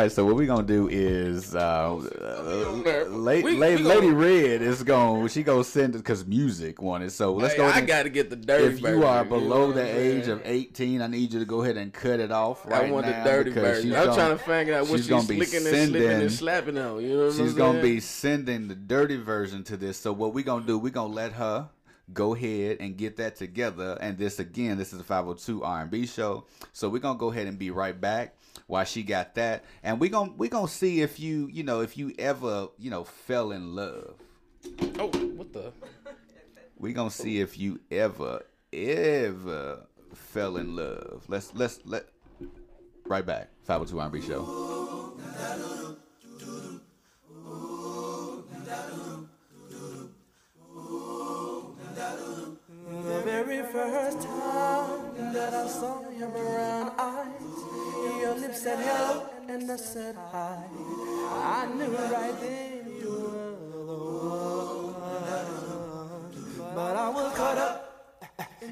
right, 0.03 0.13
so 0.13 0.25
what 0.25 0.37
we're 0.37 0.47
gonna 0.47 0.63
do 0.67 0.89
is 0.89 1.55
uh, 1.55 1.97
We- 3.11 3.43
we 3.43 3.57
Lady 3.57 3.83
gonna- 3.83 4.13
Red 4.15 4.63
is 4.63 4.83
going. 4.83 5.29
She 5.29 5.43
gonna 5.43 5.65
send 5.65 5.95
it 5.95 5.99
because 5.99 6.27
music 6.27 6.81
wanted. 6.81 7.13
So 7.13 7.33
let's 7.35 7.55
Hey, 7.55 7.59
go. 7.59 7.67
ahead 7.69 7.83
I 7.83 7.87
gotta 7.87 8.09
get 8.09 8.31
the 8.31 8.37
dirty 8.37 8.65
version. 8.75 8.85
If 8.87 8.91
you 8.97 9.05
are 9.05 9.23
you 9.25 9.29
below 9.29 9.67
know 9.69 9.73
the 9.73 9.83
age 9.83 10.29
of 10.29 10.41
eighteen, 10.45 11.03
I 11.03 11.07
need 11.07 11.33
you 11.33 11.39
to 11.41 11.45
go 11.45 11.63
ahead 11.63 11.77
and 11.77 11.93
cut 11.93 12.21
it 12.21 12.31
off 12.33 12.65
right 12.67 12.85
I 12.87 12.91
want 12.91 13.07
now. 13.07 13.25
the 13.25 13.31
dirty 13.31 13.51
because 13.51 13.63
version. 13.77 13.95
I'm 13.95 14.05
gonna- 14.05 14.17
trying 14.17 14.39
to 14.39 14.45
figure 14.45 14.75
out 14.75 14.81
what 14.83 14.89
she's 14.97 15.01
she's 15.01 15.09
gonna 15.09 15.29
be 15.29 15.37
licking 15.39 15.67
and 15.67 15.89
slipping 15.91 16.11
and 16.11 16.33
slapping 16.33 16.79
on. 16.79 17.03
You 17.03 17.17
know 17.17 17.27
what 17.27 17.35
She's 17.35 17.55
gonna 17.55 17.83
be 17.83 18.01
sending 18.01 18.69
the 18.69 18.75
dirty 18.75 19.17
version 19.17 19.63
to 19.65 19.77
this. 19.77 19.97
So 19.99 20.13
what 20.13 20.35
we 20.35 20.43
gonna 20.43 20.67
do? 20.67 20.79
We 20.79 20.91
gonna 20.91 21.13
let 21.13 21.33
her 21.33 21.69
go 22.13 22.35
ahead 22.35 22.79
and 22.81 22.97
get 22.97 23.17
that 23.19 23.37
together. 23.37 23.97
And 24.01 24.19
this 24.19 24.41
again, 24.41 24.79
this 24.79 24.93
is 24.93 24.99
a 25.01 25.05
502 25.05 25.63
R&B 25.63 26.07
show. 26.07 26.45
So 26.73 26.89
we're 26.89 26.99
gonna 26.99 27.19
go 27.19 27.31
ahead 27.31 27.47
and 27.47 27.57
be 27.59 27.71
right 27.71 27.99
back 28.01 28.35
while 28.67 28.85
she 28.85 29.03
got 29.03 29.35
that. 29.35 29.65
And 29.83 30.01
we 30.01 30.09
gonna 30.09 30.33
we 30.37 30.49
gonna 30.49 30.69
see 30.69 31.03
if 31.03 31.19
you 31.21 31.49
you 31.53 31.63
know 31.63 31.81
if 31.81 31.97
you 31.97 32.15
ever 32.19 32.69
you 32.79 32.91
know 32.91 33.05
fell 33.05 33.53
in 33.53 33.75
love. 33.75 34.15
Oh, 34.99 35.09
what 35.09 35.53
the? 35.53 35.73
We 36.77 36.93
gonna 36.93 37.11
see 37.11 37.41
if 37.41 37.59
you 37.59 37.81
ever 37.91 38.43
ever 38.73 39.87
fell 40.15 40.57
in 40.57 40.77
love. 40.77 41.25
Let's 41.29 41.53
let's 41.55 41.81
let 41.85 42.07
right 43.07 43.25
back. 43.27 43.51
502 43.65 44.01
R&B 44.01 44.21
show. 44.23 44.71
The 53.03 53.23
very 53.25 53.63
first 53.63 54.23
time 54.23 55.33
that 55.33 55.55
I 55.55 55.69
saw 55.69 56.11
your 56.11 56.29
brown 56.29 56.93
eyes, 56.99 57.70
your 58.51 58.59
said 58.59 58.79
hello 58.81 59.31
and 59.49 59.71
I 59.71 59.77
said 59.77 60.17
hi. 60.33 60.65
I 61.31 61.67
knew 61.73 61.87
right 61.87 62.41
then 62.41 62.87
you 63.01 63.11
were 63.11 63.55
the 63.63 63.95
one. 65.31 66.75
But 66.75 66.97
I 66.97 67.09
was 67.11 67.33
caught 67.37 67.59
up 67.59 67.79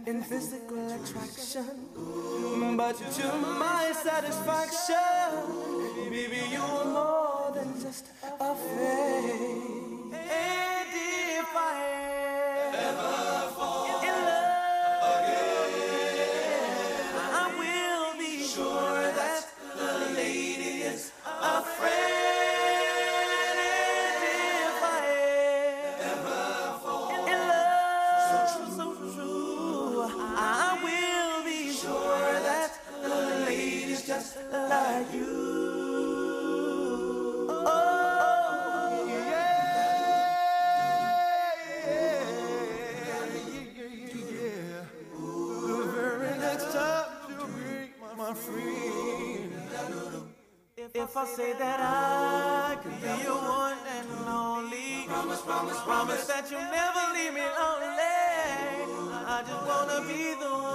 in 0.05 0.23
physical 0.23 0.85
attraction. 0.97 1.91
But 2.77 2.97
to 2.97 3.27
my 3.65 3.93
satisfaction, 4.03 5.39
baby, 6.11 6.43
you're 6.51 6.85
more 6.87 7.53
than 7.55 7.81
just 7.81 8.07
a 8.41 8.55
fake. 8.57 10.13
And 10.13 10.89
like 34.69 35.13
you. 35.15 35.27
Oh, 37.51 39.05
yeah. 39.09 39.47
The 45.13 45.79
very 45.95 46.39
next 46.39 46.73
time 46.73 47.11
you 47.31 47.47
meet 47.59 47.93
my 48.17 48.35
friend. 48.35 49.53
If 50.95 51.17
I 51.17 51.27
say 51.27 51.53
that 51.55 51.81
I 51.81 52.77
could 52.83 53.01
be 53.01 53.25
your 53.25 53.37
one 53.37 53.79
and 53.97 54.09
only, 54.29 55.07
promise, 55.07 55.43
promise, 55.43 55.81
promise 55.83 56.27
that 56.27 56.51
you'll 56.51 56.61
never 56.61 57.13
leave 57.15 57.35
me 57.35 57.41
lonely. 57.61 58.17
I 59.27 59.43
just 59.47 59.67
wanna 59.67 60.01
be 60.09 60.35
the 60.35 60.51
one 60.51 60.68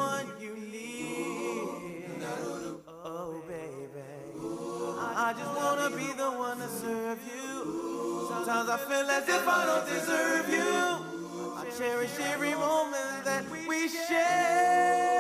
I 5.26 5.32
just 5.32 5.56
wanna 5.56 5.90
be 5.96 6.12
the 6.18 6.32
one 6.32 6.58
to 6.58 6.68
serve 6.68 7.18
you. 7.34 8.28
Sometimes 8.28 8.68
I 8.68 8.78
feel 8.78 9.10
as 9.10 9.30
if 9.30 9.48
I 9.48 9.66
don't 9.66 9.88
deserve 9.88 10.50
you. 10.50 11.56
I 11.56 11.66
cherish 11.78 12.20
every 12.20 12.54
moment 12.56 13.24
that 13.24 13.46
we 13.50 13.88
share. 13.88 15.13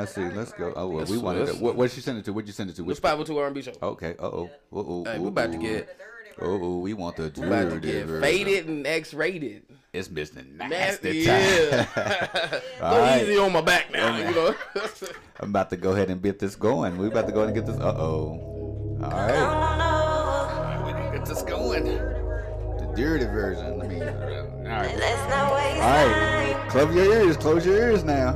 Let's 0.00 0.14
see. 0.14 0.22
Let's 0.22 0.52
go. 0.52 0.72
Oh, 0.76 0.86
well, 0.88 0.98
Let's- 0.98 1.10
we 1.10 1.18
wanted. 1.18 1.38
To, 1.40 1.44
let's- 1.46 1.58
what 1.58 1.76
what 1.76 1.90
she 1.90 2.00
send 2.00 2.18
it 2.18 2.24
to? 2.26 2.32
What'd 2.32 2.48
you 2.48 2.52
send 2.54 2.70
it 2.70 2.76
to? 2.76 2.90
It's 2.90 3.00
502 3.00 3.38
R&B 3.38 3.62
show. 3.62 3.72
Okay. 3.82 4.14
Uh 4.18 4.22
oh. 4.26 4.50
Uh 4.72 4.76
oh. 4.76 5.04
Hey, 5.04 5.18
we 5.18 5.28
about 5.28 5.52
to 5.52 5.58
get- 5.58 5.96
Oh, 6.40 6.60
oh. 6.62 6.78
we 6.78 6.94
want 6.94 7.16
the 7.16 7.32
We 7.36 7.46
about 7.48 7.64
to 7.64 7.70
dirty 7.70 7.90
get 7.92 8.06
version. 8.06 8.22
faded 8.22 8.68
and 8.68 8.86
X-rated. 8.86 9.62
It's 9.92 10.06
Mr. 10.08 10.46
Nasty, 10.56 10.68
Nasty 10.68 11.10
yeah. 11.20 11.84
time. 11.86 12.50
Go 12.80 12.86
All 12.86 12.98
right. 13.00 13.22
easy 13.22 13.38
on 13.38 13.52
my 13.52 13.60
back 13.60 13.90
now, 13.90 14.16
you 14.16 14.32
know. 14.32 14.54
I'm 15.40 15.48
about 15.50 15.70
to 15.70 15.76
go 15.76 15.92
ahead 15.92 16.10
and 16.10 16.22
get 16.22 16.38
this 16.38 16.54
going. 16.54 16.96
We're 16.96 17.08
about 17.08 17.26
to 17.26 17.32
go 17.32 17.40
ahead 17.40 17.56
and 17.56 17.66
get 17.66 17.72
this. 17.72 17.80
Uh 17.82 17.94
oh. 17.96 18.98
All 19.02 19.10
right. 19.10 20.82
We 20.86 20.92
need 20.92 21.10
to 21.10 21.18
get 21.18 21.26
this 21.26 21.42
going. 21.42 21.84
The 21.86 22.92
dirty 22.94 23.24
version. 23.24 23.76
Let 23.78 23.88
me. 23.88 24.00
All 24.00 24.06
right. 24.06 24.94
All 25.32 25.52
right. 25.82 26.66
Close 26.70 26.94
your 26.94 27.04
ears. 27.14 27.36
Close 27.36 27.66
your 27.66 27.76
ears 27.76 28.04
now. 28.04 28.34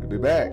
We'll 0.00 0.08
be 0.08 0.18
back. 0.18 0.50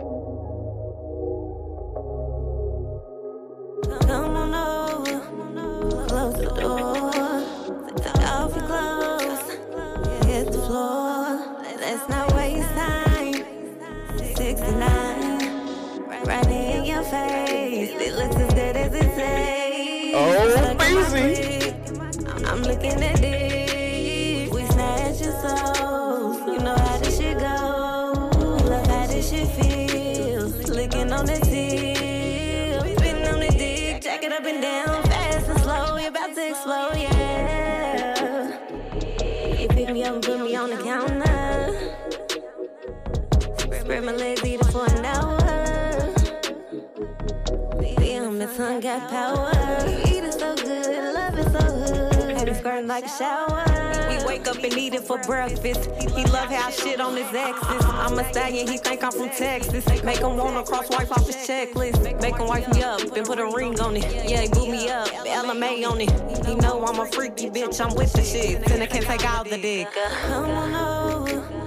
Breakfast. 55.26 55.90
He 56.16 56.24
love 56.26 56.50
how 56.50 56.68
I 56.68 56.72
shit 56.72 57.00
on 57.00 57.16
his 57.16 57.34
exes. 57.34 57.86
I'm 57.86 58.18
a 58.18 58.30
stallion, 58.32 58.68
he 58.68 58.78
think 58.78 59.04
I'm 59.04 59.12
from 59.12 59.30
Texas. 59.30 59.86
Make 60.04 60.20
him 60.20 60.38
wanna 60.38 60.64
cross 60.64 60.90
wife 60.90 61.12
off 61.12 61.26
his 61.26 61.36
checklist. 61.36 62.22
Make 62.22 62.38
him 62.38 62.48
wife 62.48 62.68
me 62.74 62.84
up 62.84 63.02
and 63.02 63.26
put 63.26 63.40
a 63.40 63.46
ring 63.46 63.80
on 63.80 63.96
it. 63.98 64.30
Yeah, 64.30 64.42
he 64.42 64.48
boot 64.50 64.70
me 64.70 64.90
up, 64.90 65.08
LMA 65.08 65.86
on 65.90 66.02
it. 66.02 66.46
He 66.46 66.56
know 66.56 66.86
I'm 66.86 67.00
a 67.00 67.06
freaky 67.06 67.50
bitch, 67.50 67.80
I'm 67.84 67.96
with 67.96 68.14
the 68.14 68.24
shit. 68.24 68.70
And 68.72 68.84
I 68.84 68.86
can't 68.86 69.06
take 69.06 69.26
all 69.30 69.44
the 69.44 69.58
dick. 69.58 69.88
Come 70.28 70.50
on 70.50 71.64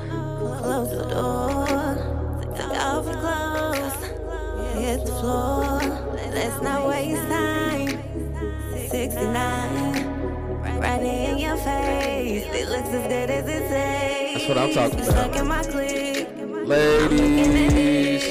close 0.66 0.90
the 0.90 1.04
door. 1.14 1.66
Take 2.56 2.78
off 2.80 3.04
your 3.06 3.20
clothes, 3.22 3.98
hit 4.74 5.06
the 5.06 5.12
floor. 5.20 5.78
Let's 6.34 6.60
not 6.60 6.88
waste 6.88 7.28
time. 7.28 8.02
69, 8.90 10.05
right 10.80 11.02
in 11.02 11.38
your 11.38 11.56
face. 11.56 12.44
It 12.44 12.68
looks 12.68 12.88
as 12.88 13.06
good 13.08 13.30
as 13.30 13.48
it 13.48 13.68
tastes. 13.68 14.46
That's 14.46 14.48
what 14.48 14.58
I'm 14.58 14.72
talking 14.72 15.00
about. 15.00 15.12
Stuck 15.12 15.36
in 15.36 15.46
my 15.48 15.62
clique. 15.62 16.28
Ladies. 16.66 18.22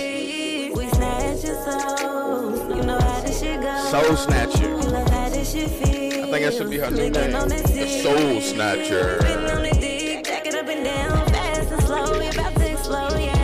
We 0.75 0.87
snatch 0.89 1.43
your 1.43 1.55
souls. 1.63 2.59
You 2.75 2.83
know 2.83 2.99
how 2.99 3.21
this 3.21 3.39
shit 3.39 3.61
goes. 3.61 3.89
Soul 3.89 4.15
Snatcher. 4.15 4.69
You 4.69 4.75
love 4.77 5.09
how 5.09 5.29
this 5.29 5.51
shit 5.51 5.69
feels. 5.69 6.15
I 6.15 6.31
think 6.31 6.45
that 6.45 6.53
should 6.53 6.69
be 6.69 6.77
her 6.77 6.91
new 6.91 7.09
name. 7.09 7.31
The 7.31 7.87
Soul 8.03 8.41
Snatcher. 8.41 9.19
Spitting 9.21 9.49
on 9.49 9.63
the 9.63 9.71
dick, 9.79 10.25
jack 10.25 10.45
it 10.45 10.55
up 10.55 10.67
and 10.67 10.83
down, 10.83 11.25
fast 11.27 11.71
and 11.71 11.81
slow. 11.83 12.19
We 12.19 12.27
about 12.27 12.55
to 12.55 12.71
explode, 12.71 13.19
yeah. 13.19 13.35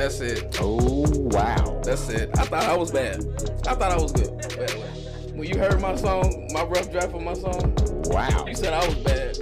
That 0.00 0.10
That's 0.10 0.20
it. 0.22 0.56
Oh 0.60 1.04
wow. 1.30 1.80
That's 1.84 2.08
it. 2.08 2.29
I 2.52 2.60
thought 2.60 2.64
I 2.64 2.76
was 2.76 2.90
bad. 2.90 3.20
I 3.68 3.74
thought 3.74 3.92
I 3.92 3.96
was 3.96 4.12
good. 4.12 4.30
But 4.58 5.32
when 5.34 5.48
you 5.48 5.56
heard 5.58 5.80
my 5.80 5.94
song, 5.94 6.48
my 6.52 6.64
rough 6.64 6.90
draft 6.90 7.14
of 7.14 7.22
my 7.22 7.34
song, 7.34 7.74
wow, 8.06 8.44
you 8.46 8.54
said 8.56 8.72
I 8.72 8.86
was 8.86 8.96
bad. 8.96 9.36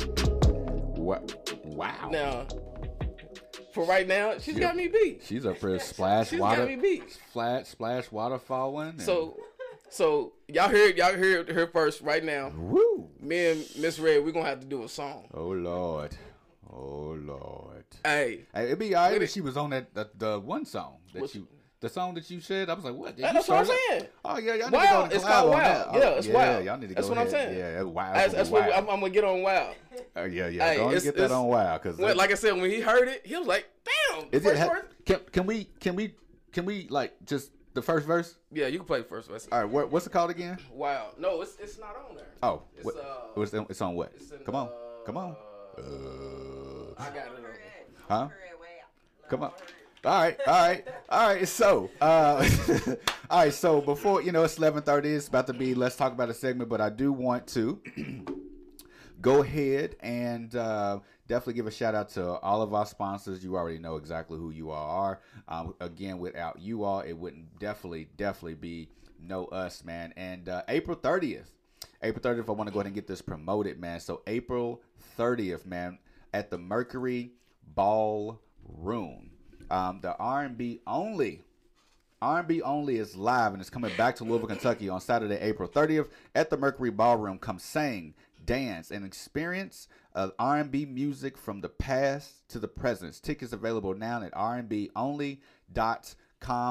What? 0.98 1.58
Wow. 1.64 2.08
Now, 2.10 2.46
for 3.72 3.84
right 3.84 4.06
now, 4.06 4.34
she's 4.38 4.54
She- 4.54 4.60
got 4.60 4.76
me 4.76 4.88
beat. 4.88 5.22
She's 5.24 5.46
up 5.46 5.58
there 5.60 5.78
splash 5.78 6.28
She's 6.30 6.40
water. 6.40 6.58
got 6.66 6.68
me 6.68 6.76
beat. 6.76 7.10
Flat 7.32 7.66
splash 7.66 8.10
waterfall 8.12 8.74
one. 8.74 8.88
and- 8.88 9.00
So, 9.02 9.38
so 9.88 10.32
y'all 10.48 10.68
heard 10.68 10.98
y'all 10.98 11.14
heard 11.14 11.48
her 11.50 11.66
first 11.68 12.02
right 12.02 12.22
now. 12.22 12.50
Woo. 12.56 13.08
Me 13.20 13.46
and 13.46 13.66
Miss 13.78 13.98
Redd, 13.98 14.22
we're 14.24 14.32
gonna 14.32 14.46
have 14.46 14.60
to 14.60 14.66
do 14.66 14.82
a 14.84 14.88
song. 14.88 15.28
Oh 15.32 15.48
lord. 15.48 16.14
Oh 16.70 17.16
lord. 17.18 17.84
Hey. 18.04 18.44
Hey, 18.54 18.64
it'd 18.66 18.78
be 18.78 18.94
alright 18.94 19.22
if 19.22 19.30
she 19.30 19.40
was 19.40 19.56
on 19.56 19.70
that 19.70 19.94
the, 19.94 20.10
the 20.16 20.38
one 20.40 20.66
song 20.66 20.98
that 21.14 21.22
Which- 21.22 21.34
you 21.34 21.48
the 21.80 21.88
song 21.88 22.14
that 22.14 22.28
you 22.30 22.40
said. 22.40 22.68
I 22.68 22.74
was 22.74 22.84
like, 22.84 22.94
what? 22.94 23.14
Did 23.16 23.24
That- 23.24 23.28
you 23.28 23.34
that's 23.34 23.48
what 23.48 23.58
I'm 23.58 23.66
saying. 23.66 24.06
Oh 24.24 24.38
yeah, 24.38 24.54
y'all 24.54 24.66
need 24.70 24.72
Wow, 24.76 24.82
to 24.82 24.88
go 25.04 25.08
to 25.08 25.14
it's 25.14 25.24
called 25.24 25.44
on 25.46 25.50
Wow. 25.52 25.58
that. 25.64 25.86
Oh, 25.90 25.98
Yeah, 25.98 26.08
it's 26.10 26.26
yeah, 26.26 26.34
Wow. 26.34 26.58
Y'all 26.58 26.78
need 26.78 26.88
to 26.88 26.94
That's 26.94 27.06
go 27.08 27.14
what 27.14 27.18
I'm 27.22 27.30
saying. 27.30 27.58
Yeah, 27.58 27.82
wow. 27.82 28.12
That's, 28.14 28.34
that's 28.34 28.50
wow. 28.50 28.58
what 28.60 28.66
we, 28.68 28.72
I'm, 28.74 28.88
I'm 28.88 29.00
gonna 29.00 29.10
get 29.10 29.24
on 29.24 29.42
Wow. 29.42 29.74
Uh, 30.16 30.22
yeah, 30.24 30.48
yeah. 30.48 30.68
Hey, 30.70 30.76
go 30.76 30.88
and 30.88 31.02
get 31.02 31.16
that 31.16 31.30
on 31.30 31.46
wow, 31.46 31.78
because 31.78 31.98
Well, 31.98 32.16
like 32.16 32.30
I 32.30 32.34
said, 32.34 32.52
when 32.52 32.70
he 32.70 32.80
heard 32.80 33.08
it, 33.08 33.26
he 33.26 33.36
was 33.36 33.46
like, 33.46 33.66
"Damn!" 33.84 34.24
is 34.32 34.44
it 34.44 34.48
first 34.50 34.60
ha- 34.62 34.68
verse. 34.68 34.84
can 35.04 35.20
can 35.32 35.46
we 35.46 35.64
can 35.80 35.94
we 35.96 36.14
can 36.52 36.64
we 36.64 36.86
like 36.88 37.14
just 37.24 37.50
the 37.74 37.82
first 37.82 38.06
verse? 38.06 38.36
Yeah, 38.50 38.66
you 38.66 38.78
can 38.78 38.86
play 38.86 38.98
the 38.98 39.04
first 39.04 39.28
verse. 39.30 39.46
All 39.52 39.60
right, 39.60 39.68
what, 39.68 39.90
what's 39.92 40.06
it 40.06 40.10
called 40.10 40.30
again? 40.30 40.58
Wow. 40.72 41.10
No, 41.18 41.42
it's 41.42 41.56
it's 41.60 41.78
not 41.78 41.96
on 42.10 42.16
there. 42.16 42.26
Oh, 42.42 42.62
It's, 42.76 42.84
what, 42.84 42.96
uh, 42.96 43.40
it's, 43.40 43.52
it's 43.70 43.80
on 43.80 43.94
what? 43.94 44.12
it's 44.16 44.30
in, 44.32 44.38
Come 44.38 44.54
on, 44.56 44.70
come 45.06 45.16
on. 45.16 45.36
I 46.98 47.04
got 47.10 47.16
it. 47.16 47.32
Huh? 48.08 48.28
Come 49.28 49.42
on. 49.44 49.52
All 50.08 50.22
right, 50.22 50.40
all 50.46 50.54
right, 50.54 50.88
all 51.10 51.28
right. 51.28 51.46
So, 51.46 51.90
uh, 52.00 52.48
all 53.30 53.40
right. 53.40 53.52
So 53.52 53.82
before 53.82 54.22
you 54.22 54.32
know, 54.32 54.42
it's 54.42 54.56
eleven 54.56 54.82
thirty. 54.82 55.10
It's 55.10 55.28
about 55.28 55.46
to 55.48 55.52
be. 55.52 55.74
Let's 55.74 55.96
talk 55.96 56.14
about 56.14 56.30
a 56.30 56.34
segment, 56.34 56.70
but 56.70 56.80
I 56.80 56.88
do 56.88 57.12
want 57.12 57.46
to 57.48 57.78
go 59.20 59.42
ahead 59.42 59.96
and 60.00 60.56
uh, 60.56 61.00
definitely 61.26 61.52
give 61.52 61.66
a 61.66 61.70
shout 61.70 61.94
out 61.94 62.08
to 62.12 62.38
all 62.38 62.62
of 62.62 62.72
our 62.72 62.86
sponsors. 62.86 63.44
You 63.44 63.56
already 63.56 63.76
know 63.76 63.96
exactly 63.96 64.38
who 64.38 64.48
you 64.48 64.70
all 64.70 64.88
are. 64.88 65.20
Um, 65.46 65.74
again, 65.78 66.18
without 66.18 66.58
you 66.58 66.84
all, 66.84 67.00
it 67.00 67.12
wouldn't 67.12 67.58
definitely, 67.58 68.08
definitely 68.16 68.54
be 68.54 68.88
no 69.20 69.44
us, 69.48 69.84
man. 69.84 70.14
And 70.16 70.48
uh, 70.48 70.62
April 70.68 70.96
thirtieth. 70.96 71.52
April 72.02 72.22
30th, 72.22 72.48
I 72.48 72.52
want 72.52 72.68
to 72.68 72.72
go 72.72 72.78
ahead 72.78 72.86
and 72.86 72.94
get 72.94 73.06
this 73.06 73.20
promoted, 73.20 73.78
man. 73.78 74.00
So 74.00 74.22
April 74.26 74.80
30th, 75.18 75.66
man, 75.66 75.98
at 76.32 76.48
the 76.48 76.56
Mercury 76.56 77.32
Ballroom. 77.74 79.32
Um, 79.70 80.00
the 80.00 80.16
R&B 80.16 80.80
only 80.86 81.42
R&B 82.20 82.62
only 82.62 82.96
is 82.96 83.14
live 83.16 83.52
and 83.52 83.60
it's 83.60 83.70
coming 83.70 83.94
back 83.96 84.16
to 84.16 84.24
Louisville, 84.24 84.48
Kentucky 84.48 84.88
on 84.88 85.00
Saturday, 85.00 85.38
April 85.40 85.68
30th 85.68 86.08
at 86.34 86.50
the 86.50 86.56
Mercury 86.56 86.90
Ballroom. 86.90 87.38
Come 87.38 87.60
sing, 87.60 88.14
dance, 88.44 88.90
and 88.90 89.04
experience 89.04 89.86
uh, 90.16 90.30
R&B 90.38 90.86
music 90.86 91.38
from 91.38 91.60
the 91.60 91.68
past 91.68 92.48
to 92.48 92.58
the 92.58 92.66
present. 92.66 93.22
Tickets 93.22 93.52
available 93.52 93.94
now 93.94 94.20
at 94.22 94.32
rnbonly.com 94.32 95.38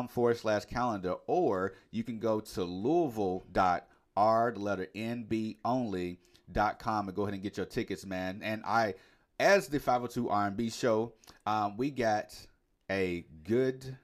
forward 0.10 0.38
slash 0.38 0.66
calendar, 0.66 1.16
or 1.28 1.76
you 1.92 2.04
can 2.04 2.20
go 2.20 2.42
to 2.42 2.64
louisville.r, 2.66 4.52
the 4.52 4.60
letter 4.60 4.88
NB 4.94 5.58
only.com 5.64 7.08
and 7.08 7.16
go 7.16 7.22
ahead 7.22 7.36
and 7.36 7.44
get 7.44 7.56
your 7.56 7.66
tickets, 7.66 8.06
man. 8.06 8.42
And 8.44 8.64
I, 8.66 8.96
as 9.40 9.70
the 9.70 9.80
502 9.80 10.28
R&B 10.28 10.70
show, 10.72 11.14
um, 11.46 11.78
we 11.78 11.90
got 11.90 12.36
a 12.90 13.26
good, 13.44 13.98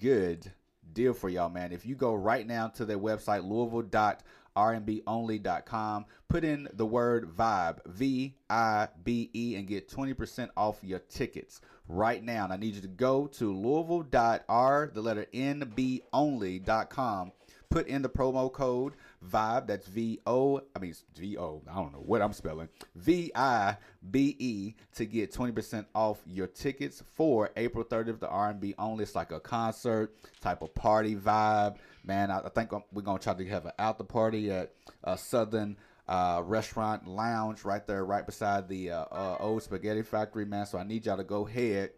good 0.00 0.52
deal 0.92 1.14
for 1.14 1.28
y'all, 1.28 1.48
man. 1.48 1.72
If 1.72 1.86
you 1.86 1.94
go 1.94 2.14
right 2.14 2.44
now 2.46 2.68
to 2.68 2.84
their 2.84 2.98
website, 2.98 3.48
louisville.rnbonly.com, 3.48 6.04
put 6.28 6.44
in 6.44 6.68
the 6.72 6.86
word 6.86 7.36
vibe, 7.36 7.78
V 7.86 8.34
I 8.50 8.88
B 9.04 9.30
E, 9.34 9.54
and 9.56 9.66
get 9.66 9.88
20% 9.88 10.48
off 10.56 10.78
your 10.82 11.00
tickets 11.00 11.60
right 11.86 12.22
now. 12.22 12.44
And 12.44 12.52
I 12.52 12.56
need 12.56 12.74
you 12.74 12.82
to 12.82 12.88
go 12.88 13.26
to 13.28 13.54
louisville.r, 13.54 14.90
the 14.92 15.02
letter 15.02 15.26
NB 15.32 16.02
only.com. 16.12 17.32
Put 17.70 17.86
in 17.86 18.02
the 18.02 18.08
promo 18.08 18.50
code 18.50 18.94
VIBE, 19.22 19.66
that's 19.66 19.86
V 19.86 20.20
O, 20.26 20.60
I 20.74 20.78
mean, 20.78 20.90
it's 20.90 21.04
V 21.16 21.36
O, 21.38 21.62
I 21.70 21.74
don't 21.74 21.92
know 21.92 22.02
what 22.04 22.22
I'm 22.22 22.32
spelling, 22.32 22.68
V 22.94 23.32
I 23.34 23.76
B 24.10 24.36
E, 24.38 24.74
to 24.94 25.04
get 25.06 25.32
20% 25.32 25.86
off 25.94 26.18
your 26.26 26.46
tickets 26.46 27.02
for 27.14 27.50
April 27.56 27.84
30th, 27.84 28.20
the 28.20 28.28
R&B 28.28 28.74
only. 28.78 29.02
It's 29.02 29.14
like 29.14 29.32
a 29.32 29.40
concert 29.40 30.14
type 30.40 30.62
of 30.62 30.74
party 30.74 31.16
vibe. 31.16 31.76
Man, 32.04 32.30
I, 32.30 32.40
I 32.40 32.48
think 32.48 32.70
we're 32.92 33.02
going 33.02 33.18
to 33.18 33.24
try 33.24 33.34
to 33.34 33.46
have 33.48 33.66
an 33.66 33.72
out 33.78 33.98
the 33.98 34.04
party 34.04 34.50
at 34.50 34.72
uh, 35.04 35.16
Southern 35.16 35.76
uh, 36.06 36.42
Restaurant 36.44 37.06
Lounge 37.06 37.64
right 37.64 37.86
there, 37.86 38.04
right 38.04 38.24
beside 38.24 38.68
the 38.68 38.92
uh, 38.92 39.04
uh, 39.10 39.36
old 39.40 39.62
Spaghetti 39.62 40.02
Factory, 40.02 40.44
man. 40.46 40.64
So 40.66 40.78
I 40.78 40.84
need 40.84 41.06
y'all 41.06 41.16
to 41.18 41.24
go 41.24 41.46
ahead 41.46 41.90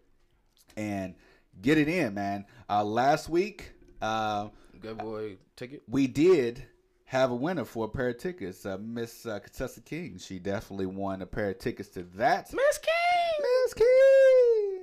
and 0.77 1.15
get 1.61 1.79
it 1.79 1.89
in, 1.89 2.15
man. 2.15 2.47
Uh, 2.69 2.83
last 2.83 3.29
week, 3.29 3.73
uh, 4.03 4.49
Good 4.81 4.99
boy 4.99 5.37
ticket. 5.57 5.83
we 5.87 6.07
did 6.07 6.65
have 7.11 7.31
a 7.33 7.35
winner 7.35 7.65
for 7.65 7.87
a 7.87 7.89
pair 7.89 8.11
of 8.11 8.19
tickets. 8.19 8.65
Uh, 8.65 8.79
Miss 8.81 9.27
uh, 9.27 9.41
Contessa 9.41 9.81
King, 9.81 10.17
she 10.17 10.39
definitely 10.39 10.87
won 10.87 11.23
a 11.23 11.27
pair 11.27 11.51
of 11.51 11.59
tickets 11.59 11.89
to 11.89 12.05
that. 12.15 12.53
Miss 12.53 12.79
King, 12.79 12.93
Miss 13.65 13.75
King, 13.75 14.79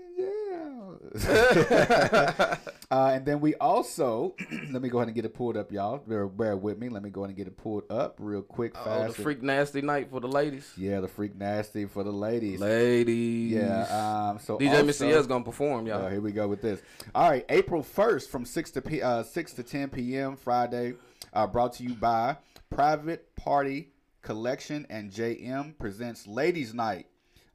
yeah. 1.23 2.57
uh, 2.91 3.11
and 3.13 3.25
then 3.25 3.39
we 3.39 3.55
also, 3.55 4.35
let 4.71 4.81
me 4.81 4.89
go 4.89 4.97
ahead 4.97 5.07
and 5.07 5.15
get 5.15 5.23
it 5.23 5.33
pulled 5.33 5.55
up, 5.55 5.71
y'all. 5.71 5.99
Bear, 5.99 6.27
bear 6.27 6.57
with 6.57 6.77
me. 6.77 6.89
Let 6.89 7.01
me 7.01 7.11
go 7.11 7.21
ahead 7.21 7.29
and 7.29 7.37
get 7.37 7.47
it 7.47 7.55
pulled 7.55 7.89
up 7.89 8.17
real 8.19 8.41
quick, 8.41 8.75
fast. 8.75 8.89
Oh, 8.89 9.07
the 9.07 9.13
freak 9.13 9.41
nasty 9.41 9.81
night 9.81 10.09
for 10.09 10.19
the 10.19 10.27
ladies. 10.27 10.69
Yeah, 10.75 10.99
the 10.99 11.07
freak 11.07 11.33
nasty 11.33 11.85
for 11.85 12.03
the 12.03 12.11
ladies. 12.11 12.59
Ladies. 12.59 13.53
Yeah. 13.53 14.31
Um. 14.31 14.39
So 14.39 14.57
DJ 14.57 14.85
Missy 14.85 15.07
is 15.07 15.27
gonna 15.27 15.45
perform, 15.45 15.87
y'all. 15.87 16.05
Uh, 16.05 16.09
here 16.09 16.19
we 16.19 16.33
go 16.33 16.49
with 16.49 16.61
this. 16.61 16.81
All 17.15 17.29
right, 17.29 17.45
April 17.47 17.83
first 17.83 18.29
from 18.29 18.43
six 18.43 18.69
to 18.71 18.81
p 18.81 19.01
uh, 19.01 19.23
six 19.23 19.53
to 19.53 19.63
ten 19.63 19.87
p.m. 19.87 20.35
Friday. 20.35 20.95
Uh, 21.33 21.45
brought 21.47 21.73
to 21.73 21.83
you 21.83 21.93
by 21.93 22.37
Private 22.69 23.35
Party 23.35 23.89
Collection 24.21 24.85
and 24.89 25.11
JM 25.11 25.77
presents 25.77 26.27
Ladies 26.27 26.73
Night. 26.73 27.07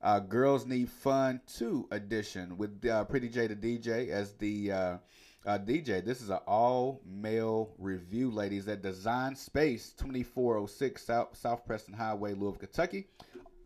Uh, 0.02 0.18
Girls 0.18 0.66
Need 0.66 0.90
Fun 0.90 1.40
2 1.56 1.88
edition 1.90 2.56
with 2.58 2.84
uh, 2.86 3.04
Pretty 3.04 3.28
J 3.28 3.46
the 3.46 3.56
DJ 3.56 4.08
as 4.08 4.34
the 4.34 4.72
uh, 4.72 4.96
uh, 5.46 5.58
DJ. 5.58 6.04
This 6.04 6.20
is 6.20 6.30
an 6.30 6.40
all 6.46 7.00
male 7.06 7.72
review, 7.78 8.30
ladies, 8.30 8.68
at 8.68 8.82
Design 8.82 9.36
Space 9.36 9.92
2406 9.98 11.04
South, 11.04 11.36
South 11.36 11.64
Preston 11.64 11.94
Highway, 11.94 12.34
Louisville, 12.34 12.58
Kentucky. 12.58 13.06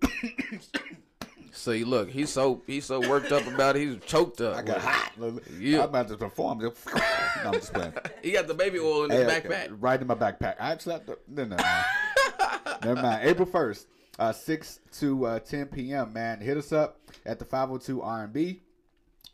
See, 1.56 1.84
look, 1.84 2.10
he's 2.10 2.30
so 2.30 2.62
he's 2.66 2.84
so 2.84 3.00
worked 3.08 3.32
up 3.32 3.46
about 3.46 3.76
it. 3.76 3.88
He's 3.88 3.96
choked 4.04 4.42
up. 4.42 4.56
I 4.56 4.62
got 4.62 4.78
hot. 4.78 5.12
Yeah. 5.58 5.78
I'm 5.78 5.88
about 5.88 6.08
to 6.08 6.16
perform. 6.18 6.58
no, 6.58 6.72
I'm 7.44 7.52
just 7.54 7.72
playing. 7.72 7.94
He 8.22 8.32
got 8.32 8.46
the 8.46 8.54
baby 8.54 8.78
oil 8.78 9.04
in 9.04 9.10
his 9.10 9.30
Hey, 9.30 9.40
backpack. 9.40 9.76
Right 9.80 10.00
in 10.00 10.06
my 10.06 10.14
backpack. 10.14 10.56
I 10.60 10.72
actually 10.72 10.92
have 10.92 11.06
to. 11.06 11.18
No, 11.26 11.44
no, 11.46 11.56
no. 11.56 11.82
Never 12.84 13.02
mind. 13.02 13.26
April 13.26 13.48
1st, 13.48 13.86
uh, 14.18 14.32
6 14.32 14.80
to 14.98 15.26
uh, 15.26 15.38
10 15.40 15.66
p.m., 15.68 16.12
man. 16.12 16.40
Hit 16.40 16.58
us 16.58 16.72
up 16.72 17.00
at 17.24 17.38
the 17.38 17.44
502 17.46 18.02
R&B 18.02 18.60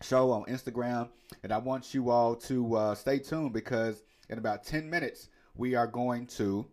show 0.00 0.30
on 0.30 0.44
Instagram. 0.44 1.08
And 1.42 1.52
I 1.52 1.58
want 1.58 1.92
you 1.92 2.10
all 2.10 2.36
to 2.36 2.76
uh, 2.76 2.94
stay 2.94 3.18
tuned 3.18 3.52
because 3.52 4.04
in 4.30 4.38
about 4.38 4.64
10 4.64 4.88
minutes, 4.88 5.28
we 5.56 5.74
are 5.74 5.88
going 5.88 6.26
to 6.38 6.66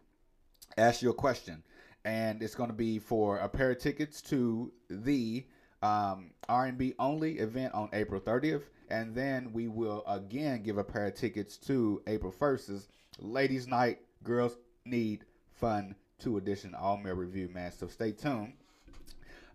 ask 0.77 1.01
you 1.01 1.09
a 1.09 1.13
question. 1.13 1.63
And 2.05 2.41
it's 2.41 2.55
going 2.55 2.69
to 2.69 2.75
be 2.75 2.99
for 2.99 3.37
a 3.37 3.49
pair 3.49 3.71
of 3.71 3.79
tickets 3.79 4.21
to 4.23 4.71
the 4.89 5.45
um, 5.81 6.31
R&B 6.47 6.93
only 6.99 7.39
event 7.39 7.73
on 7.73 7.89
April 7.93 8.21
30th. 8.21 8.63
And 8.89 9.13
then 9.13 9.51
we 9.53 9.67
will 9.67 10.03
again 10.07 10.63
give 10.63 10.77
a 10.77 10.83
pair 10.83 11.07
of 11.07 11.15
tickets 11.15 11.57
to 11.57 12.01
April 12.07 12.33
1st's 12.37 12.87
Ladies 13.19 13.67
Night, 13.67 13.99
Girls 14.23 14.57
Need 14.85 15.25
Fun 15.53 15.95
2 16.19 16.37
edition 16.37 16.73
all 16.75 16.97
male 16.97 17.13
review, 17.13 17.49
man. 17.53 17.71
So 17.71 17.87
stay 17.87 18.11
tuned. 18.11 18.53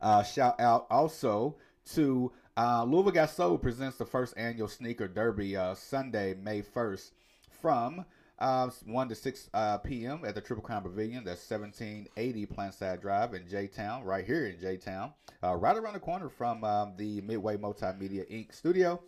Uh, 0.01 0.23
shout 0.23 0.61
out 0.61 0.87
also 0.91 1.57
to 1.95 2.31
uh, 2.57 2.85
Louisville 2.85 3.13
Got 3.13 3.31
Soul 3.31 3.59
presents 3.59 3.97
the 3.97 4.05
first 4.05 4.35
annual 4.37 4.69
Sneaker 4.69 5.09
Derby 5.09 5.57
uh, 5.57 5.75
Sunday, 5.75 6.35
May 6.35 6.63
1st 6.63 7.11
from 7.51 8.05
uh, 8.39 8.69
1 8.87 9.09
to 9.09 9.15
6 9.15 9.51
uh, 9.55 9.79
p.m. 9.79 10.23
at 10.25 10.35
the 10.35 10.41
Triple 10.41 10.63
Crown 10.63 10.83
Pavilion. 10.83 11.25
That's 11.25 11.49
1780 11.49 12.47
Plantside 12.47 13.01
Drive 13.01 13.35
in 13.35 13.49
J-Town, 13.49 14.05
right 14.05 14.25
here 14.25 14.47
in 14.47 14.61
J-Town, 14.61 15.13
uh, 15.43 15.55
right 15.55 15.77
around 15.77 15.95
the 15.95 16.01
corner 16.01 16.29
from 16.29 16.65
um, 16.65 16.95
the 16.97 17.21
Midway 17.21 17.57
Multimedia 17.57 18.29
Inc. 18.31 18.55
studio. 18.55 19.01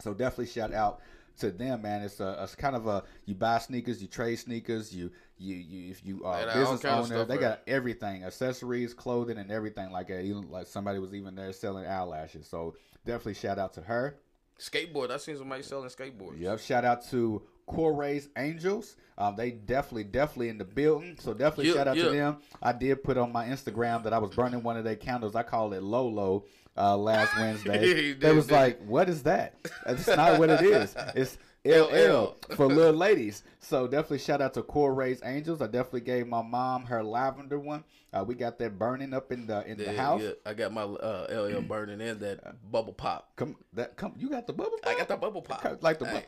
So 0.00 0.14
definitely 0.14 0.46
shout 0.46 0.72
out 0.72 1.00
to 1.40 1.50
them, 1.50 1.82
man. 1.82 2.02
It's 2.02 2.20
a 2.20 2.38
it's 2.42 2.54
kind 2.54 2.76
of 2.76 2.86
a 2.86 3.02
you 3.26 3.34
buy 3.34 3.58
sneakers, 3.58 4.00
you 4.00 4.08
trade 4.08 4.36
sneakers, 4.36 4.94
you 4.94 5.10
you 5.38 5.56
you 5.56 5.90
if 5.90 6.04
you 6.04 6.24
are 6.24 6.42
a 6.42 6.52
business 6.54 6.84
owner, 6.84 7.24
they 7.24 7.38
got 7.38 7.60
everything, 7.66 8.24
accessories, 8.24 8.94
clothing, 8.94 9.38
and 9.38 9.50
everything 9.50 9.90
like 9.90 10.08
that. 10.08 10.22
Even 10.22 10.50
like 10.50 10.66
somebody 10.66 10.98
was 10.98 11.14
even 11.14 11.34
there 11.34 11.52
selling 11.52 11.86
eyelashes. 11.86 12.46
So 12.46 12.76
definitely 13.04 13.34
shout 13.34 13.58
out 13.58 13.74
to 13.74 13.82
her. 13.82 14.18
Skateboard. 14.58 15.10
I 15.10 15.16
seen 15.16 15.36
somebody 15.36 15.62
selling 15.62 15.88
skateboards. 15.88 16.38
Yep. 16.38 16.60
Shout 16.60 16.84
out 16.84 17.08
to 17.10 17.42
Coray's 17.68 18.28
Angels. 18.36 18.96
Um, 19.18 19.36
they 19.36 19.50
definitely, 19.50 20.04
definitely 20.04 20.48
in 20.48 20.58
the 20.58 20.64
building. 20.64 21.16
So 21.20 21.34
definitely 21.34 21.68
Yeah, 21.68 21.74
shout 21.74 21.88
out 21.88 21.96
yeah. 21.96 22.04
to 22.04 22.10
them. 22.10 22.36
I 22.62 22.72
did 22.72 23.02
put 23.04 23.18
on 23.18 23.32
my 23.32 23.46
Instagram 23.46 24.02
that 24.04 24.12
I 24.12 24.18
was 24.18 24.30
burning 24.34 24.62
one 24.62 24.76
of 24.76 24.84
their 24.84 24.96
candles. 24.96 25.34
I 25.34 25.42
call 25.42 25.72
it 25.74 25.82
Lolo 25.82 26.44
uh, 26.76 26.96
last 26.96 27.36
Wednesday. 27.38 27.94
He 28.02 28.12
they 28.14 28.32
was 28.32 28.46
did. 28.46 28.54
like, 28.54 28.80
"What 28.86 29.08
is 29.08 29.22
that? 29.24 29.56
That's 29.84 30.06
not 30.06 30.38
what 30.38 30.48
it 30.50 30.62
is. 30.62 30.94
It's 31.14 31.36
LL 31.66 32.36
for 32.56 32.66
little 32.68 32.94
ladies." 32.94 33.42
So 33.58 33.86
definitely 33.86 34.20
shout 34.20 34.40
out 34.40 34.54
to 34.54 34.62
Coray's 34.62 35.20
Angels. 35.22 35.60
I 35.60 35.66
definitely 35.66 36.00
gave 36.00 36.26
my 36.26 36.40
mom 36.42 36.84
her 36.86 37.02
lavender 37.02 37.58
one. 37.58 37.84
Uh, 38.14 38.24
we 38.26 38.34
got 38.34 38.58
that 38.58 38.78
burning 38.78 39.12
up 39.12 39.30
in 39.30 39.46
the 39.46 39.66
in 39.70 39.76
the 39.76 39.92
house. 39.92 40.22
yeah. 40.22 40.30
I 40.46 40.54
got 40.54 40.72
my 40.72 40.82
uh, 40.84 41.26
LL 41.30 41.60
burning 41.68 42.00
in 42.00 42.18
that 42.20 42.56
bubble 42.72 42.94
pop. 42.94 43.32
Come, 43.36 43.56
that 43.74 43.96
come. 43.98 44.14
You 44.16 44.30
got 44.30 44.46
the 44.46 44.54
bubble 44.54 44.78
pop? 44.82 44.92
I 44.94 44.96
got 44.96 45.08
the 45.08 45.16
bubble 45.16 45.42
pop. 45.42 45.82
like 45.82 45.98
the 45.98 46.06
Hey. 46.06 46.24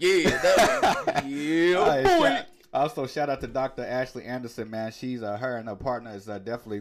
Yeah, 0.00 0.30
that 0.30 1.06
one. 1.06 1.30
yeah, 1.30 1.74
right, 1.74 2.46
also, 2.72 3.06
shout 3.06 3.28
out 3.28 3.42
to 3.42 3.46
Dr. 3.46 3.84
Ashley 3.84 4.24
Anderson, 4.24 4.70
man. 4.70 4.92
She's 4.92 5.22
uh, 5.22 5.36
her 5.36 5.58
and 5.58 5.68
her 5.68 5.76
partner 5.76 6.14
is 6.14 6.26
uh, 6.26 6.38
definitely 6.38 6.80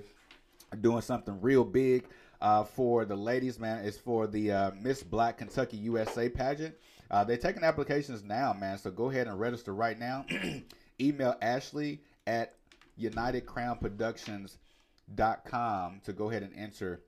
doing 0.79 1.01
something 1.01 1.37
real 1.41 1.65
big 1.65 2.05
uh, 2.39 2.63
for 2.63 3.03
the 3.03 3.17
ladies, 3.17 3.59
man. 3.59 3.83
It's 3.83 3.97
for 3.97 4.25
the 4.25 4.53
uh, 4.53 4.71
Miss 4.79 5.03
Black 5.03 5.37
Kentucky 5.37 5.75
USA 5.77 6.29
pageant. 6.29 6.75
Uh, 7.11 7.25
they're 7.25 7.35
taking 7.35 7.65
applications 7.65 8.23
now, 8.23 8.53
man. 8.53 8.77
So 8.77 8.89
go 8.89 9.09
ahead 9.09 9.27
and 9.27 9.37
register 9.37 9.73
right 9.73 9.99
now. 9.99 10.25
Email 11.01 11.35
Ashley 11.41 11.99
at 12.25 12.53
UnitedCrownProductions.com 13.01 16.01
to 16.05 16.13
go 16.13 16.29
ahead 16.29 16.43
and 16.43 16.55
enter. 16.55 17.01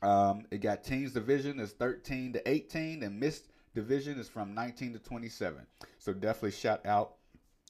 Um, 0.00 0.44
it 0.52 0.58
got 0.58 0.84
teens 0.84 1.12
division 1.12 1.58
is 1.58 1.72
13 1.72 2.34
to 2.34 2.48
18, 2.48 3.02
and 3.02 3.18
Miss 3.18 3.42
division 3.74 4.18
is 4.18 4.28
from 4.28 4.54
19 4.54 4.94
to 4.94 4.98
27. 4.98 5.66
So 5.98 6.12
definitely 6.12 6.52
shout 6.52 6.84
out, 6.86 7.14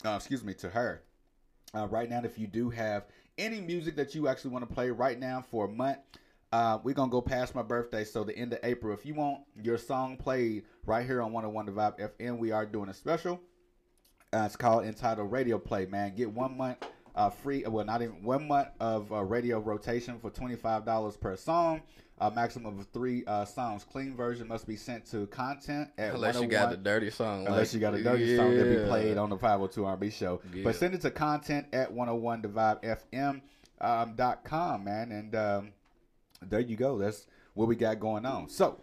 uh, 0.05 0.15
excuse 0.17 0.45
me, 0.45 0.55
to 0.55 0.71
her. 0.71 1.03
Uh, 1.75 1.87
right 1.89 2.09
now, 2.09 2.21
if 2.25 2.39
you 2.39 2.47
do 2.47 2.71
have 2.71 3.05
any 3.39 3.61
music 3.61 3.97
that 3.97 4.15
you 4.15 4.29
actually 4.29 4.51
want 4.51 4.69
to 4.69 4.75
play 4.75 4.91
right 4.91 5.19
now 5.19 5.45
for 5.51 5.67
a 5.67 5.69
month, 5.69 5.99
uh, 6.53 6.79
we're 6.83 6.95
gonna 6.95 7.11
go 7.11 7.21
past 7.21 7.55
my 7.55 7.63
birthday, 7.63 8.03
so 8.05 8.25
the 8.25 8.37
end 8.37 8.53
of 8.53 8.59
April. 8.65 8.93
If 8.93 9.07
you 9.07 9.15
want 9.15 9.43
your 9.63 9.79
song 9.79 10.17
played 10.17 10.65
right 10.85 11.07
here 11.07 11.23
on 11.23 11.33
101 11.33 11.67
The 11.67 11.73
Vibe 11.73 12.17
FM, 12.19 12.39
we 12.39 12.51
are 12.51 12.67
doing 12.67 12.89
a 12.89 12.95
special. 12.95 13.41
Uh, 14.33 14.45
it's 14.47 14.57
called 14.57 14.85
entitled 14.85 15.31
Radio 15.31 15.59
Play. 15.59 15.87
Man, 15.87 16.15
get 16.17 16.31
one 16.31 16.57
month 16.57 16.79
uh, 17.15 17.31
free. 17.31 17.65
Well, 17.67 17.85
not 17.85 18.03
even 18.03 18.23
one 18.23 18.49
month 18.49 18.69
of 18.81 19.13
uh, 19.13 19.23
radio 19.23 19.59
rotation 19.59 20.19
for 20.19 20.31
twenty 20.31 20.57
five 20.57 20.85
dollars 20.85 21.17
per 21.17 21.37
song. 21.37 21.83
A 22.21 22.31
maximum 22.31 22.79
of 22.79 22.87
three 22.93 23.25
uh, 23.27 23.47
songs. 23.47 23.85
Clean 23.85 24.15
version 24.15 24.47
must 24.47 24.67
be 24.67 24.77
sent 24.77 25.07
to 25.11 25.27
content 25.29 25.89
at 25.97 26.15
Unless 26.15 26.41
you 26.41 26.49
got 26.49 26.71
the 26.71 26.77
dirty 26.77 27.11
song. 27.11 27.47
Unless 27.47 27.69
like- 27.69 27.75
you 27.75 27.81
got 27.81 27.95
a 27.95 28.03
dirty 28.03 28.37
song 28.37 28.57
that 28.57 28.65
be 28.65 28.85
played 28.87 29.17
on 29.17 29.31
the 29.31 29.39
502 29.39 29.85
R&B 29.87 30.11
show. 30.11 30.41
Yeah. 30.53 30.65
But 30.65 30.77
send 30.77 30.95
it 30.95 31.01
to 31.03 31.11
content 31.11 31.67
at 31.73 31.91
101 31.91 32.43
The 32.43 32.49
Vibe 32.49 32.99
FM 33.15 33.41
um, 33.81 34.15
dot 34.17 34.45
com, 34.45 34.85
man. 34.85 35.13
And 35.13 35.35
um, 35.35 35.73
there 36.43 36.61
you 36.61 36.77
go. 36.77 36.99
That's 36.99 37.27
what 37.55 37.69
we 37.69 37.77
got 37.77 37.99
going 38.01 38.27
on. 38.27 38.49
So, 38.49 38.79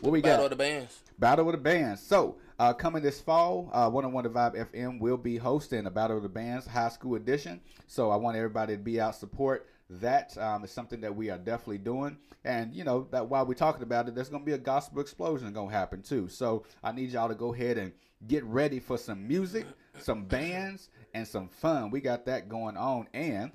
what 0.00 0.12
we 0.12 0.20
got? 0.20 0.30
Battle 0.30 0.44
of 0.46 0.50
the 0.50 0.56
Bands. 0.56 1.00
Battle 1.18 1.48
of 1.48 1.52
the 1.52 1.58
Bands. 1.58 2.02
So, 2.02 2.36
uh, 2.58 2.72
coming 2.72 3.02
this 3.02 3.20
fall, 3.20 3.70
uh, 3.72 3.88
101 3.88 4.24
The 4.24 4.30
Vibe 4.30 4.70
FM 4.72 5.00
will 5.00 5.16
be 5.16 5.36
hosting 5.36 5.86
a 5.86 5.90
Battle 5.90 6.18
of 6.18 6.22
the 6.22 6.28
Bands 6.28 6.66
High 6.66 6.88
School 6.88 7.14
Edition. 7.14 7.60
So, 7.86 8.10
I 8.10 8.16
want 8.16 8.36
everybody 8.36 8.76
to 8.76 8.82
be 8.82 9.00
out 9.00 9.16
support. 9.16 9.66
That 10.00 10.36
um, 10.38 10.64
is 10.64 10.70
something 10.70 11.00
that 11.02 11.14
we 11.14 11.30
are 11.30 11.38
definitely 11.38 11.78
doing. 11.78 12.16
And, 12.44 12.74
you 12.74 12.84
know, 12.84 13.06
that 13.10 13.28
while 13.28 13.46
we're 13.46 13.54
talking 13.54 13.82
about 13.82 14.08
it, 14.08 14.14
there's 14.14 14.28
going 14.28 14.42
to 14.42 14.46
be 14.46 14.52
a 14.52 14.58
gospel 14.58 15.00
explosion 15.00 15.52
going 15.52 15.68
to 15.68 15.74
happen 15.74 16.02
too. 16.02 16.28
So, 16.28 16.64
I 16.82 16.92
need 16.92 17.10
y'all 17.10 17.28
to 17.28 17.34
go 17.34 17.54
ahead 17.54 17.78
and 17.78 17.92
get 18.26 18.44
ready 18.44 18.80
for 18.80 18.98
some 18.98 19.26
music, 19.28 19.66
some 19.98 20.24
bands, 20.24 20.88
and 21.14 21.26
some 21.26 21.48
fun. 21.48 21.90
We 21.90 22.00
got 22.00 22.24
that 22.26 22.48
going 22.48 22.76
on. 22.76 23.08
And 23.12 23.52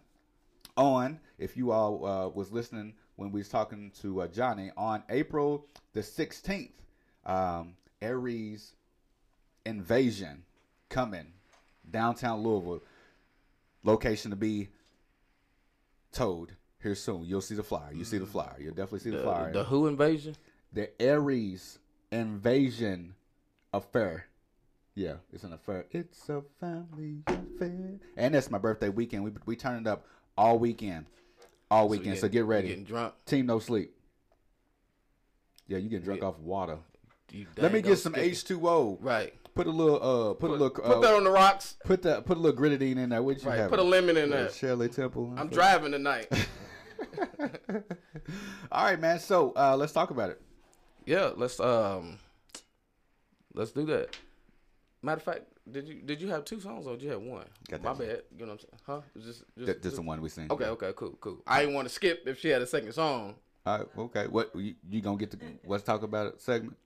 on 0.77 1.19
if 1.39 1.57
you 1.57 1.71
all 1.71 2.05
uh, 2.05 2.29
was 2.29 2.51
listening 2.51 2.93
when 3.15 3.31
we 3.31 3.41
was 3.41 3.49
talking 3.49 3.91
to 4.01 4.21
uh, 4.21 4.27
Jhonni 4.27 4.71
on 4.77 5.03
april 5.09 5.65
the 5.93 6.01
16th 6.01 6.69
um, 7.25 7.73
aries 8.01 8.75
invasion 9.65 10.43
coming 10.89 11.25
downtown 11.89 12.41
louisville 12.41 12.83
location 13.83 14.29
to 14.29 14.37
be 14.37 14.69
told 16.17 16.53
here 16.81 16.95
soon 16.95 17.23
you'll 17.25 17.41
see 17.41 17.55
the 17.55 17.63
flyer 17.63 17.93
you 17.93 18.03
see 18.03 18.17
the 18.17 18.25
mm. 18.25 18.29
flyer 18.29 18.55
you'll 18.59 18.73
definitely 18.73 18.99
see 18.99 19.09
the, 19.09 19.17
The- 19.17 19.23
flyer 19.23 19.53
the 19.53 19.63
who 19.63 19.87
invasion 19.87 20.35
the 20.73 20.89
aries 21.01 21.79
invasion 22.11 23.15
affair 23.73 24.25
yeah, 24.97 25.17
it's 25.31 25.43
an 25.43 25.53
affair. 25.53 25.85
It's 25.91 26.27
a 26.27 26.41
family 26.59 27.21
affair. 27.27 27.99
And 28.17 28.33
that's 28.33 28.49
my 28.49 28.57
birthday 28.57 28.89
weekend. 28.89 29.23
We 29.23 29.31
we 29.45 29.55
turn 29.55 29.79
it 29.81 29.87
up 29.87 30.07
all 30.35 30.57
weekend. 30.57 31.05
All 31.69 31.83
So 31.83 31.91
weekend. 31.91 32.17
So 32.17 32.23
get- 32.23 32.31
get 32.31 32.45
ready. 32.45 32.69
getting 32.69 32.83
drunk? 32.83 33.13
Team 33.27 33.45
no 33.45 33.59
sleep. 33.59 33.93
Yeah, 35.67 35.77
you 35.77 35.89
getting 35.89 36.03
drunk 36.03 36.23
off 36.23 36.39
water. 36.39 36.79
Let 37.57 37.73
me 37.73 37.83
get 37.83 37.97
some. 37.97 38.13
H2O. 38.13 38.97
Right. 38.99 39.35
Put 39.57 39.65
a 39.67 39.71
little 39.71 39.95
uh 40.31 40.33
put, 40.35 40.49
a 40.51 40.53
little 40.53 40.67
uh, 40.67 40.93
put 40.93 41.01
that 41.01 41.13
on 41.15 41.23
the 41.23 41.31
rocks. 41.31 41.75
Put 41.83 42.03
that 42.03 42.25
put 42.25 42.37
a 42.37 42.39
little 42.39 42.55
grenadine 42.55 42.97
in 42.99 43.09
there. 43.09 43.23
What 43.23 43.41
you 43.41 43.49
Right, 43.49 43.57
have? 43.57 43.69
put 43.71 43.79
a 43.79 43.83
lemon 43.83 44.15
in 44.15 44.31
Uh, 44.31 44.35
there. 44.35 44.51
Shirley 44.51 44.87
Temple. 44.87 45.33
I'm 45.35 45.49
driving 45.49 45.91
tonight. 45.91 46.27
All 48.71 48.83
right, 48.85 48.99
man. 48.99 49.19
So 49.19 49.53
uh 49.55 49.75
let's 49.75 49.91
talk 49.93 50.11
about 50.11 50.29
it. 50.29 50.41
yeah, 51.05 51.31
let's 51.35 51.59
um, 51.59 52.19
let's 53.53 53.71
do 53.71 53.85
that. 53.85 54.15
Matter 55.01 55.17
of 55.17 55.23
fact, 55.23 55.41
did 55.71 55.87
you 55.87 56.01
did 56.01 56.21
you 56.21 56.27
have 56.29 56.45
two 56.45 56.59
songs 56.59 56.85
or 56.87 56.95
did 56.95 57.03
you 57.03 57.09
have 57.11 57.21
one? 57.21 57.45
Got 57.69 57.83
My 57.83 57.93
bad. 57.93 58.23
You 58.37 58.45
know 58.45 58.51
what 58.53 58.53
I'm 58.53 58.59
saying? 58.59 58.79
Huh? 58.85 59.01
Just 59.25 59.43
Just- 59.57 59.81
just 59.83 59.95
the 59.95 60.01
one 60.01 60.21
we 60.21 60.29
sing. 60.29 60.47
Okay, 60.51 60.65
okay, 60.65 60.91
cool, 60.95 61.17
cool. 61.19 61.39
I 61.47 61.61
didn't 61.61 61.75
want 61.75 61.87
to 61.87 61.93
skip 61.93 62.23
if 62.27 62.39
she 62.39 62.49
had 62.49 62.61
a 62.61 62.67
second 62.67 62.91
song. 62.93 63.35
All 63.65 63.79
right, 63.79 63.87
okay. 63.97 64.27
What 64.27 64.51
you, 64.55 64.75
you 64.89 65.01
gonna 65.01 65.17
get 65.17 65.31
to? 65.31 65.37
let's 65.65 65.83
talk 65.83 66.03
about 66.03 66.27
it 66.27 66.41
segment? 66.41 66.77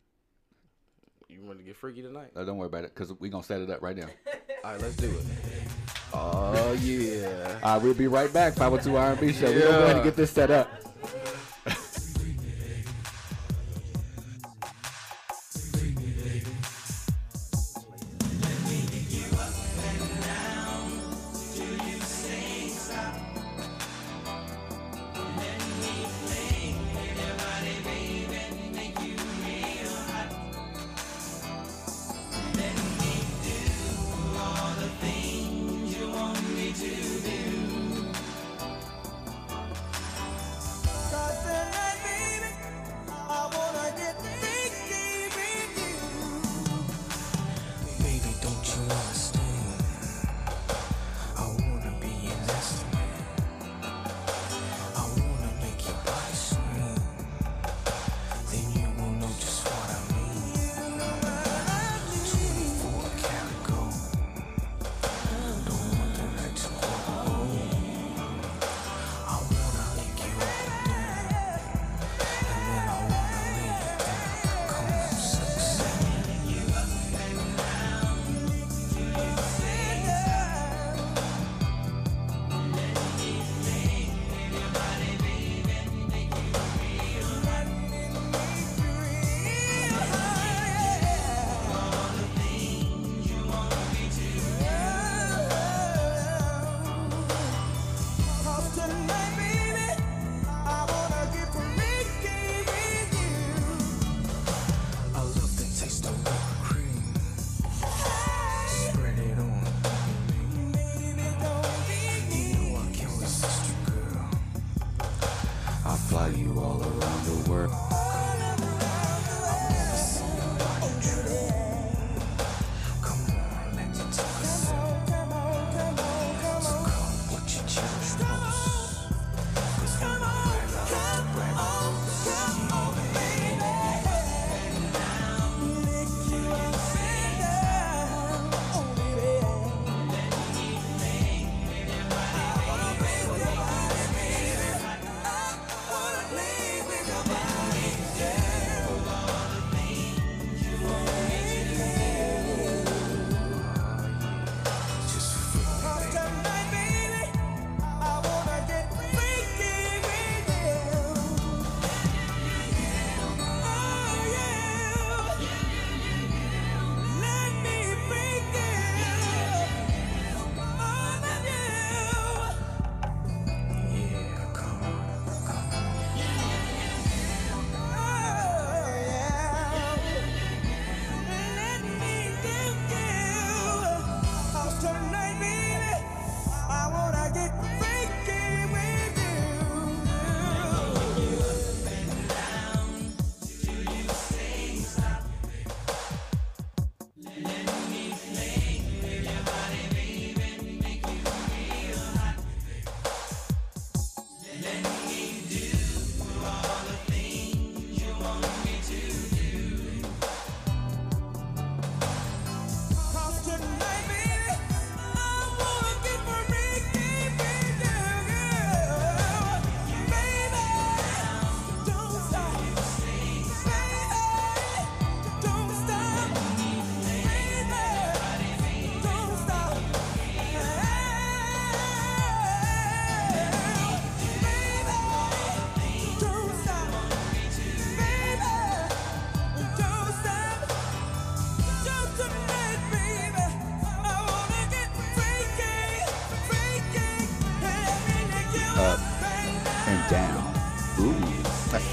You 1.31 1.41
want 1.43 1.59
to 1.59 1.63
get 1.63 1.77
freaky 1.77 2.01
tonight? 2.01 2.31
No, 2.35 2.43
don't 2.43 2.57
worry 2.57 2.67
about 2.67 2.83
it, 2.83 2.93
cause 2.93 3.13
we 3.19 3.29
gonna 3.29 3.43
set 3.43 3.61
it 3.61 3.69
up 3.69 3.81
right 3.81 3.95
now. 3.95 4.07
All 4.65 4.73
right, 4.73 4.81
let's 4.81 4.97
do 4.97 5.07
it. 5.09 5.23
Oh 6.13 6.77
yeah. 6.81 7.59
All 7.63 7.75
right, 7.75 7.81
we'll 7.83 7.93
be 7.93 8.07
right 8.07 8.31
back. 8.33 8.53
502 8.53 8.97
R&B 8.97 9.31
show. 9.31 9.45
We're 9.45 9.59
gonna 9.59 9.71
go 9.71 9.83
ahead 9.83 9.95
and 9.95 10.03
get 10.03 10.17
this 10.17 10.31
set 10.31 10.51
up. 10.51 10.69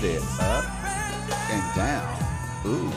That's 0.08 0.24
it. 0.24 0.40
Up 0.40 0.64
and 1.50 1.76
down. 1.76 2.24
Ooh. 2.66 2.92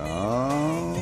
Oh. 0.00 0.96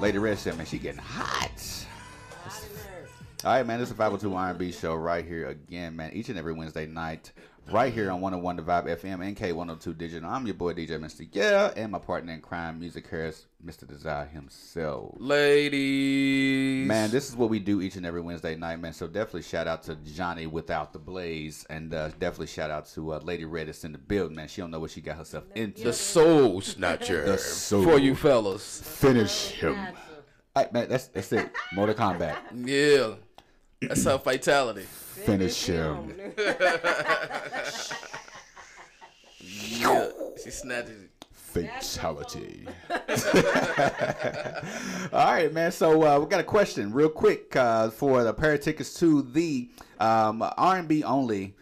Lady 0.00 0.18
Redd 0.18 0.38
said, 0.38 0.56
man, 0.56 0.66
she 0.66 0.78
getting 0.78 1.00
hot. 1.00 1.50
All 3.44 3.52
right, 3.52 3.66
man. 3.66 3.78
This 3.78 3.90
is 3.90 3.94
the 3.94 3.98
502 3.98 4.34
R&B 4.34 4.72
show 4.72 4.94
right 4.94 5.24
here 5.24 5.48
again, 5.48 5.94
man. 5.94 6.12
Each 6.12 6.28
and 6.30 6.38
every 6.38 6.54
Wednesday 6.54 6.86
night, 6.86 7.32
right 7.70 7.92
here 7.92 8.10
on 8.10 8.20
101 8.20 8.56
The 8.56 8.62
Vibe 8.62 8.86
FM 9.00 9.26
and 9.26 9.36
K102 9.36 9.96
Digital. 9.96 10.28
I'm 10.30 10.46
your 10.46 10.54
boy 10.54 10.74
DJ 10.74 10.90
Mr. 11.00 11.26
Yeah, 11.32 11.72
and 11.76 11.92
my 11.92 11.98
partner 11.98 12.32
in 12.32 12.40
crime, 12.40 12.78
Musick 12.78 13.08
Harris, 13.08 13.46
Mr. 13.64 13.86
Desire 13.86 14.26
himself. 14.26 15.14
Ladies, 15.18 16.86
Man, 16.86 17.10
this 17.10 17.28
is 17.28 17.36
what 17.36 17.50
we 17.50 17.58
do 17.58 17.80
each 17.80 17.96
and 17.96 18.04
every 18.06 18.20
Wednesday 18.20 18.54
night, 18.56 18.80
man. 18.80 18.92
So 18.92 19.06
definitely 19.06 19.42
shout 19.42 19.66
out 19.66 19.82
to 19.84 19.96
Jhonni 19.96 20.46
without 20.50 20.92
the 20.92 20.98
blaze, 20.98 21.66
and 21.70 21.92
uh, 21.94 22.08
definitely 22.20 22.48
shout 22.48 22.70
out 22.70 22.86
to 22.94 23.14
uh, 23.14 23.20
Lady 23.20 23.44
Redd 23.44 23.68
that's 23.68 23.84
in 23.84 23.92
the 23.92 23.98
build, 23.98 24.32
man. 24.32 24.48
She 24.48 24.60
don't 24.60 24.70
know 24.70 24.80
what 24.80 24.90
she 24.90 25.00
got 25.00 25.16
herself 25.16 25.44
into. 25.54 25.84
the 25.84 25.92
soul 25.92 26.60
snatcher 26.60 27.24
The 27.24 27.38
soul. 27.38 27.84
for 27.84 27.98
you 27.98 28.14
fellas. 28.14 28.80
Finish 29.00 29.52
him. 29.52 29.76
All 30.56 30.62
right, 30.62 30.72
man. 30.72 30.88
That's 30.88 31.08
that's 31.08 31.32
it. 31.32 31.50
Mortal 31.72 31.94
Kombat. 31.94 32.36
Yeah, 32.66 33.14
that's 33.80 34.04
her 34.04 34.18
fatality. 34.18 34.86
Finish 35.14 35.66
him. 35.66 36.12
yeah, 39.40 40.08
she 40.42 40.50
snatches 40.50 41.04
it. 41.04 41.10
Fatality. 41.32 42.66
All 45.12 45.24
right, 45.24 45.52
man. 45.52 45.70
So 45.70 46.02
uh, 46.02 46.18
we 46.18 46.26
got 46.26 46.40
a 46.40 46.44
question, 46.44 46.92
real 46.92 47.08
quick, 47.08 47.54
uh, 47.54 47.90
for 47.90 48.24
the 48.24 48.34
pair 48.34 48.54
of 48.54 48.60
tickets 48.60 48.94
to 48.94 49.22
the 49.22 49.70
um, 50.00 50.42
R&B 50.56 51.04
only 51.04 51.54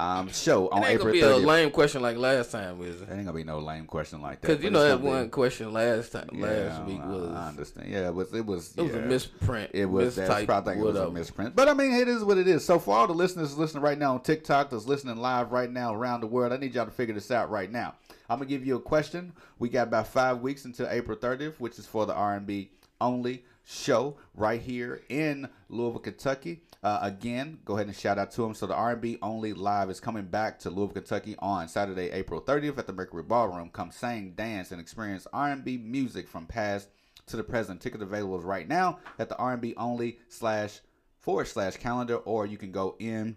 um, 0.00 0.32
show 0.32 0.68
on 0.70 0.82
It 0.82 0.86
ain't 0.86 0.94
April 1.00 1.20
gonna 1.20 1.36
be 1.36 1.44
a 1.44 1.46
lame 1.46 1.70
question 1.70 2.00
like 2.00 2.16
last 2.16 2.52
time, 2.52 2.78
was 2.78 3.02
it? 3.02 3.06
There 3.06 3.16
ain't 3.16 3.26
gonna 3.26 3.36
be 3.36 3.44
no 3.44 3.58
lame 3.58 3.86
question 3.86 4.22
like 4.22 4.40
that. 4.40 4.46
Because 4.46 4.64
you 4.64 4.70
know 4.70 4.82
that 4.82 4.88
gonna 4.90 5.02
be- 5.02 5.06
one 5.08 5.30
question 5.30 5.72
last 5.72 6.12
time, 6.12 6.30
Yeah, 6.32 6.46
last 6.46 6.84
week 6.86 7.04
was. 7.04 7.30
I 7.30 7.48
understand. 7.48 7.90
Yeah, 7.90 8.08
it 8.08 8.14
was. 8.14 8.32
It 8.32 8.46
was. 8.46 8.74
It 8.76 8.82
was 8.82 8.94
a 8.94 9.00
misprint, 9.00 9.70
It 9.74 9.86
was. 9.86 10.16
That's 10.16 10.44
probably 10.46 10.72
think 10.74 10.84
it 10.84 10.86
was 10.86 10.96
a 10.96 11.10
misprint. 11.10 11.54
But 11.54 11.68
I 11.68 11.74
mean, 11.74 11.92
it 11.92 12.08
is 12.08 12.24
what 12.24 12.38
it 12.38 12.48
is. 12.48 12.64
So 12.64 12.78
for 12.78 12.96
all 12.96 13.06
the 13.06 13.14
listeners 13.14 13.58
listening 13.58 13.82
right 13.82 13.98
now 13.98 14.14
on 14.14 14.22
TikTok, 14.22 14.70
that's 14.70 14.86
listening 14.86 15.16
live 15.18 15.52
right 15.52 15.70
now 15.70 15.94
around 15.94 16.20
the 16.22 16.26
world, 16.26 16.52
I 16.52 16.56
need 16.56 16.74
y'all 16.74 16.86
to 16.86 16.90
figure 16.90 17.14
this 17.14 17.30
out 17.30 17.50
right 17.50 17.70
now. 17.70 17.94
I'm 18.28 18.38
gonna 18.38 18.48
give 18.48 18.64
you 18.64 18.76
a 18.76 18.80
question. 18.80 19.32
We 19.58 19.68
got 19.68 19.88
about 19.88 20.06
five 20.06 20.40
weeks 20.40 20.64
until 20.64 20.88
April 20.88 21.16
30th, 21.16 21.58
which 21.58 21.78
is 21.78 21.86
for 21.86 22.06
the 22.06 22.14
R&B 22.14 22.70
only 23.00 23.44
show 23.70 24.16
right 24.34 24.60
here 24.60 25.00
in 25.08 25.48
Louisville, 25.68 26.00
Kentucky. 26.00 26.62
Uh, 26.82 26.98
again, 27.02 27.60
go 27.64 27.74
ahead 27.74 27.86
and 27.86 27.94
shout 27.94 28.18
out 28.18 28.32
to 28.32 28.42
them. 28.42 28.52
So 28.54 28.66
the 28.66 28.74
R&B 28.74 29.18
only 29.22 29.52
live 29.52 29.88
is 29.90 30.00
coming 30.00 30.24
back 30.24 30.58
to 30.60 30.70
Louisville, 30.70 30.94
Kentucky 30.94 31.36
on 31.38 31.68
Saturday, 31.68 32.10
April 32.10 32.40
30th 32.40 32.78
at 32.78 32.86
the 32.86 32.92
Mercury 32.92 33.22
Ballroom. 33.22 33.70
Come 33.70 33.92
sing, 33.92 34.32
dance, 34.32 34.72
and 34.72 34.80
experience 34.80 35.26
R&B 35.32 35.76
music 35.78 36.28
from 36.28 36.46
past 36.46 36.88
to 37.26 37.36
the 37.36 37.44
present. 37.44 37.80
Ticket 37.80 38.02
available 38.02 38.40
right 38.40 38.68
now 38.68 38.98
at 39.18 39.28
the 39.28 39.36
R&B 39.36 39.74
only 39.76 40.18
slash 40.28 40.80
forward 41.20 41.46
slash 41.46 41.76
calendar, 41.76 42.16
or 42.16 42.46
you 42.46 42.58
can 42.58 42.72
go 42.72 42.96
in 42.98 43.36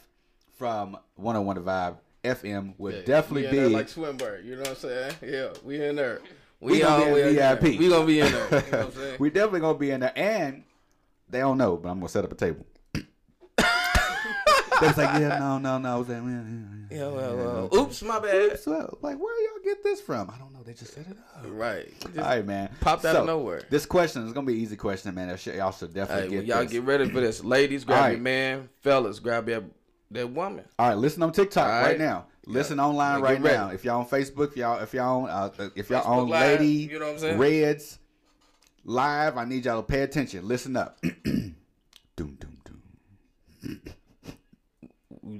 from 0.57 0.97
101 1.17 1.57
The 1.57 1.63
Vibe 1.63 1.97
FM 2.25 2.75
will 2.79 2.93
Yeah, 2.95 3.03
definitely 3.03 3.51
be 3.51 3.67
like 3.69 3.89
Swinburne. 3.89 4.45
You 4.47 4.55
know 4.57 4.61
what 4.63 4.71
I'm 4.71 4.77
saying? 4.77 5.15
Yeah, 5.23 5.49
we 5.65 5.83
in 5.85 5.97
there. 5.97 6.21
we 6.61 6.79
gonna 6.81 7.05
all 7.05 7.15
be 7.15 7.21
in 7.21 7.29
in 7.29 7.35
there. 7.37 7.57
VIP. 7.57 7.79
We 7.79 7.89
gonna 7.89 8.07
be 8.07 8.21
in 8.21 8.33
there. 8.33 8.45
You 8.45 8.51
know 8.51 8.79
what 8.79 8.87
I'm 8.87 8.93
saying? 9.03 9.17
we 9.19 9.31
definitely 9.31 9.61
gonna 9.61 9.79
be 9.79 9.91
in 9.91 10.01
there, 10.01 10.13
and 10.17 10.63
they 11.29 11.41
don't 11.41 11.59
know, 11.59 11.77
but 11.77 11.89
I'm 11.89 11.99
gonna 11.99 12.09
set 12.09 12.25
up 12.25 12.33
a 12.33 12.37
table. 12.37 12.65
They 14.83 14.87
was 14.89 14.97
like, 14.99 15.21
yeah, 15.21 15.39
no, 15.39 15.59
no, 15.59 15.79
no. 15.79 15.95
I 15.95 15.99
was 15.99 16.09
like, 16.09 16.19
yeah, 16.23 16.43
yeah, 16.91 16.97
Yeah, 16.99 17.09
well, 17.09 17.37
well. 17.37 17.69
no. 17.73 17.79
Oops, 17.81 18.03
my 18.03 18.19
bad. 18.19 18.35
Oops, 18.35 18.67
well, 18.67 18.99
like, 19.01 19.19
where 19.19 19.43
y'all 19.45 19.63
get 19.65 19.83
this 19.83 20.01
from? 20.01 20.29
I 20.31 20.37
don't 20.39 20.53
know. 20.53 20.63
They 20.63 20.75
just 20.75 20.93
set 20.95 21.07
it 21.07 21.17
up. 21.37 21.45
Right. 21.49 21.89
Just 22.01 22.19
All 22.19 22.25
right, 22.25 22.45
man. 22.47 22.71
Popped 22.81 23.05
out 23.05 23.15
So, 23.15 23.21
of 23.23 23.27
nowhere. 23.27 23.63
This 23.71 23.87
question 23.87 24.27
is 24.27 24.33
gonna 24.33 24.47
be 24.47 24.55
an 24.55 24.61
easy 24.61 24.77
question, 24.77 25.15
man. 25.15 25.29
Y'all 25.29 25.37
should- 25.37 25.55
Y'all 25.55 25.73
should 25.73 25.95
definitely 25.95 26.25
Hey, 26.25 26.29
get 26.31 26.37
well, 26.39 26.47
y'all 26.59 26.63
this. 26.65 26.73
get 26.73 26.83
ready 26.85 27.09
for 27.09 27.21
this. 27.21 27.43
Ladies, 27.45 27.85
grab 27.85 27.99
All 27.99 28.05
your 28.09 28.15
right. 28.17 28.23
man. 28.23 28.69
Fellas, 28.81 29.19
grab 29.21 29.49
your 29.49 29.65
That 30.11 30.31
woman. 30.31 30.65
All 30.79 30.89
right, 30.89 30.99
listen 30.99 31.23
on 31.23 31.33
TikTok 31.33 31.67
right, 31.67 31.83
right. 31.83 31.99
now. 31.99 32.27
Listen 32.45 32.77
Yeah. 32.79 32.85
online 32.87 33.21
right 33.23 33.41
ready. 33.41 33.57
now. 33.57 33.69
If 33.71 33.85
y'all 33.85 34.01
on 34.01 34.07
Facebook, 34.07 34.49
if 34.51 34.57
y'all 34.57 34.79
if 34.83 34.93
y'all 34.93 35.23
on 35.25 35.31
uh, 35.31 35.51
if 35.77 35.89
y'all 35.89 36.03
Facebook 36.03 36.07
on 36.09 36.29
Live, 36.29 36.61
Lady 36.61 36.73
you 36.73 36.99
know 36.99 37.07
what 37.07 37.13
I'm 37.15 37.19
saying? 37.21 37.39
Reds 37.39 37.99
live, 38.85 39.37
I 39.39 39.45
need 39.45 39.65
y'all 39.65 39.81
to 39.81 39.87
pay 39.87 40.03
attention. 40.03 40.47
Listen 40.47 40.77
up. 40.77 40.99
We 43.65 43.79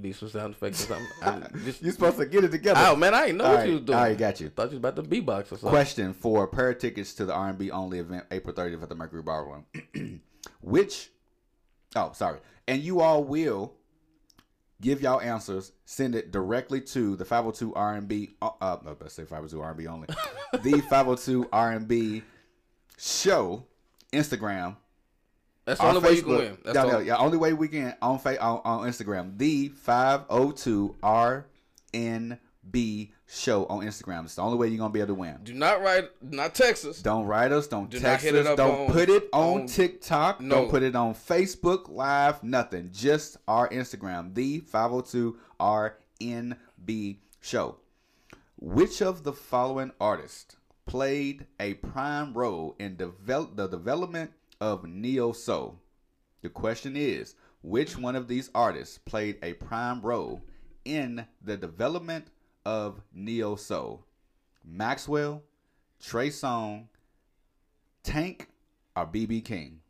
need 0.03 0.15
some 0.15 0.29
sound 0.29 0.53
effects 0.53 0.83
or 0.89 0.99
something. 1.21 1.61
Just, 1.65 1.81
You're 1.81 1.93
supposed 1.93 2.17
to 2.17 2.25
get 2.25 2.43
it 2.43 2.51
together. 2.51 2.79
Oh 2.83 2.95
man, 2.95 3.13
I 3.13 3.27
ain't 3.27 3.37
know 3.37 3.45
All 3.45 3.51
what 3.51 3.59
right, 3.59 3.67
you 3.67 3.73
was 3.75 3.83
doing. 3.83 3.97
All 3.97 4.03
right, 4.03 4.17
got 4.17 4.39
you. 4.39 4.49
Thought 4.49 4.71
you 4.71 4.79
was 4.79 4.91
about 4.91 4.95
to 4.97 5.03
beatbox 5.03 5.45
or 5.45 5.45
something. 5.45 5.69
Question 5.69 6.13
for 6.13 6.43
a 6.43 6.47
pair 6.47 6.69
of 6.69 6.77
tickets 6.77 7.13
to 7.15 7.25
the 7.25 7.33
R&B 7.33 7.71
only 7.71 7.99
event 7.99 8.25
April 8.31 8.53
30th 8.55 8.83
at 8.83 8.89
the 8.89 8.95
Mercury 8.95 9.23
Ballroom. 9.23 9.65
Which, 10.61 11.09
oh, 11.95 12.11
sorry. 12.13 12.39
And 12.67 12.81
you 12.81 13.01
all 13.01 13.23
will 13.23 13.73
give 14.81 15.01
y'all 15.01 15.21
answers. 15.21 15.71
Send 15.85 16.13
it 16.15 16.31
directly 16.31 16.81
to 16.81 17.15
the 17.15 17.25
502 17.25 17.73
R&B, 17.73 18.31
uh, 18.41 18.49
uh, 18.61 18.77
no, 18.83 18.97
let's 18.99 19.13
say 19.13 19.23
502 19.23 19.61
R&B 19.61 19.87
only. 19.87 20.07
the 20.61 20.81
502 20.89 21.49
R&B 21.51 22.23
show 22.97 23.65
Instagram. 24.11 24.75
That's 25.65 25.79
the 25.79 25.87
only 25.87 26.01
way 26.01 26.13
you 26.15 26.21
can 26.23 26.31
win. 26.37 26.57
That's 26.63 26.75
yeah, 26.75 26.85
the 26.85 26.93
only- 26.95 27.07
yeah, 27.07 27.17
only 27.17 27.37
way 27.37 27.53
we 27.53 27.67
can 27.69 27.95
on 28.01 28.19
fa- 28.19 28.41
on, 28.41 28.61
on 28.65 28.87
Instagram. 28.89 29.37
The 29.37 29.69
502 29.69 30.95
RNB 31.93 33.11
show 33.27 33.65
on 33.67 33.83
Instagram. 33.85 34.25
It's 34.25 34.35
the 34.35 34.41
only 34.41 34.57
way 34.57 34.67
you're 34.67 34.77
gonna 34.77 34.91
be 34.93 34.99
able 34.99 35.07
to 35.07 35.13
win. 35.15 35.39
Do 35.43 35.53
not 35.53 35.81
write, 35.81 36.09
not 36.21 36.53
text 36.53 36.85
us. 36.85 37.01
Don't 37.01 37.25
write 37.25 37.51
us. 37.51 37.67
Don't 37.67 37.89
Do 37.89 37.99
text 37.99 38.25
us. 38.25 38.45
Don't 38.57 38.87
on- 38.87 38.91
put 38.91 39.09
it 39.09 39.29
on, 39.33 39.61
on- 39.61 39.67
TikTok. 39.67 40.41
No. 40.41 40.55
Don't 40.55 40.69
put 40.69 40.83
it 40.83 40.95
on 40.95 41.13
Facebook 41.13 41.89
Live. 41.89 42.43
Nothing. 42.43 42.89
Just 42.91 43.37
our 43.47 43.69
Instagram. 43.69 44.33
The 44.35 44.59
502 44.59 45.37
RNB 45.59 47.17
show. 47.41 47.77
Which 48.59 49.01
of 49.01 49.23
the 49.23 49.33
following 49.33 49.91
artists 49.99 50.55
played 50.85 51.45
a 51.59 51.73
prime 51.75 52.33
role 52.33 52.75
in 52.79 52.95
develop 52.97 53.55
the 53.55 53.67
development 53.67 54.31
of 54.63 54.85
neo 54.85 55.33
soul? 55.33 55.77
The 56.41 56.47
question 56.47 56.95
is, 56.95 57.35
which 57.61 57.97
one 57.97 58.15
of 58.15 58.29
these 58.29 58.49
artists 58.55 58.97
played 58.97 59.37
a 59.43 59.53
prime 59.53 60.01
role 60.01 60.41
in 60.85 61.25
the 61.43 61.57
development 61.57 62.27
of 62.65 63.01
neo 63.13 63.57
soul? 63.57 64.05
Maxwell, 64.63 65.43
Trey 66.01 66.29
Songz, 66.29 66.85
Tank, 68.03 68.47
or 68.95 69.05
BB 69.05 69.43
King? 69.43 69.81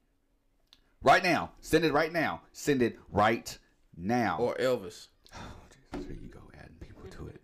Right 1.04 1.24
now. 1.24 1.52
Send 1.62 1.86
it 1.86 1.94
right 1.94 2.12
now. 2.12 2.42
Send 2.52 2.82
it 2.82 2.98
right 3.12 3.56
now. 3.96 4.38
Or 4.40 4.56
Elvis. 4.56 5.10
Oh, 5.96 6.00
there 6.00 6.18
you 6.20 6.30
go, 6.30 6.40
adding 6.60 6.76
people 6.80 7.04
to 7.12 7.28
it. 7.28 7.40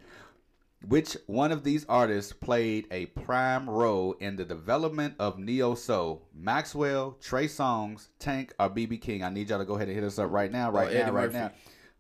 Which 0.88 1.18
one 1.28 1.52
of 1.52 1.64
these 1.66 1.86
artists 1.90 2.32
played 2.32 2.88
a 2.90 3.08
prime 3.08 3.70
role 3.70 4.14
in 4.14 4.38
the 4.38 4.46
development 4.46 5.16
of 5.20 5.38
neo 5.38 5.76
soul? 5.76 6.26
Maxwell, 6.34 7.18
Trey 7.22 7.48
Songz, 7.48 8.08
Tank, 8.18 8.54
or 8.60 8.70
BB 8.70 9.02
King? 9.02 9.24
I 9.24 9.30
need 9.30 9.50
y'all 9.50 9.60
to 9.60 9.66
go 9.66 9.76
ahead 9.76 9.90
and 9.90 9.96
hit 9.96 10.06
us 10.06 10.18
up 10.18 10.32
right 10.32 10.50
now, 10.52 10.70
Or 10.70 10.74
right 10.74 10.94
now, 10.94 11.00
Eddie 11.02 11.12
right 11.12 11.24
Murphy. 11.34 11.38
now. 11.38 11.52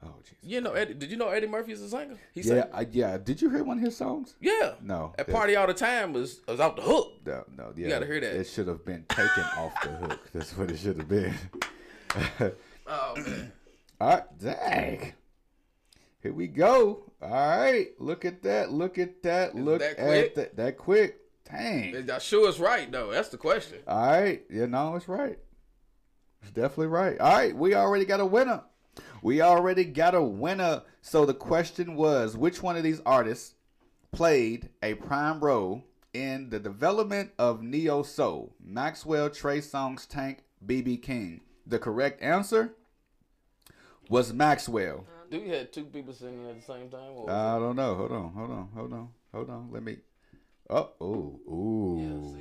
Oh, 0.01 0.13
you 0.41 0.61
know 0.61 0.71
Eddie? 0.71 0.93
Did 0.93 1.11
you 1.11 1.17
know 1.17 1.27
Eddie 1.27 1.47
Murphy 1.47 1.73
is 1.73 1.81
a 1.81 1.89
singer? 1.89 2.15
He 2.33 2.41
said 2.41 2.69
yeah. 2.71 2.77
I, 2.77 2.87
yeah. 2.89 3.17
Did 3.17 3.41
you 3.41 3.49
hear 3.49 3.65
one 3.65 3.79
of 3.79 3.83
his 3.83 3.97
songs? 3.97 4.35
Yeah. 4.39 4.75
No. 4.81 5.13
At 5.19 5.29
party 5.29 5.57
all 5.57 5.67
the 5.67 5.73
time 5.73 6.13
was 6.13 6.39
was 6.47 6.61
out 6.61 6.77
the 6.77 6.81
hook. 6.83 7.15
No, 7.25 7.43
no, 7.57 7.73
yeah. 7.75 7.83
You 7.83 7.89
gotta 7.89 8.05
hear 8.05 8.21
that. 8.21 8.33
It 8.33 8.45
should 8.47 8.69
have 8.69 8.85
been 8.85 9.03
taken 9.09 9.43
off 9.57 9.73
the 9.83 9.89
hook. 9.89 10.21
That's 10.33 10.55
what 10.57 10.71
it 10.71 10.77
should 10.79 10.99
have 10.99 11.09
been. 11.09 11.35
Oh 12.87 13.13
man. 13.17 13.51
All 13.99 14.09
right, 14.09 14.23
dang. 14.39 15.13
Here 16.23 16.31
we 16.33 16.47
go. 16.47 17.08
All 17.21 17.29
right, 17.29 17.87
look 17.99 18.23
at 18.23 18.43
that. 18.43 18.71
Look 18.71 18.97
at 18.97 19.21
that. 19.23 19.55
Look 19.55 19.81
at 19.81 19.97
that 19.97 19.99
at 19.99 20.07
quick? 20.07 20.35
that. 20.35 20.55
That 20.55 20.77
quick. 20.77 21.17
Dang. 21.51 22.07
Y'all 22.07 22.19
sure 22.19 22.47
it's 22.47 22.59
right 22.59 22.91
though? 22.91 23.11
That's 23.11 23.29
the 23.29 23.37
question. 23.37 23.79
All 23.87 24.11
right. 24.11 24.43
Yeah, 24.49 24.67
no, 24.67 24.95
it's 24.95 25.07
right. 25.07 25.37
It's 26.41 26.51
definitely 26.51 26.87
right. 26.87 27.19
All 27.19 27.35
right, 27.35 27.55
we 27.55 27.75
already 27.75 28.05
got 28.05 28.19
a 28.19 28.25
winner. 28.25 28.63
We 29.21 29.41
already 29.41 29.83
got 29.83 30.15
a 30.15 30.21
winner. 30.21 30.83
So 31.01 31.25
the 31.25 31.33
question 31.33 31.95
was 31.95 32.37
which 32.37 32.63
one 32.63 32.77
of 32.77 32.83
these 32.83 33.01
artists 33.05 33.55
played 34.11 34.69
a 34.81 34.95
prime 34.95 35.39
role 35.39 35.83
in 36.13 36.49
the 36.49 36.59
development 36.59 37.31
of 37.37 37.61
Neo 37.61 38.03
Soul? 38.03 38.55
Maxwell, 38.63 39.29
Trey 39.29 39.59
Songz, 39.59 40.07
Tank, 40.07 40.43
BB 40.65 41.01
King. 41.01 41.41
The 41.65 41.79
correct 41.79 42.21
answer 42.21 42.73
was 44.09 44.33
Maxwell. 44.33 45.05
Do 45.29 45.37
you 45.37 45.53
had 45.53 45.71
two 45.71 45.85
people 45.85 46.13
singing 46.13 46.49
at 46.49 46.55
the 46.55 46.61
same 46.61 46.89
time? 46.89 47.11
Or 47.15 47.25
was 47.25 47.33
I 47.33 47.59
don't 47.59 47.75
know. 47.75 47.95
Hold 47.95 48.11
on. 48.11 48.29
Hold 48.33 48.51
on. 48.51 48.69
Hold 48.75 48.93
on. 48.93 49.09
Hold 49.33 49.49
on. 49.49 49.69
Let 49.71 49.83
me. 49.83 49.97
Oh. 50.69 50.89
Ooh. 51.01 51.39
Ooh. 51.49 52.35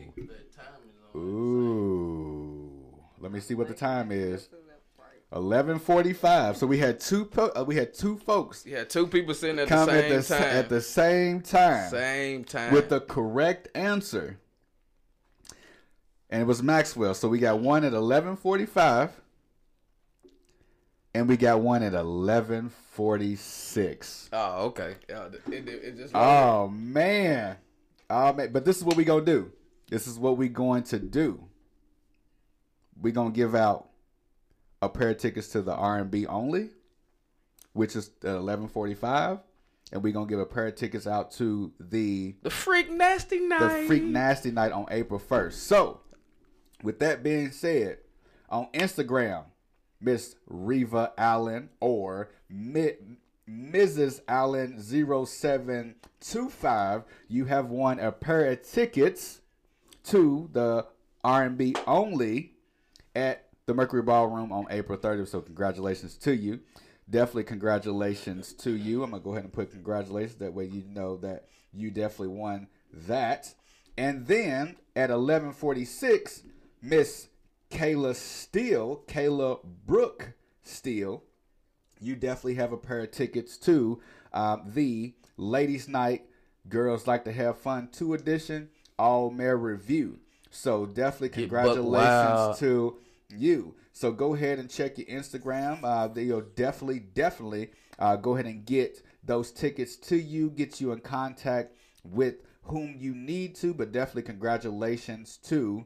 Ooh. 1.17 2.71
Let 3.21 3.33
me 3.33 3.41
see 3.41 3.55
what 3.55 3.69
the 3.69 3.75
time 3.75 4.13
is. 4.13 4.49
Eleven 5.31 5.79
forty-five. 5.79 6.57
So 6.57 6.67
we 6.67 6.79
had 6.79 7.01
two. 7.01 7.27
Po- 7.27 7.53
uh, 7.55 7.63
we 7.63 7.77
had 7.77 7.93
two 7.93 8.17
folks 8.17 8.65
it? 8.65 8.71
You 8.71 8.77
had 8.77 8.89
two 8.89 9.07
people 9.07 9.35
sitting 9.35 9.59
at 9.59 9.69
the 9.69 9.85
same 9.85 9.95
at 9.95 10.09
the 10.09 10.23
time. 10.23 10.43
at 10.43 10.69
the 10.71 10.81
same 10.81 11.41
time. 11.43 11.91
Same 11.91 12.45
time. 12.45 12.73
with 12.73 12.89
the 12.89 13.01
correct 13.01 13.69
answer, 13.75 14.39
and 16.31 16.41
it 16.41 16.47
was 16.47 16.63
Maxwell. 16.63 17.13
So 17.13 17.29
we 17.29 17.39
got 17.39 17.59
one 17.59 17.85
at 17.85 17.93
eleven 17.93 18.37
forty-five, 18.37 19.11
and 21.15 21.29
we 21.29 21.37
got 21.37 21.61
one 21.61 21.83
at 21.83 21.95
eleven 21.95 22.71
forty-six. 22.93 24.29
Oh, 24.33 24.67
okay. 24.67 24.97
Yeah, 25.09 25.29
it, 25.51 25.69
it. 25.69 26.11
Oh 26.15 26.69
man. 26.69 27.57
Oh 28.11 28.33
man. 28.33 28.53
But 28.53 28.65
this 28.65 28.77
is 28.77 28.85
what 28.85 28.97
we 28.97 29.05
gonna 29.05 29.25
do. 29.25 29.53
This 29.89 30.07
is 30.07 30.19
what 30.19 30.37
we 30.37 30.49
going 30.49 30.83
to 30.85 30.99
do. 30.99 31.45
We 33.01 33.13
gonna 33.13 33.31
give 33.31 33.55
out 33.55 33.89
a 34.83 34.89
pair 34.89 35.11
of 35.11 35.19
tickets 35.19 35.49
to 35.49 35.63
the 35.63 35.75
R 35.75 35.99
and 35.99 36.11
B 36.11 36.27
only, 36.27 36.71
which 37.73 37.97
is 37.97 38.11
at 38.23 38.31
eleven 38.37 38.69
forty 38.69 38.95
five, 38.95 39.39
and 39.93 40.03
we 40.03 40.13
gonna 40.13 40.29
give 40.29 40.41
a 40.41 40.47
pair 40.47 40.67
of 40.67 40.75
tickets 40.75 41.07
out 41.07 41.33
to 41.33 41.73
the 41.81 42.35
the 42.43 42.51
Freak 42.51 42.91
Nasty 42.91 43.41
Night. 43.41 43.83
the 43.83 43.87
Freak 43.87 44.05
Nasty 44.05 44.51
Night 44.51 44.73
on 44.73 44.87
April 44.91 45.19
first. 45.19 45.65
So, 45.65 46.01
with 46.83 46.99
that 47.01 47.23
being 47.23 47.51
said, 47.51 47.99
on 48.51 48.67
Instagram, 48.75 49.45
Miss 50.01 50.37
Reva 50.47 51.13
Allen 51.19 51.71
or 51.81 52.31
Mrs. 52.53 54.21
Allen 54.29 54.81
0725, 54.81 57.05
you 57.29 57.47
have 57.47 57.71
won 57.71 57.99
a 57.99 58.13
pair 58.13 58.49
of 58.51 58.63
tickets 58.63 59.41
to 60.05 60.49
the 60.53 60.87
R&B 61.25 61.75
only 61.87 62.53
at 63.15 63.49
the 63.67 63.75
Mercury 63.75 64.03
Ballroom 64.03 64.53
on 64.53 64.67
April 64.71 64.99
30th. 64.99 65.29
So 65.29 65.41
congratulations 65.41 66.17
to 66.19 66.35
you. 66.35 66.61
Definitely 67.11 67.45
congratulations 67.45 68.53
to 68.55 68.71
you. 68.71 69.03
I'm 69.03 69.11
gonna 69.11 69.23
go 69.23 69.33
ahead 69.33 69.45
and 69.45 69.53
put 69.53 69.71
congratulations. 69.71 70.39
That 70.39 70.55
way 70.55 70.67
you 70.67 70.85
know 70.87 71.17
that 71.19 71.49
you 71.73 71.91
definitely 71.91 72.37
won 72.37 72.69
that. 72.93 73.55
And 73.97 74.27
then 74.27 74.77
at 74.95 75.11
11:46, 75.11 76.43
Miss 76.83 77.29
Kayla 77.71 78.15
Steele, 78.15 79.03
Kayla 79.07 79.61
Brooke 79.87 80.33
Steele, 80.63 81.23
you 82.01 82.17
definitely 82.17 82.55
have 82.55 82.73
a 82.73 82.77
pair 82.77 83.01
of 83.01 83.11
tickets 83.11 83.57
to 83.59 84.01
um, 84.33 84.63
the 84.67 85.15
Ladies 85.37 85.89
Night 85.89 86.27
Girls 86.69 87.07
Like 87.07 87.25
to 87.25 87.33
Have 87.33 87.59
Fun 87.59 87.89
2 87.93 88.15
edition 88.15 88.69
All 88.99 89.31
Mare 89.31 89.57
Review. 89.57 90.19
So 90.51 90.87
definitely 90.87 91.31
congratulations 91.31 91.91
wild. 91.91 92.59
to 92.59 92.97
you. 93.29 93.75
So 93.93 94.13
go 94.13 94.35
ahead 94.35 94.59
and 94.59 94.71
check 94.71 94.97
your 94.97 95.09
Instagram. 95.09 95.81
Uh, 95.83 96.09
they'll 96.09 96.41
definitely, 96.41 97.01
definitely 97.01 97.71
uh, 97.99 98.17
go 98.17 98.35
ahead 98.35 98.47
and 98.47 98.65
get 98.65 99.03
those 99.25 99.51
tickets 99.51 99.97
to 99.97 100.17
you, 100.17 100.51
get 100.51 100.81
you 100.81 100.93
in 100.93 101.01
contact 101.01 101.75
with 102.05 102.37
whom 102.63 102.95
you 102.99 103.15
need 103.15 103.55
to, 103.57 103.75
but 103.75 103.93
definitely 103.93 104.23
congratulations 104.23 105.37
to 105.39 105.85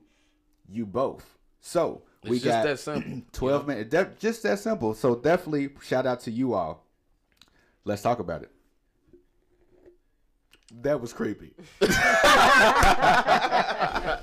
you 0.68 0.86
both. 0.86 1.38
So 1.62 2.02
we 2.24 2.36
It's 2.36 2.44
just 2.44 2.56
got 2.58 2.64
that 2.64 2.78
simple, 2.78 3.22
12 3.32 3.66
minutes. 3.68 3.90
Def- 3.90 4.18
just 4.18 4.42
that 4.42 4.58
simple. 4.58 4.92
So 4.94 5.14
definitely 5.14 5.70
shout 5.82 6.04
out 6.06 6.20
to 6.20 6.30
you 6.30 6.52
all. 6.54 6.84
Let's 7.84 8.02
talk 8.02 8.18
about 8.18 8.42
it. 8.42 8.50
That 10.82 11.00
was 11.00 11.12
creepy. 11.14 11.52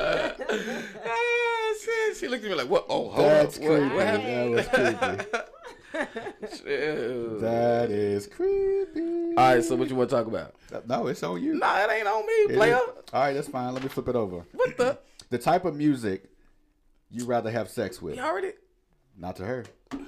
Ah. 0.00 1.74
She 2.18 2.26
looked 2.28 2.44
at 2.44 2.50
me 2.50 2.56
like, 2.56 2.68
"What? 2.68 2.86
Oh, 2.88 3.08
hold 3.10 3.28
That's 3.28 3.56
up. 3.58 3.62
What, 3.62 3.78
creepy. 3.78 3.94
what 3.94 4.06
That 4.06 4.50
was 4.50 4.66
creepy. 4.68 5.24
That 7.40 7.90
is 7.90 8.26
creepy. 8.26 9.34
All 9.36 9.54
right, 9.54 9.64
so 9.64 9.76
what 9.76 9.88
you 9.88 9.96
want 9.96 10.10
to 10.10 10.16
talk 10.16 10.26
about? 10.26 10.54
No, 10.88 11.06
it's 11.06 11.22
on 11.22 11.42
you. 11.42 11.54
Nah, 11.54 11.84
it 11.84 11.90
ain't 11.92 12.06
on 12.06 12.26
me, 12.26 12.32
It 12.32 12.56
player. 12.56 12.78
All 13.12 13.20
right, 13.22 13.32
that's 13.34 13.48
fine. 13.48 13.72
Let 13.72 13.82
me 13.82 13.88
flip 13.88 14.08
it 14.08 14.16
over. 14.16 14.44
What 14.52 14.76
the? 14.76 14.98
The 15.30 15.36
type 15.36 15.66
of 15.66 15.76
music 15.76 16.24
you 17.10 17.24
rather 17.24 17.50
have 17.50 17.68
sex 17.70 18.00
with? 18.02 18.16
You. 18.16 18.52
Not 19.16 19.36
to 19.36 19.44
her. 19.44 19.64
Now 19.92 19.98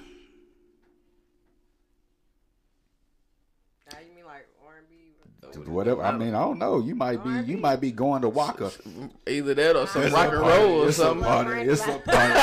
you 4.00 4.14
mean 4.14 4.24
like 4.24 4.46
R 4.64 4.78
and 4.78 4.88
B? 4.88 5.70
Whatever. 5.70 6.02
I 6.02 6.16
mean, 6.16 6.34
I 6.34 6.40
don't 6.40 6.58
know. 6.58 6.78
You 6.80 6.94
might 6.94 7.18
R&B. 7.18 7.42
be 7.42 7.52
you 7.52 7.58
might 7.58 7.80
be 7.80 7.90
going 7.90 8.22
to 8.22 8.28
Waka. 8.28 8.70
Either 9.26 9.54
that 9.54 9.76
or 9.76 9.86
some 9.86 10.12
rock 10.12 10.32
and 10.32 10.40
roll 10.40 10.84
or 10.84 10.92
something. 10.92 11.26
It's 11.68 11.82
a 11.86 11.98
party. 11.98 12.40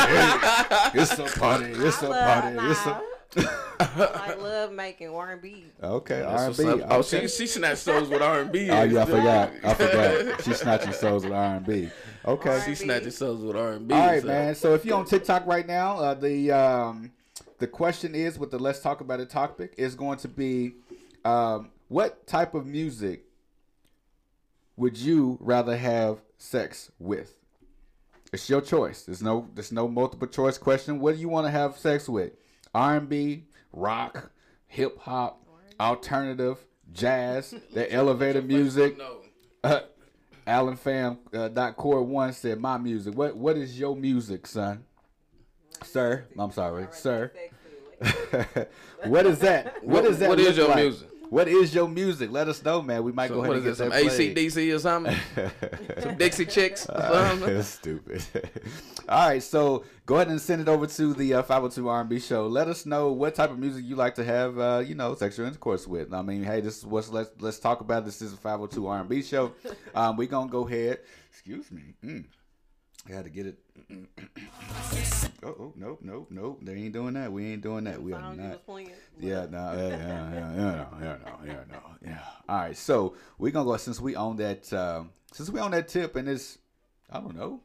It's 0.94 1.14
a 1.14 1.16
party. 1.16 1.16
It's 1.16 1.20
a 1.20 1.40
party. 1.40 1.66
It's 1.72 2.02
a 2.02 2.08
party. 2.10 2.58
It's 2.70 2.86
a 2.86 3.42
party. 3.42 3.64
I 3.80 4.36
love 4.40 4.72
making 4.72 5.10
R&B. 5.10 5.66
Okay, 5.84 6.22
R 6.22 6.46
and 6.48 6.58
B. 6.58 6.66
up. 6.68 6.80
Oh, 6.90 7.02
she 7.02 7.28
she 7.28 7.48
snatched 7.48 7.82
souls 7.82 8.10
with 8.10 8.22
R 8.22 8.42
and 8.42 8.52
B. 8.52 8.70
Oh 8.70 8.84
yeah, 8.84 9.02
I 9.02 9.06
forgot. 9.06 9.52
I 9.64 9.74
forgot. 9.74 10.42
She's 10.44 10.60
snatching 10.60 10.94
souls 10.94 11.24
with 11.24 11.34
R 11.34 11.56
and 11.56 11.66
B. 11.66 11.90
Okay, 12.26 12.64
She 12.66 12.76
snatching 12.76 13.12
souls 13.12 13.42
with 13.42 13.56
R 13.56 13.74
and 13.74 13.88
B. 13.88 13.94
All 13.94 14.08
right, 14.08 14.24
man. 14.24 14.56
So 14.56 14.74
if 14.74 14.86
you're 14.86 14.98
on 14.98 15.06
TikTok 15.06 15.46
right 15.46 15.66
now, 15.66 15.98
uh, 15.98 16.14
the 16.14 16.52
um, 16.52 17.12
the 17.60 17.68
question 17.68 18.16
is 18.16 18.40
with 18.40 18.52
the 18.52 18.60
let's 18.60 18.80
talk 18.80 19.02
about 19.02 19.20
it 19.20 19.30
topic 19.30 19.74
is 19.78 19.96
going 19.96 20.18
to 20.20 20.28
be, 20.28 20.74
um, 21.26 21.70
what 21.88 22.28
type 22.28 22.54
of 22.54 22.66
music 22.66 23.26
would 24.76 24.98
you 24.98 25.38
rather 25.42 25.76
have 25.76 26.20
sex 26.38 26.92
with? 27.00 27.36
It's 28.34 28.50
your 28.50 28.62
choice. 28.62 29.04
There's 29.04 29.24
no 29.24 29.48
there's 29.54 29.72
no 29.72 29.88
multiple 29.88 30.28
choice 30.28 30.58
question. 30.58 31.00
What 31.00 31.16
do 31.16 31.22
you 31.22 31.30
want 31.30 31.48
to 31.48 31.52
have 31.52 31.78
sex 31.78 32.10
with? 32.10 32.34
R 32.74 32.98
and 32.98 33.10
B, 33.10 33.46
rock, 33.74 34.32
hip 34.68 34.98
hop, 35.00 35.42
alternative, 35.80 36.58
jazz, 36.94 37.54
the 37.74 37.92
elevator 37.92 38.42
music. 38.42 39.00
Uh, 39.64 39.82
Alan 40.46 40.78
Fam 40.78 41.20
uh, 41.34 41.50
dot 41.50 41.76
core 41.76 42.02
one 42.04 42.32
said 42.32 42.60
my 42.60 42.78
music. 42.78 43.14
What 43.16 43.36
what 43.36 43.58
is 43.58 43.78
your 43.80 43.96
music, 43.96 44.48
son? 44.48 44.86
Sir, 45.84 46.26
I'm 46.40 46.52
sorry, 46.52 46.88
sir. 46.92 47.32
what 49.06 49.26
is 49.26 49.40
that? 49.40 49.84
What 49.84 50.04
What- 50.04 50.06
is 50.06 50.20
that? 50.20 50.30
what 50.30 50.40
is 50.40 50.56
your 50.58 50.68
like? 50.70 50.78
music? 50.78 51.10
What 51.30 51.48
is 51.48 51.74
your 51.74 51.88
music? 51.88 52.32
Let 52.32 52.48
us 52.48 52.64
know, 52.64 52.82
man. 52.82 53.04
We 53.04 53.12
might 53.12 53.28
So 53.28 53.36
go 53.36 53.40
ahead 53.42 53.50
what 53.50 53.58
and 53.58 53.68
is 53.68 53.78
get 53.78 53.92
some 53.92 54.02
ACDC 54.02 54.76
or 54.76 54.80
something? 54.80 55.16
Some 56.02 56.16
Dixie 56.16 56.46
Chicks 56.46 56.88
or 56.90 57.02
something? 57.02 57.54
That's 57.56 57.68
stupid. 57.82 58.24
All 59.10 59.28
right, 59.30 59.44
so 59.44 59.84
go 60.06 60.16
ahead 60.16 60.28
and 60.30 60.40
send 60.40 60.62
it 60.62 60.68
over 60.68 60.88
to 60.88 61.14
the 61.14 61.36
uh, 61.36 61.42
502 61.44 61.88
R&B 61.88 62.20
show. 62.20 62.48
Let 62.48 62.68
us 62.68 62.86
know 62.86 63.12
what 63.12 63.36
type 63.36 63.52
of 63.52 63.60
music 63.60 63.86
you 63.86 63.96
like 63.96 64.16
to 64.16 64.24
have, 64.24 64.58
uh, 64.60 64.84
you 64.86 64.96
know, 64.96 65.16
sexual 65.16 65.46
intercourse 65.48 65.88
with. 65.88 66.14
I 66.14 66.22
mean, 66.22 66.44
hey, 66.44 66.62
this 66.62 66.78
is 66.80 66.86
what's 66.86 67.10
let's 67.10 67.32
let's 67.40 67.60
talk 67.60 67.82
about. 67.82 68.06
This 68.06 68.22
is 68.22 68.34
a 68.34 68.38
502 68.38 68.88
R&B 68.88 69.22
show. 69.24 69.54
Um, 69.96 70.18
we 70.18 70.28
gonna 70.28 70.50
go 70.50 70.68
ahead. 70.68 71.00
Excuse 71.30 71.72
me. 71.72 71.94
Mm. 72.04 72.26
I 73.10 73.14
had 73.14 73.24
to 73.26 73.30
get 73.30 73.46
it. 73.48 73.58
oh, 75.44 75.48
oh, 75.48 75.74
nope, 75.76 76.00
nope, 76.02 76.28
nope. 76.30 76.60
They 76.62 76.74
ain't 76.74 76.94
doing 76.94 77.14
that. 77.14 77.32
We 77.32 77.54
ain't 77.54 77.62
doing 77.62 77.86
that. 77.86 78.02
We 78.02 78.14
are 78.14 78.20
Sound 78.20 78.38
you 78.38 78.44
not. 78.44 78.52
was 78.52 78.60
playing. 78.66 78.92
Yeah, 79.20 79.46
no, 79.50 79.74
yeah, 79.76 79.88
yeah, 79.88 79.98
yeah, 79.98 80.34
yeah, 80.34 80.54
no, 80.56 80.88
yeah, 81.02 81.18
no, 81.26 81.40
yeah, 81.46 81.54
no, 81.72 81.80
yeah. 82.06 82.20
All 82.50 82.58
right, 82.58 82.76
so 82.78 83.16
we're 83.38 83.52
gonna 83.52 83.70
go 83.70 83.78
since 83.78 84.00
we 84.02 84.16
own 84.16 84.38
that, 84.38 84.72
um, 84.74 85.12
since 85.32 85.50
we 85.50 85.60
own 85.60 85.72
that 85.72 85.88
tip, 85.88 86.16
and 86.16 86.28
it's, 86.28 86.58
I 87.10 87.20
don't 87.20 87.36
know. 87.36 87.62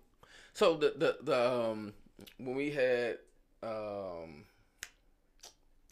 So 0.54 0.76
the 0.76 0.94
the 0.96 1.16
the 1.22 1.50
um 1.52 1.92
when 2.38 2.54
we 2.54 2.70
had 2.70 3.18
um 3.62 4.44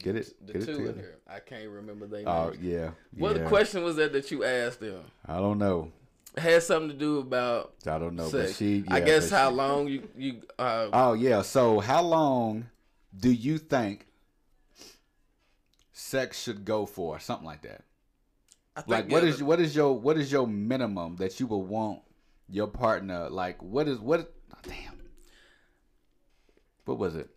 Get 0.02 0.16
it, 0.16 0.32
the 0.46 0.54
get 0.54 0.62
it 0.62 0.66
two 0.66 0.86
in 0.88 0.94
here, 0.94 1.18
I 1.28 1.40
can't 1.40 1.68
remember 1.68 2.06
their 2.06 2.26
Oh 2.26 2.50
names. 2.50 2.62
yeah. 2.62 2.90
What 3.18 3.36
yeah. 3.36 3.48
question 3.48 3.82
was 3.82 3.96
that 3.96 4.12
that 4.14 4.30
you 4.30 4.44
asked 4.44 4.80
them? 4.80 5.02
I 5.26 5.36
don't 5.36 5.58
know. 5.58 5.92
It 6.36 6.40
had 6.40 6.62
something 6.62 6.90
to 6.90 6.96
do 6.96 7.18
about 7.18 7.74
I 7.86 7.98
don't 7.98 8.14
know, 8.14 8.30
but 8.30 8.46
sex. 8.46 8.56
she- 8.58 8.84
I 8.88 9.00
guess 9.00 9.30
how 9.30 9.50
she- 9.50 9.56
long 9.56 9.88
you 9.88 10.08
you 10.16 10.42
uh 10.58 10.88
Oh 10.92 11.12
yeah. 11.14 11.42
So 11.42 11.80
how 11.80 12.02
long 12.02 12.68
do 13.18 13.30
you 13.32 13.58
think 13.58 14.06
sex 15.92 16.40
should 16.40 16.64
go 16.64 16.86
for? 16.86 17.18
Something 17.18 17.46
like 17.46 17.62
that. 17.62 17.82
Think 18.76 18.88
Like 18.88 19.10
what 19.10 19.22
yeah, 19.24 19.28
is 19.30 19.42
what 19.42 19.60
is 19.60 19.74
your 19.74 19.98
what 19.98 20.16
is 20.16 20.30
your 20.30 20.46
minimum 20.46 21.16
that 21.16 21.40
you 21.40 21.46
would 21.48 21.56
want 21.58 22.00
your 22.48 22.68
partner? 22.68 23.28
Like 23.28 23.60
what 23.62 23.88
is 23.88 23.98
what? 23.98 24.32
oh, 24.54 24.58
damn. 24.62 24.98
What 26.84 26.98
was 26.98 27.14
it? 27.16 27.28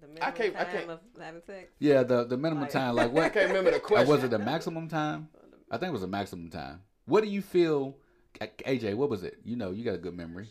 The 0.00 0.08
minimum 0.08 0.28
I 0.28 0.30
can't- 0.32 0.56
I 0.56 0.64
time 0.64 0.72
can't- 0.72 0.90
of 0.90 1.00
having 1.20 1.42
sex. 1.46 1.70
Yeah, 1.78 2.02
the 2.02 2.24
the 2.24 2.36
minimum 2.36 2.62
Like- 2.64 2.72
time. 2.72 2.96
Like 2.96 3.12
what? 3.14 3.24
I 3.24 3.28
can't 3.28 3.48
remember 3.48 3.70
the 3.70 3.76
Uh, 3.76 3.80
question. 3.80 4.08
Was 4.08 4.24
it 4.24 4.30
the 4.30 4.38
maximum 4.40 4.88
time? 4.88 5.28
I 5.70 5.78
think 5.78 5.90
it 5.90 5.92
was 5.92 6.02
a 6.02 6.08
maximum 6.08 6.50
time. 6.50 6.82
What 7.10 7.24
do 7.24 7.28
you 7.28 7.42
feel, 7.42 7.96
AJ? 8.40 8.94
What 8.94 9.10
was 9.10 9.24
it? 9.24 9.38
You 9.44 9.56
know, 9.56 9.72
you 9.72 9.84
got 9.84 9.94
a 9.94 9.98
good 9.98 10.16
memory. 10.16 10.46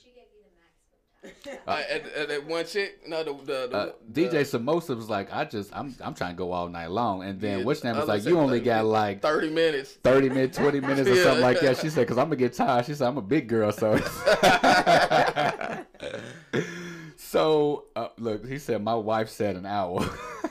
Uh, 1.66 1.82
at, 1.90 2.06
at 2.14 2.28
that 2.28 2.46
one 2.46 2.66
chick, 2.66 3.00
no, 3.08 3.24
the 3.24 3.32
the, 3.32 3.68
the, 3.70 3.78
Uh, 3.78 3.92
DJ 4.12 4.42
Samosa 4.42 4.94
was 4.94 5.10
like, 5.10 5.32
I 5.32 5.46
just, 5.46 5.74
I'm, 5.74 5.96
I'm 6.02 6.14
trying 6.14 6.32
to 6.32 6.38
go 6.38 6.52
all 6.52 6.68
night 6.68 6.92
long, 6.92 7.24
and 7.24 7.40
then 7.40 7.60
Yeah, 7.60 7.66
what's 7.66 7.82
name 7.86 7.96
was 7.96 8.10
like, 8.10 8.26
you 8.26 8.38
only 8.38 8.60
got 8.60 8.84
like 8.84 9.22
thirty 9.22 9.50
minutes. 9.50 9.94
30 10.04 10.30
minutes, 10.30 10.58
20 10.58 10.82
minutes, 10.82 11.10
or 11.10 11.14
Yeah. 11.16 11.24
something 11.24 11.42
like 11.42 11.62
that. 11.62 11.78
She 11.78 11.90
said, 11.90 12.02
because 12.02 12.18
I'm 12.18 12.26
gonna 12.26 12.36
get 12.36 12.52
tired. 12.54 12.86
She 12.86 12.94
said, 12.94 13.08
I'm 13.08 13.18
a 13.18 13.22
big 13.22 13.48
girl, 13.48 13.72
so. 13.72 13.94
so 17.30 17.86
uh, 17.96 18.08
look, 18.18 18.48
he 18.48 18.58
said 18.58 18.84
my 18.84 18.96
wife 18.96 19.30
said 19.30 19.56
an 19.56 19.66
hour. 19.66 20.04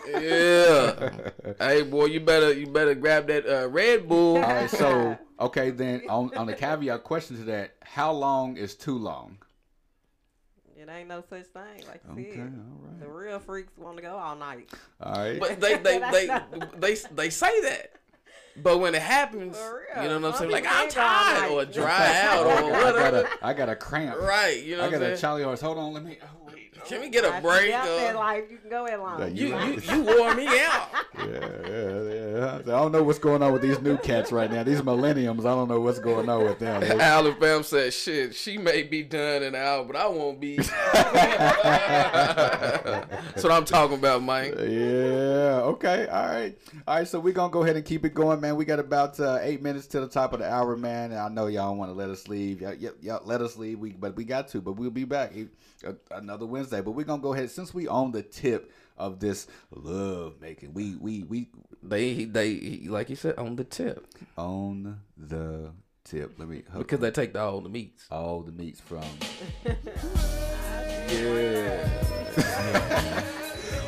yeah. 0.08 1.10
hey 1.58 1.82
boy, 1.82 2.06
you 2.06 2.20
better 2.20 2.52
you 2.52 2.66
better 2.66 2.94
grab 2.94 3.26
that 3.26 3.46
uh, 3.46 3.68
Red 3.68 4.08
Bull. 4.08 4.36
All 4.36 4.42
right, 4.42 4.70
so 4.70 5.18
okay, 5.40 5.70
then 5.70 6.02
on 6.08 6.32
on 6.36 6.46
the 6.46 6.54
caveat 6.54 7.02
question 7.04 7.36
to 7.38 7.44
that, 7.44 7.74
how 7.82 8.12
long 8.12 8.56
is 8.56 8.74
too 8.74 8.96
long? 8.96 9.38
It 10.76 10.88
ain't 10.88 11.08
no 11.08 11.22
such 11.28 11.46
thing. 11.46 11.84
Like 11.88 12.00
you 12.16 12.22
Okay, 12.28 12.30
said, 12.36 12.40
all 12.40 12.88
right. 12.88 13.00
the 13.00 13.08
real 13.08 13.40
freaks 13.40 13.76
want 13.76 13.96
to 13.96 14.02
go 14.02 14.16
all 14.16 14.36
night. 14.36 14.70
All 15.00 15.12
right. 15.12 15.38
But 15.40 15.60
they 15.60 15.76
they 15.76 15.98
they 16.12 16.40
they 16.78 16.96
they 17.12 17.30
say 17.30 17.60
that. 17.62 17.92
But 18.62 18.78
when 18.78 18.94
it 18.94 19.02
happens, 19.02 19.56
you 20.02 20.08
know 20.08 20.18
what 20.18 20.32
I'm 20.32 20.38
saying? 20.38 20.50
Like 20.50 20.66
I'm 20.68 20.88
tired 20.88 21.50
or 21.50 21.64
dry 21.64 22.22
out 22.24 22.46
or 22.46 22.52
I 22.52 22.60
got 22.60 22.94
whatever. 22.94 23.28
a, 23.42 23.46
I 23.46 23.52
got 23.52 23.68
a 23.68 23.76
cramp. 23.76 24.18
Right, 24.20 24.62
you 24.64 24.76
know 24.76 24.84
I 24.84 24.90
got 24.90 25.02
a 25.02 25.06
saying? 25.06 25.18
Charlie 25.18 25.42
horse. 25.44 25.60
Hold 25.60 25.78
on, 25.78 25.92
let 25.92 26.04
me. 26.04 26.18
Oh, 26.22 26.26
wait. 26.46 26.47
Can 26.86 27.00
we 27.00 27.08
get 27.08 27.24
a 27.24 27.40
break? 27.40 27.68
you 27.68 27.74
out 27.74 27.84
there, 27.84 28.14
uh, 28.14 28.18
life, 28.18 28.44
you 28.50 28.58
can 28.58 28.70
go 28.70 28.86
in 28.86 29.00
long. 29.00 29.20
Yeah, 29.20 29.26
you, 29.26 29.46
you- 29.58 29.72
you 29.74 29.80
you 29.96 30.02
wore 30.02 30.34
me 30.34 30.46
out. 30.46 30.88
Yeah, 31.18 31.48
yeah, 31.68 32.02
yeah. 32.02 32.54
I 32.58 32.62
don't 32.62 32.92
know 32.92 33.02
what's 33.02 33.18
going 33.18 33.42
on 33.42 33.52
with 33.52 33.60
these 33.60 33.80
new 33.80 33.96
cats 33.98 34.30
right 34.30 34.48
now. 34.50 34.62
These 34.62 34.84
millenniums, 34.84 35.44
I 35.44 35.48
don't 35.50 35.66
know 35.68 35.80
what's 35.80 35.98
going 35.98 36.28
on 36.28 36.44
with 36.44 36.60
them. 36.60 36.80
They- 36.88 36.98
Alabama 37.00 37.64
said, 37.64 37.92
"Shit, 37.92 38.34
she 38.36 38.56
may 38.56 38.84
be 38.84 39.02
done 39.02 39.42
in 39.42 39.54
an 39.54 39.60
hour, 39.60 39.84
but 39.84 39.96
I 39.96 40.06
won't 40.06 40.38
be." 40.40 40.56
That's 42.08 43.42
what 43.42 43.52
I'm 43.52 43.64
talking 43.64 43.98
about, 43.98 44.22
Mike. 44.22 44.54
Yeah. 44.58 45.60
Okay. 45.64 46.06
All 46.06 46.26
right. 46.26 46.56
All 46.86 46.96
right. 46.98 47.08
So 47.08 47.18
we're 47.20 47.32
gonna 47.32 47.50
go 47.52 47.62
ahead 47.62 47.76
and 47.76 47.84
keep 47.84 48.04
it 48.04 48.14
going, 48.14 48.40
man. 48.40 48.56
We 48.56 48.64
got 48.64 48.78
about 48.78 49.18
uh, 49.18 49.38
eight 49.42 49.62
minutes 49.62 49.86
to 49.88 50.00
the 50.00 50.08
top 50.08 50.32
of 50.32 50.38
the 50.40 50.48
hour, 50.50 50.76
man. 50.76 51.10
And 51.12 51.20
I 51.20 51.28
know 51.28 51.46
y'all 51.46 51.74
want 51.74 51.90
to 51.90 51.94
let 51.94 52.10
us 52.10 52.28
leave. 52.28 52.60
Yep. 52.60 52.76
Yep. 52.80 52.94
Yep. 53.02 53.22
Let 53.24 53.40
us 53.40 53.56
leave. 53.56 53.78
We, 53.78 53.90
but 53.92 54.16
we 54.16 54.24
got 54.24 54.48
to. 54.48 54.60
But 54.60 54.72
we'll 54.72 54.90
be 54.90 55.04
back 55.04 55.32
uh, 55.86 55.92
another 56.12 56.46
Wednesday. 56.46 56.67
But 56.70 56.92
we're 56.92 57.04
gonna 57.04 57.22
go 57.22 57.34
ahead 57.34 57.50
since 57.50 57.72
we 57.74 57.88
own 57.88 58.12
the 58.12 58.22
tip 58.22 58.70
of 58.96 59.20
this 59.20 59.46
love 59.70 60.40
making. 60.40 60.74
We 60.74 60.96
we 60.96 61.22
we 61.24 61.48
They 61.82 62.24
they 62.24 62.80
like 62.88 63.10
you 63.10 63.16
said 63.16 63.36
on 63.38 63.56
the 63.56 63.64
tip 63.64 64.06
On 64.36 65.00
the 65.16 65.72
tip. 66.04 66.38
Let 66.38 66.48
me 66.48 66.62
because 66.76 67.00
they 67.00 67.10
take 67.10 67.32
the, 67.32 67.40
all 67.40 67.60
the 67.60 67.68
meats. 67.68 68.06
all 68.10 68.42
the 68.42 68.52
meats 68.52 68.80
from. 68.80 69.02
Yeah. 71.10 71.88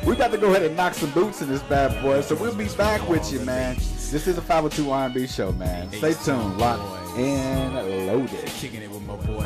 We 0.05 0.13
about 0.13 0.31
to 0.31 0.37
go 0.39 0.49
ahead 0.49 0.63
and 0.63 0.75
knock 0.75 0.95
some 0.95 1.11
boots 1.11 1.43
in 1.43 1.49
this 1.49 1.61
bad 1.63 2.01
boy. 2.01 2.21
So 2.21 2.33
we'll 2.35 2.55
be 2.55 2.67
back 2.69 3.07
with 3.07 3.31
you, 3.31 3.39
man. 3.41 3.75
This 3.75 4.25
is 4.25 4.35
a 4.35 4.41
502 4.41 4.89
R&B 4.89 5.27
show, 5.27 5.51
man. 5.51 5.91
Stay 5.91 6.13
tuned, 6.13 6.57
locked 6.57 6.81
and 7.19 7.75
loaded. 8.07 8.45
Kicking 8.47 8.81
it 8.81 8.89
with 8.89 9.03
my 9.03 9.15
boy 9.17 9.43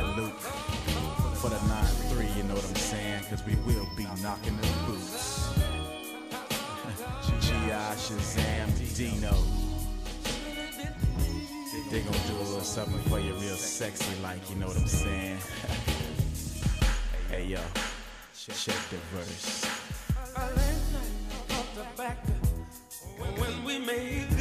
Shazam 8.06 8.70
Dino. 8.96 9.34
They 11.90 12.02
gonna 12.02 12.28
do 12.28 12.36
a 12.36 12.46
little 12.46 12.62
something 12.62 13.00
for 13.10 13.20
you 13.20 13.34
real 13.34 13.56
sexy 13.56 14.22
like, 14.22 14.48
you 14.48 14.58
know 14.58 14.68
what 14.68 14.78
I'm 14.78 14.86
saying? 14.86 15.38
hey 17.32 17.46
yo, 17.46 17.60
check 18.38 18.76
the 18.92 18.98
verse. 19.12 19.66
When 23.40 23.64
we 23.66 23.80
made 23.80 24.35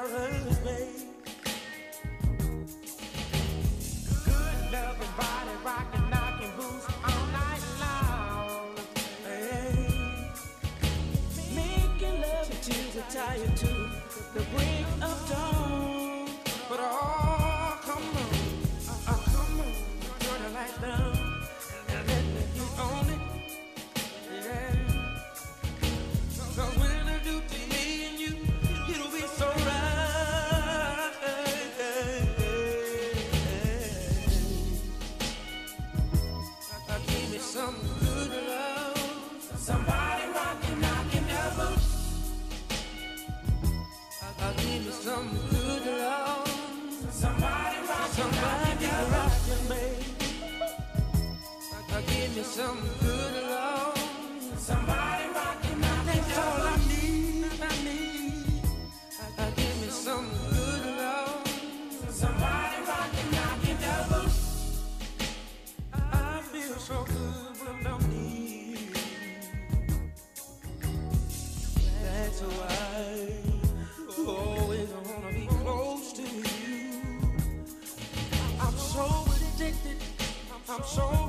first 0.00 0.62
place. 0.62 1.04
Good 4.24 4.72
loving 4.72 5.14
body, 5.16 5.54
rocking, 5.64 6.10
knocking, 6.10 6.52
boots 6.56 6.86
all 7.04 7.26
night 7.32 7.62
long. 7.80 8.74
Making 11.54 12.20
love 12.20 12.48
tired 13.10 13.56
too. 13.56 13.75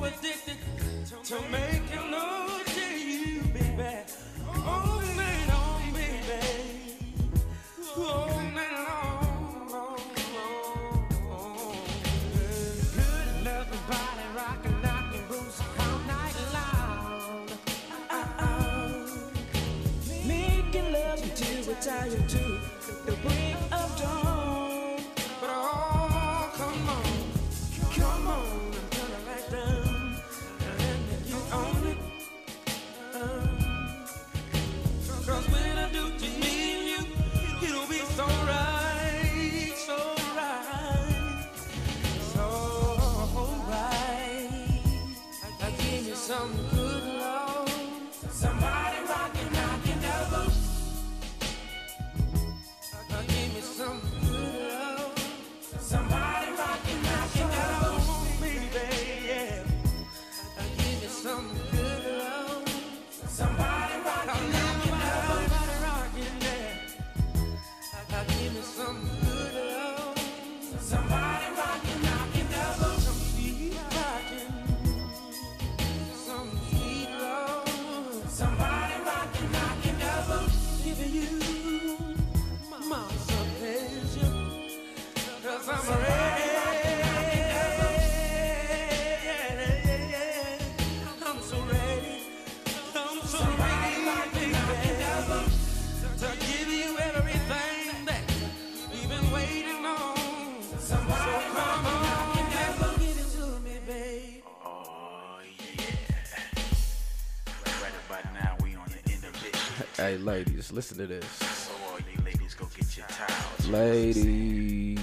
Addicted 0.08 0.56
to 1.24 1.34
love 1.34 1.67
ladies, 110.68 110.72
listen 110.72 110.98
to 110.98 111.06
this. 111.06 111.24
So 111.32 111.72
ladies, 112.24 112.54
go 112.54 112.66
get 112.76 112.96
your 112.96 113.06
towels. 113.06 113.68
Ladies, 113.68 114.98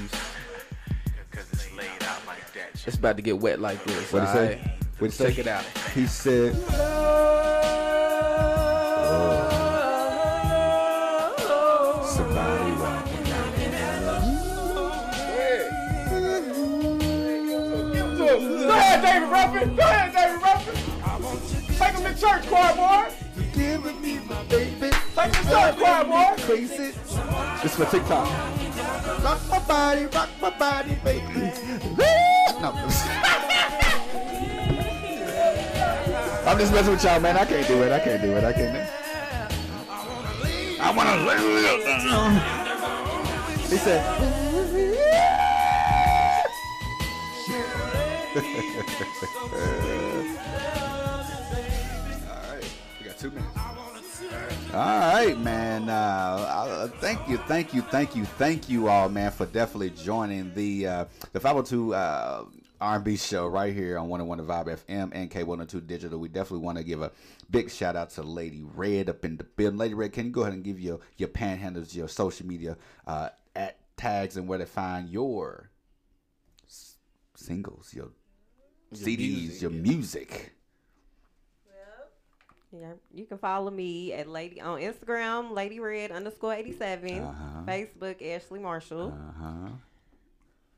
it's 1.31 1.71
like 1.75 2.53
that. 2.53 2.69
it's 2.85 2.95
about 2.97 3.15
to 3.17 3.21
get 3.21 3.39
wet 3.39 3.59
like 3.59 3.83
this. 3.83 4.11
What 4.11 4.23
he 4.23 4.27
say? 4.27 4.55
alright? 4.55 4.59
What 4.99 5.11
he 5.11 5.17
Check 5.17 5.33
say? 5.33 5.41
it 5.41 5.47
out. 5.47 5.63
He 5.93 6.07
said, 6.07 6.53
Go 18.17 18.71
ahead, 18.71 19.01
David 19.01 19.29
Ruffin. 19.29 19.75
Go 19.75 19.81
ahead, 19.83 20.13
David 20.13 20.41
Ruffin. 20.41 21.75
Take 21.77 21.95
him 21.95 22.13
to 22.13 22.19
church, 22.19 22.47
choir 22.47 22.75
boy. 22.75 23.14
Giving 25.26 25.47
me 25.47 25.53
my 25.53 25.72
baby. 25.72 25.76
Take 25.76 25.76
him 25.76 25.76
to 25.76 25.77
choir 25.77 26.03
boy. 26.06 26.43
Crazy. 26.43 26.91
This 27.64 27.76
for 27.76 27.85
TikTok. 27.85 28.27
Rock 29.23 29.39
my 29.49 29.60
body, 29.60 30.06
rock 30.06 30.30
my 30.41 30.49
body, 30.52 30.95
baby. 31.03 31.34
no. 32.61 32.72
I'm 36.45 36.57
just 36.60 36.72
messing 36.73 36.91
with 36.91 37.03
y'all, 37.03 37.19
man. 37.19 37.38
I 37.38 37.45
can't 37.45 37.68
do 37.68 37.81
it. 37.84 37.91
I 37.91 37.99
can't 37.99 38.22
do 38.22 38.31
it. 38.34 38.43
I 38.43 38.53
can't 38.53 38.73
do 38.73 38.80
it. 38.80 38.89
I 40.80 40.91
want 40.91 41.10
to 41.10 41.15
live. 41.26 41.41
He 43.69 43.77
said, 43.77 44.44
All 54.76 54.81
right, 55.14 55.39
man. 55.39 55.88
Uh, 55.89 55.93
uh, 55.93 56.88
thank 56.99 57.26
you, 57.30 57.38
thank 57.38 57.73
you, 57.73 57.81
thank 57.81 58.14
you, 58.14 58.26
thank 58.26 58.68
you 58.68 58.89
all, 58.89 59.07
man, 59.07 59.31
for 59.31 59.45
definitely 59.45 59.91
joining 59.91 60.53
the 60.53 60.85
uh, 60.85 61.06
the 61.31 61.39
502 61.39 61.93
uh, 61.93 62.45
R&B 62.81 63.15
show 63.15 63.47
right 63.47 63.73
here 63.73 63.97
on 63.97 64.10
101 64.10 64.38
The 64.38 64.43
Vibe 64.43 64.77
FM 64.85 65.11
and 65.14 65.31
K102 65.31 65.88
Digital. 65.88 66.19
We 66.19 66.27
definitely 66.27 66.65
want 66.65 66.77
to 66.77 66.84
give 66.84 67.02
a 67.02 67.11
big 67.49 67.72
shout 67.72 67.95
out 67.95 68.10
to 68.11 68.22
Lady 68.22 68.64
Redd 68.76 69.07
up 69.07 69.23
in 69.23 69.38
the 69.38 69.45
building. 69.45 69.77
Lady 69.80 69.93
Redd, 69.93 70.11
can 70.11 70.26
you 70.26 70.31
go 70.34 70.41
ahead 70.41 70.53
and 70.53 70.61
give 70.64 70.77
your 70.77 70.99
your 71.15 71.30
panhandlers 71.30 71.95
your 71.95 72.10
social 72.10 72.45
media 72.45 72.76
uh, 73.07 73.30
at 73.56 73.77
tags 73.95 74.35
and 74.35 74.45
where 74.45 74.60
to 74.60 74.65
find 74.65 75.10
your 75.10 75.69
s- 76.68 76.97
singles, 77.34 77.93
your, 77.93 78.10
Your 78.91 79.07
CDs, 79.07 79.18
music, 79.19 79.61
your 79.61 79.72
yeah. 79.72 79.81
music. 79.81 80.52
Yeah, 82.80 82.93
you 83.14 83.26
can 83.26 83.38
follow 83.38 83.72
me 83.72 84.11
at 84.14 84.27
lady 84.27 84.60
on 84.60 84.80
Instagram, 84.80 85.52
Lady 85.52 85.80
Redd 85.80 86.11
underscore 86.11 86.53
eighty 86.53 86.73
Uh-huh. 87.23 87.61
Facebook, 87.65 88.22
Ashley 88.26 88.60
Marshall. 88.60 89.14
Uh 89.18 89.43
huh. 89.43 89.69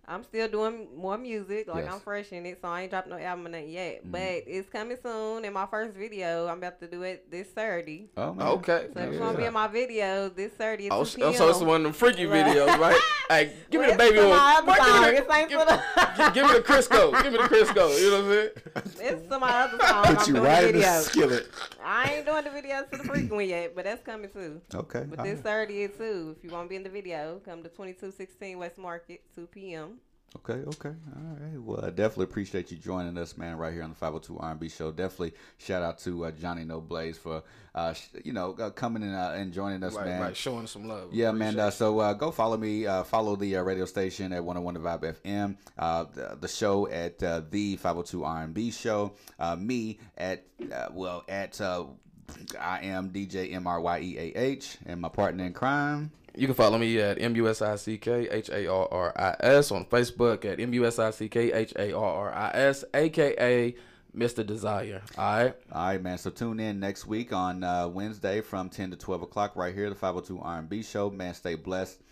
I'm 0.09 0.23
still 0.23 0.47
doing 0.47 0.88
more 0.95 1.17
music. 1.17 1.67
Like 1.67 1.84
Yes. 1.84 1.93
I'm 1.93 1.99
fresh 1.99 2.31
in 2.31 2.45
it, 2.45 2.59
so 2.61 2.69
I 2.69 2.84
ain't 2.84 2.91
dropped 2.91 3.09
no 3.09 3.17
album 3.17 3.47
or 3.47 3.49
nothing 3.49 3.69
yet. 3.69 4.05
Mhm. 4.05 4.11
But 4.11 4.43
it's 4.47 4.69
coming 4.69 4.97
soon. 5.03 5.43
In 5.43 5.51
my 5.51 5.65
first 5.65 5.95
video, 5.97 6.47
I'm 6.47 6.59
about 6.59 6.79
to 6.79 6.88
do 6.88 7.01
it 7.03 7.29
this 7.29 7.51
Saturday. 7.53 8.09
Oh, 8.15 8.34
man. 8.34 8.47
Okay. 8.47 8.88
So 8.93 9.01
if 9.01 9.07
you 9.11 9.13
Yeah. 9.15 9.19
want 9.19 9.34
to 9.34 9.38
be 9.41 9.45
in 9.47 9.53
my 9.53 9.67
video 9.67 10.29
this 10.29 10.53
Saturday, 10.57 10.88
at 10.88 10.93
Oh, 10.93 11.03
2 11.03 11.05
so 11.05 11.31
so 11.34 11.49
it's 11.49 11.57
p.m. 11.57 11.67
one 11.67 11.77
of 11.81 11.84
them 11.84 11.93
freaky 11.93 12.25
Right. 12.25 12.45
videos, 12.45 12.77
right? 12.79 12.97
hey, 13.29 13.53
give 13.69 13.81
me 13.81 13.88
the 13.91 13.97
baby 13.97 14.15
to 14.15 14.21
one. 14.27 14.38
my 14.38 14.55
other 14.59 14.65
Boy, 14.65 14.75
song. 14.77 15.03
give, 15.03 15.27
me 15.27 15.65
the, 15.65 15.84
give, 16.17 16.34
give 16.34 16.45
me 16.47 16.53
the 16.53 16.63
Crisco. 16.63 17.23
Give 17.23 17.31
me 17.34 17.38
the 17.39 17.43
Crisco. 17.49 17.99
You 17.99 18.11
know 18.11 18.17
what 18.23 18.25
I'm 18.25 18.89
saying? 18.95 19.17
It's 19.19 19.27
to 19.29 19.39
my 19.39 19.49
other 19.63 19.77
song. 19.85 20.05
Put 20.05 20.17
I'm 20.19 20.27
you 20.27 20.34
doing 20.35 20.45
right 20.45 20.61
the 20.61 20.69
in 20.69 20.79
the 20.79 21.01
skillet. 21.01 21.47
I 21.84 22.13
ain't 22.13 22.25
doing 22.25 22.43
the 22.45 22.49
videos 22.49 22.89
to 22.91 22.97
the 22.97 23.03
freaky 23.03 23.27
one 23.29 23.45
yet, 23.47 23.75
but 23.75 23.84
that's 23.84 24.03
coming 24.03 24.29
too. 24.29 24.61
Okay, 24.73 25.03
But 25.09 25.19
all 25.19 25.25
this 25.25 25.35
right. 25.35 25.43
Saturday 25.43 25.84
at 25.84 25.97
2. 25.97 26.35
If 26.38 26.43
you 26.45 26.49
want 26.51 26.65
to 26.67 26.69
be 26.69 26.75
in 26.77 26.84
the 26.84 26.89
video, 26.89 27.41
come 27.43 27.61
to 27.63 27.69
2216 27.69 28.57
West 28.57 28.77
Market, 28.77 29.21
2 29.35 29.47
p.m. 29.47 29.97
Okay, 30.36 30.62
okay. 30.68 30.90
All 31.16 31.38
right. 31.40 31.60
Well, 31.60 31.84
I 31.84 31.90
definitely 31.90 32.26
appreciate 32.26 32.70
you 32.70 32.78
joining 32.78 33.18
us, 33.18 33.38
man, 33.38 33.58
right 33.58 33.74
here 33.74 33.82
on 33.84 33.90
the 33.90 33.95
502 33.95 34.38
R&B 34.38 34.70
show. 34.70 34.91
Definitely 34.91 35.34
shout 35.58 35.82
out 35.82 35.98
to 35.99 36.26
uh, 36.26 36.32
Jhonni 36.32 36.66
No 36.68 36.80
Blaze 36.82 37.18
for, 37.18 37.44
uh, 37.74 37.94
sh- 37.94 38.08
you 38.24 38.34
know, 38.34 38.54
uh, 38.60 38.70
coming 38.70 39.04
in 39.04 39.14
uh, 39.14 39.34
and 39.38 39.52
joining 39.54 39.84
us, 39.84 39.95
Right, 39.95 40.06
man. 40.06 40.22
right, 40.22 40.38
showing 40.38 40.68
some 40.68 40.88
love. 40.88 41.14
Yeah, 41.14 41.32
man. 41.32 41.54
Appreciate 41.54 41.64
Uh, 41.68 41.72
so 41.72 41.99
uh, 41.99 42.14
go 42.14 42.32
follow 42.32 42.58
me. 42.58 42.86
Uh, 42.86 43.04
follow 43.04 43.36
the 43.36 43.56
uh, 43.58 43.62
radio 43.64 43.86
station 43.86 44.32
at 44.34 44.44
101 44.44 44.74
The 44.76 44.80
Vibe 44.82 45.16
FM. 45.24 45.56
Uh, 45.80 46.06
the, 46.14 46.38
the 46.41 46.48
show 46.48 46.88
at 46.90 47.24
uh, 47.24 47.41
the 47.49 47.78
502 47.78 48.24
R&B 48.24 48.72
show. 48.72 49.14
Uh, 49.40 49.56
me 49.56 49.98
at, 50.18 50.45
uh, 50.72 50.90
well, 50.91 51.24
at, 51.30 51.60
uh, 51.62 51.86
I 52.60 52.82
am 52.84 53.10
DJ 53.12 53.54
M-R-Y-E-A-H 53.54 54.78
and 54.86 55.02
my 55.02 55.10
partner 55.10 55.45
in 55.45 55.54
crime. 55.54 56.12
You 56.38 56.45
can 56.45 56.53
follow 56.53 56.77
me 56.77 56.99
at 56.99 57.19
M-U-S-I-C-K-H-A-R-R-I-S 57.19 57.72
on 59.72 59.85
Facebook 59.85 60.45
at 60.45 60.59
M-U-S-I-C-K-H-A-R-R-I-S, 60.59 62.85
a.k.a. 62.93 63.76
Mr. 64.15 64.45
Desire. 64.45 65.01
All 65.18 65.26
right? 65.26 65.55
All 65.72 65.88
right, 65.88 65.99
man. 66.01 66.19
So 66.19 66.30
tune 66.30 66.59
in 66.59 66.80
next 66.80 67.07
week 67.07 67.34
on 67.34 67.64
uh, 67.64 67.88
Wednesday 67.88 68.41
from 68.41 68.69
10 68.69 68.91
to 68.91 68.97
12 68.97 69.23
o'clock 69.23 69.55
right 69.55 69.73
here, 69.73 69.89
the 69.89 69.95
502 69.95 70.39
R&B 70.39 70.84
show. 70.84 71.09
Man, 71.09 71.34
stay 71.34 71.55
blessed. 71.55 72.03